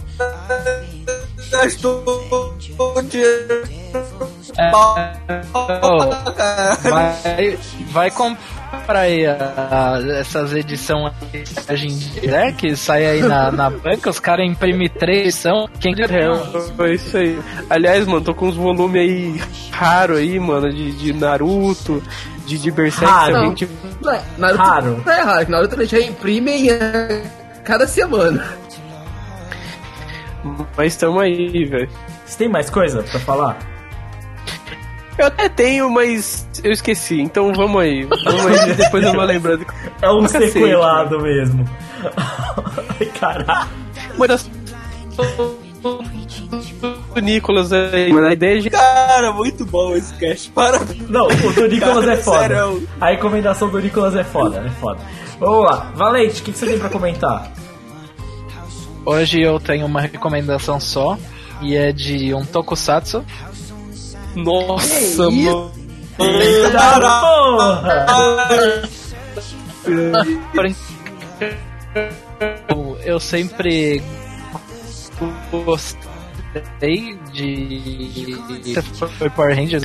Gastou 1.51 2.53
dinheiro. 3.09 3.63
É, 4.57 4.71
oh, 5.53 6.09
vai, 6.89 7.57
vai 7.91 8.11
comprar 8.11 8.99
aí 8.99 9.25
a- 9.25 9.35
a- 9.97 10.17
essas 10.19 10.53
edições 10.53 11.11
hoje 11.69 11.87
em 11.87 11.97
dia, 11.97 12.31
né, 12.31 12.51
que 12.51 12.75
sai 12.75 13.05
aí 13.05 13.21
na, 13.21 13.51
na 13.51 13.69
banca, 13.69 14.09
os 14.09 14.19
caras 14.19 14.45
imprimem 14.47 14.89
três 14.89 15.21
edição. 15.23 15.67
Quem 15.79 15.93
É, 15.93 16.83
é 16.83 16.93
isso 16.93 17.17
aí. 17.17 17.39
Aliás, 17.69 18.05
mano, 18.05 18.21
tô 18.21 18.33
com 18.35 18.47
uns 18.47 18.55
volumes 18.55 19.01
aí 19.01 19.41
raro 19.71 20.15
aí, 20.17 20.39
mano, 20.39 20.71
de, 20.71 20.91
de 20.91 21.13
Naruto, 21.13 22.03
de, 22.45 22.57
de 22.57 22.71
Berserk. 22.71 23.05
Raro. 23.11 23.35
a 23.37 23.45
gente- 23.45 23.69
Não 24.01 24.13
é, 24.13 24.21
Naruto 24.37 24.63
Raro. 24.63 25.03
não 25.05 25.13
é 25.13 25.21
raro. 25.21 25.51
Naruto 25.51 25.75
eles 25.75 25.91
reimprimem 25.91 26.69
é, 26.69 27.23
cada 27.63 27.87
semana. 27.87 28.45
Mas 30.77 30.95
tamo 30.97 31.19
aí, 31.19 31.65
velho. 31.65 31.89
Você 32.25 32.37
tem 32.37 32.49
mais 32.49 32.69
coisa 32.69 33.01
pra 33.03 33.19
falar? 33.19 33.57
Eu 35.17 35.27
até 35.27 35.47
tenho, 35.49 35.89
mas 35.89 36.47
eu 36.63 36.71
esqueci. 36.71 37.21
Então 37.21 37.53
vamos 37.53 37.81
aí. 37.81 38.03
Vamos 38.03 38.45
aí, 38.45 38.73
depois 38.75 39.03
eu 39.03 39.13
vou 39.13 39.23
lembrando. 39.23 39.65
É 40.01 40.09
um 40.09 40.21
cacete, 40.23 40.51
sequelado 40.51 41.19
mesmo. 41.21 41.69
Ai, 42.99 43.05
caralho. 43.19 43.69
Uma 44.15 44.27
das. 44.27 44.49
O 47.15 47.19
Nicolas 47.19 47.71
aí, 47.71 48.11
mano. 48.11 48.27
A 48.27 48.33
ideia 48.33 48.59
de. 48.59 48.69
Cara, 48.69 49.31
muito 49.31 49.65
bom 49.65 49.95
esse 49.95 50.13
cast. 50.15 50.49
Parabéns. 50.51 51.07
Não, 51.09 51.27
o 51.27 51.53
do 51.53 51.67
Nicolas 51.67 52.05
Cara, 52.05 52.13
é 52.13 52.17
foda. 52.17 52.39
sério. 52.39 52.87
A 52.99 53.09
recomendação 53.09 53.69
do 53.69 53.79
Nicolas 53.79 54.15
é 54.15 54.23
foda, 54.23 54.63
é 54.65 54.69
foda. 54.69 54.99
Vamos 55.39 55.65
lá. 55.65 55.91
Valente, 55.95 56.41
o 56.41 56.43
que, 56.45 56.51
que 56.51 56.57
você 56.57 56.65
tem 56.65 56.79
pra 56.79 56.89
comentar? 56.89 57.51
Hoje 59.05 59.41
eu 59.41 59.59
tenho 59.59 59.85
uma 59.85 60.01
recomendação 60.01 60.79
só, 60.79 61.17
e 61.61 61.75
é 61.75 61.91
de 61.91 62.33
um 62.33 62.45
tokusatsu. 62.45 63.23
Nossa, 64.35 65.27
Que 65.29 65.45
mano. 65.45 65.71
Eu- 72.69 72.97
eu 73.03 73.19
sempre 73.19 74.01
gostei 75.65 77.17
de 77.31 78.75
foi 79.17 79.29
Power 79.29 79.55
Rangers 79.55 79.83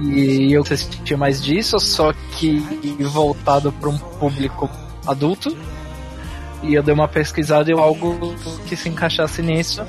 e 0.00 0.52
eu 0.52 0.62
assisti 0.62 1.16
mais 1.16 1.42
disso, 1.42 1.78
só 1.78 2.12
que 2.36 2.58
voltado 3.00 3.72
para 3.72 3.88
um 3.88 3.98
público 3.98 4.68
adulto. 5.06 5.56
E 6.62 6.74
eu 6.74 6.82
dei 6.82 6.94
uma 6.94 7.06
pesquisada 7.08 7.70
e 7.70 7.74
algo 7.74 8.34
que 8.66 8.74
se 8.74 8.88
encaixasse 8.88 9.42
nisso. 9.42 9.82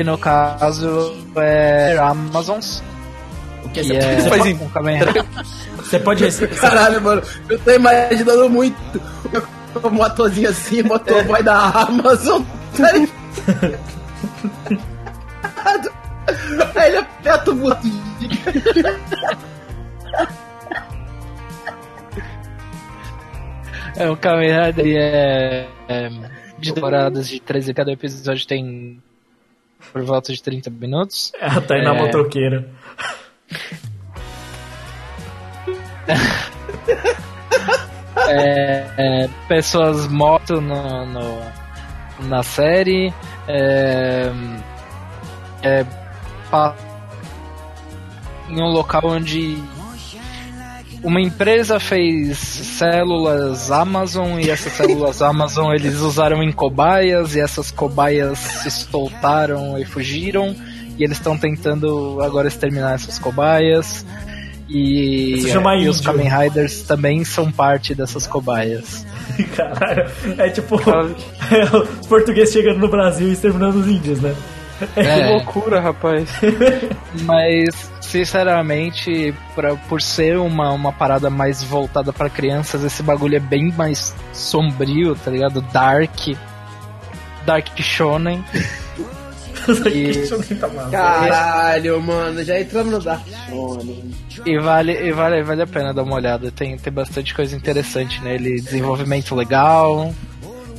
Que 0.00 0.04
no 0.04 0.16
caso 0.16 1.14
é 1.36 1.98
Amazons. 1.98 2.82
que 3.74 3.82
Que 3.82 3.96
é 3.98 4.18
faz 4.22 4.46
um 4.46 4.68
Rider. 4.70 5.26
Você 5.76 5.98
pode 5.98 6.24
receber. 6.24 6.56
Caralho, 6.56 7.02
mano. 7.02 7.22
Eu 7.50 7.58
tô 7.58 7.70
imaginando 7.70 8.48
muito 8.48 8.78
uma 9.74 9.90
motozinha 9.90 10.48
assim, 10.48 10.82
motoboy 10.82 11.42
da 11.42 11.68
Amazon. 11.82 12.42
tá? 12.78 12.88
Aí 16.76 16.88
ele 16.88 16.96
aperta 16.96 17.50
o 17.50 17.54
botão. 17.56 17.90
É, 23.96 24.08
o 24.08 24.16
Kamen 24.16 24.64
Rider 24.64 24.96
é, 24.96 25.68
é 25.88 26.08
de 26.58 26.72
temporadas 26.72 27.28
de 27.28 27.38
13 27.38 27.74
cada 27.74 27.92
episódio 27.92 28.46
tem 28.46 29.02
por 29.92 30.02
volta 30.02 30.32
de 30.32 30.42
30 30.42 30.70
minutos. 30.70 31.32
É 31.40 31.46
a 31.46 31.60
Tainá 31.60 31.94
É. 31.94 32.02
motoqueira. 32.02 32.68
É, 38.28 38.84
é, 38.96 39.28
pessoas 39.48 40.06
mortas 40.08 40.62
no, 40.62 41.06
no- 41.06 41.42
na 42.28 42.42
série. 42.42 43.12
É, 43.48 44.30
é, 45.62 45.84
pa- 46.50 46.74
em 48.48 48.60
um 48.60 48.68
local 48.68 49.02
onde 49.04 49.56
uma 51.02 51.20
empresa 51.20 51.80
fez 51.80 52.38
células 52.38 53.70
Amazon 53.70 54.38
e 54.38 54.50
essas 54.50 54.72
células 54.72 55.22
Amazon 55.22 55.72
eles 55.72 56.00
usaram 56.00 56.42
em 56.42 56.52
cobaias 56.52 57.34
e 57.34 57.40
essas 57.40 57.70
cobaias 57.70 58.38
se 58.38 58.68
estoltaram 58.68 59.78
e 59.78 59.84
fugiram 59.84 60.54
e 60.98 61.04
eles 61.04 61.16
estão 61.16 61.38
tentando 61.38 62.20
agora 62.20 62.48
exterminar 62.48 62.94
essas 62.94 63.18
cobaias 63.18 64.04
e, 64.70 65.34
Isso 65.38 65.48
chama 65.48 65.76
e 65.76 65.88
os. 65.88 66.00
Kamen 66.00 66.28
Riders 66.28 66.82
também 66.82 67.24
são 67.24 67.50
parte 67.50 67.92
dessas 67.92 68.26
cobaias. 68.26 69.04
Caralho. 69.56 70.08
É 70.38 70.48
tipo. 70.48 70.76
os 72.00 72.06
portugueses 72.06 72.52
chegando 72.52 72.78
no 72.78 72.88
Brasil 72.88 73.28
e 73.28 73.32
exterminando 73.32 73.80
os 73.80 73.88
índios, 73.88 74.20
né? 74.20 74.32
Que 74.94 75.00
É, 75.00 75.30
loucura, 75.30 75.80
rapaz. 75.80 76.28
mas 77.22 77.90
sinceramente, 78.00 79.34
pra, 79.54 79.76
por 79.76 80.00
ser 80.02 80.38
uma, 80.38 80.72
uma 80.72 80.92
parada 80.92 81.30
mais 81.30 81.62
voltada 81.62 82.12
pra 82.12 82.28
crianças, 82.30 82.82
esse 82.84 83.02
bagulho 83.02 83.36
é 83.36 83.40
bem 83.40 83.72
mais 83.72 84.14
sombrio, 84.32 85.14
tá 85.14 85.30
ligado? 85.30 85.60
Dark. 85.60 86.18
Dark 87.46 87.68
Shonen. 87.80 88.44
E- 89.92 90.26
Tá 90.58 90.68
maluco. 90.68 90.90
Caralho, 90.90 92.00
mano. 92.02 92.42
Já 92.42 92.58
entramos 92.58 92.92
no 92.92 93.00
Dark 93.00 93.22
Shonen. 93.46 94.10
E 94.46 94.58
vale, 94.58 94.92
e 94.92 95.12
vale, 95.12 95.42
vale 95.42 95.62
a 95.62 95.66
pena 95.66 95.92
dar 95.92 96.02
uma 96.02 96.14
olhada. 96.16 96.50
Tem, 96.50 96.78
tem 96.78 96.92
bastante 96.92 97.34
coisa 97.34 97.54
interessante 97.54 98.22
nele. 98.22 98.58
Desenvolvimento 98.60 99.34
legal. 99.34 100.14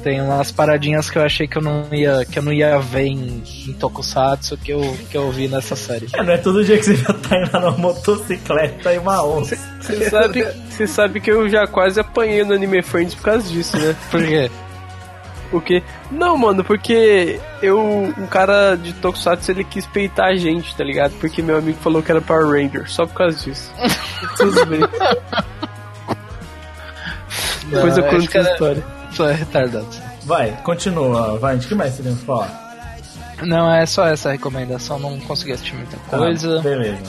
Tem 0.03 0.19
umas 0.21 0.51
paradinhas 0.51 1.09
que 1.09 1.17
eu 1.17 1.23
achei 1.23 1.47
que 1.47 1.57
eu 1.57 1.61
não 1.61 1.85
ia, 1.91 2.25
que 2.25 2.39
eu 2.39 2.43
não 2.43 2.51
ia 2.51 2.79
ver 2.79 3.05
em, 3.05 3.43
em 3.67 3.73
Tokusatsu 3.73 4.57
que 4.57 4.71
eu, 4.71 4.97
que 5.09 5.17
eu 5.17 5.31
vi 5.31 5.47
nessa 5.47 5.75
série. 5.75 6.07
É, 6.13 6.23
não 6.23 6.33
é 6.33 6.37
todo 6.37 6.63
dia 6.63 6.77
que 6.77 6.85
você 6.85 6.95
já 6.95 7.13
tá 7.13 7.37
indo 7.37 7.51
numa 7.59 7.71
motocicleta 7.77 8.93
e 8.93 8.97
uma 8.97 9.23
onça. 9.23 9.55
Você 9.79 10.09
sabe, 10.09 10.47
você 10.69 10.87
sabe 10.87 11.21
que 11.21 11.31
eu 11.31 11.47
já 11.47 11.67
quase 11.67 11.99
apanhei 11.99 12.43
no 12.43 12.53
Anime 12.53 12.81
Friends 12.81 13.13
por 13.13 13.23
causa 13.23 13.47
disso, 13.47 13.77
né? 13.77 13.95
Por 14.09 14.25
quê? 14.25 14.49
Porque. 15.51 15.83
Não, 16.09 16.37
mano, 16.37 16.63
porque 16.63 17.39
eu. 17.61 17.79
Um 17.79 18.25
cara 18.27 18.75
de 18.75 18.93
Tokusatsu 18.93 19.51
ele 19.51 19.63
quis 19.65 19.85
peitar 19.85 20.29
a 20.29 20.35
gente, 20.35 20.75
tá 20.75 20.83
ligado? 20.83 21.11
Porque 21.19 21.41
meu 21.41 21.57
amigo 21.57 21.77
falou 21.79 22.01
que 22.01 22.09
era 22.09 22.21
Power 22.21 22.47
Ranger, 22.47 22.89
só 22.89 23.05
por 23.05 23.15
causa 23.15 23.37
disso. 23.37 23.71
Tudo 24.37 24.65
bem. 24.65 24.79
Depois 27.69 27.97
eu 27.97 28.03
conto 28.05 28.37
essa 28.37 28.51
história. 28.51 29.00
Só 29.15 29.29
é 29.29 29.33
retardado. 29.33 29.87
Vai, 30.23 30.51
continua, 30.63 31.37
vai. 31.37 31.55
O 31.55 31.59
que 31.59 31.75
mais 31.75 31.93
você 31.93 32.03
tem 32.03 32.15
pra 32.15 32.25
falar? 32.25 32.61
Não, 33.43 33.71
é 33.73 33.85
só 33.85 34.05
essa 34.07 34.31
recomendação, 34.31 34.99
não 34.99 35.19
consegui 35.21 35.53
assistir 35.53 35.75
muita 35.75 35.97
coisa. 35.97 36.59
Ah, 36.59 36.61
beleza. 36.61 36.99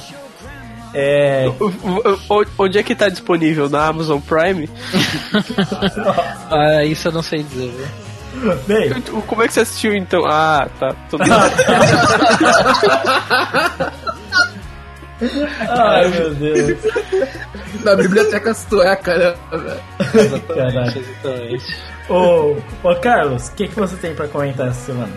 É. 0.94 1.46
O- 1.60 1.66
o- 1.66 2.18
o- 2.42 2.46
Onde 2.58 2.78
é 2.78 2.82
que 2.82 2.94
tá 2.94 3.08
disponível? 3.08 3.68
Na 3.68 3.86
Amazon 3.86 4.18
Prime? 4.20 4.68
Ah, 6.50 6.84
isso 6.84 7.08
eu 7.08 7.12
não 7.12 7.22
sei 7.22 7.42
dizer, 7.42 7.70
viu? 7.70 7.86
Bem, 8.66 8.90
Como 9.26 9.42
é 9.42 9.46
que 9.46 9.52
você 9.54 9.60
assistiu 9.60 9.94
então? 9.94 10.24
Ah, 10.26 10.66
tá. 10.80 10.94
Bem. 11.18 11.28
Ai 15.68 16.08
meu 16.08 16.34
Deus. 16.34 16.78
Na 17.84 17.94
biblioteca 17.96 18.54
sueca, 18.54 19.16
né? 19.16 19.34
Caralho. 20.48 20.98
Exatamente. 20.98 21.76
Ô, 22.08 22.56
ô 22.82 22.96
Carlos, 23.00 23.48
o 23.48 23.54
que, 23.54 23.68
que 23.68 23.74
você 23.74 23.96
tem 23.96 24.14
pra 24.14 24.28
comentar 24.28 24.68
essa 24.68 24.86
semana? 24.86 25.12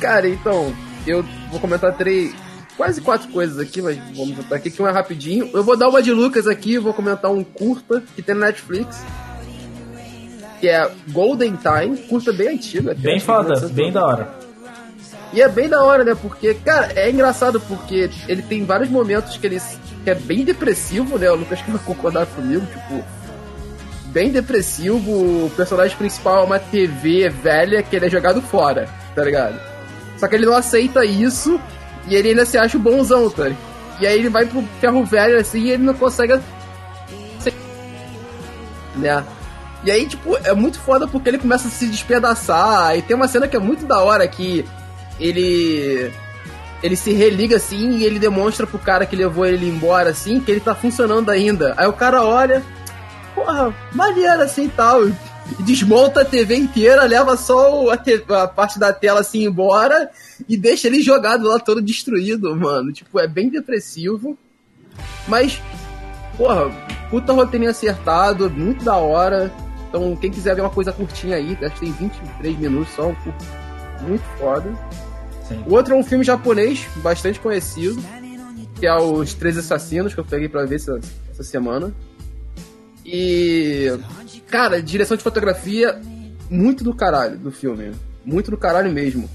Cara, 0.00 0.28
então, 0.28 0.72
eu 1.06 1.24
vou 1.50 1.60
comentar 1.60 1.96
três, 1.96 2.34
quase 2.76 3.00
quatro 3.00 3.28
coisas 3.28 3.58
aqui, 3.58 3.82
mas 3.82 3.98
vamos 4.16 4.36
botar 4.36 4.56
aqui 4.56 4.70
que 4.70 4.80
um 4.80 4.86
é 4.86 4.92
rapidinho. 4.92 5.50
Eu 5.52 5.64
vou 5.64 5.76
dar 5.76 5.88
uma 5.88 6.02
de 6.02 6.12
Lucas 6.12 6.46
aqui, 6.46 6.78
vou 6.78 6.94
comentar 6.94 7.30
um 7.30 7.42
curta 7.42 8.02
que 8.14 8.22
tem 8.22 8.34
na 8.34 8.46
Netflix. 8.46 9.04
Que 10.60 10.68
é 10.68 10.90
Golden 11.08 11.56
Time, 11.56 11.96
curta 12.08 12.32
bem 12.32 12.48
antiga. 12.48 12.94
Bem 12.94 13.20
foda, 13.20 13.54
1990. 13.54 13.74
bem 13.74 13.92
da 13.92 14.04
hora. 14.04 14.37
E 15.32 15.42
é 15.42 15.48
bem 15.48 15.68
da 15.68 15.82
hora, 15.82 16.04
né? 16.04 16.14
Porque, 16.14 16.54
cara, 16.54 16.92
é 16.94 17.10
engraçado 17.10 17.60
porque 17.60 18.10
ele 18.26 18.42
tem 18.42 18.64
vários 18.64 18.88
momentos 18.88 19.36
que 19.36 19.46
ele 19.46 19.60
que 20.04 20.10
é 20.10 20.14
bem 20.14 20.44
depressivo, 20.44 21.18
né? 21.18 21.30
O 21.30 21.36
Lucas 21.36 21.60
que 21.60 21.70
vai 21.70 21.80
concordar 21.84 22.26
comigo, 22.26 22.66
tipo, 22.66 23.04
bem 24.06 24.30
depressivo. 24.30 25.10
O 25.10 25.50
personagem 25.56 25.96
principal 25.96 26.42
é 26.42 26.44
uma 26.44 26.58
TV 26.58 27.28
velha 27.28 27.82
que 27.82 27.94
ele 27.94 28.06
é 28.06 28.10
jogado 28.10 28.40
fora, 28.40 28.88
tá 29.14 29.22
ligado? 29.22 29.60
Só 30.16 30.26
que 30.26 30.34
ele 30.34 30.46
não 30.46 30.54
aceita 30.54 31.04
isso 31.04 31.60
e 32.06 32.14
ele 32.14 32.30
ainda 32.30 32.46
se 32.46 32.56
acha 32.56 32.78
bonzão, 32.78 33.28
tá? 33.30 33.44
ligado? 33.44 33.68
E 34.00 34.06
aí 34.06 34.18
ele 34.18 34.28
vai 34.28 34.46
pro 34.46 34.62
ferro 34.80 35.04
velho 35.04 35.38
assim 35.38 35.60
e 35.60 35.70
ele 35.72 35.82
não 35.82 35.94
consegue. 35.94 36.40
Né? 38.96 39.24
E 39.84 39.90
aí, 39.90 40.06
tipo, 40.06 40.36
é 40.42 40.52
muito 40.54 40.78
foda 40.80 41.06
porque 41.06 41.28
ele 41.28 41.38
começa 41.38 41.68
a 41.68 41.70
se 41.70 41.86
despedaçar. 41.86 42.96
E 42.96 43.02
tem 43.02 43.16
uma 43.16 43.28
cena 43.28 43.46
que 43.46 43.56
é 43.56 43.60
muito 43.60 43.86
da 43.86 44.00
hora 44.00 44.26
que 44.26 44.64
ele. 45.18 46.12
Ele 46.80 46.94
se 46.94 47.12
religa 47.12 47.56
assim 47.56 47.98
e 47.98 48.04
ele 48.04 48.20
demonstra 48.20 48.64
pro 48.64 48.78
cara 48.78 49.04
que 49.04 49.16
levou 49.16 49.44
ele 49.44 49.68
embora 49.68 50.10
assim 50.10 50.38
que 50.38 50.48
ele 50.48 50.60
tá 50.60 50.76
funcionando 50.76 51.28
ainda. 51.28 51.74
Aí 51.76 51.88
o 51.88 51.92
cara 51.92 52.22
olha, 52.22 52.64
porra, 53.34 53.74
maneiro 53.92 54.42
assim 54.42 54.66
e 54.66 54.68
tal. 54.68 55.00
Desmonta 55.60 56.20
a 56.20 56.24
TV 56.24 56.54
inteira, 56.56 57.02
leva 57.04 57.36
só 57.36 57.90
a, 57.90 58.42
a 58.42 58.46
parte 58.46 58.78
da 58.78 58.92
tela 58.92 59.20
assim 59.20 59.44
embora 59.44 60.08
e 60.48 60.56
deixa 60.56 60.86
ele 60.86 61.02
jogado 61.02 61.48
lá 61.48 61.58
todo 61.58 61.82
destruído, 61.82 62.54
mano. 62.54 62.92
Tipo, 62.92 63.18
é 63.18 63.26
bem 63.26 63.48
depressivo. 63.48 64.38
Mas, 65.26 65.60
porra, 66.36 66.70
puta 67.10 67.32
roteirinho 67.32 67.70
acertado, 67.70 68.50
muito 68.50 68.84
da 68.84 68.96
hora. 68.96 69.52
Então, 69.88 70.14
quem 70.16 70.30
quiser 70.30 70.54
ver 70.54 70.60
uma 70.60 70.70
coisa 70.70 70.92
curtinha 70.92 71.36
aí, 71.36 71.56
acho 71.62 71.74
que 71.74 71.80
tem 71.80 71.92
23 71.92 72.58
minutos 72.58 72.92
só, 72.94 73.08
um 73.08 73.16
muito 74.06 74.24
foda. 74.38 74.70
O 75.66 75.74
outro 75.74 75.94
é 75.94 75.96
um 75.96 76.02
filme 76.02 76.24
japonês, 76.24 76.86
bastante 76.96 77.40
conhecido, 77.40 78.02
que 78.78 78.86
é 78.86 78.94
Os 78.94 79.34
Três 79.34 79.56
Assassinos, 79.56 80.14
que 80.14 80.20
eu 80.20 80.24
peguei 80.24 80.48
pra 80.48 80.64
ver 80.64 80.76
essa, 80.76 81.00
essa 81.30 81.42
semana. 81.42 81.92
E. 83.04 83.90
Cara, 84.48 84.82
direção 84.82 85.16
de 85.16 85.22
fotografia, 85.22 86.00
muito 86.50 86.84
do 86.84 86.94
caralho 86.94 87.38
do 87.38 87.50
filme. 87.50 87.92
Muito 88.24 88.50
do 88.50 88.56
caralho 88.56 88.90
mesmo. 88.92 89.28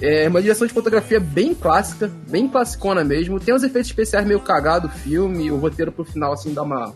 É 0.00 0.28
uma 0.28 0.42
direção 0.42 0.66
de 0.66 0.72
fotografia 0.72 1.20
bem 1.20 1.54
clássica, 1.54 2.10
bem 2.28 2.48
classicona 2.48 3.04
mesmo. 3.04 3.38
Tem 3.38 3.54
uns 3.54 3.62
efeitos 3.62 3.88
especiais 3.90 4.26
meio 4.26 4.40
cagados 4.40 4.90
do 4.90 4.96
filme, 4.98 5.50
o 5.50 5.56
roteiro 5.56 5.92
pro 5.92 6.04
final 6.04 6.32
assim 6.32 6.52
dá 6.52 6.62
uma. 6.62 6.92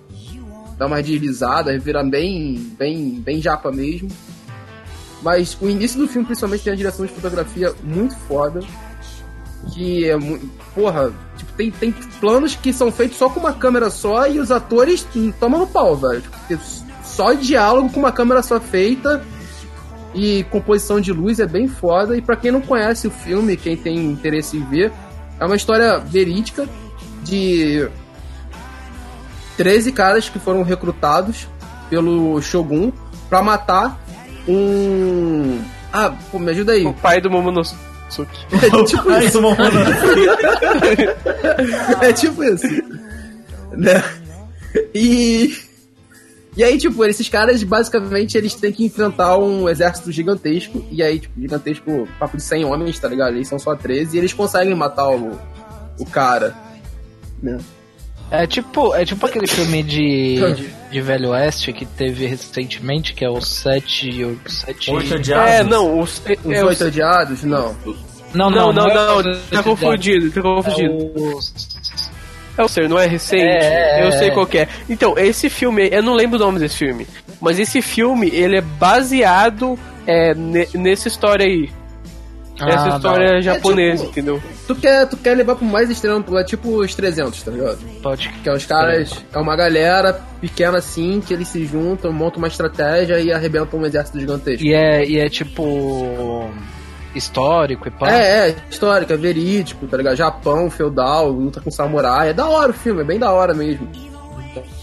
dá 0.77 0.87
uma 0.87 1.01
deslizada, 1.01 1.79
vira 1.79 2.03
bem. 2.03 2.75
bem. 2.77 3.21
bem 3.21 3.41
japa 3.41 3.71
mesmo. 3.71 4.09
Mas 5.23 5.57
o 5.61 5.69
início 5.69 5.99
do 5.99 6.09
filme, 6.09 6.27
principalmente, 6.27 6.65
tem 6.65 6.73
a 6.73 6.77
direção 6.77 7.07
de 7.07 7.13
fotografia 7.13 7.75
muito 7.83 8.17
foda. 8.29 8.61
Que 9.73 10.09
é 10.09 10.17
muito. 10.17 10.47
Porra, 10.75 11.13
tipo, 11.37 11.53
tem, 11.55 11.71
tem 11.71 11.93
planos 12.21 12.55
que 12.55 12.73
são 12.73 12.93
feitos 12.93 13.17
só 13.17 13.29
com 13.29 13.41
uma 13.41 13.53
câmera 13.53 13.91
só 13.91 14.29
e 14.29 14.39
os 14.39 14.51
atores 14.51 15.07
tomam 15.41 15.61
no 15.61 15.67
pau, 15.67 15.97
velho. 15.97 16.23
Tipo, 16.47 16.63
só 17.03 17.33
diálogo 17.33 17.91
com 17.91 18.01
uma 18.01 18.13
câmera 18.13 18.43
só 18.43 18.61
feita. 18.61 19.25
E 20.15 20.45
composição 20.45 21.01
de 21.01 21.13
luz 21.13 21.41
é 21.41 21.47
bem 21.47 21.69
foda. 21.69 22.17
E 22.17 22.23
pra 22.23 22.37
quem 22.37 22.51
não 22.51 22.61
conhece 22.61 23.09
o 23.09 23.11
filme, 23.11 23.57
quem 23.57 23.77
tem 23.77 23.97
interesse 23.97 24.57
em 24.57 24.65
ver, 24.65 24.93
é 25.39 25.45
uma 25.45 25.57
história 25.57 25.99
verídica 25.99 26.67
de 27.23 27.89
13 29.57 29.93
caras 29.93 30.29
que 30.29 30.39
foram 30.39 30.63
recrutados 30.63 31.49
pelo 31.91 32.41
Shogun 32.41 32.93
pra 33.29 33.43
matar 33.43 33.99
um. 34.49 35.61
Ah, 35.93 36.15
pô, 36.31 36.39
me 36.39 36.51
ajuda 36.51 36.73
aí. 36.73 36.85
O 36.85 36.93
pai 36.93 37.21
do 37.21 37.31
Momonosuke. 37.31 37.77
É 38.53 38.85
tipo 38.85 39.13
isso. 39.13 39.41
é 42.01 42.13
tipo 42.13 42.45
isso. 42.45 42.67
Né? 43.73 44.03
E. 44.95 45.57
E 46.57 46.65
aí, 46.65 46.79
tipo, 46.79 47.05
esses 47.05 47.29
caras, 47.29 47.63
basicamente, 47.63 48.39
eles 48.39 48.55
têm 48.55 48.73
que 48.73 48.85
enfrentar 48.85 49.37
um 49.37 49.69
exército 49.69 50.11
gigantesco. 50.11 50.83
E 50.91 51.03
aí, 51.03 51.19
tipo, 51.19 51.39
gigantesco, 51.39 52.09
papo 52.19 52.39
de 52.39 52.43
100 52.43 52.65
homens, 52.65 52.99
tá 52.99 53.09
ligado? 53.09 53.35
Eles 53.35 53.49
são 53.49 53.59
só 53.59 53.77
13 53.77 54.17
e 54.17 54.19
eles 54.19 54.33
conseguem 54.33 54.75
matar 54.75 55.11
o, 55.11 55.39
o 55.99 56.07
cara. 56.07 56.55
Né? 57.43 57.59
É 58.31 58.47
tipo, 58.47 58.95
é 58.95 59.05
tipo 59.05 59.25
aquele 59.25 59.47
filme 59.47 59.83
de, 59.85 60.37
de, 60.55 60.69
de 60.91 61.01
Velho 61.01 61.31
Oeste 61.31 61.73
que 61.73 61.87
teve 61.87 62.27
recentemente, 62.27 63.15
que 63.15 63.25
é 63.25 63.31
o 63.31 63.41
Sete. 63.41 64.25
O 64.25 64.39
sete... 64.51 64.91
Oito 64.91 65.15
odiados. 65.15 65.51
É, 65.51 65.63
não, 65.63 66.01
os, 66.01 66.21
é, 66.27 66.33
Os 66.45 66.53
é, 66.53 66.65
oito 66.65 66.81
os, 66.81 66.87
odiados? 66.89 67.45
Não. 67.45 67.77
Não, 68.35 68.51
não, 68.51 68.73
não, 68.73 68.87
é 68.89 68.95
não, 68.95 69.19
o 69.21 69.37
tá 69.51 69.63
confundido, 69.63 70.31
tá 70.33 70.41
É 70.41 70.43
confundido. 70.43 70.93
o- 70.95 71.41
É 72.59 72.63
o 72.63 72.69
ser, 72.69 72.89
não 72.89 72.99
é 72.99 73.07
recente? 73.07 73.43
É, 73.43 74.01
é, 74.03 74.07
eu 74.09 74.13
sei 74.13 74.29
é. 74.29 74.31
qual 74.33 74.47
que 74.47 74.59
é. 74.59 74.69
Então, 74.91 75.17
esse 75.17 75.49
filme, 75.49 75.89
eu 75.93 76.03
não 76.03 76.15
lembro 76.15 76.37
o 76.37 76.41
nome 76.41 76.59
desse 76.59 76.79
filme, 76.79 77.07
mas 77.41 77.59
esse 77.61 77.81
filme, 77.81 78.29
ele 78.31 78.57
é 78.57 78.61
baseado 78.61 79.79
é, 80.07 80.35
ne- 80.35 80.69
nessa 80.75 81.07
história 81.09 81.47
aí. 81.47 81.71
Essa 82.59 82.95
Ah, 82.95 82.97
história 82.97 83.33
não. 83.35 83.43
japonesa, 83.43 83.93
É 83.93 84.07
tipo- 84.07 84.11
entendeu? 84.11 84.43
Tu 84.67 84.75
quer, 84.77 85.07
tu 85.07 85.17
quer 85.19 85.37
levar 85.37 85.57
pro 85.57 85.65
mais 85.67 85.91
extremo, 85.91 86.25
é 86.39 86.45
tipo 86.45 86.69
os 86.79 86.95
300, 86.95 87.43
tá 87.43 87.51
ligado? 87.51 87.79
Pode 88.03 88.29
Que 88.43 88.49
é 88.49 88.53
os 88.53 88.65
caras, 88.65 89.25
é 89.33 89.39
uma 89.39 89.55
galera 89.55 90.19
pequena 90.41 90.79
assim, 90.79 91.21
que 91.21 91.35
eles 91.35 91.49
se 91.49 91.67
juntam, 91.67 92.11
montam 92.13 92.39
uma 92.39 92.49
estratégia 92.49 93.21
e 93.21 93.31
arrebentam 93.33 93.79
um 93.79 93.85
exército 93.85 94.19
gigantesco. 94.19 94.65
E 94.65 94.73
é, 94.73 95.05
e 95.07 95.19
é 95.19 95.29
tipo. 95.29 96.49
histórico 97.15 97.89
e 97.89 97.91
pá. 97.91 98.11
É, 98.11 98.49
é, 98.51 98.57
histórico, 98.71 99.13
é 99.13 99.17
verídico, 99.17 99.87
tá 99.87 99.97
ligado? 99.97 100.17
Japão, 100.17 100.69
feudal, 100.71 101.29
luta 101.31 101.61
com 101.61 101.71
samurai. 101.71 102.31
É 102.31 102.33
da 102.33 102.47
hora 102.47 102.71
o 102.71 102.75
filme, 102.75 103.01
é 103.01 103.05
bem 103.05 103.19
da 103.19 103.31
hora 103.33 103.55
mesmo. 103.55 103.89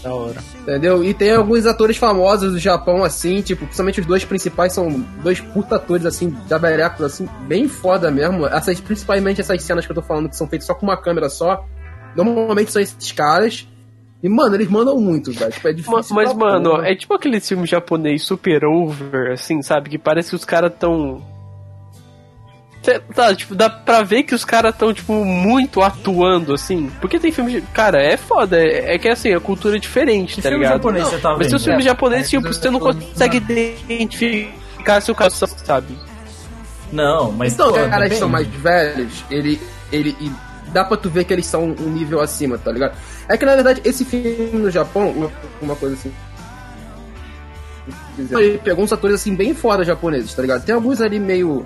Da 0.02 0.14
hora. 0.14 0.42
Entendeu? 0.60 1.04
E 1.04 1.14
tem 1.14 1.32
alguns 1.32 1.66
atores 1.66 1.96
famosos 1.96 2.52
do 2.52 2.58
Japão, 2.58 3.04
assim, 3.04 3.40
tipo, 3.40 3.64
principalmente 3.64 4.00
os 4.00 4.06
dois 4.06 4.24
principais 4.24 4.72
são 4.72 5.04
dois 5.22 5.40
puta 5.40 5.76
atores, 5.76 6.06
assim, 6.06 6.36
da 6.48 6.58
berecos, 6.58 7.02
assim, 7.02 7.28
bem 7.46 7.68
foda 7.68 8.10
mesmo. 8.10 8.46
Essas, 8.46 8.80
principalmente 8.80 9.40
essas 9.40 9.62
cenas 9.62 9.86
que 9.86 9.92
eu 9.92 9.96
tô 9.96 10.02
falando 10.02 10.28
que 10.28 10.36
são 10.36 10.46
feitas 10.46 10.66
só 10.66 10.74
com 10.74 10.86
uma 10.86 10.96
câmera 10.96 11.28
só, 11.28 11.64
normalmente 12.16 12.72
são 12.72 12.80
esses 12.80 13.12
caras. 13.12 13.66
E, 14.22 14.28
mano, 14.28 14.54
eles 14.54 14.68
mandam 14.68 14.98
muito, 14.98 15.32
velho. 15.32 15.52
Tipo, 15.52 15.68
é 15.68 15.72
difícil. 15.72 16.14
Mas, 16.14 16.32
pra 16.32 16.34
mano, 16.34 16.70
porra. 16.70 16.88
é 16.88 16.96
tipo 16.96 17.12
aquele 17.12 17.40
filme 17.40 17.66
japonês 17.66 18.22
super 18.24 18.64
over, 18.64 19.32
assim, 19.32 19.60
sabe? 19.60 19.90
Que 19.90 19.98
parece 19.98 20.30
que 20.30 20.36
os 20.36 20.44
caras 20.44 20.72
tão. 20.78 21.22
Tá, 23.14 23.34
tipo, 23.34 23.54
dá 23.54 23.70
pra 23.70 24.02
ver 24.02 24.24
que 24.24 24.34
os 24.34 24.44
caras 24.44 24.76
tão, 24.76 24.92
tipo, 24.92 25.12
muito 25.24 25.80
atuando, 25.82 26.52
assim. 26.52 26.90
Porque 27.00 27.18
tem 27.18 27.32
filme. 27.32 27.52
de- 27.52 27.60
Cara, 27.72 28.02
é 28.02 28.16
foda. 28.16 28.58
É, 28.58 28.94
é 28.94 28.98
que 28.98 29.08
assim, 29.08 29.32
a 29.32 29.40
cultura 29.40 29.76
é 29.76 29.78
diferente, 29.80 30.36
tá 30.36 30.42
filme 30.50 30.58
ligado? 30.58 30.74
japonês 30.74 31.08
você 31.08 31.18
tá 31.18 31.30
Mas 31.36 31.46
vendo? 31.46 31.56
os 31.56 31.64
filmes 31.64 31.84
É, 31.86 31.88
japoneses, 31.88 32.26
é, 32.26 32.30
tipo, 32.36 32.52
você 32.52 32.70
não 32.70 32.78
consegue 32.80 33.38
identificar 33.38 35.00
seu 35.00 35.14
caso, 35.14 35.46
sabe? 35.64 35.96
Não, 36.92 37.32
mas. 37.32 37.54
Então, 37.54 37.72
pô, 37.72 37.72
os 37.72 37.78
caras 37.78 37.92
que 37.94 38.02
depende. 38.02 38.18
são 38.20 38.28
mais 38.28 38.46
velhos, 38.48 39.24
ele. 39.30 39.60
ele 39.90 40.14
e 40.20 40.30
dá 40.70 40.84
pra 40.84 40.96
tu 40.96 41.08
ver 41.08 41.24
que 41.24 41.32
eles 41.32 41.46
são 41.46 41.62
um 41.64 41.88
nível 41.90 42.20
acima, 42.20 42.58
tá 42.58 42.70
ligado? 42.72 42.96
É 43.28 43.36
que 43.38 43.44
na 43.46 43.54
verdade 43.54 43.80
esse 43.84 44.04
filme 44.04 44.50
no 44.58 44.70
Japão, 44.70 45.08
uma, 45.10 45.30
uma 45.62 45.76
coisa 45.76 45.94
assim. 45.94 46.12
Ele 48.18 48.58
pegou 48.58 48.84
uns 48.84 48.92
atores 48.92 49.16
assim 49.20 49.34
bem 49.34 49.54
fora 49.54 49.84
japoneses, 49.84 50.32
tá 50.34 50.42
ligado? 50.42 50.64
Tem 50.64 50.74
alguns 50.74 51.00
ali 51.00 51.18
meio. 51.18 51.64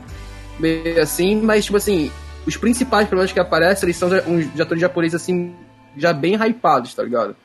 Meio 0.59 1.01
assim, 1.01 1.41
mas 1.41 1.65
tipo 1.65 1.77
assim, 1.77 2.11
os 2.47 2.57
principais 2.57 3.11
menos 3.11 3.33
que 3.33 3.41
aparecem, 3.41 3.87
eles 3.87 3.97
são 3.97 4.09
uns 4.27 4.61
atores 4.61 4.81
japoneses 4.81 5.21
assim, 5.21 5.55
já 5.97 6.13
bem 6.13 6.35
hypados, 6.35 6.95
tá 6.95 7.03
ligado? 7.03 7.37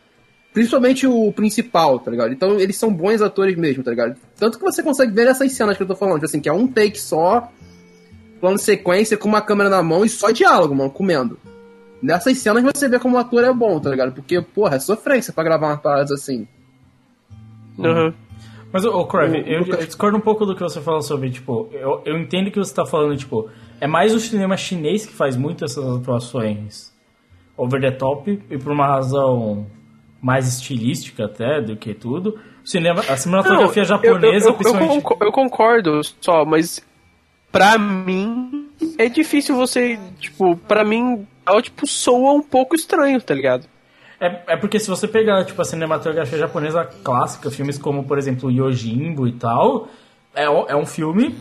Principalmente 0.53 1.07
o 1.07 1.31
principal, 1.33 1.99
tá 1.99 2.11
ligado? 2.11 2.31
Então 2.31 2.59
eles 2.59 2.77
são 2.77 2.93
bons 2.93 3.21
atores 3.21 3.57
mesmo, 3.57 3.83
tá 3.83 3.91
ligado? 3.91 4.15
Tanto 4.37 4.57
que 4.57 4.63
você 4.63 4.83
consegue 4.83 5.11
ver 5.11 5.25
nessas 5.25 5.51
cenas 5.51 5.75
que 5.75 5.83
eu 5.83 5.87
tô 5.87 5.95
falando, 5.95 6.15
tipo 6.15 6.25
assim, 6.25 6.39
que 6.39 6.49
é 6.49 6.53
um 6.53 6.67
take 6.67 6.99
só, 6.99 7.51
plano 8.39 8.59
sequência 8.59 9.17
com 9.17 9.27
uma 9.27 9.41
câmera 9.41 9.69
na 9.69 9.81
mão 9.81 10.05
e 10.05 10.09
só 10.09 10.29
diálogo, 10.29 10.75
mano, 10.75 10.91
comendo. 10.91 11.39
Nessas 12.01 12.37
cenas 12.37 12.61
você 12.63 12.87
vê 12.89 12.99
como 12.99 13.15
o 13.15 13.19
ator 13.19 13.43
é 13.43 13.53
bom, 13.53 13.79
tá 13.79 13.89
ligado? 13.89 14.11
Porque, 14.11 14.41
porra, 14.41 14.75
é 14.75 14.79
sofrência 14.79 15.33
pra 15.33 15.43
gravar 15.43 15.67
umas 15.67 15.81
paradas 15.81 16.11
assim. 16.11 16.47
Aham. 17.79 18.13
Mas, 18.73 18.83
ô, 18.83 19.05
Crave, 19.05 19.37
O- 19.37 19.45
eu, 19.47 19.65
eu 19.67 19.85
discordo 19.85 20.17
um 20.17 20.21
pouco 20.21 20.47
do 20.47 20.55
que 20.55 20.61
você 20.63 20.81
falou 20.81 21.01
sobre, 21.03 21.29
tipo, 21.29 21.69
eu, 21.71 22.01
eu 22.03 22.17
entendo 22.17 22.49
que 22.49 22.57
você 22.57 22.73
tá 22.73 22.83
falando, 22.85 23.15
tipo, 23.15 23.47
é 23.79 23.85
mais 23.85 24.15
o 24.15 24.19
cinema 24.19 24.57
chinês 24.57 25.05
que 25.05 25.13
faz 25.13 25.37
muito 25.37 25.63
essas 25.63 25.85
atuações 25.97 26.91
over 27.55 27.79
the 27.79 27.91
top 27.91 28.41
e 28.49 28.57
por 28.57 28.71
uma 28.71 28.87
razão 28.87 29.67
mais 30.19 30.47
estilística 30.47 31.25
até 31.25 31.61
do 31.61 31.75
que 31.77 31.93
tudo. 31.93 32.39
O 32.63 32.67
cinema, 32.67 33.01
a 33.07 33.15
cinematografia 33.15 33.83
Não, 33.83 33.89
japonesa, 33.89 34.49
eu, 34.49 34.53
principalmente... 34.55 34.89
concordo, 35.03 35.25
eu 35.25 35.31
concordo 35.31 36.01
só, 36.19 36.43
mas 36.43 36.81
pra 37.51 37.77
mim 37.77 38.69
é 38.97 39.07
difícil 39.07 39.55
você, 39.55 39.99
tipo, 40.19 40.55
pra 40.55 40.83
mim, 40.83 41.27
ela, 41.45 41.61
tipo, 41.61 41.85
soa 41.85 42.33
um 42.33 42.41
pouco 42.41 42.73
estranho, 42.75 43.21
tá 43.21 43.35
ligado? 43.35 43.67
É, 44.23 44.53
é 44.53 44.57
porque 44.57 44.79
se 44.79 44.89
você 44.89 45.05
pegar, 45.05 45.43
tipo, 45.43 45.61
a 45.61 45.65
cinematografia 45.65 46.37
japonesa 46.37 46.85
clássica, 46.85 47.51
filmes 47.51 47.77
como, 47.77 48.05
por 48.05 48.17
exemplo, 48.17 48.49
Yojimbo 48.49 49.27
e 49.27 49.33
tal, 49.33 49.89
é, 50.33 50.45
é 50.45 50.75
um 50.75 50.85
filme 50.85 51.35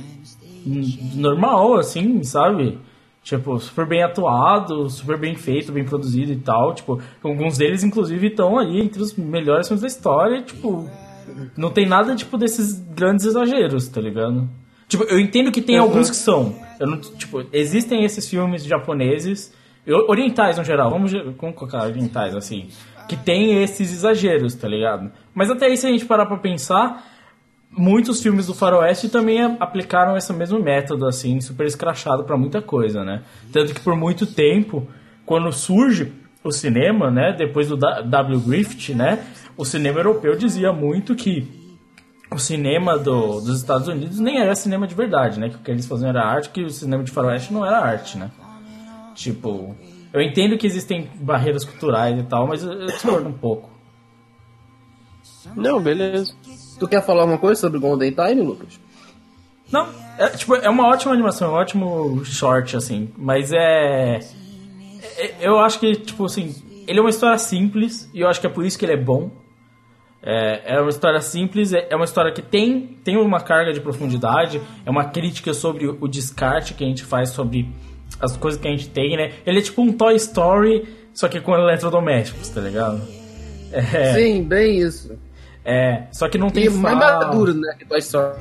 normal, 1.15 1.79
assim, 1.79 2.25
sabe? 2.25 2.79
Tipo, 3.23 3.57
super 3.61 3.87
bem 3.87 4.03
atuado, 4.03 4.91
super 4.91 5.17
bem 5.17 5.37
feito, 5.37 5.71
bem 5.71 5.85
produzido 5.85 6.33
e 6.33 6.37
tal. 6.37 6.75
Tipo, 6.75 7.01
alguns 7.23 7.57
deles, 7.57 7.85
inclusive, 7.85 8.27
estão 8.27 8.59
aí 8.59 8.81
entre 8.81 9.01
os 9.01 9.15
melhores 9.15 9.69
filmes 9.69 9.83
da 9.83 9.87
história. 9.87 10.43
Tipo, 10.43 10.91
não 11.57 11.71
tem 11.71 11.87
nada, 11.87 12.17
tipo, 12.17 12.37
desses 12.37 12.81
grandes 12.81 13.25
exageros, 13.25 13.89
tá 13.89 14.01
ligado? 14.01 14.49
Tipo, 14.89 15.05
eu 15.05 15.21
entendo 15.21 15.53
que 15.53 15.63
tem 15.63 15.79
alguns 15.79 16.11
que 16.11 16.17
são. 16.17 16.57
Eu 16.81 16.89
não, 16.89 17.01
tipo, 17.01 17.45
existem 17.53 18.05
esses 18.05 18.29
filmes 18.29 18.65
japoneses, 18.65 19.55
orientais 19.87 20.57
no 20.59 20.65
geral, 20.65 20.91
vamos, 20.91 21.13
colocar 21.37 21.85
orientais 21.85 22.35
assim, 22.35 22.69
que 23.09 23.17
tem 23.17 23.63
esses 23.63 23.93
exageros, 23.93 24.55
tá 24.55 24.69
ligado? 24.69 25.11
Mas 25.35 25.51
até 25.51 25.67
aí, 25.67 25.77
se 25.77 25.87
a 25.87 25.91
gente 25.91 26.05
parar 26.05 26.27
pra 26.27 26.37
pensar, 26.37 27.05
muitos 27.71 28.23
filmes 28.23 28.47
do 28.47 28.55
faroeste 28.55 29.09
também 29.09 29.41
aplicaram 29.59 30.17
esse 30.17 30.33
mesmo 30.33 30.61
método, 30.63 31.07
assim, 31.07 31.41
super 31.41 31.67
escrachado 31.67 32.25
pra 32.25 32.37
muita 32.37 32.63
coisa, 32.63 33.03
né? 33.05 33.23
Tanto 33.53 33.75
que 33.75 33.81
por 33.81 33.97
muito 33.97 34.27
tempo, 34.27 34.87
quando 35.27 35.51
surge 35.53 36.13
o 36.45 36.53
cinema, 36.53 37.11
né, 37.11 37.33
depois 37.33 37.69
do 37.69 37.77
W. 37.77 38.41
Griffith, 38.41 38.95
né, 38.95 39.25
o 39.57 39.65
cinema 39.65 40.01
europeu 40.01 40.37
dizia 40.37 40.73
muito 40.73 41.15
que 41.15 41.61
o 42.33 42.39
cinema 42.39 42.97
do- 42.99 43.41
dos 43.41 43.59
Estados 43.61 43.87
Unidos 43.89 44.19
nem 44.19 44.39
era 44.41 44.55
cinema 44.55 44.87
de 44.87 44.95
verdade, 44.95 45.39
né? 45.39 45.51
Que 45.51 45.57
o 45.57 45.59
que 45.59 45.71
eles 45.71 45.87
faziam 45.87 46.09
era 46.09 46.23
arte, 46.25 46.49
que 46.49 46.63
o 46.65 46.71
cinema 46.71 47.05
de 47.05 47.11
faroeste 47.11 47.53
não 47.53 47.65
era 47.65 47.79
arte, 47.79 48.17
né? 48.17 48.31
Tipo, 49.15 49.75
eu 50.13 50.21
entendo 50.21 50.57
que 50.59 50.67
existem 50.67 51.09
barreiras 51.15 51.65
culturais 51.65 52.19
e 52.19 52.23
tal, 52.25 52.47
mas 52.47 52.63
eu 52.63 52.87
discordo 52.87 53.29
um 53.29 53.33
pouco. 53.33 53.71
Não, 55.57 55.81
beleza. 55.81 56.35
Tu 56.79 56.89
quer 56.89 57.03
falar 57.05 57.23
alguma 57.23 57.39
coisa 57.39 57.61
sobre 57.61 57.79
Golden 57.79 58.13
Time, 58.13 58.43
Lucas? 58.43 58.81
Não, 59.71 59.89
é, 60.19 60.29
tipo, 60.31 60.55
é 60.55 60.69
uma 60.69 60.87
ótima 60.89 61.13
animação, 61.13 61.49
é 61.49 61.53
um 61.53 61.55
ótimo 61.61 62.25
short, 62.25 62.77
assim, 62.77 63.11
mas 63.17 63.53
é, 63.53 64.19
é- 65.17 65.35
Eu 65.41 65.59
acho 65.61 65.79
que, 65.81 65.97
tipo 65.97 66.25
assim, 66.27 66.55
ele 66.87 66.99
é 66.99 67.01
uma 67.03 67.11
história 67.11 67.39
simples, 67.39 68.09
e 68.13 68.21
eu 68.21 68.29
acho 68.29 68.41
que 68.41 68.47
é 68.47 68.51
por 68.51 68.65
isso 68.65 68.79
que 68.79 68.85
ele 68.85 68.93
é 68.93 68.97
bom. 69.03 69.31
É, 70.23 70.75
é 70.77 70.81
uma 70.81 70.91
história 70.91 71.21
simples, 71.21 71.73
é 71.73 71.89
é 71.91 71.97
uma 71.97 72.05
história 72.05 72.33
que 72.33 72.43
tem, 72.43 72.99
tem 73.03 73.17
uma 73.17 73.41
carga 73.41 73.73
de 73.73 73.81
profundidade, 73.81 74.61
é 74.87 74.91
uma 74.91 75.07
crítica 75.07 75.53
sobre 75.53 75.87
o 75.89 76.07
descarte 76.07 76.75
que 76.75 76.85
a 76.85 76.87
gente 76.87 77.03
faz 77.05 77.31
sobre 77.31 77.69
as 78.21 78.37
coisas 78.37 78.61
que 78.61 78.69
a 78.69 78.71
gente 78.71 78.89
tem, 78.89 79.17
né? 79.17 79.33
Ele 79.47 79.59
é 79.59 79.63
tipo 79.63 79.83
um 79.83 79.93
Toy 79.93 80.15
Story, 80.17 80.89
só 81.15 81.29
que 81.29 81.41
com 81.41 81.55
eletrodomésticos, 81.55 82.49
tá 82.49 82.61
ligado? 82.61 83.01
É, 83.73 84.15
Sim, 84.15 84.43
bem 84.43 84.79
isso. 84.79 85.13
é, 85.65 86.05
só 86.13 86.29
que 86.29 86.37
não 86.39 86.51
tem 86.51 86.65
E 86.65 86.71
mais 86.71 86.99
fala- 86.99 87.27
maduro, 87.27 87.55
né, 87.55 87.75
que 87.79 87.85
Toy 87.87 87.99
Story. 88.01 88.37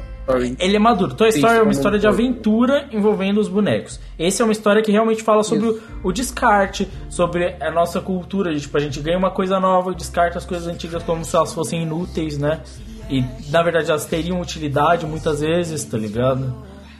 ele 0.59 0.75
é 0.75 0.79
maduro. 0.79 1.13
Toy 1.15 1.31
Sim, 1.31 1.37
Story 1.39 1.53
é 1.53 1.57
uma 1.57 1.63
como 1.65 1.71
história 1.71 1.99
de 1.99 2.07
aventura 2.07 2.87
envolvendo 2.91 3.39
os 3.39 3.47
bonecos. 3.47 3.99
Esse 4.19 4.41
é 4.41 4.45
uma 4.45 4.51
história 4.51 4.81
que 4.81 4.91
realmente 4.91 5.23
fala 5.23 5.43
sobre 5.43 5.67
o, 5.67 5.81
o 6.03 6.11
descarte, 6.11 6.87
sobre 7.09 7.55
a 7.59 7.71
nossa 7.71 7.99
cultura. 8.01 8.53
Tipo, 8.57 8.77
a 8.77 8.79
gente 8.81 8.99
ganha 8.99 9.17
uma 9.17 9.31
coisa 9.31 9.59
nova 9.59 9.91
e 9.91 9.95
descarta 9.95 10.37
as 10.37 10.45
coisas 10.45 10.67
antigas 10.67 11.01
como 11.03 11.23
se 11.25 11.35
elas 11.35 11.53
fossem 11.53 11.83
inúteis, 11.83 12.37
né? 12.37 12.61
E 13.09 13.23
na 13.49 13.61
verdade 13.61 13.89
elas 13.89 14.05
teriam 14.05 14.39
utilidade 14.39 15.05
muitas 15.05 15.41
vezes, 15.41 15.83
tá 15.83 15.97
ligado? 15.97 16.53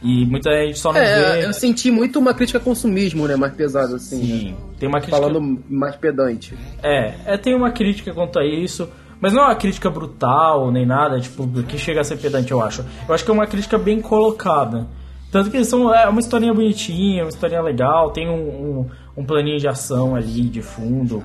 E 0.04 0.26
muita 0.26 0.52
gente 0.52 0.80
só 0.80 0.92
não 0.92 1.00
É, 1.00 1.42
vê. 1.42 1.46
eu 1.46 1.54
senti 1.54 1.92
muito 1.92 2.18
uma 2.18 2.34
crítica 2.34 2.58
ao 2.58 2.64
consumismo, 2.66 3.28
né, 3.28 3.36
mais 3.36 3.54
pesada, 3.54 3.96
assim. 3.96 4.18
né? 4.18 4.40
Sim, 4.40 4.56
tem 4.80 4.90
uma 4.90 5.00
crítica. 5.00 5.22
Falando 5.22 5.60
mais 5.70 5.96
pedante. 5.96 6.58
É, 6.82 7.14
é, 7.26 7.38
tem 7.38 7.54
uma 7.56 7.72
crítica 7.72 8.12
quanto 8.14 8.40
a 8.40 8.46
isso, 8.46 8.90
mas 9.20 9.32
não 9.32 9.44
é 9.44 9.46
uma 9.46 9.56
crítica 9.56 9.90
brutal 9.92 10.72
nem 10.72 10.86
nada, 10.86 11.20
tipo, 11.20 11.48
que 11.64 11.78
chega 11.78 12.02
a 12.02 12.04
ser 12.04 12.18
pedante, 12.18 12.52
eu 12.52 12.62
acho. 12.62 12.84
Eu 13.08 13.14
acho 13.14 13.24
que 13.24 13.30
é 13.30 13.34
uma 13.34 13.46
crítica 13.46 13.78
bem 13.78 14.02
colocada. 14.02 14.88
Tanto 15.32 15.50
que 15.52 15.64
são, 15.64 15.94
é 15.94 16.08
uma 16.10 16.20
historinha 16.20 16.54
bonitinha, 16.54 17.24
uma 17.24 17.30
historinha 17.30 17.62
legal, 17.62 18.10
tem 18.12 18.28
um, 18.28 18.34
um, 18.34 18.90
um 19.18 19.24
planinho 19.24 19.60
de 19.60 19.68
ação 19.68 20.16
ali 20.16 20.42
de 20.44 20.62
fundo, 20.62 21.24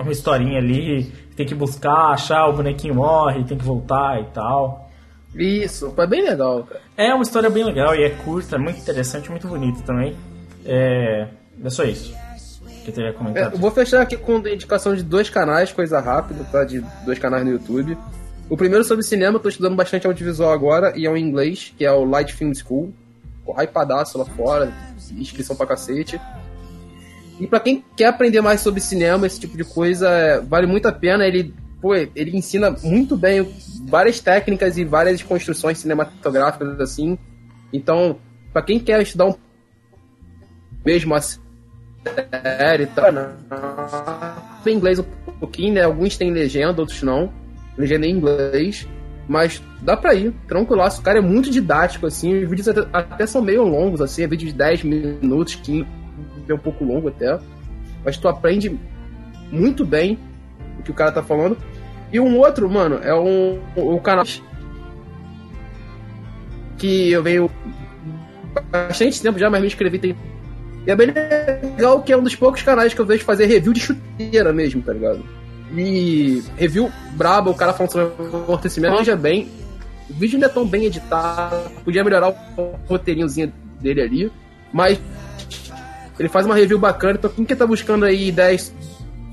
uma 0.00 0.10
historinha 0.10 0.58
ali, 0.58 1.12
tem 1.36 1.46
que 1.46 1.54
buscar, 1.54 2.12
achar, 2.12 2.48
o 2.48 2.52
bonequinho 2.54 2.94
morre, 2.94 3.44
tem 3.44 3.56
que 3.58 3.64
voltar 3.64 4.20
e 4.20 4.24
tal. 4.32 4.83
Isso, 5.36 5.90
foi 5.90 6.06
bem 6.06 6.22
legal, 6.22 6.64
cara. 6.64 6.80
É 6.96 7.12
uma 7.12 7.22
história 7.22 7.50
bem 7.50 7.64
legal 7.64 7.94
e 7.94 8.04
é 8.04 8.10
curta, 8.10 8.58
muito 8.58 8.78
interessante, 8.80 9.30
muito 9.30 9.48
bonita 9.48 9.82
também. 9.82 10.16
É, 10.64 11.26
é 11.62 11.70
só 11.70 11.84
isso 11.84 12.14
que 12.84 12.90
eu 12.90 12.94
teria 12.94 13.10
É, 13.10 13.12
comentado. 13.12 13.52
eu 13.54 13.58
vou 13.58 13.70
fechar 13.70 14.00
aqui 14.02 14.16
com 14.16 14.36
a 14.36 14.50
indicação 14.50 14.94
de 14.94 15.02
dois 15.02 15.30
canais, 15.30 15.72
coisa 15.72 15.98
rápida, 16.00 16.44
tá? 16.52 16.64
De 16.64 16.84
dois 17.04 17.18
canais 17.18 17.44
no 17.44 17.50
YouTube. 17.52 17.96
O 18.48 18.56
primeiro 18.58 18.84
sobre 18.84 19.02
cinema, 19.02 19.36
eu 19.38 19.40
tô 19.40 19.48
estudando 19.48 19.74
bastante 19.74 20.06
audiovisual 20.06 20.52
agora, 20.52 20.92
e 20.96 21.06
é 21.06 21.10
um 21.10 21.16
inglês, 21.16 21.72
que 21.78 21.84
é 21.84 21.90
o 21.90 22.04
Light 22.04 22.32
Film 22.34 22.52
School. 22.54 22.92
Hypadaço 23.46 24.18
lá 24.18 24.24
fora, 24.24 24.72
inscrição 25.16 25.56
pra 25.56 25.66
cacete. 25.66 26.20
E 27.40 27.46
pra 27.46 27.58
quem 27.58 27.82
quer 27.96 28.06
aprender 28.06 28.40
mais 28.40 28.60
sobre 28.60 28.80
cinema, 28.80 29.26
esse 29.26 29.40
tipo 29.40 29.56
de 29.56 29.64
coisa, 29.64 30.08
é, 30.08 30.40
vale 30.40 30.66
muito 30.66 30.86
a 30.86 30.92
pena. 30.92 31.26
Ele, 31.26 31.52
pô, 31.84 31.94
ele 31.94 32.34
ensina 32.34 32.74
muito 32.82 33.14
bem 33.14 33.46
várias 33.86 34.18
técnicas 34.18 34.78
e 34.78 34.86
várias 34.86 35.22
construções 35.22 35.76
cinematográficas, 35.76 36.80
assim. 36.80 37.18
Então, 37.70 38.18
pra 38.54 38.62
quem 38.62 38.80
quer 38.80 39.02
estudar 39.02 39.26
um 39.26 39.34
mesmo 40.82 41.14
assim, 41.14 41.38
série 42.58 42.86
tal. 42.86 43.12
Tem 44.64 44.76
inglês 44.76 44.98
um 44.98 45.04
pouquinho, 45.38 45.74
né? 45.74 45.82
Alguns 45.82 46.16
têm 46.16 46.32
legenda, 46.32 46.80
outros 46.80 47.02
não. 47.02 47.30
Legenda 47.76 48.06
em 48.06 48.12
inglês. 48.12 48.88
Mas 49.28 49.62
dá 49.82 49.94
pra 49.94 50.14
ir, 50.14 50.32
tranquilaço. 50.48 51.02
O 51.02 51.04
cara 51.04 51.18
é 51.18 51.22
muito 51.22 51.50
didático, 51.50 52.06
assim. 52.06 52.44
Os 52.44 52.48
vídeos 52.48 52.66
até, 52.66 52.88
até 52.94 53.26
são 53.26 53.42
meio 53.42 53.62
longos, 53.62 54.00
assim. 54.00 54.22
É 54.22 54.26
vídeo 54.26 54.48
de 54.48 54.54
10 54.54 54.84
minutos, 54.84 55.54
15, 55.56 55.86
é 56.48 56.54
um 56.54 56.58
pouco 56.58 56.82
longo 56.82 57.08
até. 57.08 57.38
Mas 58.02 58.16
tu 58.16 58.26
aprende 58.26 58.74
muito 59.52 59.84
bem 59.84 60.18
o 60.78 60.82
que 60.82 60.90
o 60.90 60.94
cara 60.94 61.12
tá 61.12 61.22
falando. 61.22 61.58
E 62.14 62.20
um 62.20 62.38
outro, 62.38 62.70
mano, 62.70 63.00
é 63.02 63.12
um, 63.12 63.60
o 63.74 64.00
canal 64.00 64.24
que 66.78 67.10
eu 67.10 67.20
venho 67.24 67.50
bastante 68.70 69.20
tempo 69.20 69.36
já, 69.36 69.50
mas 69.50 69.60
me 69.60 69.66
inscrevi 69.66 69.98
tem 69.98 70.16
e 70.86 70.90
é 70.92 70.94
bem 70.94 71.08
legal 71.08 72.02
que 72.02 72.12
é 72.12 72.16
um 72.16 72.22
dos 72.22 72.36
poucos 72.36 72.62
canais 72.62 72.94
que 72.94 73.00
eu 73.00 73.06
vejo 73.06 73.24
fazer 73.24 73.46
review 73.46 73.72
de 73.72 73.80
chuteira 73.80 74.52
mesmo, 74.52 74.80
tá 74.80 74.92
ligado? 74.92 75.24
E 75.76 76.40
review 76.56 76.88
brabo, 77.14 77.50
o 77.50 77.54
cara 77.54 77.72
falando 77.72 77.90
sobre 77.90 78.26
o 78.28 78.42
acontecimento, 78.42 78.96
veja 78.96 79.16
bem. 79.16 79.48
O 80.08 80.14
vídeo 80.14 80.38
não 80.38 80.46
é 80.46 80.50
tão 80.50 80.64
bem 80.64 80.84
editado, 80.84 81.68
podia 81.84 82.04
melhorar 82.04 82.28
o 82.28 82.78
roteirinhozinho 82.86 83.52
dele 83.80 84.00
ali, 84.00 84.32
mas 84.72 85.00
ele 86.16 86.28
faz 86.28 86.46
uma 86.46 86.54
review 86.54 86.78
bacana, 86.78 87.14
então 87.14 87.30
quem 87.30 87.44
que 87.44 87.56
tá 87.56 87.66
buscando 87.66 88.04
aí 88.04 88.28
ideias 88.28 88.72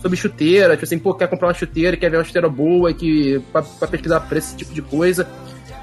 sobre 0.02 0.18
chuteira, 0.18 0.74
tipo 0.74 0.86
assim, 0.86 1.00
pô, 1.00 1.14
quer 1.14 1.28
comprar 1.28 1.50
uma 1.50 1.54
chuteira, 1.54 1.96
quer 1.96 2.10
ver 2.10 2.18
uma 2.18 2.24
chuteira 2.24 2.50
boa 2.50 2.92
e 2.92 2.94
que 2.94 3.40
pra, 3.52 3.62
pra 3.62 3.88
pesquisar 3.88 4.20
preço, 4.22 4.48
esse 4.48 4.58
tipo 4.58 4.74
de 4.74 4.82
coisa. 4.82 5.28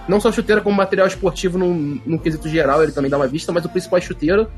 Não 0.08 0.20
só 0.20 0.32
chuteira 0.32 0.60
como 0.60 0.76
material 0.76 1.06
esportivo 1.06 1.58
num, 1.58 2.00
num 2.04 2.18
quesito 2.18 2.48
geral, 2.48 2.82
ele 2.82 2.92
também 2.92 3.10
dá 3.10 3.16
uma 3.16 3.28
vista, 3.28 3.52
mas 3.52 3.64
o 3.64 3.68
principal 3.68 3.98
é 3.98 4.02
chuteira 4.02 4.50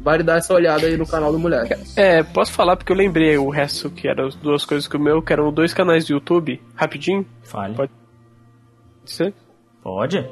vale 0.00 0.22
dar 0.22 0.38
essa 0.38 0.54
olhada 0.54 0.86
aí 0.86 0.96
no 0.96 1.06
canal 1.06 1.30
do 1.30 1.38
moleque. 1.38 1.74
É, 1.96 2.22
posso 2.22 2.52
falar 2.52 2.76
porque 2.76 2.92
eu 2.92 2.96
lembrei 2.96 3.36
o 3.36 3.50
resto 3.50 3.90
que 3.90 4.08
eram 4.08 4.26
as 4.26 4.34
duas 4.36 4.64
coisas 4.64 4.88
que 4.88 4.96
o 4.96 5.00
meu, 5.00 5.20
que 5.20 5.32
eram 5.32 5.52
dois 5.52 5.74
canais 5.74 6.06
do 6.06 6.14
YouTube, 6.14 6.60
rapidinho. 6.74 7.26
Fale. 7.42 7.74
Pode 7.74 7.90
ser? 9.04 9.34
Pode? 9.82 10.26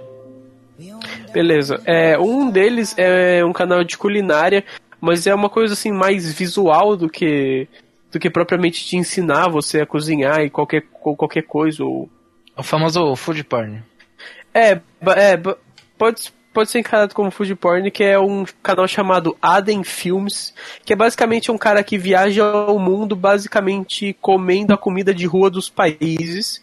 Beleza. 1.33 1.81
É, 1.85 2.19
um 2.19 2.51
deles 2.51 2.95
é 2.97 3.45
um 3.45 3.53
canal 3.53 3.85
de 3.85 3.99
culinária, 3.99 4.65
mas 5.01 5.27
é 5.27 5.35
uma 5.35 5.51
coisa 5.51 5.75
assim 5.75 5.93
mais 5.93 6.33
visual 6.33 6.97
do 6.97 7.09
que 7.09 7.69
do 8.17 8.19
que 8.19 8.31
propriamente 8.31 8.85
te 8.85 8.97
ensinar 8.97 9.49
você 9.49 9.83
a 9.83 9.87
cozinhar 9.87 10.41
e 10.41 10.49
qualquer 10.49 10.83
qualquer 10.91 11.43
coisa 11.43 11.85
ou 11.85 12.09
O 12.57 12.63
famoso 12.63 13.15
food 13.15 13.45
porn. 13.45 13.83
É, 14.55 14.81
é 15.15 15.37
pode, 15.99 16.33
pode 16.55 16.71
ser 16.71 16.79
encarado 16.79 17.15
como 17.15 17.31
food 17.31 17.55
porn, 17.57 17.91
que 17.91 18.03
é 18.03 18.19
um 18.19 18.47
canal 18.63 18.89
chamado 18.89 19.37
Aden 19.43 19.85
Films, 19.85 20.55
que 20.83 20.95
é 20.95 20.97
basicamente 20.97 21.53
um 21.53 21.59
cara 21.59 21.85
que 21.85 21.99
viaja 21.99 22.43
ao 22.43 22.79
mundo 22.79 23.15
basicamente 23.15 24.17
comendo 24.23 24.73
a 24.73 24.79
comida 24.79 25.13
de 25.13 25.27
rua 25.27 25.51
dos 25.51 25.69
países 25.69 26.63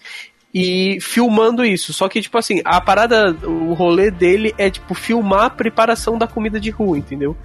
e 0.52 0.98
filmando 1.00 1.64
isso. 1.64 1.94
Só 1.94 2.10
que, 2.10 2.20
tipo 2.20 2.38
assim, 2.40 2.62
a 2.66 2.82
parada, 2.82 3.32
o 3.44 3.74
rolê 3.74 4.10
dele 4.10 4.56
é, 4.58 4.72
tipo, 4.72 4.96
filmar 4.96 5.46
a 5.46 5.50
preparação 5.52 6.18
da 6.18 6.28
comida 6.28 6.60
de 6.60 6.72
rua, 6.72 6.98
entendeu? 6.98 7.38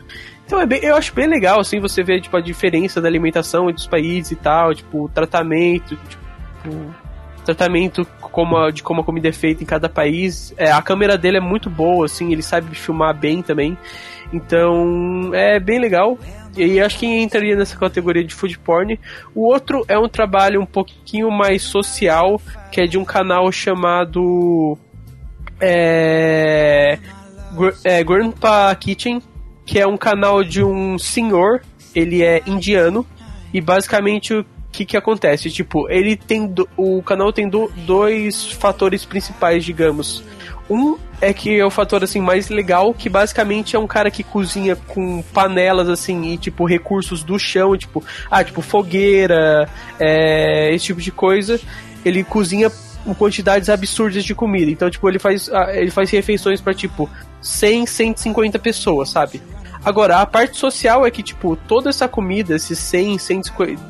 Então 0.49 0.59
é 0.63 0.65
bem, 0.65 0.81
eu 0.83 0.97
acho 0.97 1.15
bem 1.15 1.27
legal, 1.27 1.61
assim, 1.61 1.79
você 1.79 2.03
ver, 2.03 2.23
tipo, 2.23 2.35
a 2.35 2.41
diferença 2.41 3.03
da 3.03 3.07
alimentação 3.07 3.69
entre 3.69 3.83
os 3.83 3.87
países 3.87 4.31
e 4.31 4.37
tal, 4.37 4.75
tipo, 4.75 5.05
o 5.05 5.09
tratamento, 5.11 5.95
tipo, 6.09 6.95
tratamento 7.45 8.07
como 8.19 8.57
a- 8.57 8.71
de 8.71 8.83
como 8.83 9.03
a 9.03 9.05
comida 9.05 9.29
é 9.29 9.33
feita 9.33 9.63
em 9.63 9.67
cada 9.67 9.91
país. 9.91 10.55
É, 10.57 10.73
a 10.73 10.81
câmera 10.81 11.19
dele 11.19 11.37
é 11.37 11.41
muito 11.41 11.69
boa, 11.69 12.07
assim, 12.07 12.33
ele 12.33 12.41
sabe 12.41 12.75
filmar 12.75 13.15
bem 13.15 13.43
também. 13.43 13.77
Então, 14.33 15.35
é 15.35 15.61
bem 15.61 15.79
legal. 15.79 16.19
E 16.57 16.81
acho 16.81 16.99
que 16.99 17.05
entraria 17.07 17.55
nessa 17.55 17.77
categoria 17.77 18.25
de 18.25 18.35
food 18.35 18.59
porn. 18.59 18.99
O 19.35 19.47
outro 19.47 19.85
é 19.87 19.99
um 19.99 20.09
trabalho 20.09 20.63
um 20.63 20.67
pouquinho 20.67 21.31
mais 21.31 21.63
social, 21.63 22.41
que 22.73 22.81
é 22.81 22.87
de 22.87 22.97
um 22.97 23.05
canal 23.05 23.53
chamado 23.53 24.79
é, 25.61 26.99
é, 27.85 28.03
Grandpa 28.03 28.75
Kitchen, 28.77 29.21
que 29.69 29.79
é 29.79 29.87
um 29.87 29.99
canal 29.99 30.43
de 30.43 30.65
um 30.65 30.99
senhor, 30.99 31.61
ele 31.95 32.23
é 32.23 32.41
indiano, 32.47 33.05
e 33.53 33.61
basicamente 33.61 34.33
o 34.33 34.47
que 34.73 34.87
que 34.87 34.97
acontece? 34.97 35.51
Tipo, 35.51 35.87
ele 35.91 36.17
tem. 36.17 36.47
do- 36.47 36.67
o 36.75 37.03
canal 37.03 37.31
tem 37.33 37.47
do- 37.47 37.71
dois 37.85 38.51
fatores 38.51 39.05
principais, 39.05 39.63
digamos. 39.67 40.25
Um 40.71 40.97
é 41.21 41.35
que 41.35 41.59
é 41.59 41.65
o 41.67 41.71
fator 41.71 42.03
assim 42.03 42.21
mais 42.21 42.49
legal, 42.49 42.95
que 42.95 43.11
basicamente 43.11 43.77
é 43.77 43.79
um 43.79 43.87
cara 43.87 44.11
que 44.11 44.23
cozinha 44.23 44.75
com 44.75 45.21
panelas 45.35 45.89
assim 45.89 46.33
e 46.33 46.39
tipo 46.39 46.65
recursos 46.65 47.23
do 47.23 47.39
chão, 47.39 47.77
tipo, 47.77 48.03
ah, 48.31 48.43
tipo 48.43 48.63
fogueira, 48.63 49.69
é, 50.01 50.75
esse 50.75 50.87
tipo 50.87 51.01
de 51.03 51.13
coisa. 51.13 51.61
Ele 52.05 52.25
cozinha 52.25 52.71
quantidades 53.19 53.69
absurdas 53.69 54.25
de 54.25 54.35
comida. 54.35 54.71
Então, 54.71 54.89
tipo, 54.91 55.09
ele 55.09 55.19
faz, 55.19 55.49
ah, 55.51 55.75
ele 55.75 55.91
faz 55.91 56.11
refeições 56.11 56.61
para 56.61 56.73
tipo 56.75 57.09
100, 57.41 57.87
150 57.87 58.59
pessoas, 58.59 59.09
sabe? 59.11 59.41
Agora, 59.85 60.19
a 60.19 60.27
parte 60.27 60.57
social 60.57 61.07
é 61.07 61.11
que, 61.11 61.23
tipo, 61.23 61.57
toda 61.57 61.89
essa 61.89 62.09
comida, 62.09 62.55
esses 62.57 62.79
100, 62.79 63.19
150, 63.19 63.83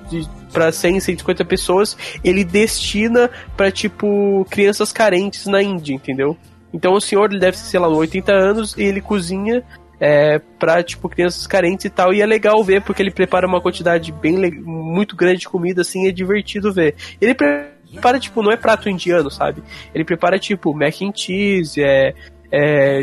para 0.52 0.72
100, 0.72 1.00
150 1.00 1.44
pessoas, 1.44 1.96
ele 2.24 2.44
destina 2.44 3.30
para 3.56 3.70
tipo, 3.70 4.46
crianças 4.50 4.92
carentes 4.92 5.46
na 5.46 5.62
Índia, 5.62 5.94
entendeu? 5.94 6.36
Então 6.72 6.92
o 6.94 7.00
senhor 7.00 7.30
ele 7.30 7.40
deve 7.40 7.56
ser, 7.56 7.66
sei 7.66 7.80
lá, 7.80 7.88
80 7.88 8.32
anos 8.32 8.76
e 8.76 8.82
ele 8.82 9.00
cozinha 9.00 9.64
é, 10.00 10.38
pra, 10.58 10.82
tipo, 10.82 11.08
crianças 11.08 11.46
carentes 11.46 11.84
e 11.86 11.90
tal. 11.90 12.12
E 12.12 12.20
é 12.20 12.26
legal 12.26 12.62
ver, 12.62 12.82
porque 12.82 13.02
ele 13.02 13.10
prepara 13.10 13.46
uma 13.46 13.60
quantidade 13.60 14.12
bem 14.12 14.36
muito 14.62 15.16
grande 15.16 15.40
de 15.40 15.48
comida, 15.48 15.82
assim, 15.82 16.06
é 16.06 16.12
divertido 16.12 16.72
ver. 16.72 16.94
Ele 17.20 17.34
prepara, 17.34 18.18
tipo, 18.18 18.42
não 18.42 18.52
é 18.52 18.56
prato 18.56 18.88
indiano, 18.88 19.30
sabe? 19.30 19.62
Ele 19.94 20.04
prepara, 20.04 20.38
tipo, 20.38 20.74
mac 20.74 21.00
and 21.02 21.12
cheese, 21.14 21.82
é, 21.82 22.14
é 22.50 23.02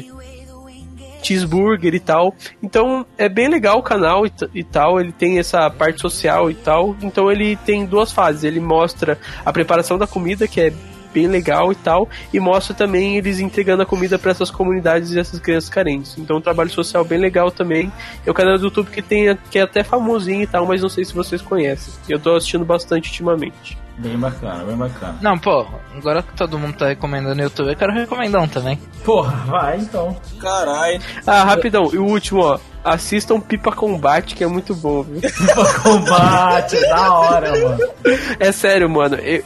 cheeseburger 1.26 1.94
e 1.94 2.00
tal. 2.00 2.34
Então 2.62 3.06
é 3.18 3.28
bem 3.28 3.48
legal 3.48 3.80
o 3.80 3.84
canal 3.84 4.26
e, 4.26 4.32
e, 4.54 4.64
tal. 4.64 5.00
Ele 5.00 5.12
tem 5.12 5.40
essa 5.40 5.70
parte 5.70 6.02
social 6.02 6.50
e 6.50 6.56
tal. 6.56 6.96
Então 7.02 7.32
ele 7.32 7.56
tem 7.56 7.86
duas 7.86 8.12
fases. 8.12 8.44
Ele 8.44 8.60
mostra 8.60 9.18
a 9.46 9.52
preparação 9.52 9.98
da 9.98 10.08
comida, 10.08 10.48
que 10.48 10.62
é 10.62 10.74
bem 11.16 11.28
legal 11.28 11.72
e 11.72 11.76
tal, 11.76 12.10
e 12.34 12.40
mostra 12.42 12.76
também 12.76 13.16
eles 13.18 13.40
entregando 13.40 13.84
a 13.84 13.86
comida 13.86 14.20
para 14.20 14.32
essas 14.32 14.52
comunidades 14.52 15.12
e 15.12 15.20
essas 15.20 15.40
crianças 15.40 15.70
carentes. 15.70 16.18
Então, 16.18 16.38
um 16.38 16.42
trabalho 16.42 16.70
social 16.70 17.06
bem 17.06 17.18
legal 17.18 17.50
também. 17.50 17.90
É 18.26 18.30
o 18.30 18.34
canal 18.34 18.58
do 18.58 18.66
YouTube 18.66 18.92
que 18.92 19.02
tem 19.02 19.38
que 19.50 19.58
é 19.58 19.62
até 19.62 19.82
famosinho 19.82 20.42
e 20.42 20.48
tal, 20.48 20.66
mas 20.68 20.82
não 20.82 20.90
sei 20.90 21.06
se 21.06 21.14
vocês 21.14 21.42
conhecem. 21.42 21.94
Eu 22.10 22.20
tô 22.20 22.36
assistindo 22.36 22.66
bastante 22.66 23.10
ultimamente. 23.10 23.78
Bem 23.98 24.18
bacana, 24.18 24.62
bem 24.66 24.76
bacana. 24.76 25.18
Não, 25.22 25.38
pô, 25.38 25.66
agora 25.96 26.22
que 26.22 26.34
todo 26.34 26.60
mundo 26.60 26.76
tá 26.76 26.88
recomendando 26.88 27.40
o 27.40 27.44
YouTube, 27.44 27.70
eu 27.70 27.76
quero 27.78 27.94
recomendar 27.94 28.44
um 28.44 28.48
também. 28.48 28.78
Porra, 29.06 29.38
vai 29.46 29.78
então. 29.78 30.18
Caralho. 30.38 31.00
Ah, 31.26 31.46
rapidão, 31.46 31.90
e 31.94 31.98
o 31.98 32.04
último, 32.04 32.42
ó. 32.42 32.60
Assistam 32.84 33.40
Pipa 33.40 33.72
Combate, 33.72 34.36
que 34.36 34.44
é 34.44 34.48
muito 34.48 34.76
bom, 34.76 35.02
viu? 35.02 35.22
Pipa 35.22 35.80
Combate, 35.82 36.80
da 36.82 37.14
hora, 37.14 37.52
mano. 37.52 37.80
É 38.38 38.52
sério, 38.52 38.90
mano. 38.90 39.16
Eu, 39.16 39.44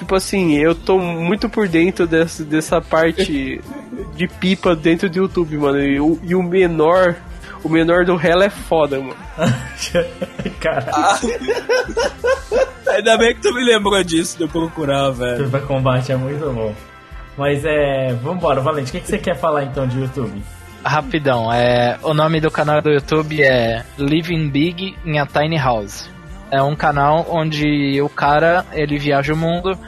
tipo 0.00 0.14
assim, 0.14 0.56
eu 0.56 0.74
tô 0.74 0.98
muito 0.98 1.46
por 1.46 1.68
dentro 1.68 2.06
dessa, 2.06 2.42
dessa 2.42 2.80
parte 2.80 3.60
de 4.16 4.26
pipa 4.26 4.74
dentro 4.74 5.10
do 5.10 5.18
YouTube, 5.18 5.58
mano. 5.58 5.78
E 5.78 6.00
o, 6.00 6.18
e 6.22 6.34
o 6.34 6.42
menor. 6.42 7.16
O 7.62 7.68
menor 7.68 8.06
do 8.06 8.18
Hell 8.18 8.40
é 8.40 8.48
foda, 8.48 8.98
mano. 8.98 9.14
Cara. 10.58 10.90
Ah. 10.90 11.20
Ainda 12.88 13.18
bem 13.18 13.34
que 13.34 13.42
tu 13.42 13.52
me 13.54 13.62
lembrou 13.62 14.02
disso 14.02 14.38
de 14.38 14.44
eu 14.44 14.48
procurar, 14.48 15.10
velho. 15.10 15.44
Pipa 15.44 15.60
Combate 15.60 16.12
é 16.12 16.16
muito 16.16 16.50
bom. 16.50 16.74
Mas 17.36 17.62
é. 17.66 18.14
Vambora, 18.14 18.62
Valente, 18.62 18.88
o 18.88 18.92
que, 18.92 19.00
que 19.00 19.06
você 19.06 19.18
quer 19.18 19.36
falar 19.36 19.64
então 19.64 19.86
de 19.86 20.00
YouTube? 20.00 20.42
Rapidão, 20.82 21.52
é, 21.52 21.98
o 22.02 22.14
nome 22.14 22.40
do 22.40 22.50
canal 22.50 22.80
do 22.80 22.88
YouTube 22.88 23.42
é 23.42 23.84
Living 23.98 24.48
Big 24.48 24.96
in 25.04 25.18
a 25.18 25.26
Tiny 25.26 25.58
House. 25.58 26.08
É 26.50 26.62
um 26.62 26.74
canal 26.74 27.26
onde 27.30 28.00
o 28.02 28.08
cara 28.08 28.66
ele 28.72 28.98
viaja 28.98 29.32
o 29.32 29.36
mundo 29.36 29.78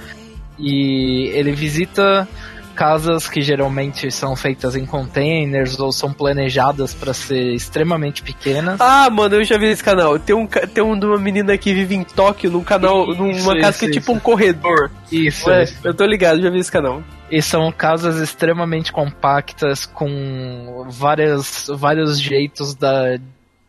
e 0.58 1.28
ele 1.34 1.52
visita 1.52 2.28
casas 2.72 3.28
que 3.28 3.40
geralmente 3.40 4.10
são 4.10 4.34
feitas 4.34 4.74
em 4.74 4.84
containers 4.84 5.78
ou 5.78 5.92
são 5.92 6.12
planejadas 6.12 6.94
para 6.94 7.12
ser 7.12 7.52
extremamente 7.52 8.22
pequenas. 8.22 8.80
Ah, 8.80 9.08
mano, 9.10 9.36
eu 9.36 9.44
já 9.44 9.58
vi 9.58 9.66
esse 9.66 9.84
canal. 9.84 10.18
Tem 10.18 10.34
um 10.34 10.46
tem 10.46 10.82
um 10.82 10.92
uma 10.92 11.18
menina 11.18 11.56
que 11.56 11.72
vive 11.74 11.94
em 11.94 12.04
Tóquio 12.04 12.50
num 12.50 12.64
canal, 12.64 13.10
isso, 13.10 13.22
numa 13.22 13.54
casa 13.60 13.70
isso, 13.70 13.78
que 13.78 13.86
é 13.86 13.90
tipo 13.90 14.12
um 14.12 14.18
corredor. 14.18 14.90
Isso, 15.10 15.50
é, 15.50 15.68
Eu 15.84 15.94
tô 15.94 16.04
ligado, 16.04 16.40
já 16.40 16.50
vi 16.50 16.58
esse 16.58 16.72
canal. 16.72 17.02
E 17.30 17.40
são 17.40 17.72
casas 17.72 18.18
extremamente 18.18 18.92
compactas 18.92 19.86
com 19.86 20.86
várias, 20.88 21.66
vários 21.74 22.20
jeitos 22.20 22.74
da 22.74 23.18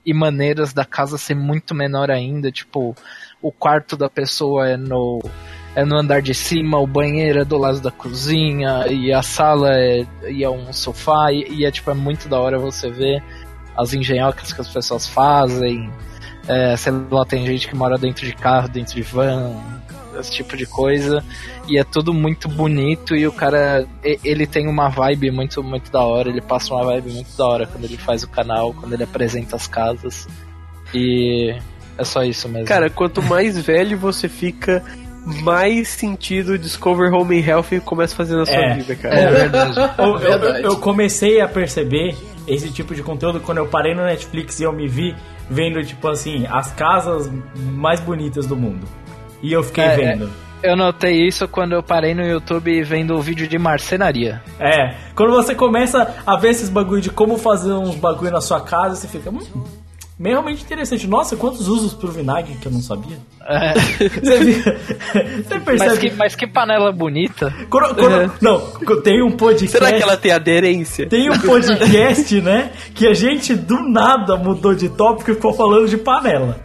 e 0.06 0.14
maneiras 0.14 0.74
da 0.74 0.86
casa 0.86 1.18
ser 1.18 1.36
muito 1.36 1.74
menor 1.74 2.12
ainda, 2.12 2.52
tipo, 2.52 2.96
o 3.42 3.52
quarto 3.52 3.96
da 3.96 4.10
pessoa 4.10 4.70
é 4.70 4.78
no 4.78 5.22
é 5.76 5.84
no 5.84 5.98
andar 5.98 6.22
de 6.22 6.36
cima, 6.36 6.78
o 6.78 6.86
banheiro 6.86 7.40
é 7.40 7.46
do 7.46 7.58
lado 7.58 7.80
da 7.82 7.90
cozinha 7.90 8.86
e 8.88 9.12
a 9.12 9.24
sala 9.24 9.76
é, 9.76 10.06
e 10.30 10.44
é 10.44 10.50
um 10.50 10.72
sofá 10.72 11.32
e, 11.32 11.48
e 11.50 11.66
é 11.66 11.72
tipo 11.72 11.90
é 11.90 11.96
muito 11.96 12.30
da 12.30 12.40
hora 12.40 12.60
você 12.60 12.92
ver 12.92 13.24
as 13.76 13.94
engenhocas 13.94 14.54
que 14.54 14.62
as 14.62 14.70
pessoas 14.70 15.08
fazem. 15.08 15.92
É, 16.48 16.76
sei 16.76 16.94
lá, 17.10 17.26
tem 17.26 17.46
gente 17.46 17.68
que 17.68 17.76
mora 17.76 17.98
dentro 17.98 18.26
de 18.26 18.34
carro, 18.36 18.68
dentro 18.68 18.96
de 18.96 19.02
van, 19.02 19.56
esse 20.20 20.32
tipo 20.32 20.56
de 20.56 20.66
coisa. 20.66 21.24
E 21.68 21.78
é 21.78 21.84
tudo 21.84 22.14
muito 22.14 22.48
bonito 22.48 23.16
e 23.16 23.28
o 23.28 23.32
cara, 23.32 23.86
ele 24.24 24.46
tem 24.46 24.68
uma 24.68 24.90
vibe 24.90 25.32
muito, 25.32 25.64
muito 25.64 25.92
da 25.92 26.02
hora, 26.02 26.30
ele 26.30 26.42
passa 26.42 26.74
uma 26.74 26.84
vibe 26.86 27.12
muito 27.12 27.38
da 27.38 27.46
hora 27.46 27.68
quando 27.68 27.84
ele 27.86 27.98
faz 27.98 28.24
o 28.24 28.30
canal, 28.30 28.74
quando 28.74 28.94
ele 28.94 29.04
apresenta 29.04 29.56
as 29.56 29.68
casas. 29.68 30.28
E 30.94 31.56
é 31.98 32.04
só 32.04 32.24
isso 32.24 32.48
mesmo. 32.50 32.68
Cara, 32.68 32.90
quanto 32.90 33.22
mais 33.22 33.58
velho 33.58 33.98
você 33.98 34.28
fica, 34.28 34.84
mais 35.26 35.88
sentido 35.88 36.58
Discover 36.58 37.14
Home 37.14 37.40
and 37.40 37.46
Health 37.46 37.82
começa 37.86 38.14
a 38.14 38.18
fazer 38.18 38.36
na 38.36 38.46
sua 38.46 38.56
é, 38.56 38.74
vida, 38.76 38.96
cara. 38.96 39.16
É 39.16 39.32
verdade. 39.32 39.76
eu, 39.98 40.20
eu, 40.20 40.56
eu 40.58 40.78
comecei 40.78 41.40
a 41.40 41.48
perceber 41.48 42.16
esse 42.48 42.70
tipo 42.72 42.94
de 42.94 43.02
conteúdo 43.02 43.40
quando 43.40 43.60
eu 43.60 43.68
parei 43.68 43.96
no 43.96 44.04
Netflix 44.04 44.60
e 44.60 44.64
eu 44.64 44.74
me 44.74 44.88
vi 44.88 45.16
vendo, 45.50 45.84
tipo 45.84 46.08
assim, 46.08 46.46
as 46.50 46.72
casas 46.74 47.32
mais 47.56 48.00
bonitas 48.00 48.46
do 48.46 48.56
mundo. 48.56 48.86
E 49.44 49.52
eu 49.52 49.62
fiquei 49.62 49.84
é, 49.84 49.96
vendo. 49.96 50.32
É, 50.64 50.72
eu 50.72 50.78
notei 50.78 51.28
isso 51.28 51.46
quando 51.50 51.74
eu 51.74 51.84
parei 51.84 52.16
no 52.16 52.26
YouTube 52.26 52.82
vendo 52.84 53.14
o 53.14 53.22
vídeo 53.22 53.46
de 53.46 53.60
marcenaria. 53.60 54.42
É, 54.58 54.96
quando 55.14 55.34
você 55.34 55.54
começa 55.54 56.16
a 56.26 56.38
ver 56.38 56.52
esses 56.52 56.70
bagulho 56.70 57.02
de 57.02 57.10
como 57.10 57.38
fazer 57.38 57.74
uns 57.74 57.96
bagulho 57.96 58.32
na 58.32 58.40
sua 58.40 58.62
casa, 58.62 58.96
você 58.96 59.08
fica. 59.10 59.30
Hum, 59.30 59.66
realmente 60.18 60.64
interessante. 60.64 61.06
Nossa, 61.06 61.36
quantos 61.36 61.68
usos 61.68 61.94
pro 61.94 62.10
vinagre 62.10 62.56
que 62.56 62.66
eu 62.66 62.72
não 62.72 62.82
sabia. 62.82 63.18
É. 63.46 63.74
Você, 64.24 64.54
você 65.44 65.60
percebe? 65.60 65.78
Mas 65.78 65.98
que, 66.00 66.12
mas 66.12 66.36
que 66.36 66.48
panela 66.48 66.94
bonita. 66.94 67.54
Quando, 67.70 67.94
quando, 67.94 68.22
é. 68.22 68.32
Não, 68.40 68.62
tem 69.02 69.22
um 69.22 69.32
podcast. 69.32 69.78
Será 69.78 69.92
que 69.92 70.02
ela 70.02 70.16
tem 70.16 70.32
aderência? 70.32 71.10
Tem 71.10 71.30
um 71.30 71.38
podcast, 71.38 72.40
né? 72.40 72.72
Que 72.96 73.06
a 73.06 73.14
gente 73.14 73.54
do 73.54 73.90
nada 73.90 74.38
mudou 74.38 74.74
de 74.74 74.88
tópico 74.88 75.32
e 75.32 75.34
ficou 75.34 75.54
falando 75.54 75.90
de 75.90 75.98
panela. 75.98 76.58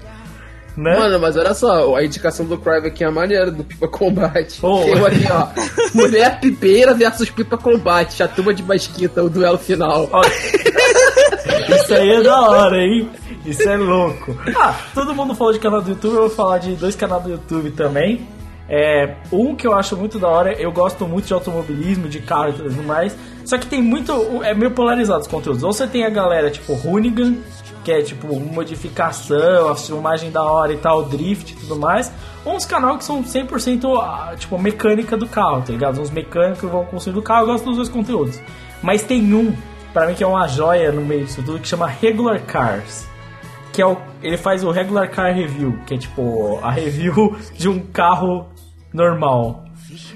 Né? 0.78 0.96
Mano, 0.96 1.18
mas 1.18 1.36
olha 1.36 1.52
só, 1.54 1.96
a 1.96 2.04
indicação 2.04 2.46
do 2.46 2.56
Crive 2.56 2.86
aqui 2.86 3.02
é 3.02 3.08
a 3.08 3.10
maneira 3.10 3.50
do 3.50 3.64
Pipa 3.64 3.88
Combate. 3.88 4.60
Oh. 4.62 4.84
Eu 4.86 5.04
aqui, 5.04 5.26
ó. 5.28 5.48
Mulher 5.92 6.38
pipeira 6.38 6.94
versus 6.94 7.28
Pipa 7.28 7.58
Combate, 7.58 8.22
a 8.22 8.28
turma 8.28 8.54
de 8.54 8.62
basquita, 8.62 9.24
o 9.24 9.28
duelo 9.28 9.58
final. 9.58 10.08
Isso 11.68 11.92
aí 11.92 12.10
é 12.10 12.22
da 12.22 12.40
hora, 12.42 12.76
hein? 12.76 13.10
Isso 13.44 13.68
é 13.68 13.76
louco. 13.76 14.38
Ah, 14.56 14.72
todo 14.94 15.12
mundo 15.12 15.34
falou 15.34 15.52
de 15.52 15.58
canal 15.58 15.82
do 15.82 15.90
YouTube, 15.90 16.14
eu 16.14 16.20
vou 16.20 16.30
falar 16.30 16.58
de 16.58 16.76
dois 16.76 16.94
canais 16.94 17.24
do 17.24 17.30
YouTube 17.30 17.72
também. 17.72 18.24
É, 18.68 19.16
um 19.32 19.56
que 19.56 19.66
eu 19.66 19.74
acho 19.74 19.96
muito 19.96 20.16
da 20.16 20.28
hora, 20.28 20.52
eu 20.52 20.70
gosto 20.70 21.08
muito 21.08 21.26
de 21.26 21.32
automobilismo, 21.32 22.08
de 22.08 22.20
carro 22.20 22.50
e 22.50 22.52
tudo 22.52 22.84
mais. 22.84 23.16
Só 23.44 23.58
que 23.58 23.66
tem 23.66 23.82
muito. 23.82 24.12
É 24.44 24.54
meio 24.54 24.70
polarizado 24.70 25.22
os 25.22 25.26
conteúdos. 25.26 25.64
Ou 25.64 25.72
você 25.72 25.88
tem 25.88 26.04
a 26.04 26.10
galera 26.10 26.50
tipo 26.50 26.74
Hoonigan, 26.74 27.34
que 27.88 27.92
é 27.92 28.02
tipo 28.02 28.38
modificação, 28.38 29.70
a 29.70 29.74
filmagem 29.74 30.30
da 30.30 30.42
hora 30.42 30.70
e 30.74 30.76
tal, 30.76 31.04
drift 31.04 31.54
e 31.54 31.56
tudo 31.56 31.74
mais. 31.74 32.12
Ou 32.44 32.54
uns 32.54 32.66
canais 32.66 32.98
que 32.98 33.04
são 33.04 33.24
100% 33.24 33.98
ah, 33.98 34.36
tipo 34.36 34.58
mecânica 34.58 35.16
do 35.16 35.26
carro, 35.26 35.62
tá 35.62 35.72
ligado? 35.72 35.98
Uns 35.98 36.10
mecânicos 36.10 36.60
que 36.60 36.66
vão 36.66 36.84
construir 36.84 37.18
o 37.18 37.22
carro, 37.22 37.44
eu 37.44 37.46
gosto 37.46 37.64
dos 37.64 37.76
dois 37.76 37.88
conteúdos. 37.88 38.38
Mas 38.82 39.02
tem 39.02 39.32
um, 39.32 39.56
para 39.90 40.06
mim, 40.06 40.14
que 40.14 40.22
é 40.22 40.26
uma 40.26 40.46
joia 40.46 40.92
no 40.92 41.00
meio 41.00 41.24
disso 41.24 41.42
tudo, 41.42 41.58
que 41.60 41.66
chama 41.66 41.86
Regular 41.86 42.42
Cars. 42.42 43.08
Que 43.72 43.80
é 43.80 43.86
o, 43.86 43.96
ele 44.22 44.36
faz 44.36 44.62
o 44.62 44.70
Regular 44.70 45.10
Car 45.10 45.34
Review, 45.34 45.78
que 45.86 45.94
é 45.94 45.96
tipo 45.96 46.60
a 46.62 46.70
review 46.70 47.38
de 47.56 47.70
um 47.70 47.80
carro 47.80 48.48
normal. 48.92 49.64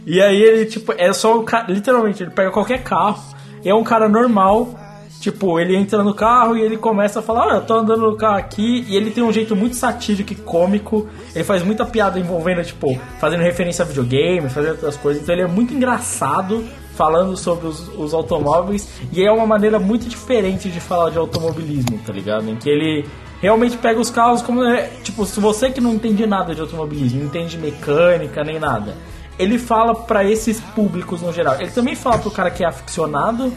E 0.04 0.20
aí 0.20 0.42
ele, 0.42 0.66
tipo, 0.66 0.92
é 0.92 1.10
só 1.14 1.40
um 1.40 1.44
literalmente, 1.68 2.22
ele 2.22 2.32
pega 2.32 2.50
qualquer 2.50 2.82
carro, 2.82 3.18
é 3.64 3.72
um 3.72 3.82
cara 3.82 4.10
normal 4.10 4.74
Tipo, 5.22 5.60
ele 5.60 5.76
entra 5.76 6.02
no 6.02 6.12
carro 6.12 6.56
e 6.56 6.62
ele 6.62 6.76
começa 6.76 7.20
a 7.20 7.22
falar: 7.22 7.46
Olha, 7.46 7.54
eu 7.58 7.60
tô 7.62 7.74
andando 7.74 8.10
no 8.10 8.16
carro 8.16 8.38
aqui. 8.38 8.84
E 8.88 8.96
ele 8.96 9.12
tem 9.12 9.22
um 9.22 9.32
jeito 9.32 9.54
muito 9.54 9.76
satírico 9.76 10.32
e 10.32 10.34
cômico. 10.34 11.08
Ele 11.32 11.44
faz 11.44 11.62
muita 11.62 11.86
piada 11.86 12.18
envolvendo, 12.18 12.64
tipo, 12.64 12.98
fazendo 13.20 13.40
referência 13.40 13.84
a 13.84 13.86
videogame, 13.86 14.50
fazendo 14.50 14.72
outras 14.72 14.96
coisas. 14.96 15.22
Então 15.22 15.32
ele 15.32 15.42
é 15.42 15.46
muito 15.46 15.72
engraçado 15.72 16.64
falando 16.96 17.36
sobre 17.36 17.68
os, 17.68 17.86
os 17.96 18.12
automóveis. 18.12 18.88
E 19.12 19.24
é 19.24 19.30
uma 19.30 19.46
maneira 19.46 19.78
muito 19.78 20.08
diferente 20.08 20.68
de 20.68 20.80
falar 20.80 21.10
de 21.10 21.18
automobilismo, 21.18 22.00
tá 22.04 22.12
ligado? 22.12 22.50
Em 22.50 22.56
que 22.56 22.68
ele 22.68 23.06
realmente 23.40 23.76
pega 23.76 24.00
os 24.00 24.10
carros 24.10 24.42
como. 24.42 24.64
É, 24.64 24.90
tipo, 25.04 25.24
se 25.24 25.38
você 25.38 25.70
que 25.70 25.80
não 25.80 25.94
entende 25.94 26.26
nada 26.26 26.52
de 26.52 26.60
automobilismo, 26.60 27.20
não 27.20 27.26
entende 27.26 27.56
mecânica 27.58 28.42
nem 28.42 28.58
nada. 28.58 28.96
Ele 29.38 29.56
fala 29.56 29.94
para 29.94 30.24
esses 30.24 30.58
públicos 30.58 31.22
no 31.22 31.32
geral. 31.32 31.60
Ele 31.60 31.70
também 31.70 31.94
fala 31.94 32.18
pro 32.18 32.28
cara 32.28 32.50
que 32.50 32.64
é 32.64 32.66
aficionado 32.66 33.52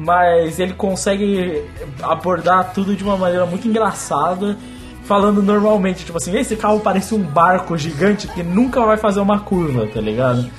mas 0.00 0.58
ele 0.58 0.72
consegue 0.72 1.62
abordar 2.02 2.72
tudo 2.72 2.96
de 2.96 3.04
uma 3.04 3.18
maneira 3.18 3.44
muito 3.44 3.68
engraçada, 3.68 4.56
falando 5.04 5.42
normalmente, 5.42 6.06
tipo 6.06 6.16
assim, 6.16 6.34
esse 6.38 6.56
carro 6.56 6.80
parece 6.80 7.14
um 7.14 7.22
barco 7.22 7.76
gigante 7.76 8.26
que 8.26 8.42
nunca 8.42 8.80
vai 8.80 8.96
fazer 8.96 9.20
uma 9.20 9.40
curva, 9.40 9.86
tá 9.86 10.00
ligado? 10.00 10.50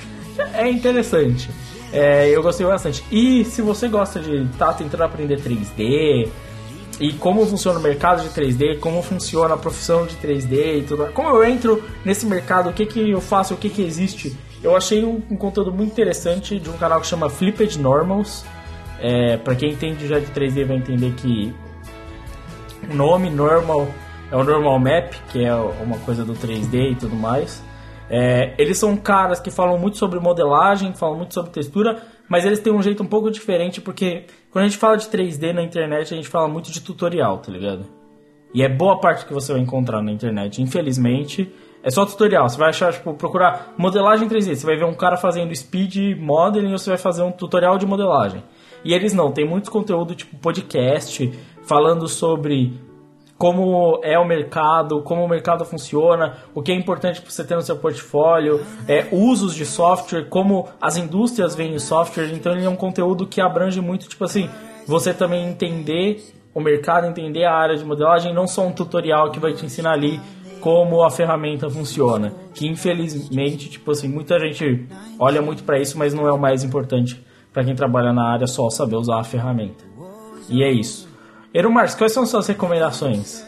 é 0.54 0.70
interessante. 0.70 1.50
É, 1.92 2.30
eu 2.30 2.44
gostei 2.44 2.68
bastante. 2.68 3.04
E 3.12 3.44
se 3.46 3.64
você 3.64 3.88
gosta 3.88 4.20
de 4.20 4.44
estar 4.44 4.68
tá 4.68 4.74
tentando 4.74 5.04
aprender 5.04 5.42
3D 5.42 6.30
e 7.00 7.14
como 7.14 7.44
funciona 7.48 7.80
o 7.80 7.82
mercado 7.82 8.22
de 8.22 8.30
3D, 8.30 8.80
como 8.80 9.02
funciona 9.02 9.56
a 9.56 9.58
profissão 9.58 10.06
de 10.06 10.16
3D 10.18 10.82
e 10.82 10.84
tudo, 10.84 11.08
como 11.14 11.30
eu 11.30 11.44
entro 11.44 11.84
nesse 12.06 12.28
mercado, 12.28 12.70
o 12.70 12.74
que, 12.74 12.86
que 12.86 13.10
eu 13.10 13.20
faço, 13.20 13.56
o 13.56 13.58
que, 13.58 13.70
que 13.70 13.82
existe, 13.82 14.38
eu 14.62 14.76
achei 14.76 15.04
um, 15.04 15.20
um 15.32 15.36
conteúdo 15.36 15.74
muito 15.74 15.92
interessante 15.92 16.60
de 16.60 16.70
um 16.70 16.78
canal 16.78 17.02
que 17.02 17.08
chama 17.08 17.28
Flipped 17.28 17.80
Normals. 17.80 18.46
É, 19.02 19.38
para 19.38 19.56
quem 19.56 19.72
entende 19.72 20.08
já 20.08 20.20
de 20.20 20.28
3D 20.28 20.66
vai 20.66 20.78
entender 20.78 21.12
que 21.14 21.54
o 22.90 22.96
nome 22.96 23.30
normal 23.30 23.88
é 24.32 24.36
o 24.36 24.44
normal 24.44 24.80
map, 24.80 25.14
que 25.32 25.44
é 25.44 25.54
uma 25.54 25.98
coisa 26.00 26.24
do 26.24 26.34
3D 26.34 26.92
e 26.92 26.96
tudo 26.96 27.16
mais. 27.16 27.64
É, 28.10 28.54
eles 28.58 28.78
são 28.78 28.96
caras 28.98 29.40
que 29.40 29.50
falam 29.50 29.78
muito 29.78 29.98
sobre 29.98 30.20
modelagem, 30.20 30.94
falam 30.94 31.18
muito 31.18 31.34
sobre 31.34 31.52
textura, 31.52 32.04
mas 32.30 32.46
eles 32.46 32.60
têm 32.60 32.74
um 32.74 32.82
jeito 32.82 33.02
um 33.02 33.06
pouco 33.06 33.32
diferente 33.32 33.82
porque 33.82 34.26
quando 34.52 34.66
a 34.66 34.68
gente 34.68 34.78
fala 34.78 34.98
de 34.98 35.08
3D 35.08 35.54
na 35.54 35.64
internet, 35.64 36.14
a 36.14 36.18
gente 36.18 36.28
fala 36.28 36.48
muito 36.48 36.72
de 36.72 36.82
tutorial, 36.82 37.40
tá 37.40 37.52
ligado? 37.52 37.86
E 38.54 38.64
é 38.64 38.70
boa 38.70 39.00
parte 39.00 39.26
que 39.26 39.34
você 39.34 39.54
vai 39.54 39.62
encontrar 39.62 40.02
na 40.02 40.12
internet, 40.12 40.62
infelizmente. 40.62 41.50
É 41.84 41.90
só 41.90 42.06
tutorial. 42.06 42.48
Você 42.48 42.58
vai 42.58 42.70
achar, 42.70 42.92
tipo, 42.92 43.14
procurar 43.14 43.74
modelagem 43.78 44.28
3D. 44.28 44.56
Você 44.56 44.66
vai 44.66 44.76
ver 44.76 44.86
um 44.86 44.94
cara 44.94 45.18
fazendo 45.18 45.56
speed 45.56 46.18
modeling 46.20 46.72
ou 46.72 46.78
você 46.78 46.90
vai 46.90 47.00
fazer 47.00 47.24
um 47.24 47.32
tutorial 47.32 47.78
de 47.78 47.86
modelagem. 47.86 48.44
E 48.84 48.94
eles 48.94 49.14
não, 49.14 49.32
tem 49.32 49.48
muito 49.48 49.70
conteúdo 49.70 50.16
tipo 50.16 50.38
podcast, 50.38 51.32
falando 51.64 52.08
sobre 52.08 52.74
como 53.38 54.00
é 54.04 54.20
o 54.20 54.24
mercado, 54.24 55.02
como 55.02 55.24
o 55.24 55.28
mercado 55.28 55.66
funciona, 55.66 56.38
o 56.54 56.62
que 56.62 56.72
é 56.72 56.76
importante 56.76 57.20
para 57.20 57.32
você 57.32 57.44
ter 57.44 57.56
no 57.56 57.62
seu 57.64 57.76
portfólio, 57.76 58.62
é, 58.88 59.08
usos 59.12 59.56
de 59.56 59.66
software, 59.66 60.26
como 60.30 60.68
as 60.80 60.96
indústrias 60.96 61.56
veem 61.56 61.74
o 61.74 61.80
software. 61.80 62.32
Então 62.34 62.54
ele 62.54 62.66
é 62.66 62.70
um 62.70 62.76
conteúdo 62.76 63.26
que 63.26 63.42
abrange 63.42 63.82
muito, 63.82 64.08
tipo 64.08 64.24
assim, 64.24 64.48
você 64.86 65.12
também 65.12 65.48
entender 65.48 66.24
o 66.54 66.62
mercado, 66.62 67.08
entender 67.08 67.46
a 67.46 67.56
área 67.56 67.76
de 67.76 67.84
modelagem, 67.84 68.32
não 68.32 68.46
só 68.46 68.66
um 68.66 68.72
tutorial 68.72 69.32
que 69.32 69.40
vai 69.40 69.54
te 69.54 69.66
ensinar 69.66 69.94
ali 69.94 70.20
como 70.60 71.02
a 71.02 71.10
ferramenta 71.10 71.68
funciona. 71.68 72.34
Que 72.54 72.68
infelizmente, 72.68 73.70
tipo 73.70 73.90
assim, 73.90 74.08
muita 74.08 74.38
gente 74.38 74.86
olha 75.18 75.42
muito 75.42 75.64
para 75.64 75.80
isso, 75.80 75.98
mas 75.98 76.14
não 76.14 76.28
é 76.28 76.32
o 76.32 76.38
mais 76.38 76.64
importante 76.64 77.20
para 77.52 77.64
quem 77.64 77.76
trabalha 77.76 78.14
na 78.14 78.32
área 78.32 78.48
só 78.48 78.70
saber 78.70 78.96
usar 78.96 79.20
a 79.20 79.24
ferramenta. 79.24 79.84
E 80.50 80.64
é 80.64 80.72
isso. 80.72 81.08
Erumars, 81.54 81.96
quais 81.96 82.14
são 82.14 82.26
suas 82.26 82.48
recomendações? 82.48 83.44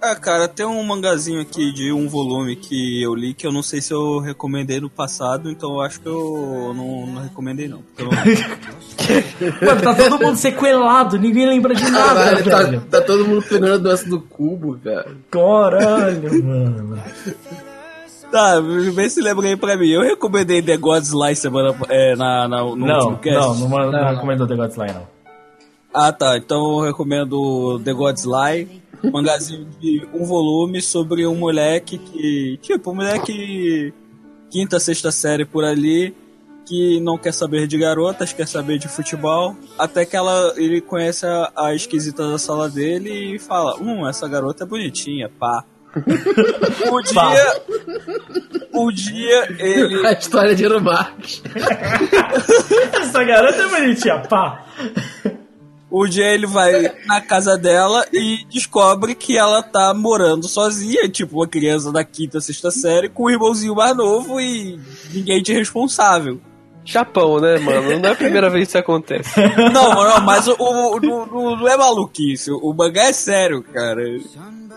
Ah, 0.00 0.14
cara, 0.14 0.46
tem 0.46 0.64
um 0.64 0.80
mangazinho 0.84 1.40
aqui 1.40 1.72
de 1.72 1.92
um 1.92 2.08
volume 2.08 2.54
que 2.54 3.02
eu 3.02 3.12
li 3.16 3.34
que 3.34 3.44
eu 3.44 3.50
não 3.50 3.64
sei 3.64 3.80
se 3.80 3.92
eu 3.92 4.20
recomendei 4.20 4.80
no 4.80 4.88
passado, 4.88 5.50
então 5.50 5.74
eu 5.74 5.80
acho 5.80 6.00
que 6.00 6.06
eu 6.06 6.72
não, 6.74 7.06
não 7.08 7.22
recomendei 7.22 7.66
não. 7.66 7.82
Então... 7.94 8.08
Mano, 9.66 9.82
tá 9.82 9.94
todo 9.94 10.18
mundo 10.20 10.36
sequelado, 10.36 11.18
ninguém 11.18 11.48
lembra 11.48 11.74
de 11.74 11.90
nada, 11.90 12.14
Caralho, 12.14 12.44
tá, 12.44 12.62
velho. 12.62 12.80
tá 12.82 13.00
todo 13.00 13.26
mundo 13.26 13.42
pegando 13.42 13.74
a 13.74 13.78
doença 13.78 14.08
do 14.08 14.20
cubo, 14.20 14.78
cara. 14.78 15.16
Caralho, 15.30 16.44
mano. 16.44 17.02
Tá, 18.30 18.60
vê 18.60 19.08
se 19.08 19.20
lembra 19.22 19.46
aí 19.46 19.56
pra 19.56 19.76
mim. 19.76 19.88
Eu 19.88 20.02
recomendei 20.02 20.60
The 20.60 20.76
God's 20.76 21.12
Lie 21.12 21.34
semana, 21.34 21.74
é, 21.88 22.14
na, 22.14 22.46
na, 22.46 22.62
no 22.62 22.76
Não, 22.76 22.96
último 22.96 23.18
cast. 23.18 23.38
não, 23.60 23.68
não, 23.68 23.68
não, 23.68 23.90
Não, 23.92 24.14
recomendou 24.14 24.46
The 24.46 24.54
God's 24.54 24.76
Lie, 24.76 24.92
não. 24.92 25.08
Ah, 25.94 26.12
tá. 26.12 26.36
Então 26.36 26.80
eu 26.80 26.86
recomendo 26.86 27.80
The 27.82 27.92
God's 27.94 28.24
Lie, 28.24 28.82
um 29.02 29.10
mangazinho 29.10 29.66
de 29.80 30.06
um 30.12 30.24
volume 30.24 30.82
sobre 30.82 31.26
um 31.26 31.34
moleque 31.34 31.96
que. 31.96 32.58
Tipo, 32.60 32.90
um 32.90 32.96
moleque 32.96 33.94
quinta, 34.50 34.78
sexta 34.78 35.10
série 35.10 35.46
por 35.46 35.64
ali, 35.64 36.14
que 36.66 37.00
não 37.00 37.16
quer 37.16 37.32
saber 37.32 37.66
de 37.66 37.78
garotas, 37.78 38.32
quer 38.34 38.46
saber 38.46 38.78
de 38.78 38.88
futebol, 38.88 39.56
até 39.78 40.04
que 40.04 40.14
ela, 40.14 40.52
ele 40.56 40.82
conhece 40.82 41.24
a, 41.26 41.50
a 41.56 41.74
esquisita 41.74 42.30
da 42.30 42.38
sala 42.38 42.68
dele 42.68 43.36
e 43.36 43.38
fala: 43.38 43.74
Hum, 43.80 44.06
essa 44.06 44.28
garota 44.28 44.64
é 44.64 44.66
bonitinha, 44.66 45.30
pá. 45.38 45.64
Pá. 47.14 47.32
dia. 47.32 47.62
Um 48.74 48.92
dia 48.92 49.56
ele. 49.58 50.06
A 50.06 50.12
história 50.12 50.54
de 50.54 50.64
Aeromarques. 50.64 51.42
Essa 52.92 53.24
garota 53.24 53.62
é 53.62 53.68
bonitinha, 53.68 54.20
pá. 54.20 54.64
Um 55.90 56.06
dia 56.06 56.26
ele 56.26 56.46
vai 56.46 56.94
na 57.06 57.20
casa 57.20 57.56
dela 57.56 58.04
e 58.12 58.44
descobre 58.50 59.14
que 59.14 59.38
ela 59.38 59.62
tá 59.62 59.94
morando 59.94 60.46
sozinha, 60.46 61.08
tipo 61.08 61.36
uma 61.36 61.48
criança 61.48 61.90
da 61.90 62.04
quinta, 62.04 62.40
sexta 62.42 62.70
série, 62.70 63.08
com 63.08 63.24
um 63.24 63.30
irmãozinho 63.30 63.74
mais 63.74 63.96
novo 63.96 64.38
e 64.38 64.78
ninguém 65.12 65.42
de 65.42 65.54
responsável. 65.54 66.38
Japão, 66.90 67.38
né, 67.40 67.58
mano? 67.58 67.98
Não 68.00 68.08
é 68.08 68.12
a 68.12 68.16
primeira 68.16 68.48
vez 68.48 68.64
que 68.64 68.68
isso 68.70 68.78
acontece. 68.78 69.38
Não, 69.72 69.92
não, 69.94 70.20
mas 70.22 70.48
o, 70.48 70.54
o- 70.58 71.00
não- 71.00 71.56
não 71.56 71.68
é 71.68 71.76
maluquice. 71.76 72.50
O 72.50 72.72
mangá 72.72 73.04
é 73.04 73.12
sério, 73.12 73.62
cara. 73.62 74.02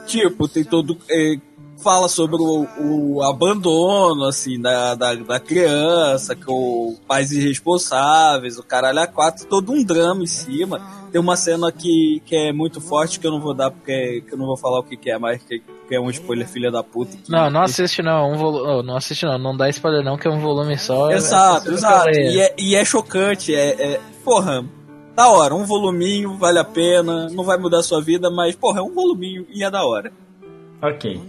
Tipo, 0.07 0.47
tem 0.47 0.63
todo. 0.63 0.97
é, 1.09 1.35
fala 1.81 2.07
sobre 2.07 2.37
o, 2.41 2.67
o 2.79 3.23
abandono, 3.23 4.25
assim, 4.25 4.59
da, 4.61 4.95
da, 4.95 5.13
da 5.15 5.39
criança, 5.39 6.35
com 6.35 6.95
pais 7.07 7.31
irresponsáveis, 7.31 8.57
o 8.57 8.63
caralho 8.63 8.99
a 8.99 9.07
quatro, 9.07 9.45
todo 9.47 9.71
um 9.71 9.83
drama 9.83 10.23
em 10.23 10.27
cima. 10.27 10.79
Tem 11.11 11.19
uma 11.19 11.35
cena 11.35 11.71
que, 11.71 12.21
que 12.25 12.35
é 12.35 12.53
muito 12.53 12.79
forte 12.79 13.19
que 13.19 13.27
eu 13.27 13.31
não 13.31 13.41
vou 13.41 13.53
dar 13.53 13.69
porque 13.71 14.23
que 14.27 14.33
eu 14.33 14.37
não 14.37 14.45
vou 14.45 14.55
falar 14.57 14.79
o 14.79 14.83
que, 14.83 14.95
que 14.95 15.11
é, 15.11 15.17
mas 15.17 15.43
que, 15.43 15.59
que 15.59 15.95
é 15.95 15.99
um 15.99 16.09
spoiler 16.09 16.47
filha 16.47 16.71
da 16.71 16.81
puta. 16.81 17.17
que- 17.17 17.29
Não, 17.31 17.49
não 17.49 17.63
assiste 17.63 18.01
não, 18.01 18.31
um 18.31 18.37
volu... 18.37 18.79
oh, 18.79 18.83
não 18.83 18.95
assiste 18.95 19.25
não, 19.25 19.37
não 19.37 19.57
dá 19.57 19.67
spoiler 19.69 20.03
não, 20.05 20.17
que 20.17 20.27
é 20.27 20.31
um 20.31 20.39
volume 20.39 20.77
só. 20.77 21.11
Exato, 21.11 21.69
é- 21.69 21.73
exato. 21.73 22.09
é- 22.09 22.31
E 22.33 22.39
é, 22.39 22.55
e 22.57 22.75
é 22.75 22.85
chocante, 22.85 23.53
é, 23.53 23.93
é- 23.95 24.01
Porra, 24.23 24.63
da 25.15 25.27
hora, 25.29 25.53
um 25.55 25.65
voluminho, 25.65 26.37
vale 26.37 26.59
a 26.59 26.63
pena, 26.63 27.27
não 27.29 27.43
vai 27.43 27.57
mudar 27.57 27.79
a 27.79 27.83
sua 27.83 28.01
vida, 28.01 28.29
mas, 28.29 28.55
porra, 28.55 28.79
é 28.79 28.83
um 28.83 28.93
voluminho 28.93 29.45
e 29.51 29.63
é 29.63 29.69
da 29.69 29.83
hora. 29.85 30.13
Ok. 30.81 31.21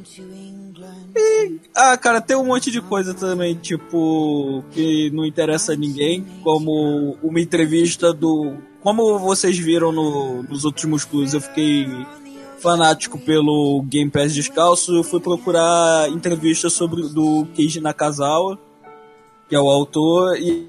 Ah, 1.74 1.96
cara, 1.98 2.20
tem 2.20 2.36
um 2.36 2.44
monte 2.44 2.70
de 2.70 2.80
coisa 2.80 3.12
também, 3.12 3.54
tipo, 3.54 4.64
que 4.70 5.10
não 5.10 5.26
interessa 5.26 5.72
a 5.72 5.76
ninguém, 5.76 6.24
como 6.42 7.16
uma 7.22 7.40
entrevista 7.40 8.12
do. 8.12 8.56
Como 8.80 9.18
vocês 9.18 9.58
viram 9.58 9.92
no, 9.92 10.42
nos 10.42 10.64
últimos 10.64 11.04
clubes, 11.04 11.34
eu 11.34 11.40
fiquei 11.40 11.86
fanático 12.58 13.18
pelo 13.18 13.82
Game 13.88 14.10
Pass 14.10 14.32
Descalço, 14.32 14.94
eu 14.94 15.04
fui 15.04 15.20
procurar 15.20 16.08
entrevistas 16.08 16.72
sobre 16.72 17.02
do 17.08 17.46
Keiji 17.54 17.80
Nakazawa, 17.80 18.58
que 19.48 19.54
é 19.54 19.60
o 19.60 19.68
autor, 19.68 20.36
e, 20.38 20.68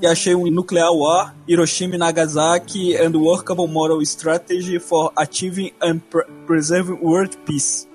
e 0.00 0.06
achei 0.06 0.34
um 0.34 0.46
Nuclear 0.50 0.92
War, 0.92 1.34
Hiroshima 1.48 1.94
e 1.94 1.98
Nagasaki 1.98 2.96
and 2.96 3.16
Workable 3.16 3.66
Moral 3.66 4.00
Strategy 4.02 4.78
for 4.78 5.10
Achieving 5.16 5.72
and 5.82 5.98
Pre- 6.10 6.24
Preserving 6.46 6.98
World 7.02 7.36
Peace. 7.46 7.86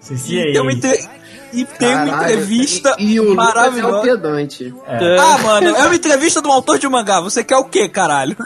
Cici 0.00 0.36
E 0.38 0.52
tem 0.52 0.60
uma, 0.60 0.72
entre- 0.72 1.08
e 1.52 1.64
tem 1.64 1.88
uma 1.94 2.06
Caralho, 2.06 2.32
entrevista 2.34 2.96
e, 2.98 3.14
e 3.14 3.18
é 3.18 3.22
maravilhosa. 3.34 4.02
pedante. 4.02 4.74
Ah, 4.86 5.38
mano, 5.38 5.68
é 5.76 5.86
uma 5.86 5.94
entrevista 5.94 6.40
de 6.42 6.48
um 6.48 6.52
autor 6.52 6.78
de 6.78 6.88
mangá. 6.88 7.20
Você 7.20 7.42
quer 7.42 7.56
o 7.56 7.64
quê, 7.64 7.88
caralho? 7.88 8.36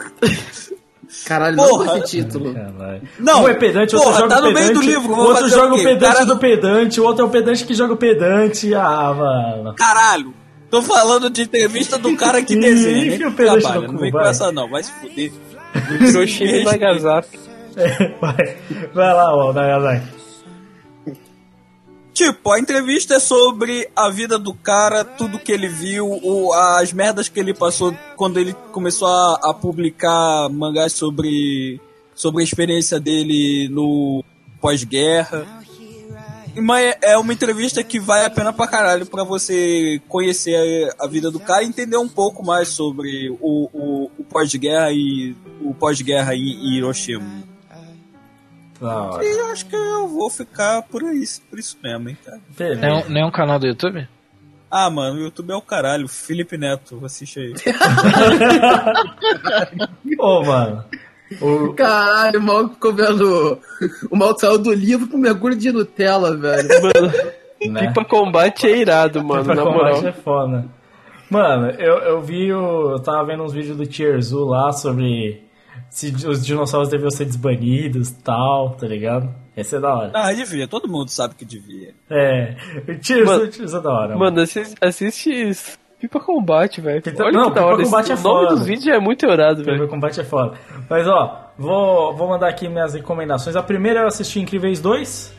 Caralho, 1.25 1.55
Porra. 1.57 1.99
esse 1.99 2.23
título. 2.23 2.53
Caralho. 2.53 3.01
Não, 3.19 3.43
um 3.43 3.47
é 3.47 3.53
pedante, 3.53 3.95
outro 3.95 4.09
porra, 4.09 4.21
joga 4.21 4.35
tá 4.35 4.41
no 4.41 4.51
meio 4.51 4.67
pedante. 4.67 4.73
do 4.73 4.81
livro, 4.81 5.15
outro 5.15 5.47
joga 5.49 5.75
o 5.75 5.77
o 5.79 5.83
pedante 5.83 6.13
Cara- 6.13 6.25
do 6.25 6.37
pedante, 6.37 6.99
o 7.01 7.03
outro 7.03 7.23
é 7.23 7.27
o 7.27 7.29
pedante 7.31 7.65
que 7.65 7.73
joga 7.75 7.93
o 7.93 7.97
pedante. 7.97 8.73
Ah, 8.73 9.13
mano. 9.15 9.75
Caralho. 9.75 10.33
Tô 10.73 10.81
falando 10.81 11.29
de 11.29 11.43
entrevista 11.43 11.99
do 11.99 12.17
cara 12.17 12.41
que 12.43 12.55
desenha. 12.55 13.05
enfia 13.13 13.17
Nem 13.19 13.27
o 13.27 13.35
trabalha, 13.35 13.87
não 13.87 13.97
vem 13.99 14.11
com 14.11 14.19
essa 14.21 14.51
não, 14.51 14.67
vai 14.67 14.81
se 14.81 14.91
fuder. 14.93 15.31
Hiroshima 16.01 16.49
e 16.51 16.63
Nagasaki. 16.63 17.37
vai, 18.19 18.57
vai 18.91 19.13
lá, 19.13 19.35
ó, 19.35 19.53
Nagasaki. 19.53 20.07
Tipo, 22.11 22.51
a 22.53 22.59
entrevista 22.59 23.13
é 23.15 23.19
sobre 23.19 23.87
a 23.95 24.09
vida 24.09 24.39
do 24.39 24.51
cara, 24.53 25.03
tudo 25.03 25.37
que 25.37 25.51
ele 25.51 25.67
viu, 25.67 26.07
o- 26.07 26.51
as 26.53 26.91
merdas 26.91 27.29
que 27.29 27.39
ele 27.39 27.53
passou 27.53 27.95
quando 28.15 28.39
ele 28.39 28.53
começou 28.71 29.07
a, 29.07 29.49
a 29.49 29.53
publicar 29.53 30.49
mangás 30.49 30.93
sobre, 30.93 31.79
sobre 32.15 32.41
a 32.41 32.43
experiência 32.43 32.99
dele 32.99 33.67
no 33.69 34.23
pós-guerra. 34.59 35.45
Mas 36.55 36.95
é 37.01 37.17
uma 37.17 37.33
entrevista 37.33 37.83
que 37.83 37.99
vale 37.99 38.25
a 38.25 38.29
pena 38.29 38.53
pra 38.53 38.67
caralho 38.67 39.05
pra 39.05 39.23
você 39.23 40.01
conhecer 40.07 40.93
a 40.99 41.07
vida 41.07 41.31
do 41.31 41.39
cara 41.39 41.63
e 41.63 41.67
entender 41.67 41.97
um 41.97 42.09
pouco 42.09 42.45
mais 42.45 42.67
sobre 42.69 43.29
o, 43.41 43.69
o, 43.73 44.11
o 44.17 44.23
pós-guerra 44.23 44.91
e 44.91 45.35
o 45.61 45.73
pós-guerra 45.73 46.35
em, 46.35 46.41
em 46.41 46.77
Hiroshima. 46.77 47.43
E 49.23 49.39
eu 49.39 49.45
acho 49.47 49.65
que 49.65 49.75
eu 49.75 50.07
vou 50.07 50.29
ficar 50.29 50.81
por 50.83 51.01
isso, 51.13 51.41
por 51.49 51.57
isso 51.57 51.77
mesmo, 51.81 52.09
hein, 52.09 52.17
cara. 52.23 52.39
Nenhum 53.09 53.31
canal 53.31 53.57
do 53.57 53.65
YouTube? 53.67 54.07
Ah, 54.69 54.89
mano, 54.89 55.19
o 55.19 55.23
YouTube 55.23 55.51
é 55.51 55.55
o 55.55 55.61
caralho. 55.61 56.07
Felipe 56.07 56.57
Neto, 56.57 56.99
assiste 57.05 57.39
aí. 57.39 57.53
Ô, 60.17 60.43
mano. 60.43 60.83
O... 61.41 61.73
Caralho, 61.73 62.39
o 62.39 62.43
maluco 62.43 62.73
ficou 62.75 62.93
vendo. 62.93 63.57
O 64.09 64.15
maluco 64.15 64.39
saiu 64.39 64.57
do 64.57 64.73
livro 64.73 65.07
com 65.07 65.17
mergulho 65.17 65.55
de 65.55 65.71
Nutella, 65.71 66.35
velho. 66.35 66.67
né? 67.69 67.87
Pipa 67.87 68.05
Combate 68.05 68.67
é 68.67 68.77
irado, 68.77 69.23
mano, 69.23 69.41
Pipa 69.41 69.55
na 69.55 69.63
Combate 69.63 69.95
moral. 69.95 70.07
é 70.07 70.11
foda. 70.11 70.65
Mano, 71.29 71.69
eu, 71.71 71.97
eu 71.99 72.21
vi 72.21 72.53
o. 72.53 72.91
Eu 72.91 72.99
tava 72.99 73.25
vendo 73.25 73.43
uns 73.43 73.53
vídeos 73.53 73.75
do 73.77 73.85
Tierzu 73.85 74.43
lá 74.45 74.71
sobre 74.71 75.43
se 75.89 76.07
os 76.27 76.45
dinossauros 76.45 76.89
deviam 76.89 77.09
ser 77.09 77.25
desbanidos 77.25 78.09
e 78.09 78.15
tal, 78.23 78.71
tá 78.71 78.87
ligado? 78.87 79.29
Esse 79.55 79.75
é 79.75 79.79
da 79.79 79.95
hora. 79.95 80.11
Ah, 80.13 80.33
devia, 80.33 80.67
todo 80.67 80.87
mundo 80.87 81.09
sabe 81.09 81.35
que 81.35 81.45
devia. 81.45 81.93
É. 82.09 82.55
O 82.87 82.95
Tierzu, 82.99 83.25
Mano, 83.25 83.43
o 83.43 83.47
Tierzu 83.47 83.77
é 83.77 83.81
da 83.81 83.91
hora. 83.91 84.17
Mano, 84.17 84.41
assiste, 84.41 84.75
assiste 84.81 85.29
isso. 85.29 85.77
Pipa 86.03 86.19
Combate, 86.19 86.81
velho. 86.81 87.01
Pipa- 87.01 87.23
Olha 87.23 87.31
não, 87.31 87.43
que 87.45 87.49
da 87.51 87.61
Pipa 87.61 87.65
hora. 87.73 87.83
Combate 87.85 88.11
esse- 88.11 88.11
é 88.11 88.15
o 88.15 88.33
nome 88.33 88.47
foda. 88.47 88.59
do 88.59 88.65
vídeo 88.65 88.93
é 88.93 88.99
muito 88.99 89.25
Pipa 89.61 89.71
velho. 89.71 89.87
Combate 89.87 90.19
é 90.19 90.23
foda. 90.25 90.53
Mas 90.89 91.07
ó, 91.07 91.47
vou, 91.57 92.13
vou 92.13 92.27
mandar 92.27 92.49
aqui 92.49 92.67
minhas 92.67 92.93
recomendações. 92.93 93.55
A 93.55 93.63
primeira 93.63 94.01
eu 94.01 94.07
assisti 94.07 94.41
Incríveis 94.41 94.81
2. 94.81 95.33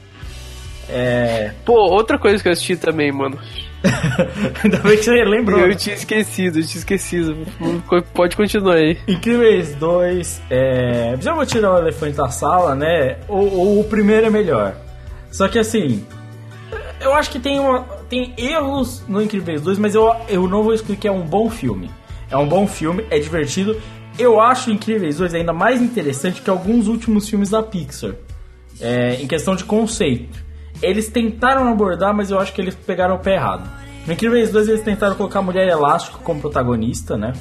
É. 0.89 1.53
Pô, 1.67 1.75
outra 1.75 2.19
coisa 2.19 2.43
que 2.43 2.49
eu 2.49 2.53
assisti 2.53 2.77
também, 2.79 3.13
mano. 3.13 3.39
Ainda 4.65 4.79
bem 4.79 4.97
que 4.97 5.03
você 5.03 5.23
lembrou. 5.25 5.61
Eu 5.61 5.77
tinha 5.77 5.95
esquecido, 5.95 6.61
eu 6.61 6.67
tinha 6.67 6.79
esquecido. 6.79 7.37
Pode 8.15 8.35
continuar 8.35 8.77
aí. 8.77 8.97
Incríveis 9.07 9.75
2, 9.75 10.41
é... 10.49 11.15
já 11.21 11.35
vou 11.35 11.45
tirar 11.45 11.75
o 11.75 11.79
elefante 11.79 12.17
da 12.17 12.29
sala, 12.31 12.75
né? 12.75 13.19
O, 13.29 13.37
o, 13.37 13.81
o 13.81 13.85
primeiro 13.85 14.25
é 14.29 14.31
melhor. 14.31 14.75
Só 15.31 15.47
que 15.47 15.59
assim, 15.59 16.07
eu 17.03 17.13
acho 17.13 17.31
que 17.31 17.39
tem, 17.39 17.61
uma, 17.61 17.85
tem 18.09 18.35
erros 18.37 19.03
no 19.09 19.23
Incríveis 19.23 19.63
2, 19.63 19.79
mas 19.79 19.95
eu, 19.95 20.15
eu 20.29 20.49
não 20.49 20.63
vou 20.63 20.75
excluir 20.75 20.97
que 20.97 21.09
é 21.09 21.13
um 21.13 21.27
bom 21.27 21.51
filme. 21.51 21.91
É 22.31 22.37
um 22.37 22.47
bom 22.47 22.67
filme, 22.67 23.05
é 23.11 23.19
divertido. 23.19 23.81
Eu 24.19 24.41
acho 24.41 24.71
Incríveis 24.71 25.19
2 25.19 25.35
ainda 25.35 25.53
mais 25.53 25.83
interessante 25.83 26.41
que 26.41 26.51
alguns 26.51 26.87
últimos 26.87 27.29
filmes 27.29 27.51
da 27.51 27.63
Pixar. 27.63 28.15
É, 28.81 29.23
em 29.23 29.27
questão 29.27 29.55
de 29.55 29.65
conceito. 29.65 30.43
Eles 30.83 31.09
tentaram 31.09 31.69
abordar, 31.69 32.15
mas 32.15 32.31
eu 32.31 32.39
acho 32.39 32.53
que 32.53 32.61
eles 32.61 32.75
pegaram 32.75 33.15
o 33.15 33.19
pé 33.19 33.35
errado. 33.35 33.71
No 34.07 34.13
Incríveis 34.13 34.51
2 34.51 34.69
eles 34.69 34.83
tentaram 34.83 35.15
colocar 35.15 35.39
a 35.39 35.43
Mulher 35.43 35.69
Elástico 35.69 36.19
como 36.23 36.41
protagonista, 36.41 37.17
né? 37.17 37.33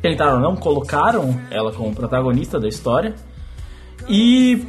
Tentaram, 0.00 0.38
não 0.38 0.54
colocaram 0.54 1.40
ela 1.50 1.72
como 1.72 1.94
protagonista 1.94 2.60
da 2.60 2.68
história. 2.68 3.14
E, 4.08 4.64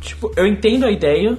tipo, 0.00 0.32
eu 0.36 0.46
entendo 0.46 0.86
a 0.86 0.90
ideia. 0.90 1.36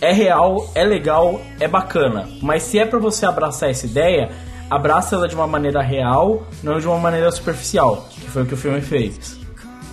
É 0.00 0.12
real, 0.12 0.70
é 0.74 0.84
legal, 0.84 1.40
é 1.58 1.66
bacana. 1.66 2.28
Mas 2.42 2.62
se 2.64 2.78
é 2.78 2.84
pra 2.84 2.98
você 2.98 3.24
abraçar 3.24 3.70
essa 3.70 3.86
ideia, 3.86 4.30
abraça 4.70 5.16
ela 5.16 5.26
de 5.26 5.34
uma 5.34 5.46
maneira 5.46 5.82
real, 5.82 6.46
não 6.62 6.78
de 6.78 6.86
uma 6.86 6.98
maneira 6.98 7.30
superficial. 7.30 8.06
Que 8.10 8.30
foi 8.30 8.42
o 8.42 8.46
que 8.46 8.54
o 8.54 8.56
filme 8.56 8.80
fez. 8.80 9.38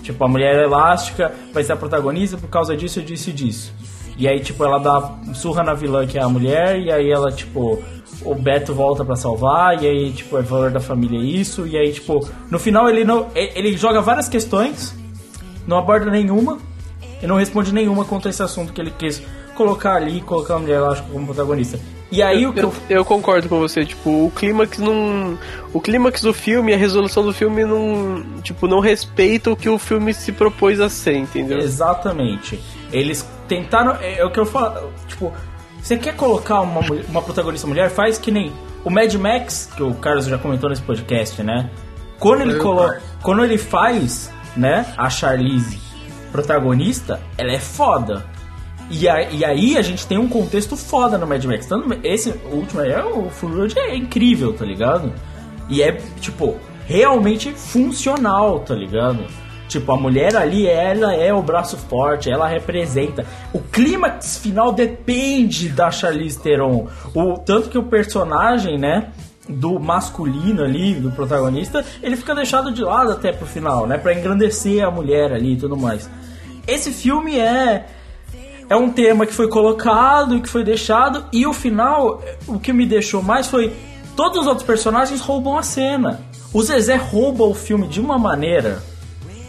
Tipo, 0.01 0.25
a 0.25 0.27
mulher 0.27 0.61
elástica 0.61 1.31
vai 1.53 1.63
ser 1.63 1.73
a 1.73 1.77
protagonista 1.77 2.37
por 2.37 2.49
causa 2.49 2.75
disso, 2.75 3.01
disso 3.01 3.29
e 3.29 3.33
disso. 3.33 3.73
E 4.17 4.27
aí, 4.27 4.41
tipo, 4.41 4.63
ela 4.63 4.77
dá 4.77 5.15
surra 5.33 5.63
na 5.63 5.73
vilã 5.73 6.05
que 6.05 6.17
é 6.17 6.21
a 6.21 6.29
mulher, 6.29 6.79
e 6.79 6.91
aí 6.91 7.09
ela, 7.09 7.31
tipo, 7.31 7.81
o 8.23 8.35
Beto 8.35 8.73
volta 8.73 9.03
pra 9.03 9.15
salvar, 9.15 9.81
e 9.81 9.87
aí, 9.87 10.11
tipo, 10.11 10.37
é 10.37 10.41
valor 10.41 10.69
da 10.69 10.79
família 10.79 11.19
isso, 11.19 11.65
e 11.65 11.77
aí, 11.77 11.91
tipo, 11.93 12.27
no 12.51 12.59
final 12.59 12.89
ele 12.89 13.03
não. 13.03 13.27
Ele 13.33 13.75
joga 13.77 14.01
várias 14.01 14.27
questões, 14.27 14.93
não 15.65 15.77
aborda 15.77 16.11
nenhuma, 16.11 16.59
e 17.21 17.25
não 17.25 17.37
responde 17.37 17.73
nenhuma 17.73 18.05
contra 18.05 18.29
esse 18.29 18.43
assunto 18.43 18.73
que 18.73 18.81
ele 18.81 18.91
quis 18.91 19.23
colocar 19.53 19.95
ali, 19.95 20.21
colocar 20.21 20.55
a 20.55 20.59
mulher 20.59 20.77
elástica 20.77 21.09
como 21.11 21.25
protagonista. 21.25 21.79
E 22.11 22.21
aí 22.21 22.45
o 22.45 22.53
que 22.53 22.59
eu. 22.59 22.73
Eu, 22.89 22.97
eu 22.97 23.05
concordo 23.05 23.49
com 23.49 23.57
você, 23.59 23.83
tipo, 23.83 24.09
o 24.27 24.31
clímax 24.35 24.77
não. 24.77 25.37
O 25.73 25.81
clímax 25.81 26.21
do 26.21 26.31
filme, 26.31 26.71
a 26.71 26.77
resolução 26.77 27.23
do 27.23 27.33
filme 27.33 27.65
não. 27.65 28.23
Tipo, 28.43 28.67
não 28.67 28.79
respeita 28.79 29.49
o 29.51 29.55
que 29.55 29.67
o 29.67 29.79
filme 29.79 30.13
se 30.13 30.31
propôs 30.31 30.79
a 30.79 30.89
ser, 30.89 31.15
entendeu? 31.15 31.57
Exatamente. 31.57 32.59
Eles 32.91 33.27
tentaram. 33.47 33.95
É, 33.99 34.19
é 34.19 34.25
o 34.25 34.29
que 34.29 34.39
eu 34.39 34.45
falo. 34.45 34.91
Tipo, 35.07 35.33
você 35.81 35.97
quer 35.97 36.15
colocar 36.15 36.61
uma, 36.61 36.81
uma 37.09 37.21
protagonista 37.21 37.65
mulher? 37.65 37.89
Faz 37.89 38.19
que 38.19 38.29
nem 38.29 38.53
o 38.85 38.91
Mad 38.91 39.11
Max, 39.15 39.69
que 39.75 39.81
o 39.81 39.95
Carlos 39.95 40.25
já 40.25 40.37
comentou 40.37 40.69
nesse 40.69 40.83
podcast, 40.83 41.41
né? 41.41 41.69
Quando 42.19 42.41
ele, 42.41 42.53
Eu, 42.53 42.59
colo... 42.59 42.85
cara. 42.85 43.01
Quando 43.23 43.43
ele 43.43 43.57
faz, 43.57 44.31
né, 44.55 44.85
a 44.95 45.09
Charlize 45.09 45.81
protagonista, 46.31 47.21
ela 47.37 47.51
é 47.51 47.59
foda. 47.59 48.25
E, 48.89 49.07
a- 49.09 49.23
e 49.31 49.43
aí 49.43 49.77
a 49.77 49.81
gente 49.81 50.05
tem 50.05 50.17
um 50.17 50.27
contexto 50.27 50.75
foda 50.77 51.17
no 51.17 51.25
Mad 51.25 51.43
Max. 51.45 51.65
Tanto 51.65 51.87
esse 52.03 52.29
último 52.51 52.81
aí, 52.81 52.91
é, 52.91 53.03
o 53.03 53.29
Full 53.29 53.49
Road 53.55 53.79
é 53.79 53.95
incrível, 53.95 54.53
tá 54.53 54.65
ligado? 54.65 55.11
E 55.69 55.81
é, 55.81 55.93
tipo, 56.19 56.55
realmente 56.85 57.51
funcional, 57.53 58.59
tá 58.59 58.75
ligado? 58.75 59.19
Tipo, 59.67 59.91
a 59.93 59.97
mulher 59.97 60.35
ali, 60.35 60.67
ela 60.67 61.15
é 61.15 61.33
o 61.33 61.41
braço 61.41 61.77
forte, 61.77 62.29
ela 62.29 62.47
representa. 62.47 63.25
O 63.51 63.59
clímax 63.59 64.37
final 64.37 64.71
depende 64.71 65.69
da 65.69 65.89
Charlize 65.89 66.37
Theron. 66.39 66.87
O, 67.15 67.37
tanto 67.39 67.69
que 67.69 67.77
o 67.77 67.83
personagem, 67.83 68.77
né, 68.77 69.07
do 69.49 69.79
masculino 69.79 70.63
ali, 70.63 70.93
do 70.93 71.09
protagonista, 71.11 71.83
ele 72.03 72.15
fica 72.15 72.35
deixado 72.35 72.71
de 72.71 72.83
lado 72.83 73.11
até 73.13 73.31
pro 73.31 73.47
final, 73.47 73.87
né? 73.87 73.97
Pra 73.97 74.13
engrandecer 74.13 74.83
a 74.85 74.91
mulher 74.91 75.33
ali 75.33 75.53
e 75.53 75.57
tudo 75.57 75.75
mais. 75.75 76.07
Esse 76.67 76.91
filme 76.91 77.39
é 77.39 77.85
é 78.69 78.75
um 78.75 78.89
tema 78.89 79.25
que 79.25 79.33
foi 79.33 79.47
colocado 79.47 80.35
e 80.35 80.41
que 80.41 80.49
foi 80.49 80.63
deixado 80.63 81.25
e 81.31 81.45
o 81.45 81.53
final, 81.53 82.21
o 82.47 82.59
que 82.59 82.71
me 82.73 82.85
deixou 82.85 83.21
mais 83.21 83.47
foi 83.47 83.73
todos 84.15 84.39
os 84.41 84.47
outros 84.47 84.65
personagens 84.65 85.19
roubam 85.21 85.57
a 85.57 85.63
cena. 85.63 86.21
O 86.53 86.61
Zezé 86.61 86.95
rouba 86.95 87.43
o 87.45 87.53
filme 87.53 87.87
de 87.87 87.99
uma 87.99 88.17
maneira 88.17 88.81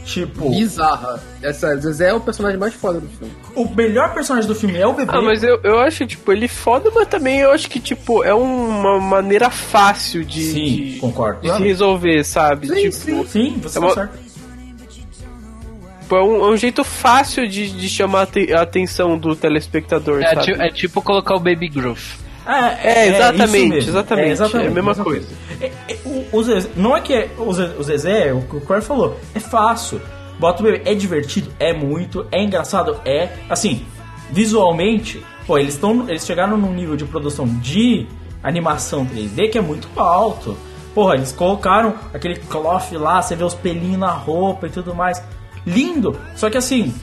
tipo, 0.04 0.50
Bizarra. 0.50 1.18
Essa 1.42 1.74
Zezé 1.76 2.10
é 2.10 2.14
o 2.14 2.20
personagem 2.20 2.58
mais 2.58 2.74
foda 2.74 3.00
do 3.00 3.08
filme. 3.08 3.32
o 3.54 3.66
melhor 3.74 4.12
personagem 4.12 4.46
do 4.46 4.54
filme 4.54 4.76
é 4.78 4.86
o 4.86 4.92
bebê. 4.92 5.10
Ah, 5.14 5.22
mas 5.22 5.42
eu, 5.42 5.58
eu 5.62 5.78
acho, 5.80 6.06
tipo, 6.06 6.30
ele 6.30 6.46
foda, 6.46 6.90
mas 6.94 7.08
também 7.08 7.38
eu 7.40 7.50
acho 7.50 7.70
que, 7.70 7.80
tipo, 7.80 8.22
é 8.22 8.34
uma 8.34 9.00
maneira 9.00 9.48
fácil 9.48 10.22
de, 10.22 10.42
Sim, 10.42 10.64
de, 10.76 10.98
concordo. 11.00 11.40
de 11.40 11.56
se 11.56 11.62
resolver, 11.62 12.22
sabe? 12.24 12.66
Sim, 12.68 12.74
tipo, 12.90 12.92
sim. 12.92 13.24
Sim, 13.26 13.58
você 13.62 13.78
É 13.78 13.80
tá 13.80 13.86
uma- 13.86 13.94
certo. 13.94 14.18
É 16.10 16.14
um, 16.22 16.44
é 16.44 16.50
um 16.50 16.56
jeito 16.56 16.82
fácil 16.84 17.48
de, 17.48 17.70
de 17.70 17.88
chamar 17.88 18.22
a 18.22 18.26
te- 18.26 18.52
a 18.52 18.62
atenção 18.62 19.16
do 19.18 19.34
telespectador, 19.36 20.22
É, 20.22 20.30
sabe? 20.34 20.42
ti- 20.44 20.52
é 20.60 20.68
tipo 20.70 21.00
colocar 21.02 21.34
o 21.34 21.40
Baby 21.40 21.68
Groove. 21.68 22.02
É, 22.46 22.88
É, 23.04 23.08
exatamente, 23.08 23.44
isso 23.56 23.68
mesmo. 23.68 23.90
exatamente, 23.90 24.42
é 24.42 24.66
a 24.66 24.70
mesma 24.70 24.94
coisa. 24.94 25.26
É, 25.60 25.66
é, 25.88 25.96
o, 26.04 26.26
o 26.32 26.42
Zezé, 26.42 26.68
não 26.76 26.94
é 26.96 27.00
que 27.00 27.14
é, 27.14 27.30
o, 27.38 27.52
Zezé, 27.52 27.74
o 27.78 27.82
Zezé, 27.82 28.32
o 28.34 28.42
que 28.42 28.56
o 28.56 28.60
Corey 28.60 28.82
falou, 28.82 29.18
é 29.34 29.40
fácil. 29.40 30.00
Bota 30.38 30.60
o 30.62 30.64
bebê, 30.66 30.82
é 30.84 30.94
divertido, 30.94 31.50
é 31.58 31.72
muito, 31.72 32.26
é 32.30 32.42
engraçado, 32.42 33.00
é. 33.04 33.30
Assim, 33.48 33.86
visualmente, 34.30 35.24
pô, 35.46 35.56
eles, 35.56 35.76
tão, 35.78 36.08
eles 36.08 36.26
chegaram 36.26 36.56
num 36.58 36.72
nível 36.74 36.96
de 36.96 37.04
produção 37.04 37.46
de 37.46 38.06
animação 38.42 39.06
3D 39.06 39.50
que 39.50 39.56
é 39.56 39.60
muito 39.62 39.88
alto. 39.98 40.56
Porra, 40.94 41.14
eles 41.14 41.32
colocaram 41.32 41.94
aquele 42.12 42.36
cloth 42.36 42.92
lá, 42.92 43.22
você 43.22 43.34
vê 43.34 43.42
os 43.42 43.54
pelinhos 43.54 43.98
na 43.98 44.10
roupa 44.10 44.66
e 44.66 44.70
tudo 44.70 44.94
mais. 44.94 45.22
Lindo! 45.66 46.18
Só 46.36 46.50
que 46.50 46.58
assim, 46.58 46.94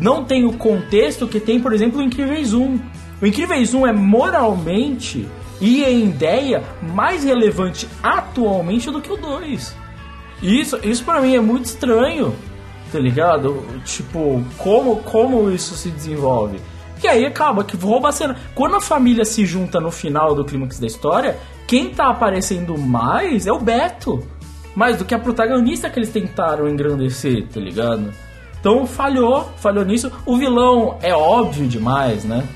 não 0.00 0.24
tem 0.24 0.44
o 0.44 0.54
contexto 0.54 1.28
que 1.28 1.40
tem, 1.40 1.60
por 1.60 1.72
exemplo, 1.72 2.00
o 2.00 2.02
Incríveis 2.02 2.52
1. 2.52 2.80
O 3.20 3.26
Incríveis 3.26 3.74
1 3.74 3.86
é 3.86 3.92
moralmente 3.92 5.28
e 5.60 5.84
em 5.84 6.06
ideia 6.06 6.62
mais 6.82 7.22
relevante 7.22 7.88
atualmente 8.02 8.90
do 8.90 9.00
que 9.00 9.12
o 9.12 9.16
2. 9.16 9.76
E 10.42 10.60
Isso, 10.60 10.78
isso 10.82 11.04
para 11.04 11.20
mim 11.20 11.36
é 11.36 11.40
muito 11.40 11.66
estranho, 11.66 12.34
tá 12.90 12.98
ligado? 12.98 13.64
Tipo, 13.84 14.42
como, 14.58 14.96
como 14.96 15.50
isso 15.50 15.76
se 15.76 15.88
desenvolve. 15.90 16.58
E 17.02 17.06
aí 17.06 17.24
acaba 17.24 17.64
que 17.64 17.76
rouba 17.76 18.08
a 18.08 18.12
cena. 18.12 18.36
Quando 18.54 18.76
a 18.76 18.80
família 18.80 19.24
se 19.24 19.44
junta 19.44 19.80
no 19.80 19.90
final 19.90 20.34
do 20.34 20.44
clímax 20.44 20.78
da 20.78 20.86
história, 20.86 21.38
quem 21.66 21.90
tá 21.90 22.08
aparecendo 22.08 22.76
mais 22.78 23.46
é 23.46 23.52
o 23.52 23.58
Beto. 23.58 24.26
Mais 24.74 24.96
do 24.96 25.04
que 25.04 25.14
a 25.14 25.18
protagonista 25.18 25.90
que 25.90 25.98
eles 25.98 26.10
tentaram 26.10 26.68
engrandecer, 26.68 27.46
tá 27.48 27.60
ligado? 27.60 28.12
Então 28.58 28.86
falhou, 28.86 29.50
falhou 29.56 29.84
nisso. 29.84 30.10
O 30.24 30.36
vilão 30.36 30.98
é 31.02 31.14
óbvio 31.14 31.66
demais, 31.66 32.24
né? 32.24 32.46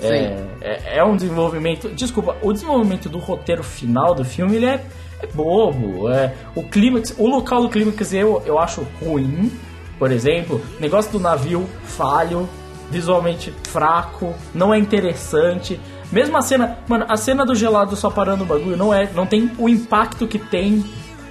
É, 0.00 0.46
é, 0.60 0.98
é 0.98 1.04
um 1.04 1.16
desenvolvimento. 1.16 1.88
Desculpa, 1.90 2.36
o 2.40 2.52
desenvolvimento 2.52 3.08
do 3.08 3.18
roteiro 3.18 3.62
final 3.62 4.14
do 4.14 4.24
filme 4.24 4.56
ele 4.56 4.66
é, 4.66 4.84
é 5.20 5.26
bobo. 5.26 6.08
É, 6.08 6.32
o 6.54 6.62
clímax, 6.62 7.14
o 7.18 7.26
local 7.26 7.62
do 7.62 7.68
clímax 7.68 8.12
eu, 8.12 8.42
eu 8.46 8.58
acho 8.58 8.86
ruim. 9.02 9.52
Por 9.98 10.10
exemplo, 10.10 10.62
negócio 10.78 11.12
do 11.12 11.20
navio 11.20 11.68
falho, 11.84 12.48
visualmente 12.90 13.52
fraco, 13.64 14.34
não 14.54 14.72
é 14.72 14.78
interessante. 14.78 15.78
Mesmo 16.10 16.36
a 16.38 16.42
cena, 16.42 16.78
mano, 16.88 17.04
a 17.08 17.16
cena 17.16 17.44
do 17.44 17.54
gelado 17.54 17.94
só 17.96 18.08
parando 18.08 18.44
o 18.44 18.46
bagulho 18.46 18.76
não 18.76 18.94
é, 18.94 19.10
não 19.14 19.26
tem 19.26 19.50
o 19.58 19.68
impacto 19.68 20.26
que 20.26 20.38
tem 20.38 20.84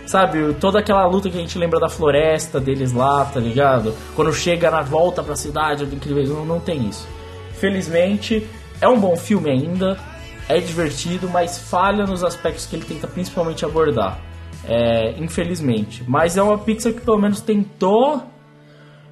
Sabe, 0.10 0.56
toda 0.56 0.80
aquela 0.80 1.06
luta 1.06 1.30
que 1.30 1.38
a 1.38 1.40
gente 1.40 1.56
lembra 1.60 1.80
da 1.80 1.88
floresta 1.88 2.60
deles 2.60 2.92
lá, 2.92 3.26
tá 3.26 3.40
ligado? 3.40 3.94
Quando 4.16 4.34
chega 4.34 4.72
na 4.72 4.82
volta 4.82 5.22
pra 5.22 5.36
cidade 5.36 5.84
Incríveis, 5.84 6.30
não, 6.30 6.44
não 6.44 6.60
tem 6.60 6.90
isso. 6.90 7.08
Felizmente, 7.54 8.44
é 8.82 8.88
um 8.88 9.00
bom 9.00 9.16
filme 9.16 9.52
ainda, 9.52 10.00
é 10.48 10.60
divertido, 10.60 11.30
mas 11.30 11.60
falha 11.60 12.08
nos 12.08 12.24
aspectos 12.24 12.66
que 12.66 12.76
ele 12.76 12.86
tenta 12.86 13.06
principalmente 13.06 13.64
abordar. 13.64 14.20
É, 14.68 15.12
infelizmente. 15.20 16.04
Mas 16.08 16.38
é 16.38 16.42
uma 16.42 16.58
Pixar 16.58 16.92
que 16.92 17.02
pelo 17.02 17.20
menos 17.20 17.40
tentou. 17.42 18.24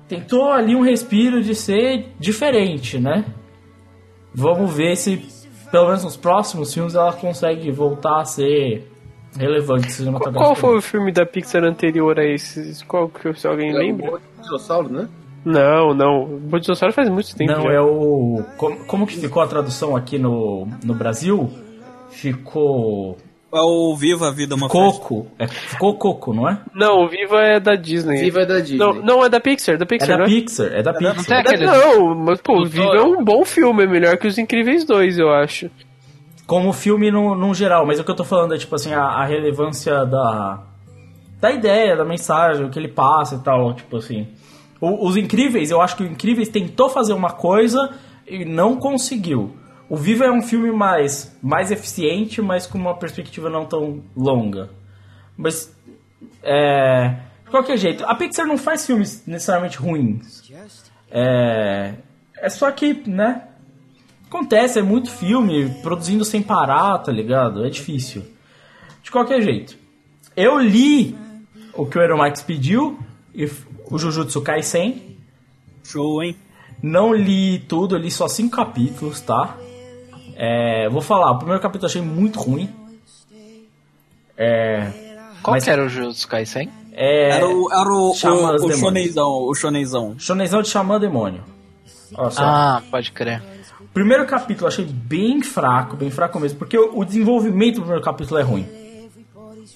Tentou 0.07 0.49
ali 0.49 0.75
um 0.75 0.81
respiro 0.81 1.43
de 1.43 1.53
ser 1.53 2.07
diferente, 2.19 2.97
né? 2.97 3.23
Vamos 4.33 4.73
ver 4.73 4.95
se 4.95 5.17
pelo 5.69 5.89
menos 5.89 6.03
nos 6.03 6.17
próximos 6.17 6.73
filmes, 6.73 6.95
ela 6.95 7.13
consegue 7.13 7.69
voltar 7.69 8.21
a 8.21 8.25
ser 8.25 8.96
relevante 9.37 9.91
cinematograficamente. 9.91 10.43
Qual 10.43 10.55
foi 10.55 10.77
o 10.77 10.81
filme 10.81 11.11
da 11.11 11.25
Pixar 11.25 11.63
anterior 11.63 12.19
a 12.19 12.25
esses? 12.25 12.83
Qual 12.83 13.09
que 13.09 13.33
se 13.33 13.47
alguém 13.47 13.73
lembra? 13.73 14.15
O 14.15 14.41
dinossauro, 14.43 14.89
né? 14.89 15.07
Não, 15.45 15.93
não. 15.93 16.23
O 16.51 16.59
Dinossauro 16.59 16.93
faz 16.93 17.07
muito 17.07 17.33
tempo. 17.35 17.53
Não, 17.53 17.63
já. 17.63 17.71
é 17.73 17.79
o. 17.79 18.43
Como, 18.57 18.77
como 18.85 19.07
que 19.07 19.15
ficou 19.17 19.41
a 19.41 19.47
tradução 19.47 19.95
aqui 19.95 20.19
no, 20.19 20.67
no 20.83 20.93
Brasil? 20.93 21.49
Ficou. 22.09 23.17
É 23.53 23.61
o 23.61 23.95
Viva 23.95 24.27
a 24.27 24.31
Vida 24.31 24.55
é 24.55 24.57
uma. 24.57 24.67
Coco. 24.67 25.27
É, 25.39 25.47
ficou 25.47 25.97
Coco, 25.97 26.33
não 26.33 26.49
é? 26.49 26.59
Não, 26.75 27.05
o 27.05 27.07
Viva 27.07 27.39
é 27.41 27.59
da 27.61 27.75
Disney. 27.75 28.17
Viva 28.19 28.41
é 28.41 28.45
da 28.45 28.59
Disney. 28.59 28.77
Não, 28.77 28.93
não 28.95 29.25
é 29.25 29.29
da 29.29 29.39
Pixar, 29.39 29.77
da 29.77 29.85
É 29.85 29.87
Pixar, 29.87 30.17
da 30.17 30.17
né? 30.17 30.25
Pixar, 30.25 30.67
é 30.67 30.83
da 30.83 30.91
Não 30.91 30.99
tem 30.99 31.13
Pixar. 31.13 31.39
aquele. 31.39 31.65
Não, 31.65 32.13
mas 32.13 32.41
pô, 32.41 32.61
o 32.61 32.65
Viva 32.65 32.97
é 32.97 33.01
um 33.01 33.23
bom 33.23 33.45
filme, 33.45 33.83
é 33.83 33.87
melhor 33.87 34.17
que 34.17 34.27
Os 34.27 34.37
Incríveis 34.37 34.83
2, 34.83 35.17
eu 35.17 35.29
acho. 35.29 35.69
Como 36.47 36.71
filme 36.73 37.11
no, 37.11 37.35
no 37.35 37.53
geral, 37.53 37.85
mas 37.85 37.99
o 37.99 38.03
que 38.03 38.09
eu 38.09 38.15
tô 38.15 38.23
falando 38.23 38.55
é 38.55 38.57
tipo 38.57 38.73
assim, 38.73 38.93
a, 38.93 39.03
a 39.03 39.25
relevância 39.25 40.05
da. 40.05 40.63
Da 41.39 41.51
ideia, 41.51 41.95
da 41.95 42.03
mensagem, 42.03 42.65
o 42.65 42.69
que 42.69 42.79
ele 42.79 42.87
passa 42.87 43.35
e 43.35 43.39
tal, 43.39 43.73
tipo 43.75 43.97
assim. 43.97 44.27
O- 44.81 45.05
os 45.07 45.15
Incríveis, 45.17 45.69
eu 45.69 45.81
acho 45.81 45.95
que 45.97 46.03
o 46.03 46.07
Incríveis 46.07 46.49
tentou 46.49 46.89
fazer 46.89 47.13
uma 47.13 47.31
coisa 47.31 47.91
e 48.25 48.43
não 48.45 48.77
conseguiu. 48.77 49.55
O 49.89 49.95
Viva 49.95 50.25
é 50.25 50.31
um 50.31 50.41
filme 50.41 50.71
mais, 50.71 51.37
mais 51.43 51.69
eficiente, 51.69 52.41
mas 52.41 52.65
com 52.65 52.77
uma 52.77 52.95
perspectiva 52.95 53.49
não 53.49 53.65
tão 53.65 54.01
longa. 54.15 54.69
Mas, 55.37 55.71
é... 56.43 57.09
De 57.45 57.51
qualquer 57.51 57.77
jeito, 57.77 58.03
a 58.05 58.15
Pixar 58.15 58.45
não 58.47 58.57
faz 58.57 58.85
filmes 58.85 59.23
necessariamente 59.27 59.77
ruins. 59.77 60.41
É... 61.11 61.93
É 62.41 62.49
só 62.49 62.69
que, 62.71 62.93
né... 63.07 63.46
Acontece, 64.29 64.79
é 64.79 64.81
muito 64.81 65.09
filme, 65.09 65.69
produzindo 65.81 66.25
sem 66.25 66.41
parar, 66.41 66.97
tá 66.99 67.11
ligado? 67.11 67.65
É 67.65 67.69
difícil. 67.69 68.23
De 69.01 69.09
qualquer 69.09 69.41
jeito, 69.41 69.77
eu 70.35 70.59
li 70.59 71.15
o 71.73 71.85
que 71.85 71.97
o 71.97 72.01
Eromax 72.01 72.41
pediu, 72.41 72.99
e 73.33 73.45
o 73.89 73.97
Jujutsu 73.97 74.41
Kaisen. 74.41 75.15
Show, 75.83 76.21
hein? 76.23 76.35
Não 76.83 77.13
li 77.13 77.59
tudo, 77.59 77.95
eu 77.95 77.99
li 77.99 78.11
só 78.11 78.27
cinco 78.27 78.55
capítulos, 78.57 79.21
tá? 79.21 79.55
É, 80.35 80.89
vou 80.89 81.01
falar, 81.01 81.31
o 81.31 81.37
primeiro 81.37 81.61
capítulo 81.61 81.85
eu 81.85 81.89
achei 81.89 82.01
muito 82.01 82.39
ruim. 82.39 82.69
É, 84.37 84.91
Qual 85.41 85.55
Mas- 85.55 85.63
que 85.63 85.69
era 85.69 85.85
o 85.85 85.89
Jujutsu 85.89 86.27
Kaisen? 86.27 86.69
é 86.93 87.29
Era 87.37 87.47
o, 87.47 87.71
era 87.71 87.89
o, 87.89 88.07
o, 88.07 88.11
o 88.11 88.15
shonenzão, 88.75 89.29
o 89.47 89.55
shonenzão. 89.55 90.15
Shonenzão 90.19 90.61
de 90.61 90.69
Xamã 90.69 90.99
Demônio. 90.99 91.43
Olha 92.15 92.31
só. 92.31 92.41
Ah, 92.43 92.83
pode 92.91 93.11
crer. 93.11 93.41
Primeiro 93.97 94.27
capítulo 94.27 94.67
achei 94.67 94.85
bem 94.85 95.41
fraco, 95.41 95.97
bem 95.97 96.11
fraco 96.11 96.39
mesmo, 96.39 96.59
porque 96.59 96.77
o 96.77 97.03
desenvolvimento 97.03 97.77
do 97.77 97.81
primeiro 97.81 98.03
capítulo 98.03 98.39
é 98.39 98.43
ruim. 98.43 98.67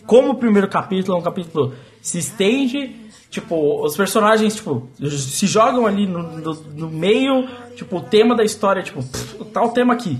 Como 0.05 0.33
o 0.33 0.35
primeiro 0.35 0.67
capítulo 0.67 1.17
é 1.17 1.19
um 1.19 1.23
capítulo 1.23 1.73
se 2.03 2.19
estende, 2.19 2.95
tipo, 3.31 3.83
os 3.83 3.97
personagens, 3.97 4.53
tipo, 4.57 4.87
se 4.99 5.47
jogam 5.47 5.87
ali 5.87 6.05
no, 6.05 6.21
no- 6.37 6.53
no 6.53 6.91
meio, 6.91 7.47
tipo, 7.75 7.97
o 7.97 8.01
tema 8.01 8.35
da 8.35 8.43
história, 8.43 8.83
tipo, 8.83 9.01
pff, 9.01 9.43
tá 9.45 9.63
o 9.63 9.69
tema 9.69 9.93
aqui. 9.95 10.19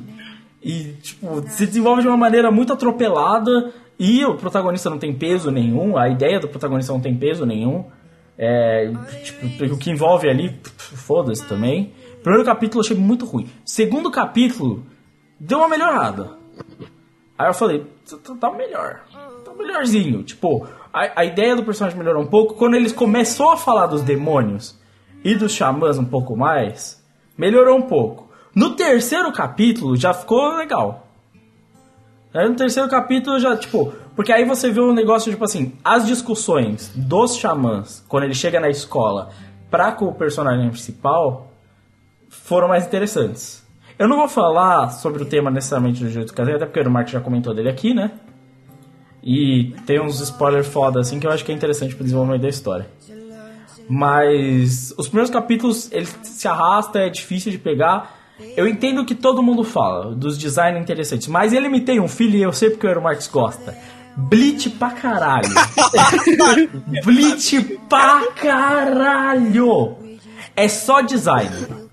E, 0.64 0.94
tipo, 1.04 1.48
se 1.50 1.68
desenvolve 1.68 2.02
de 2.02 2.08
uma 2.08 2.18
maneira 2.18 2.50
muito 2.50 2.74
atropelada 2.74 3.72
e 4.00 4.26
o 4.26 4.34
protagonista 4.34 4.90
não 4.90 4.98
tem 4.98 5.14
peso 5.14 5.52
nenhum, 5.52 5.96
a 5.96 6.10
ideia 6.10 6.40
do 6.40 6.48
protagonista 6.48 6.92
não 6.92 7.00
tem 7.00 7.16
peso 7.16 7.46
nenhum. 7.46 7.86
É, 8.36 8.92
tipo, 9.24 9.76
o 9.76 9.78
que 9.78 9.92
envolve 9.92 10.28
ali, 10.28 10.60
foda-se 10.76 11.46
também. 11.48 11.94
Primeiro 12.22 12.46
capítulo 12.46 12.82
eu 12.82 12.86
achei 12.86 12.98
muito 12.98 13.26
ruim. 13.26 13.50
Segundo 13.66 14.12
capítulo, 14.12 14.84
deu 15.40 15.58
uma 15.60 15.68
melhorada. 15.68 16.32
Aí 17.38 17.48
eu 17.48 17.54
falei, 17.54 17.86
tá, 18.10 18.18
tá- 18.24 18.36
tá 18.36 18.52
melhor. 18.52 19.02
Tá 19.44 19.54
melhorzinho. 19.58 20.22
Tipo, 20.24 20.68
a, 20.94 21.22
a 21.22 21.26
ideia 21.26 21.56
do 21.56 21.64
personagem 21.64 21.98
melhorou 21.98 22.22
um 22.24 22.28
pouco. 22.28 22.54
Quando 22.54 22.76
eles 22.76 22.92
começou 22.92 23.52
a 23.52 23.58
falar 23.58 23.88
dos 23.88 24.02
demônios 24.04 24.80
e 25.24 25.34
dos 25.36 25.52
xamãs 25.52 25.98
um 25.98 26.06
pouco 26.06 26.36
mais, 26.38 27.04
melhorou 27.38 27.78
um 27.78 27.82
pouco. 27.84 28.30
No 28.54 28.76
terceiro 28.76 29.32
capítulo 29.32 29.96
já 29.96 30.14
ficou 30.14 30.56
legal. 30.58 31.08
Aí 32.34 32.48
no 32.48 32.56
terceiro 32.56 32.88
capítulo 32.90 33.40
já, 33.40 33.58
tipo, 33.58 33.92
porque 34.16 34.32
aí 34.32 34.46
você 34.46 34.70
vê 34.72 34.80
um 34.80 34.94
negócio, 34.94 35.32
tipo 35.32 35.44
assim, 35.44 35.74
as 35.84 36.06
discussões 36.06 36.92
dos 36.96 37.36
xamãs, 37.36 38.04
quando 38.08 38.24
ele 38.24 38.34
chega 38.34 38.60
na 38.60 38.70
escola, 38.70 39.30
pra 39.70 39.92
com 39.92 40.06
o 40.06 40.14
personagem 40.14 40.70
principal, 40.70 41.51
foram 42.52 42.68
mais 42.68 42.86
interessantes. 42.86 43.66
Eu 43.98 44.10
não 44.10 44.18
vou 44.18 44.28
falar 44.28 44.90
sobre 44.90 45.24
o 45.24 45.26
tema 45.26 45.50
necessariamente 45.50 46.04
do 46.04 46.10
Jujutsu 46.10 46.34
Kaisen, 46.34 46.56
até 46.56 46.66
porque 46.66 46.82
o 46.82 46.92
Mark 46.92 47.08
já 47.08 47.22
comentou 47.22 47.56
dele 47.56 47.70
aqui, 47.70 47.94
né? 47.94 48.12
E 49.24 49.74
tem 49.86 50.02
uns 50.02 50.20
spoilers 50.20 50.68
foda 50.68 51.00
assim 51.00 51.18
que 51.18 51.26
eu 51.26 51.32
acho 51.32 51.46
que 51.46 51.54
é 51.54 51.56
interessante 51.56 51.96
pro 51.96 52.04
desenvolvimento 52.04 52.42
da 52.42 52.50
história. 52.50 52.90
Mas 53.88 54.94
os 54.98 55.08
primeiros 55.08 55.32
capítulos, 55.32 55.90
ele 55.94 56.06
se 56.24 56.46
arrasta, 56.46 57.00
é 57.00 57.10
difícil 57.10 57.54
de 57.54 57.58
pegar. 57.58 58.18
Eu 58.58 58.68
entendo 58.68 59.00
o 59.00 59.06
que 59.06 59.16
todo 59.16 59.42
mundo 59.42 59.64
fala, 59.64 60.14
dos 60.14 60.38
designs 60.38 60.78
interessantes, 60.78 61.30
mas 61.30 61.54
ele 61.54 61.70
me 61.70 61.80
tem 61.80 62.02
um 62.02 62.08
filho 62.10 62.36
e 62.36 62.42
eu 62.42 62.52
sei 62.52 62.70
porque 62.70 62.86
o 62.86 62.90
Eero 62.90 63.02
Marx 63.02 63.30
gosta. 63.30 63.78
Bleach 64.18 64.72
pra 64.72 64.90
caralho. 64.90 65.48
Bleach 67.06 67.80
pra 67.88 68.24
caralho. 68.36 69.96
É 70.54 70.68
só 70.68 71.00
design. 71.00 71.91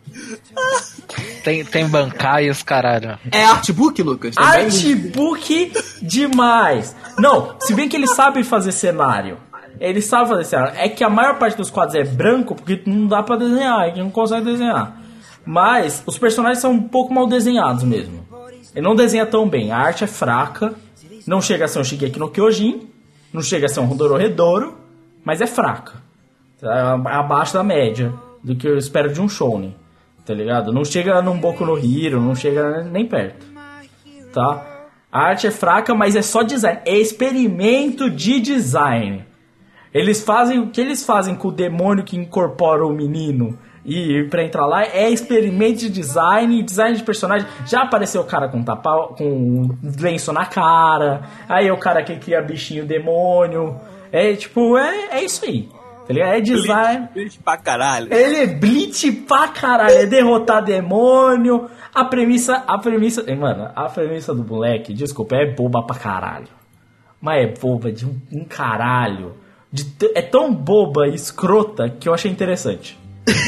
Tem, 1.42 1.64
tem 1.64 1.88
bancaios, 1.88 2.62
caralho. 2.62 3.18
É 3.32 3.44
artbook, 3.44 4.02
Lucas? 4.02 4.34
Também? 4.34 4.66
Artbook 4.66 5.72
demais. 6.02 6.94
Não, 7.18 7.54
se 7.60 7.74
bem 7.74 7.88
que 7.88 7.96
ele 7.96 8.06
sabe 8.06 8.44
fazer 8.44 8.72
cenário. 8.72 9.38
Ele 9.80 10.02
sabe 10.02 10.28
fazer 10.28 10.44
cenário. 10.44 10.74
É 10.76 10.88
que 10.88 11.02
a 11.02 11.08
maior 11.10 11.38
parte 11.38 11.56
dos 11.56 11.70
quadros 11.70 11.94
é 11.94 12.04
branco 12.04 12.54
porque 12.54 12.82
não 12.84 13.06
dá 13.06 13.22
pra 13.22 13.36
desenhar, 13.36 13.88
é 13.88 13.92
que 13.92 13.98
não 14.00 14.10
consegue 14.10 14.44
desenhar. 14.44 15.00
Mas 15.44 16.02
os 16.04 16.18
personagens 16.18 16.58
são 16.58 16.72
um 16.72 16.82
pouco 16.82 17.14
mal 17.14 17.26
desenhados 17.26 17.82
mesmo. 17.82 18.26
Ele 18.74 18.86
não 18.86 18.94
desenha 18.94 19.24
tão 19.24 19.48
bem. 19.48 19.72
A 19.72 19.78
arte 19.78 20.04
é 20.04 20.06
fraca. 20.06 20.74
Não 21.26 21.40
chega 21.40 21.64
a 21.64 21.68
ser 21.68 21.78
um 21.78 21.84
Shigeki 21.84 22.18
no 22.18 22.30
Kyojin. 22.30 22.88
Não 23.32 23.40
chega 23.40 23.66
a 23.66 23.68
ser 23.68 23.80
um 23.80 23.96
Dororedoro. 23.96 24.76
Mas 25.24 25.40
é 25.40 25.46
fraca. 25.46 25.94
É 26.62 26.68
abaixo 27.14 27.54
da 27.54 27.62
média 27.62 28.12
do 28.42 28.54
que 28.54 28.68
eu 28.68 28.76
espero 28.76 29.12
de 29.12 29.20
um 29.20 29.28
shounen. 29.28 29.74
Tá 30.28 30.34
ligado? 30.34 30.74
Não 30.74 30.84
chega 30.84 31.22
num 31.22 31.40
Boku 31.40 31.64
no 31.64 31.78
Hero, 31.78 32.20
não 32.20 32.34
chega 32.34 32.82
nem 32.82 33.06
perto. 33.06 33.46
Tá? 34.30 34.62
A 35.10 35.20
arte 35.22 35.46
é 35.46 35.50
fraca, 35.50 35.94
mas 35.94 36.14
é 36.14 36.20
só 36.20 36.42
design. 36.42 36.80
É 36.84 36.98
experimento 36.98 38.10
de 38.10 38.38
design. 38.38 39.24
Eles 39.90 40.22
fazem 40.22 40.58
o 40.58 40.68
que 40.68 40.82
eles 40.82 41.02
fazem 41.02 41.34
com 41.34 41.48
o 41.48 41.50
demônio 41.50 42.04
que 42.04 42.14
incorpora 42.14 42.86
o 42.86 42.92
menino 42.92 43.58
e 43.86 44.24
pra 44.24 44.44
entrar 44.44 44.66
lá 44.66 44.84
é 44.84 45.08
experimento 45.08 45.78
de 45.78 45.88
design, 45.88 46.62
design 46.62 46.94
de 46.94 47.04
personagem. 47.04 47.48
Já 47.66 47.84
apareceu 47.84 48.20
o 48.20 48.26
cara 48.26 48.50
com 48.50 48.62
tapa, 48.62 49.14
com 49.16 49.70
lenço 49.98 50.30
na 50.30 50.44
cara. 50.44 51.22
Aí 51.48 51.68
é 51.68 51.72
o 51.72 51.78
cara 51.78 52.04
que 52.04 52.14
cria 52.16 52.42
bichinho 52.42 52.84
demônio. 52.84 53.80
É 54.12 54.34
tipo, 54.34 54.76
é, 54.76 55.08
é 55.12 55.24
isso 55.24 55.42
aí. 55.46 55.70
Tá 56.08 56.14
ligado? 56.14 56.32
É 56.32 56.40
design. 56.40 57.08
Bleach 57.12 57.38
pra 57.38 57.56
caralho. 57.58 58.14
Ele 58.14 58.36
é 58.36 58.46
blitz 58.46 59.04
pra 59.28 59.48
caralho, 59.48 59.94
é 59.94 60.06
derrotar 60.06 60.64
demônio. 60.64 61.68
A 61.94 62.02
premissa, 62.06 62.64
a 62.66 62.78
premissa, 62.78 63.22
mano, 63.36 63.70
a 63.76 63.90
premissa 63.90 64.34
do 64.34 64.42
moleque, 64.42 64.94
desculpa, 64.94 65.36
é 65.36 65.54
boba 65.54 65.82
pra 65.82 65.96
caralho. 65.96 66.48
Mas 67.20 67.44
é 67.44 67.60
boba 67.60 67.92
de 67.92 68.06
um, 68.06 68.18
um 68.32 68.44
caralho. 68.46 69.34
De 69.70 69.84
é 70.14 70.22
tão 70.22 70.54
boba 70.54 71.06
e 71.06 71.14
escrota 71.14 71.90
que 71.90 72.08
eu 72.08 72.14
achei 72.14 72.30
interessante. 72.30 72.98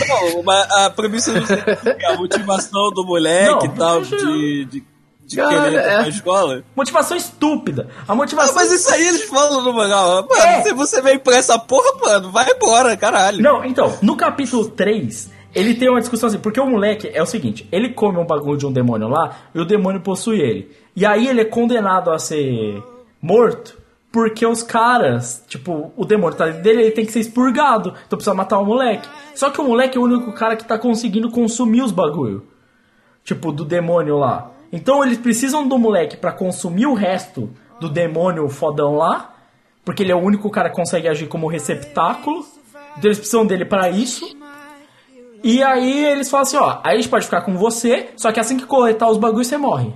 Não, 0.06 0.52
a 0.84 0.90
premissa 0.90 1.32
a 2.12 2.16
motivação 2.18 2.90
do 2.90 3.06
moleque 3.06 3.64
e 3.64 3.68
tal, 3.70 4.02
de, 4.02 4.66
de, 4.66 4.84
de 5.30 5.36
Cara, 5.36 5.62
querer 5.62 5.76
é. 5.78 6.08
escola. 6.08 6.62
Motivação 6.74 7.16
estúpida. 7.16 7.88
A 8.08 8.12
Ah, 8.12 8.14
motivação. 8.16 8.54
mas 8.56 8.72
isso 8.72 8.92
aí 8.92 9.06
eles 9.06 9.22
falam 9.24 9.62
no 9.62 9.72
mangá. 9.72 9.96
Mano, 10.28 10.28
É. 10.42 10.62
se 10.62 10.72
você 10.72 11.00
veio 11.00 11.20
pra 11.20 11.36
essa 11.36 11.56
porra, 11.58 11.92
mano, 12.02 12.30
vai 12.32 12.50
embora, 12.50 12.96
caralho. 12.96 13.40
Não, 13.40 13.64
então, 13.64 13.96
no 14.02 14.16
capítulo 14.16 14.68
3, 14.70 15.30
ele 15.54 15.74
tem 15.74 15.88
uma 15.88 16.00
discussão 16.00 16.28
assim, 16.28 16.38
porque 16.40 16.58
o 16.60 16.66
moleque 16.66 17.08
é 17.14 17.22
o 17.22 17.26
seguinte, 17.26 17.68
ele 17.70 17.90
come 17.90 18.18
um 18.18 18.26
bagulho 18.26 18.58
de 18.58 18.66
um 18.66 18.72
demônio 18.72 19.06
lá 19.08 19.36
e 19.54 19.60
o 19.60 19.64
demônio 19.64 20.00
possui 20.00 20.40
ele. 20.40 20.70
E 20.96 21.06
aí 21.06 21.28
ele 21.28 21.42
é 21.42 21.44
condenado 21.44 22.10
a 22.10 22.18
ser 22.18 22.82
morto 23.22 23.78
porque 24.12 24.44
os 24.44 24.64
caras, 24.64 25.44
tipo, 25.46 25.92
o 25.96 26.04
demônio 26.04 26.36
tá 26.36 26.46
dentro 26.46 26.62
dele, 26.62 26.82
ele 26.82 26.90
tem 26.90 27.06
que 27.06 27.12
ser 27.12 27.20
expurgado. 27.20 27.94
Então 28.04 28.16
precisa 28.16 28.34
matar 28.34 28.58
o 28.58 28.64
moleque. 28.64 29.08
Só 29.36 29.50
que 29.50 29.60
o 29.60 29.64
moleque 29.64 29.96
é 29.96 30.00
o 30.00 30.04
único 30.04 30.32
cara 30.32 30.56
que 30.56 30.64
tá 30.64 30.76
conseguindo 30.76 31.30
consumir 31.30 31.82
os 31.82 31.92
bagulho. 31.92 32.44
Tipo, 33.22 33.52
do 33.52 33.64
demônio 33.64 34.18
lá. 34.18 34.50
Então 34.72 35.04
eles 35.04 35.18
precisam 35.18 35.66
do 35.66 35.78
moleque 35.78 36.16
pra 36.16 36.32
consumir 36.32 36.86
o 36.86 36.94
resto 36.94 37.50
do 37.80 37.88
demônio 37.88 38.48
fodão 38.48 38.96
lá. 38.96 39.34
Porque 39.84 40.02
ele 40.02 40.12
é 40.12 40.14
o 40.14 40.20
único 40.20 40.50
cara 40.50 40.68
que 40.70 40.76
consegue 40.76 41.08
agir 41.08 41.26
como 41.26 41.48
receptáculo. 41.48 42.44
Então 42.96 43.04
eles 43.04 43.18
precisam 43.18 43.46
dele 43.46 43.64
pra 43.64 43.88
isso. 43.88 44.36
E 45.42 45.62
aí 45.62 46.04
eles 46.04 46.30
falam 46.30 46.42
assim, 46.42 46.56
ó, 46.56 46.80
aí 46.84 46.94
a 46.94 47.00
gente 47.00 47.08
pode 47.08 47.24
ficar 47.24 47.40
com 47.40 47.56
você, 47.56 48.10
só 48.14 48.30
que 48.30 48.38
assim 48.38 48.58
que 48.58 48.66
coletar 48.66 49.08
os 49.08 49.16
bagulhos 49.16 49.46
você 49.46 49.56
morre. 49.56 49.92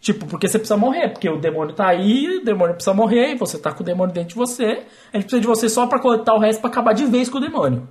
Tipo, 0.00 0.26
porque 0.26 0.48
você 0.48 0.58
precisa 0.58 0.76
morrer, 0.76 1.10
porque 1.10 1.28
o 1.30 1.38
demônio 1.38 1.74
tá 1.74 1.86
aí, 1.86 2.38
o 2.38 2.44
demônio 2.44 2.74
precisa 2.74 2.92
morrer, 2.92 3.32
e 3.32 3.38
você 3.38 3.56
tá 3.56 3.72
com 3.72 3.82
o 3.82 3.86
demônio 3.86 4.12
dentro 4.12 4.30
de 4.30 4.34
você. 4.34 4.82
A 5.12 5.16
gente 5.16 5.26
precisa 5.28 5.40
de 5.40 5.46
você 5.46 5.68
só 5.68 5.86
pra 5.86 6.00
coletar 6.00 6.34
o 6.34 6.40
resto 6.40 6.60
pra 6.60 6.68
acabar 6.68 6.92
de 6.92 7.06
vez 7.06 7.30
com 7.30 7.38
o 7.38 7.40
demônio. 7.40 7.88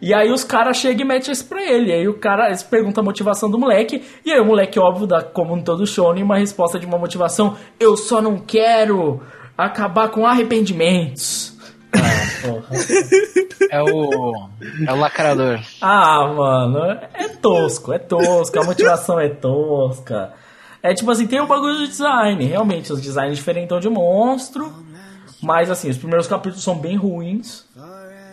E 0.00 0.14
aí 0.14 0.30
os 0.30 0.44
caras 0.44 0.76
chegam 0.76 1.02
e 1.02 1.08
metem 1.08 1.32
isso 1.32 1.44
pra 1.46 1.62
ele. 1.62 1.90
E 1.90 1.92
aí 1.92 2.08
o 2.08 2.14
cara 2.14 2.54
pergunta 2.70 3.00
a 3.00 3.04
motivação 3.04 3.50
do 3.50 3.58
moleque. 3.58 4.02
E 4.24 4.32
aí 4.32 4.40
o 4.40 4.44
moleque, 4.44 4.78
óbvio, 4.78 5.06
dá 5.06 5.22
como 5.22 5.56
em 5.56 5.62
todo 5.62 5.86
shonen, 5.86 6.22
uma 6.22 6.38
resposta 6.38 6.78
de 6.78 6.86
uma 6.86 6.98
motivação. 6.98 7.56
Eu 7.80 7.96
só 7.96 8.22
não 8.22 8.38
quero 8.38 9.20
acabar 9.56 10.08
com 10.08 10.24
arrependimentos. 10.26 11.56
Ah, 11.92 12.46
porra. 12.46 12.68
É 13.70 13.82
o. 13.82 14.48
É 14.86 14.92
o 14.92 14.96
lacrador. 14.96 15.60
Ah, 15.80 16.32
mano, 16.34 16.98
é 17.12 17.28
tosco, 17.28 17.92
é 17.92 17.98
tosco, 17.98 18.58
a 18.58 18.64
motivação 18.64 19.18
é 19.18 19.28
tosca. 19.28 20.32
É 20.82 20.94
tipo 20.94 21.10
assim, 21.10 21.26
tem 21.26 21.40
um 21.40 21.46
bagulho 21.46 21.78
de 21.78 21.88
design, 21.88 22.44
realmente, 22.44 22.92
os 22.92 23.00
designs 23.00 23.36
diferentão 23.36 23.80
de 23.80 23.88
monstro, 23.88 24.72
mas 25.42 25.70
assim, 25.70 25.90
os 25.90 25.98
primeiros 25.98 26.26
capítulos 26.26 26.62
são 26.62 26.78
bem 26.78 26.96
ruins. 26.96 27.64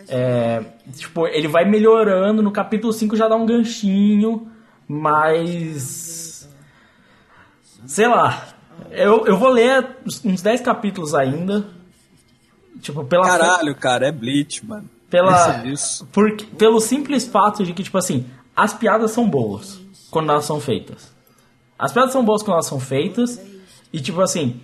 É, 0.07 0.63
tipo, 0.95 1.27
ele 1.27 1.47
vai 1.47 1.65
melhorando, 1.65 2.41
no 2.41 2.51
capítulo 2.51 2.93
5 2.93 3.15
já 3.15 3.27
dá 3.27 3.35
um 3.35 3.45
ganchinho, 3.45 4.51
mas. 4.87 6.47
Sei 7.85 8.07
lá. 8.07 8.47
Eu, 8.91 9.25
eu 9.25 9.37
vou 9.37 9.49
ler 9.49 9.97
uns 10.23 10.41
10 10.41 10.61
capítulos 10.61 11.15
ainda. 11.15 11.65
Tipo, 12.81 13.03
pela. 13.05 13.25
Caralho, 13.25 13.75
cara, 13.75 14.07
é 14.07 14.11
Bleach, 14.11 14.65
mano. 14.65 14.89
Pela, 15.09 15.63
porque, 16.11 16.45
pelo 16.45 16.81
simples 16.81 17.25
fato 17.25 17.63
de 17.63 17.73
que, 17.73 17.83
tipo 17.83 17.97
assim, 17.97 18.25
as 18.55 18.73
piadas 18.73 19.11
são 19.11 19.29
boas 19.29 19.79
quando 20.11 20.31
elas 20.31 20.45
são 20.45 20.59
feitas. 20.59 21.13
As 21.77 21.91
piadas 21.91 22.11
são 22.11 22.23
boas 22.23 22.41
quando 22.41 22.53
elas 22.53 22.65
são 22.65 22.79
feitas. 22.79 23.39
E, 23.93 24.01
tipo 24.01 24.19
assim, 24.21 24.59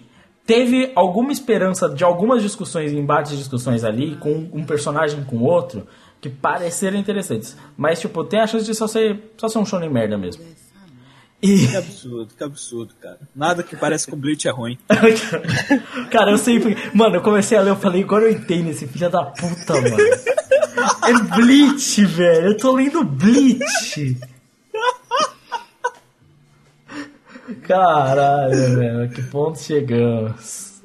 teve 0.45 0.91
alguma 0.95 1.31
esperança 1.31 1.89
de 1.89 2.03
algumas 2.03 2.41
discussões, 2.41 2.91
embates 2.91 3.31
de 3.31 3.37
discussões 3.37 3.83
ali, 3.83 4.15
com 4.17 4.49
um 4.53 4.63
personagem 4.63 5.23
com 5.23 5.37
outro, 5.39 5.87
que 6.19 6.29
pareceram 6.29 6.97
interessantes. 6.97 7.57
Mas, 7.75 7.99
tipo, 7.99 8.23
tem 8.23 8.39
a 8.39 8.47
chance 8.47 8.65
de 8.65 8.75
só 8.75 8.87
ser, 8.87 9.33
só 9.37 9.47
ser 9.47 9.57
um 9.57 9.65
shonen 9.65 9.89
merda 9.89 10.17
mesmo. 10.17 10.43
E. 11.41 11.67
Que 11.67 11.75
absurdo, 11.75 12.33
que 12.37 12.43
absurdo, 12.43 12.93
cara. 13.01 13.17
Nada 13.35 13.63
que 13.63 13.75
parece 13.75 14.05
com 14.09 14.15
Bleach 14.15 14.47
é 14.47 14.51
ruim. 14.51 14.77
Cara, 16.11 16.31
eu 16.31 16.37
sempre. 16.37 16.77
Mano, 16.93 17.15
eu 17.15 17.21
comecei 17.21 17.57
a 17.57 17.61
ler, 17.61 17.71
eu 17.71 17.75
falei, 17.75 18.03
agora 18.03 18.25
eu 18.25 18.31
entendo 18.31 18.69
esse 18.69 18.85
filho 18.85 19.09
da 19.09 19.23
puta, 19.25 19.73
mano. 19.73 19.97
É 21.07 21.35
Bleach, 21.35 22.05
velho. 22.05 22.47
Eu 22.49 22.57
tô 22.57 22.71
lendo 22.73 23.03
Bleach. 23.03 24.17
Caralho, 27.61 28.77
velho. 28.77 29.09
Que 29.09 29.21
ponto 29.23 29.59
chegamos. 29.59 30.81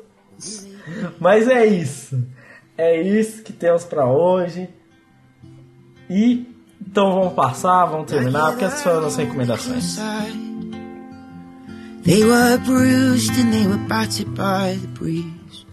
Mas 1.21 1.49
é 1.49 1.67
isso. 1.67 2.23
É 2.77 3.01
isso 3.01 3.43
que 3.43 3.53
temos 3.53 3.85
pra 3.85 4.07
hoje. 4.07 4.69
E. 6.09 6.47
Então 6.81 7.13
vamos 7.13 7.35
passar, 7.35 7.87
vamos 7.87 8.11
terminar, 8.11 8.51
porque 8.51 8.65
essas 8.65 8.83
foram 8.83 9.07
as 9.07 9.17
recomendações. 9.17 9.99
They 12.05 12.25
were 12.25 12.59
bruised 12.59 13.33
and 13.37 13.53
they 13.53 13.67
were 13.67 13.79
battered 13.89 14.33
by 14.37 14.79
the 14.81 14.87
breeze. 14.95 15.67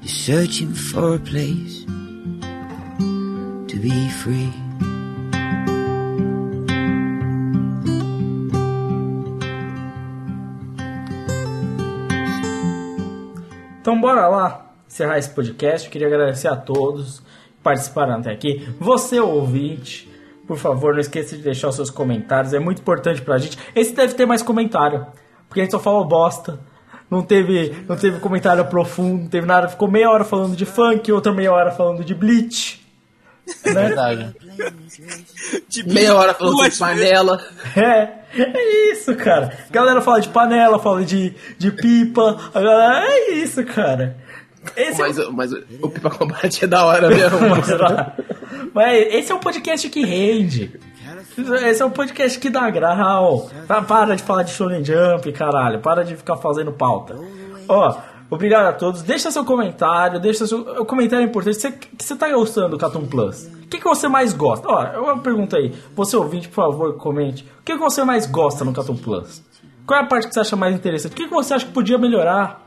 You're 0.00 0.08
searching 0.08 0.72
for 0.72 1.16
a 1.16 1.18
place 1.18 1.84
to 3.68 3.78
be 3.78 4.08
free. 4.08 4.61
Então 13.92 14.00
bora 14.00 14.26
lá 14.26 14.72
encerrar 14.88 15.18
esse 15.18 15.28
podcast. 15.28 15.86
Eu 15.86 15.92
queria 15.92 16.06
agradecer 16.06 16.48
a 16.48 16.56
todos 16.56 17.18
que 17.20 17.62
participaram 17.62 18.14
até 18.14 18.30
aqui. 18.30 18.66
Você 18.80 19.20
ouvinte, 19.20 20.10
por 20.46 20.56
favor, 20.56 20.94
não 20.94 21.00
esqueça 21.00 21.36
de 21.36 21.42
deixar 21.42 21.68
os 21.68 21.74
seus 21.74 21.90
comentários. 21.90 22.54
É 22.54 22.58
muito 22.58 22.80
importante 22.80 23.20
pra 23.20 23.36
gente. 23.36 23.58
Esse 23.76 23.94
deve 23.94 24.14
ter 24.14 24.24
mais 24.24 24.40
comentário, 24.40 25.06
porque 25.46 25.60
a 25.60 25.64
gente 25.64 25.72
só 25.72 25.78
falou 25.78 26.06
bosta. 26.06 26.58
Não 27.10 27.20
teve, 27.20 27.84
não 27.86 27.94
teve 27.94 28.18
comentário 28.18 28.64
profundo, 28.64 29.24
não 29.24 29.28
teve 29.28 29.46
nada. 29.46 29.68
Ficou 29.68 29.90
meia 29.90 30.08
hora 30.08 30.24
falando 30.24 30.56
de 30.56 30.64
funk, 30.64 31.12
outra 31.12 31.30
meia 31.30 31.52
hora 31.52 31.70
falando 31.70 32.02
de 32.02 32.14
bleach. 32.14 32.81
Né? 33.64 33.72
Verdade. 33.72 34.36
Tipo, 35.68 35.92
Meia 35.92 36.14
hora 36.14 36.34
falando 36.34 36.68
de 36.70 36.78
panela. 36.78 37.44
É, 37.76 38.08
é 38.40 38.92
isso, 38.92 39.14
cara. 39.16 39.52
A 39.68 39.72
galera 39.72 40.00
fala 40.00 40.20
de 40.20 40.28
panela, 40.28 40.78
fala 40.78 41.04
de, 41.04 41.34
de 41.58 41.70
pipa. 41.72 42.38
A 42.54 42.60
galera, 42.60 43.04
é 43.08 43.30
isso, 43.34 43.64
cara. 43.64 44.16
Esse 44.76 45.00
é 45.02 45.06
Mas, 45.06 45.28
mas 45.30 45.52
o 45.82 45.88
Pipa 45.90 46.08
Combate 46.08 46.64
é 46.64 46.68
da 46.68 46.84
hora 46.84 47.08
mesmo. 47.08 47.38
Lá. 47.78 48.14
Mas 48.72 49.06
esse 49.12 49.32
é 49.32 49.34
um 49.34 49.40
podcast 49.40 49.88
que 49.88 50.04
rende. 50.04 50.78
Esse 51.66 51.82
é 51.82 51.84
um 51.84 51.90
podcast 51.90 52.38
que 52.38 52.48
dá 52.48 52.70
grau. 52.70 53.50
Pa- 53.66 53.82
Para 53.82 54.14
de 54.14 54.22
falar 54.22 54.44
de 54.44 54.52
Shonen 54.52 54.84
Jump, 54.84 55.32
caralho. 55.32 55.80
Para 55.80 56.04
de 56.04 56.14
ficar 56.14 56.36
fazendo 56.36 56.70
pauta. 56.72 57.16
Ó, 57.68 57.96
obrigado 58.34 58.66
a 58.66 58.72
todos. 58.72 59.02
Deixa 59.02 59.30
seu 59.30 59.44
comentário. 59.44 60.18
Deixa 60.20 60.46
seu. 60.46 60.60
O 60.80 60.84
comentário 60.84 61.24
é 61.24 61.28
importante. 61.28 61.56
Você, 61.56 61.72
que 61.72 61.88
você 61.98 62.16
tá 62.16 62.30
gostando 62.30 62.70
do 62.70 62.78
Catum 62.78 63.06
Plus? 63.06 63.46
O 63.46 63.68
que, 63.68 63.78
que 63.78 63.84
você 63.84 64.08
mais 64.08 64.32
gosta? 64.32 64.68
Ó, 64.68 64.84
eu 64.84 65.18
pergunto 65.18 65.56
aí. 65.56 65.72
Você 65.94 66.16
ouvinte, 66.16 66.48
por 66.48 66.56
favor, 66.56 66.96
comente. 66.96 67.44
O 67.60 67.62
que, 67.64 67.74
que 67.74 67.78
você 67.78 68.04
mais 68.04 68.26
gosta 68.26 68.64
no 68.64 68.72
Catum 68.72 68.96
Plus? 68.96 69.42
Qual 69.86 69.98
é 69.98 70.02
a 70.02 70.06
parte 70.06 70.28
que 70.28 70.34
você 70.34 70.40
acha 70.40 70.56
mais 70.56 70.74
interessante? 70.74 71.12
O 71.12 71.16
que, 71.16 71.24
que 71.24 71.30
você 71.30 71.54
acha 71.54 71.66
que 71.66 71.72
podia 71.72 71.98
melhorar? 71.98 72.66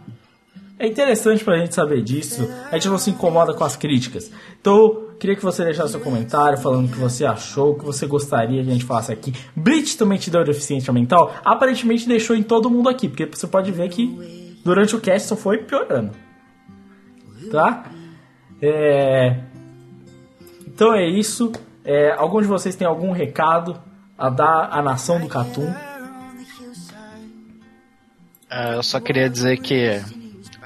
É 0.77 0.85
interessante 0.85 1.43
pra 1.43 1.57
gente 1.57 1.73
saber 1.73 2.01
disso. 2.01 2.47
A 2.69 2.75
gente 2.75 2.89
não 2.89 2.97
se 2.97 3.09
incomoda 3.09 3.53
com 3.53 3.63
as 3.63 3.77
críticas. 3.77 4.29
Então, 4.59 5.05
queria 5.17 5.35
que 5.35 5.43
você 5.43 5.63
deixasse 5.63 5.91
seu 5.91 6.01
comentário 6.01 6.57
falando 6.57 6.87
o 6.87 6.89
que 6.89 6.99
você 6.99 7.25
achou, 7.25 7.71
o 7.71 7.79
que 7.79 7.85
você 7.85 8.05
gostaria 8.05 8.61
que 8.61 8.69
a 8.69 8.73
gente 8.73 8.83
faça 8.83 9.13
aqui. 9.13 9.33
Bleach 9.55 9.97
também 9.97 10.17
te 10.17 10.29
deu 10.29 10.43
deficiência 10.43 10.91
mental? 10.91 11.33
Aparentemente 11.45 12.07
deixou 12.07 12.35
em 12.35 12.43
todo 12.43 12.69
mundo 12.69 12.89
aqui, 12.89 13.07
porque 13.07 13.25
você 13.25 13.47
pode 13.47 13.71
ver 13.71 13.87
que 13.89 14.44
durante 14.65 14.95
o 14.95 14.99
cast 14.99 15.29
só 15.29 15.37
foi 15.37 15.59
piorando. 15.59 16.11
Tá? 17.51 17.85
É... 18.59 19.37
Então 20.67 20.91
é 20.93 21.07
isso. 21.07 21.53
É, 21.85 22.11
algum 22.13 22.41
de 22.41 22.47
vocês 22.47 22.75
tem 22.75 22.87
algum 22.87 23.11
recado 23.11 23.79
a 24.17 24.29
dar 24.29 24.69
à 24.71 24.81
nação 24.81 25.19
do 25.19 25.27
Catum? 25.27 25.71
É, 28.49 28.73
eu 28.73 28.81
só 28.81 28.99
queria 28.99 29.29
dizer 29.29 29.57
que 29.57 30.01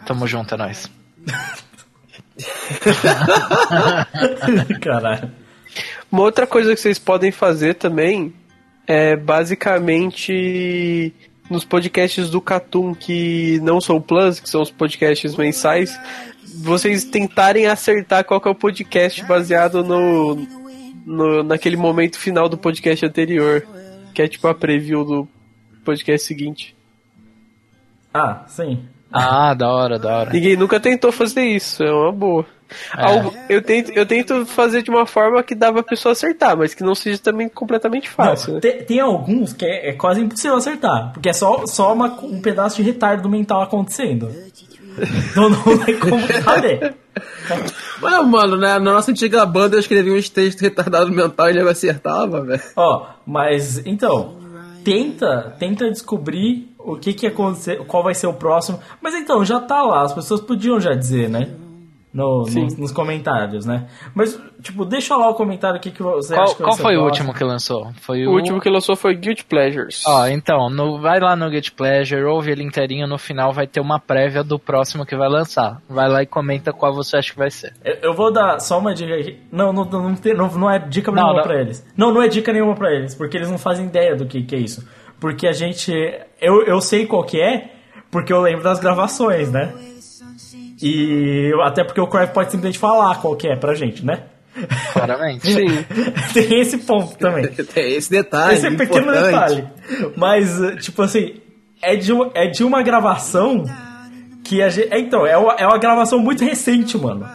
tamo 0.05 0.25
junto, 0.25 0.53
é 0.53 0.57
nóis. 0.57 0.89
Caralho. 4.81 5.29
Uma 6.09 6.21
outra 6.21 6.47
coisa 6.47 6.73
que 6.73 6.79
vocês 6.79 6.97
podem 6.97 7.31
fazer 7.31 7.73
também 7.75 8.33
é 8.87 9.17
basicamente 9.17 11.13
nos 11.49 11.65
podcasts 11.65 12.29
do 12.29 12.39
Catum 12.39 12.93
que 12.93 13.59
não 13.61 13.81
são 13.81 13.99
Plus, 13.99 14.39
que 14.39 14.49
são 14.49 14.61
os 14.61 14.69
podcasts 14.71 15.35
mensais, 15.35 15.99
vocês 16.57 17.03
tentarem 17.03 17.67
acertar 17.67 18.23
qual 18.23 18.39
que 18.39 18.47
é 18.47 18.51
o 18.51 18.55
podcast 18.55 19.23
baseado 19.25 19.83
no, 19.83 20.35
no 21.05 21.43
naquele 21.43 21.77
momento 21.77 22.19
final 22.19 22.47
do 22.47 22.57
podcast 22.57 23.05
anterior, 23.05 23.65
que 24.13 24.21
é 24.21 24.27
tipo 24.27 24.47
a 24.47 24.53
preview 24.53 25.03
do 25.03 25.27
podcast 25.83 26.27
seguinte. 26.27 26.75
Ah, 28.13 28.43
sim. 28.47 28.83
Ah, 29.11 29.53
da 29.53 29.69
hora, 29.69 29.97
da 29.97 30.17
hora. 30.17 30.29
Ninguém 30.31 30.55
nunca 30.55 30.79
tentou 30.79 31.11
fazer 31.11 31.43
isso, 31.43 31.83
é 31.83 31.91
uma 31.91 32.11
boa. 32.11 32.45
Algo- 32.93 33.33
eu, 33.49 33.61
tento, 33.61 33.91
eu 33.91 34.05
tento 34.05 34.45
fazer 34.45 34.81
de 34.81 34.89
uma 34.89 35.05
forma 35.05 35.41
que 35.43 35.55
dá 35.55 35.71
pra 35.71 35.83
pessoa 35.83 36.11
acertar, 36.13 36.57
mas 36.57 36.73
que 36.73 36.83
não 36.83 36.93
seja 36.95 37.17
também 37.17 37.49
completamente 37.49 38.09
fácil. 38.09 38.49
Não, 38.49 38.55
né? 38.55 38.61
tem, 38.61 38.83
tem 38.83 38.99
alguns 38.99 39.53
que 39.53 39.65
é, 39.65 39.89
é 39.89 39.93
quase 39.93 40.21
impossível 40.21 40.57
acertar, 40.57 41.11
porque 41.13 41.29
é 41.29 41.33
só, 41.33 41.65
só 41.65 41.93
uma- 41.93 42.19
um 42.23 42.41
pedaço 42.41 42.75
de 42.77 42.83
retardo 42.83 43.27
mental 43.29 43.61
acontecendo. 43.61 44.29
Então 45.31 45.49
não 45.49 45.77
tem 45.85 45.97
como 45.97 46.19
saber. 46.43 46.93
Mas, 48.01 48.27
mano, 48.27 48.57
né, 48.57 48.73
na 48.79 48.91
nossa 48.93 49.11
antiga 49.11 49.45
banda 49.45 49.75
eu 49.75 49.79
escrevia 49.79 50.11
uns 50.13 50.29
textos 50.29 50.61
retardados 50.61 51.09
mental 51.09 51.47
e 51.47 51.51
ele 51.51 51.69
acertava, 51.69 52.41
velho. 52.43 52.61
Ó, 52.75 53.07
mas 53.25 53.77
então, 53.85 54.35
tenta, 54.83 55.55
tenta 55.57 55.89
descobrir 55.89 56.69
o 56.77 56.97
que 56.97 57.13
que 57.13 57.27
acontecer, 57.27 57.77
qual 57.85 58.03
vai 58.03 58.13
ser 58.13 58.27
o 58.27 58.33
próximo. 58.33 58.79
Mas 59.01 59.13
então, 59.15 59.45
já 59.45 59.59
tá 59.59 59.81
lá, 59.83 60.01
as 60.03 60.11
pessoas 60.13 60.41
podiam 60.41 60.81
já 60.81 60.93
dizer, 60.93 61.29
né? 61.29 61.47
No- 62.13 62.43
nos, 62.45 62.75
nos 62.77 62.91
comentários, 62.91 63.65
né? 63.65 63.87
Mas, 64.15 64.39
tipo, 64.61 64.83
deixa 64.83 65.15
lá 65.15 65.29
o 65.29 65.35
comentário 65.35 65.77
aqui 65.77 65.91
que 65.91 66.01
você 66.01 66.33
Qual, 66.33 66.43
acha 66.43 66.55
que 66.55 66.63
qual 66.63 66.75
você 66.75 66.81
foi 66.81 66.95
o 66.97 67.01
gosta. 67.01 67.11
último 67.21 67.33
que 67.37 67.43
lançou? 67.43 67.91
Foi 68.01 68.25
O 68.25 68.31
último 68.31 68.59
que 68.59 68.69
lançou 68.69 68.95
foi 68.95 69.13
Guilty 69.15 69.45
Pleasures. 69.45 70.03
Ó, 70.07 70.27
então, 70.27 70.69
no, 70.69 70.99
vai 70.99 71.19
lá 71.19 71.35
no 71.35 71.51
Get 71.51 71.71
Pleasure, 71.71 72.23
ouve 72.23 72.51
ele 72.51 72.63
inteirinho, 72.63 73.07
no 73.07 73.17
final 73.17 73.53
vai 73.53 73.67
ter 73.67 73.79
uma 73.79 73.99
prévia 73.99 74.43
do 74.43 74.57
próximo 74.57 75.05
que 75.05 75.15
vai 75.15 75.29
lançar. 75.29 75.81
Vai 75.87 76.09
lá 76.09 76.23
e 76.23 76.25
comenta 76.25 76.73
qual 76.73 76.93
você 76.93 77.17
acha 77.17 77.31
que 77.31 77.37
vai 77.37 77.51
ser. 77.51 77.73
Eu, 77.85 77.95
eu 78.01 78.13
vou 78.15 78.31
dar 78.33 78.59
só 78.59 78.79
uma 78.79 78.93
dica 78.93 79.13
aqui. 79.15 79.37
Não, 79.51 79.71
não, 79.71 79.85
não, 79.85 80.15
tem- 80.15 80.33
não, 80.35 80.47
não 80.51 80.69
é 80.71 80.79
dica 80.79 81.11
Não, 81.11 81.15
nenhuma 81.23 81.35
não. 81.41 81.43
pra 81.43 81.61
eles. 81.61 81.85
Não, 81.95 82.11
não 82.13 82.21
é 82.23 82.27
dica 82.27 82.51
nenhuma 82.51 82.75
pra 82.75 82.91
eles, 82.91 83.13
porque 83.13 83.37
eles 83.37 83.51
não 83.51 83.57
fazem 83.57 83.85
ideia 83.85 84.15
do 84.15 84.25
que, 84.25 84.41
que 84.43 84.55
é 84.55 84.59
isso. 84.59 84.87
Porque 85.19 85.45
a 85.45 85.51
gente. 85.53 85.91
Eu, 86.41 86.63
eu 86.63 86.79
sei 86.81 87.05
qual 87.05 87.23
que 87.23 87.39
é, 87.39 87.69
porque 88.09 88.31
eu 88.33 88.41
lembro 88.41 88.63
das 88.63 88.79
gravações, 88.79 89.51
né? 89.51 89.71
E 90.81 91.51
até 91.63 91.83
porque 91.83 91.99
o 92.01 92.07
Crave 92.07 92.31
pode 92.33 92.51
simplesmente 92.51 92.79
falar 92.79 93.15
qual 93.21 93.35
que 93.35 93.47
é 93.47 93.55
pra 93.55 93.73
gente, 93.75 94.05
né? 94.05 94.23
Claramente. 94.93 95.45
Sim. 95.51 95.67
Tem 96.33 96.59
esse 96.61 96.77
ponto 96.79 97.17
também. 97.17 97.47
Tem 97.73 97.95
esse 97.95 98.09
detalhe. 98.09 98.55
Esse 98.55 98.67
é 98.67 98.69
um 98.69 98.77
pequeno 98.77 99.11
detalhe. 99.11 99.65
Mas, 100.15 100.61
eh, 100.61 100.75
tipo 100.77 101.01
assim, 101.01 101.35
é 101.81 101.95
de, 101.95 102.11
uma- 102.11 102.31
é 102.33 102.47
de 102.47 102.63
uma 102.63 102.81
gravação 102.81 103.63
que 104.43 104.61
a 104.61 104.69
gente. 104.69 104.91
é, 104.93 104.99
Então, 104.99 105.25
é 105.25 105.37
uma, 105.37 105.53
é 105.53 105.65
uma 105.65 105.77
gravação 105.77 106.19
muito 106.19 106.43
recente, 106.43 106.97
mano. 106.97 107.27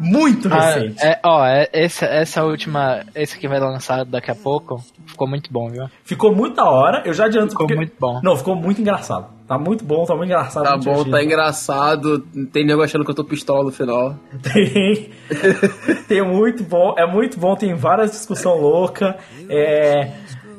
Muito 0.00 0.48
Ah, 0.52 0.70
recente. 0.72 1.04
é, 1.04 1.20
ó, 1.22 1.44
é, 1.44 1.68
essa, 1.72 2.06
essa 2.06 2.42
última, 2.44 3.04
esse 3.14 3.38
que 3.38 3.46
vai 3.46 3.60
lançar 3.60 4.04
daqui 4.04 4.30
a 4.30 4.34
pouco, 4.34 4.82
ficou 5.06 5.28
muito 5.28 5.52
bom, 5.52 5.68
viu? 5.68 5.84
Ficou 6.04 6.34
muito 6.34 6.56
da 6.56 6.64
hora, 6.70 7.02
eu 7.04 7.12
já 7.12 7.26
adianto. 7.26 7.50
Ficou 7.50 7.66
porque- 7.66 7.76
muito 7.76 7.92
bom. 8.00 8.20
Não, 8.22 8.34
ficou 8.36 8.56
muito 8.56 8.80
engraçado. 8.80 9.26
Tá 9.46 9.58
muito 9.58 9.84
bom, 9.84 10.04
tá 10.04 10.14
muito 10.14 10.28
engraçado. 10.30 10.64
Tá 10.64 10.70
muito 10.72 10.84
bom, 10.84 10.90
divertido. 11.04 11.16
tá 11.16 11.22
engraçado. 11.24 12.20
Tem 12.52 12.64
nego 12.64 12.82
achando 12.82 13.04
que 13.04 13.10
eu 13.10 13.14
tô 13.14 13.24
pistola 13.24 13.64
no 13.64 13.70
final. 13.72 14.14
Tem, 14.42 15.10
tem 16.08 16.22
muito 16.22 16.62
bom, 16.64 16.94
é 16.96 17.06
muito 17.06 17.38
bom, 17.38 17.54
tem 17.54 17.74
várias 17.74 18.12
discussão 18.12 18.58
louca. 18.60 19.16
É, 19.48 20.12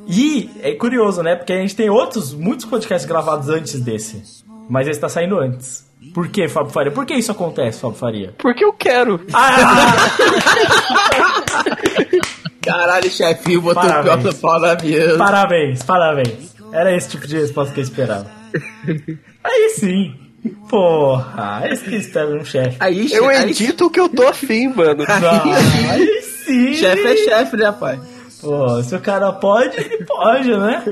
e 0.07 0.49
é 0.61 0.73
curioso, 0.76 1.23
né? 1.23 1.35
Porque 1.35 1.53
a 1.53 1.57
gente 1.61 1.76
tem 1.76 1.89
outros, 1.89 2.34
muitos 2.34 2.65
podcasts 2.65 3.07
gravados 3.09 3.49
antes 3.49 3.80
desse. 3.81 4.43
Mas 4.69 4.88
esse 4.88 4.99
tá 4.99 5.09
saindo 5.09 5.39
antes. 5.39 5.89
Por 6.14 6.28
que, 6.30 6.48
Fábio 6.48 6.72
Faria? 6.72 6.91
Por 6.91 7.06
que 7.06 7.14
isso 7.14 7.32
acontece, 7.32 7.80
Fábio 7.80 7.98
Faria? 7.98 8.34
Porque 8.38 8.65
eu 8.65 8.73
quero. 8.73 9.22
Ah, 9.34 9.56
Caralho, 12.61 13.10
chefinho, 13.10 13.61
botou 13.61 13.84
o 13.84 13.88
Parabéns. 13.88 14.22
pior 14.22 14.34
pau 14.36 14.60
na 14.60 14.76
mesa. 14.76 15.18
parabéns, 15.18 15.84
parabéns. 15.84 16.56
Era 16.72 16.95
esse 16.95 17.10
tipo 17.10 17.28
de 17.28 17.40
resposta 17.40 17.73
que 17.73 17.80
eu 17.80 17.84
esperava. 17.84 18.28
Aí 19.44 19.69
sim. 19.76 20.14
Porra, 20.69 21.64
esse 21.69 21.84
que 21.86 21.95
espera 21.95 22.30
um 22.30 22.44
chefe. 22.45 22.78
Aí, 22.80 23.11
Eu 23.11 23.28
aí, 23.30 23.49
edito 23.52 23.86
o 23.86 23.90
que 23.91 23.99
eu 23.99 24.10
tô 24.10 24.28
afim, 24.28 24.69
mano. 24.69 25.03
Ah, 25.07 25.44
aí 25.94 26.22
sim. 26.23 26.73
chefe 26.73 27.06
é 27.07 27.15
chefe, 27.18 27.57
né, 27.57 27.72
pai? 27.72 27.99
Pô, 28.41 28.82
se 28.82 28.95
o 28.95 28.99
cara 28.99 29.32
pode, 29.34 29.78
ele 29.80 30.03
pode, 30.03 30.49
né? 30.57 30.84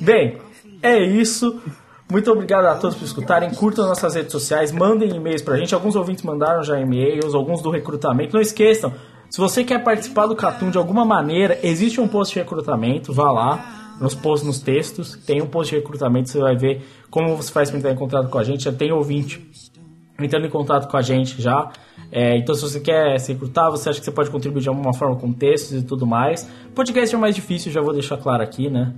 Bem, 0.00 0.38
é 0.82 0.98
isso. 0.98 1.60
Muito 2.08 2.30
obrigado 2.30 2.66
a 2.66 2.76
todos 2.76 2.96
por 2.96 3.04
escutarem. 3.04 3.50
Curtam 3.50 3.86
nossas 3.86 4.14
redes 4.14 4.30
sociais, 4.30 4.70
mandem 4.70 5.14
e-mails 5.14 5.42
pra 5.42 5.56
gente. 5.56 5.74
Alguns 5.74 5.96
ouvintes 5.96 6.22
mandaram 6.22 6.62
já 6.62 6.78
e-mails, 6.78 7.34
alguns 7.34 7.60
do 7.60 7.70
recrutamento. 7.70 8.34
Não 8.34 8.40
esqueçam, 8.40 8.92
se 9.28 9.38
você 9.38 9.64
quer 9.64 9.82
participar 9.82 10.26
do 10.26 10.36
Catum 10.36 10.70
de 10.70 10.78
alguma 10.78 11.04
maneira, 11.04 11.58
existe 11.62 12.00
um 12.00 12.08
post 12.08 12.32
de 12.32 12.40
recrutamento, 12.40 13.12
vá 13.12 13.30
lá. 13.30 13.72
Nos 14.00 14.14
posts, 14.14 14.46
nos 14.46 14.60
textos, 14.60 15.16
tem 15.26 15.40
um 15.40 15.46
post 15.46 15.74
de 15.74 15.80
recrutamento, 15.80 16.28
você 16.28 16.38
vai 16.38 16.54
ver 16.54 16.86
como 17.10 17.34
você 17.34 17.50
faz 17.50 17.70
para 17.70 17.78
entrar 17.78 17.92
em 17.92 17.96
contato 17.96 18.28
com 18.28 18.38
a 18.38 18.44
gente. 18.44 18.64
Já 18.64 18.72
tem 18.72 18.92
ouvinte 18.92 19.50
entrando 20.20 20.46
em 20.46 20.50
contato 20.50 20.88
com 20.88 20.96
a 20.98 21.02
gente 21.02 21.40
já. 21.40 21.72
É, 22.12 22.36
então, 22.36 22.54
se 22.54 22.60
você 22.60 22.78
quer 22.78 23.18
se 23.18 23.32
recrutar, 23.32 23.70
você 23.70 23.88
acha 23.88 23.98
que 23.98 24.04
você 24.04 24.12
pode 24.12 24.30
contribuir 24.30 24.62
de 24.62 24.68
alguma 24.68 24.92
forma 24.92 25.16
com 25.16 25.32
textos 25.32 25.80
e 25.80 25.82
tudo 25.82 26.06
mais. 26.06 26.48
Podcast 26.74 27.14
é 27.14 27.18
mais 27.18 27.34
difícil, 27.34 27.72
já 27.72 27.80
vou 27.80 27.94
deixar 27.94 28.18
claro 28.18 28.42
aqui, 28.42 28.68
né? 28.68 28.94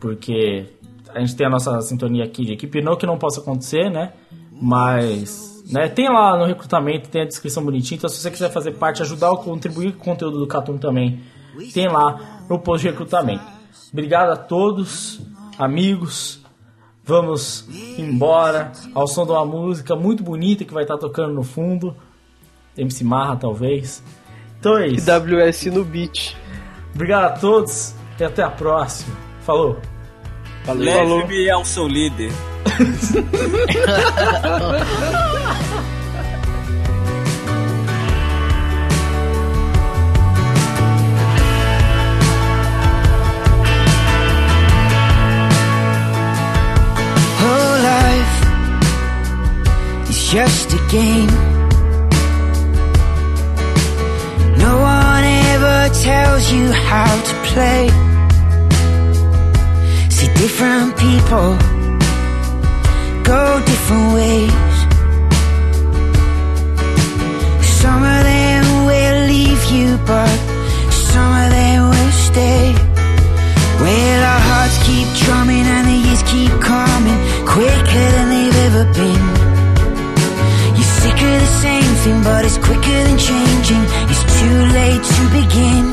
Porque 0.00 0.66
a 1.14 1.20
gente 1.20 1.36
tem 1.36 1.46
a 1.46 1.50
nossa 1.50 1.80
sintonia 1.80 2.24
aqui 2.24 2.44
de 2.44 2.52
equipe, 2.52 2.82
não 2.82 2.96
que 2.96 3.06
não 3.06 3.18
possa 3.18 3.40
acontecer, 3.40 3.90
né? 3.90 4.12
Mas, 4.50 5.64
né? 5.70 5.88
Tem 5.88 6.08
lá 6.08 6.36
no 6.36 6.44
recrutamento, 6.44 7.08
tem 7.08 7.22
a 7.22 7.26
descrição 7.26 7.64
bonitinha. 7.64 7.98
Então, 7.98 8.10
se 8.10 8.16
você 8.16 8.30
quiser 8.30 8.50
fazer 8.50 8.72
parte, 8.72 9.02
ajudar 9.02 9.32
a 9.32 9.36
contribuir 9.36 9.92
com 9.92 10.02
o 10.02 10.04
conteúdo 10.04 10.38
do 10.38 10.46
Catum 10.46 10.78
também, 10.78 11.20
tem 11.72 11.88
lá 11.88 12.44
no 12.48 12.58
post 12.58 12.82
de 12.82 12.90
recrutamento. 12.90 13.44
Obrigado 13.92 14.30
a 14.30 14.36
todos, 14.36 15.20
amigos. 15.58 16.40
Vamos 17.04 17.66
embora 17.98 18.70
ao 18.94 19.08
som 19.08 19.24
de 19.24 19.32
uma 19.32 19.44
música 19.44 19.96
muito 19.96 20.22
bonita 20.22 20.64
que 20.64 20.72
vai 20.72 20.84
estar 20.84 20.96
tocando 20.98 21.34
no 21.34 21.42
fundo. 21.42 21.96
MC 22.76 23.04
Marra, 23.04 23.36
talvez. 23.36 24.02
Então 24.58 24.78
é 24.78 24.86
isso. 24.86 25.06
WS 25.06 25.66
no 25.66 25.84
beat. 25.84 26.36
Obrigado 26.94 27.24
a 27.24 27.30
todos 27.30 27.94
e 28.18 28.24
até 28.24 28.42
a 28.42 28.50
próxima. 28.50 29.14
Falou. 29.40 29.91
Leve-me 30.68 31.50
ao 31.50 31.64
seu 31.64 31.88
líder. 31.88 32.30
Life 47.82 50.08
is 50.08 50.30
just 50.30 50.72
a 50.72 50.78
game. 50.88 51.26
No 54.56 54.76
one 54.78 55.24
ever 55.24 55.90
tells 56.02 56.52
you 56.52 56.70
how 56.70 57.10
to 57.28 57.34
play. 57.50 58.11
Different 60.42 60.96
people 60.98 61.54
go 63.22 63.62
different 63.64 64.12
ways. 64.12 64.74
Some 67.80 68.02
of 68.02 68.22
them 68.24 68.64
will 68.84 69.26
leave 69.28 69.62
you, 69.70 69.96
but 70.04 70.36
some 70.90 71.32
of 71.42 71.48
them 71.48 71.90
will 71.90 72.10
stay. 72.10 72.74
Well, 73.82 74.20
our 74.32 74.42
hearts 74.50 74.78
keep 74.82 75.06
drumming 75.22 75.64
and 75.64 75.86
the 75.86 75.98
years 76.08 76.24
keep 76.24 76.50
coming 76.60 77.18
quicker 77.46 78.06
than 78.16 78.26
they've 78.34 78.60
ever 78.66 78.84
been. 78.98 79.24
You're 80.74 80.92
sick 81.02 81.18
of 81.22 81.38
the 81.46 81.52
same 81.62 81.92
thing, 82.02 82.20
but 82.24 82.44
it's 82.44 82.58
quicker 82.58 82.98
than 83.06 83.16
changing. 83.16 83.84
It's 84.10 84.24
too 84.40 84.58
late 84.74 85.04
to 85.06 85.22
begin. 85.38 85.84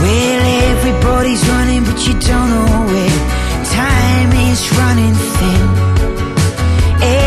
Well, 0.00 0.42
everybody's 0.72 1.46
running, 1.46 1.84
but 1.84 1.98
you 2.06 2.14
don't 2.20 2.48
know 2.48 2.86
where. 2.88 3.33
Time 3.74 4.32
is 4.50 4.60
running 4.78 5.16
thin. 5.36 5.62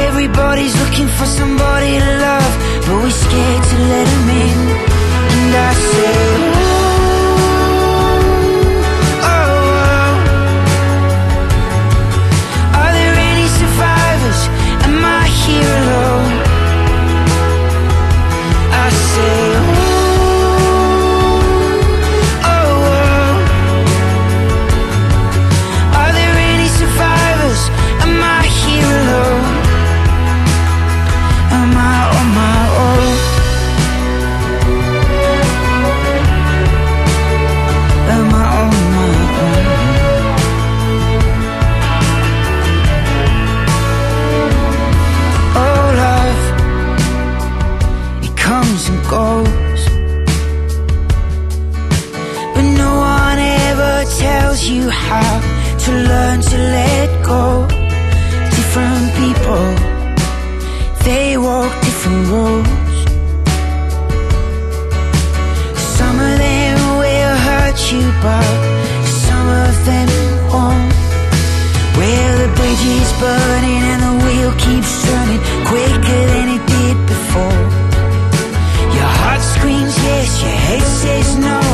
Everybody's 0.07 0.75
looking 0.81 1.07
for 1.17 1.25
somebody 1.25 1.91
to 1.99 2.11
love, 2.27 2.53
but 2.85 2.95
we're 3.03 3.19
scared 3.25 3.63
to 3.71 3.77
let 3.91 4.05
them 4.13 4.29
in. 4.45 4.59
And 5.33 5.51
I 5.69 5.71
say, 5.91 6.15
"Ooh, 6.39 6.87
oh, 9.33 9.33
oh." 9.33 10.11
Are 12.79 12.91
there 12.97 13.15
any 13.31 13.47
survivors? 13.59 14.41
Am 14.87 14.97
I 15.19 15.23
here 15.43 15.73
alone? 15.83 16.36
how 55.11 55.39
to 55.84 55.91
learn 56.11 56.41
to 56.41 56.57
let 56.77 57.09
go. 57.23 57.65
Different 58.55 59.07
people, 59.21 59.65
they 61.05 61.38
walk 61.38 61.71
different 61.85 62.23
roads. 62.34 62.97
Some 65.97 66.17
of 66.29 66.34
them 66.45 66.77
will 67.01 67.35
hurt 67.47 67.79
you, 67.91 68.05
but 68.25 68.55
some 69.25 69.47
of 69.65 69.73
them 69.88 70.09
won't. 70.51 70.93
Where 71.97 72.31
the 72.41 72.49
bridge 72.57 72.85
is 72.99 73.11
burning 73.23 73.84
and 73.91 74.01
the 74.07 74.15
wheel 74.23 74.51
keeps 74.65 74.91
turning 75.05 75.41
quicker 75.69 76.21
than 76.34 76.47
it 76.57 76.63
did 76.75 76.97
before. 77.13 77.63
Your 78.97 79.11
heart 79.19 79.41
screams 79.55 79.95
yes, 80.07 80.29
your 80.43 80.57
head 80.67 80.85
says 81.01 81.29
no. 81.47 81.66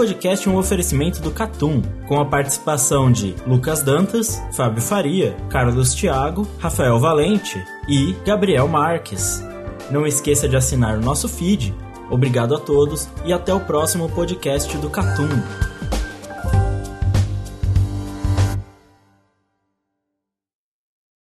podcast 0.00 0.48
é 0.48 0.50
um 0.50 0.56
oferecimento 0.56 1.20
do 1.20 1.30
Catum, 1.30 1.82
com 2.08 2.18
a 2.18 2.24
participação 2.24 3.12
de 3.12 3.34
Lucas 3.46 3.82
Dantas, 3.82 4.40
Fábio 4.50 4.80
Faria, 4.80 5.36
Carlos 5.50 5.92
Thiago, 5.92 6.48
Rafael 6.58 6.98
Valente 6.98 7.62
e 7.86 8.16
Gabriel 8.24 8.66
Marques. 8.66 9.44
Não 9.90 10.06
esqueça 10.06 10.48
de 10.48 10.56
assinar 10.56 10.96
o 10.96 11.02
nosso 11.02 11.28
feed. 11.28 11.74
Obrigado 12.08 12.54
a 12.54 12.58
todos 12.58 13.10
e 13.26 13.32
até 13.34 13.52
o 13.52 13.60
próximo 13.60 14.08
podcast 14.08 14.74
do 14.78 14.88
Catum. 14.88 15.28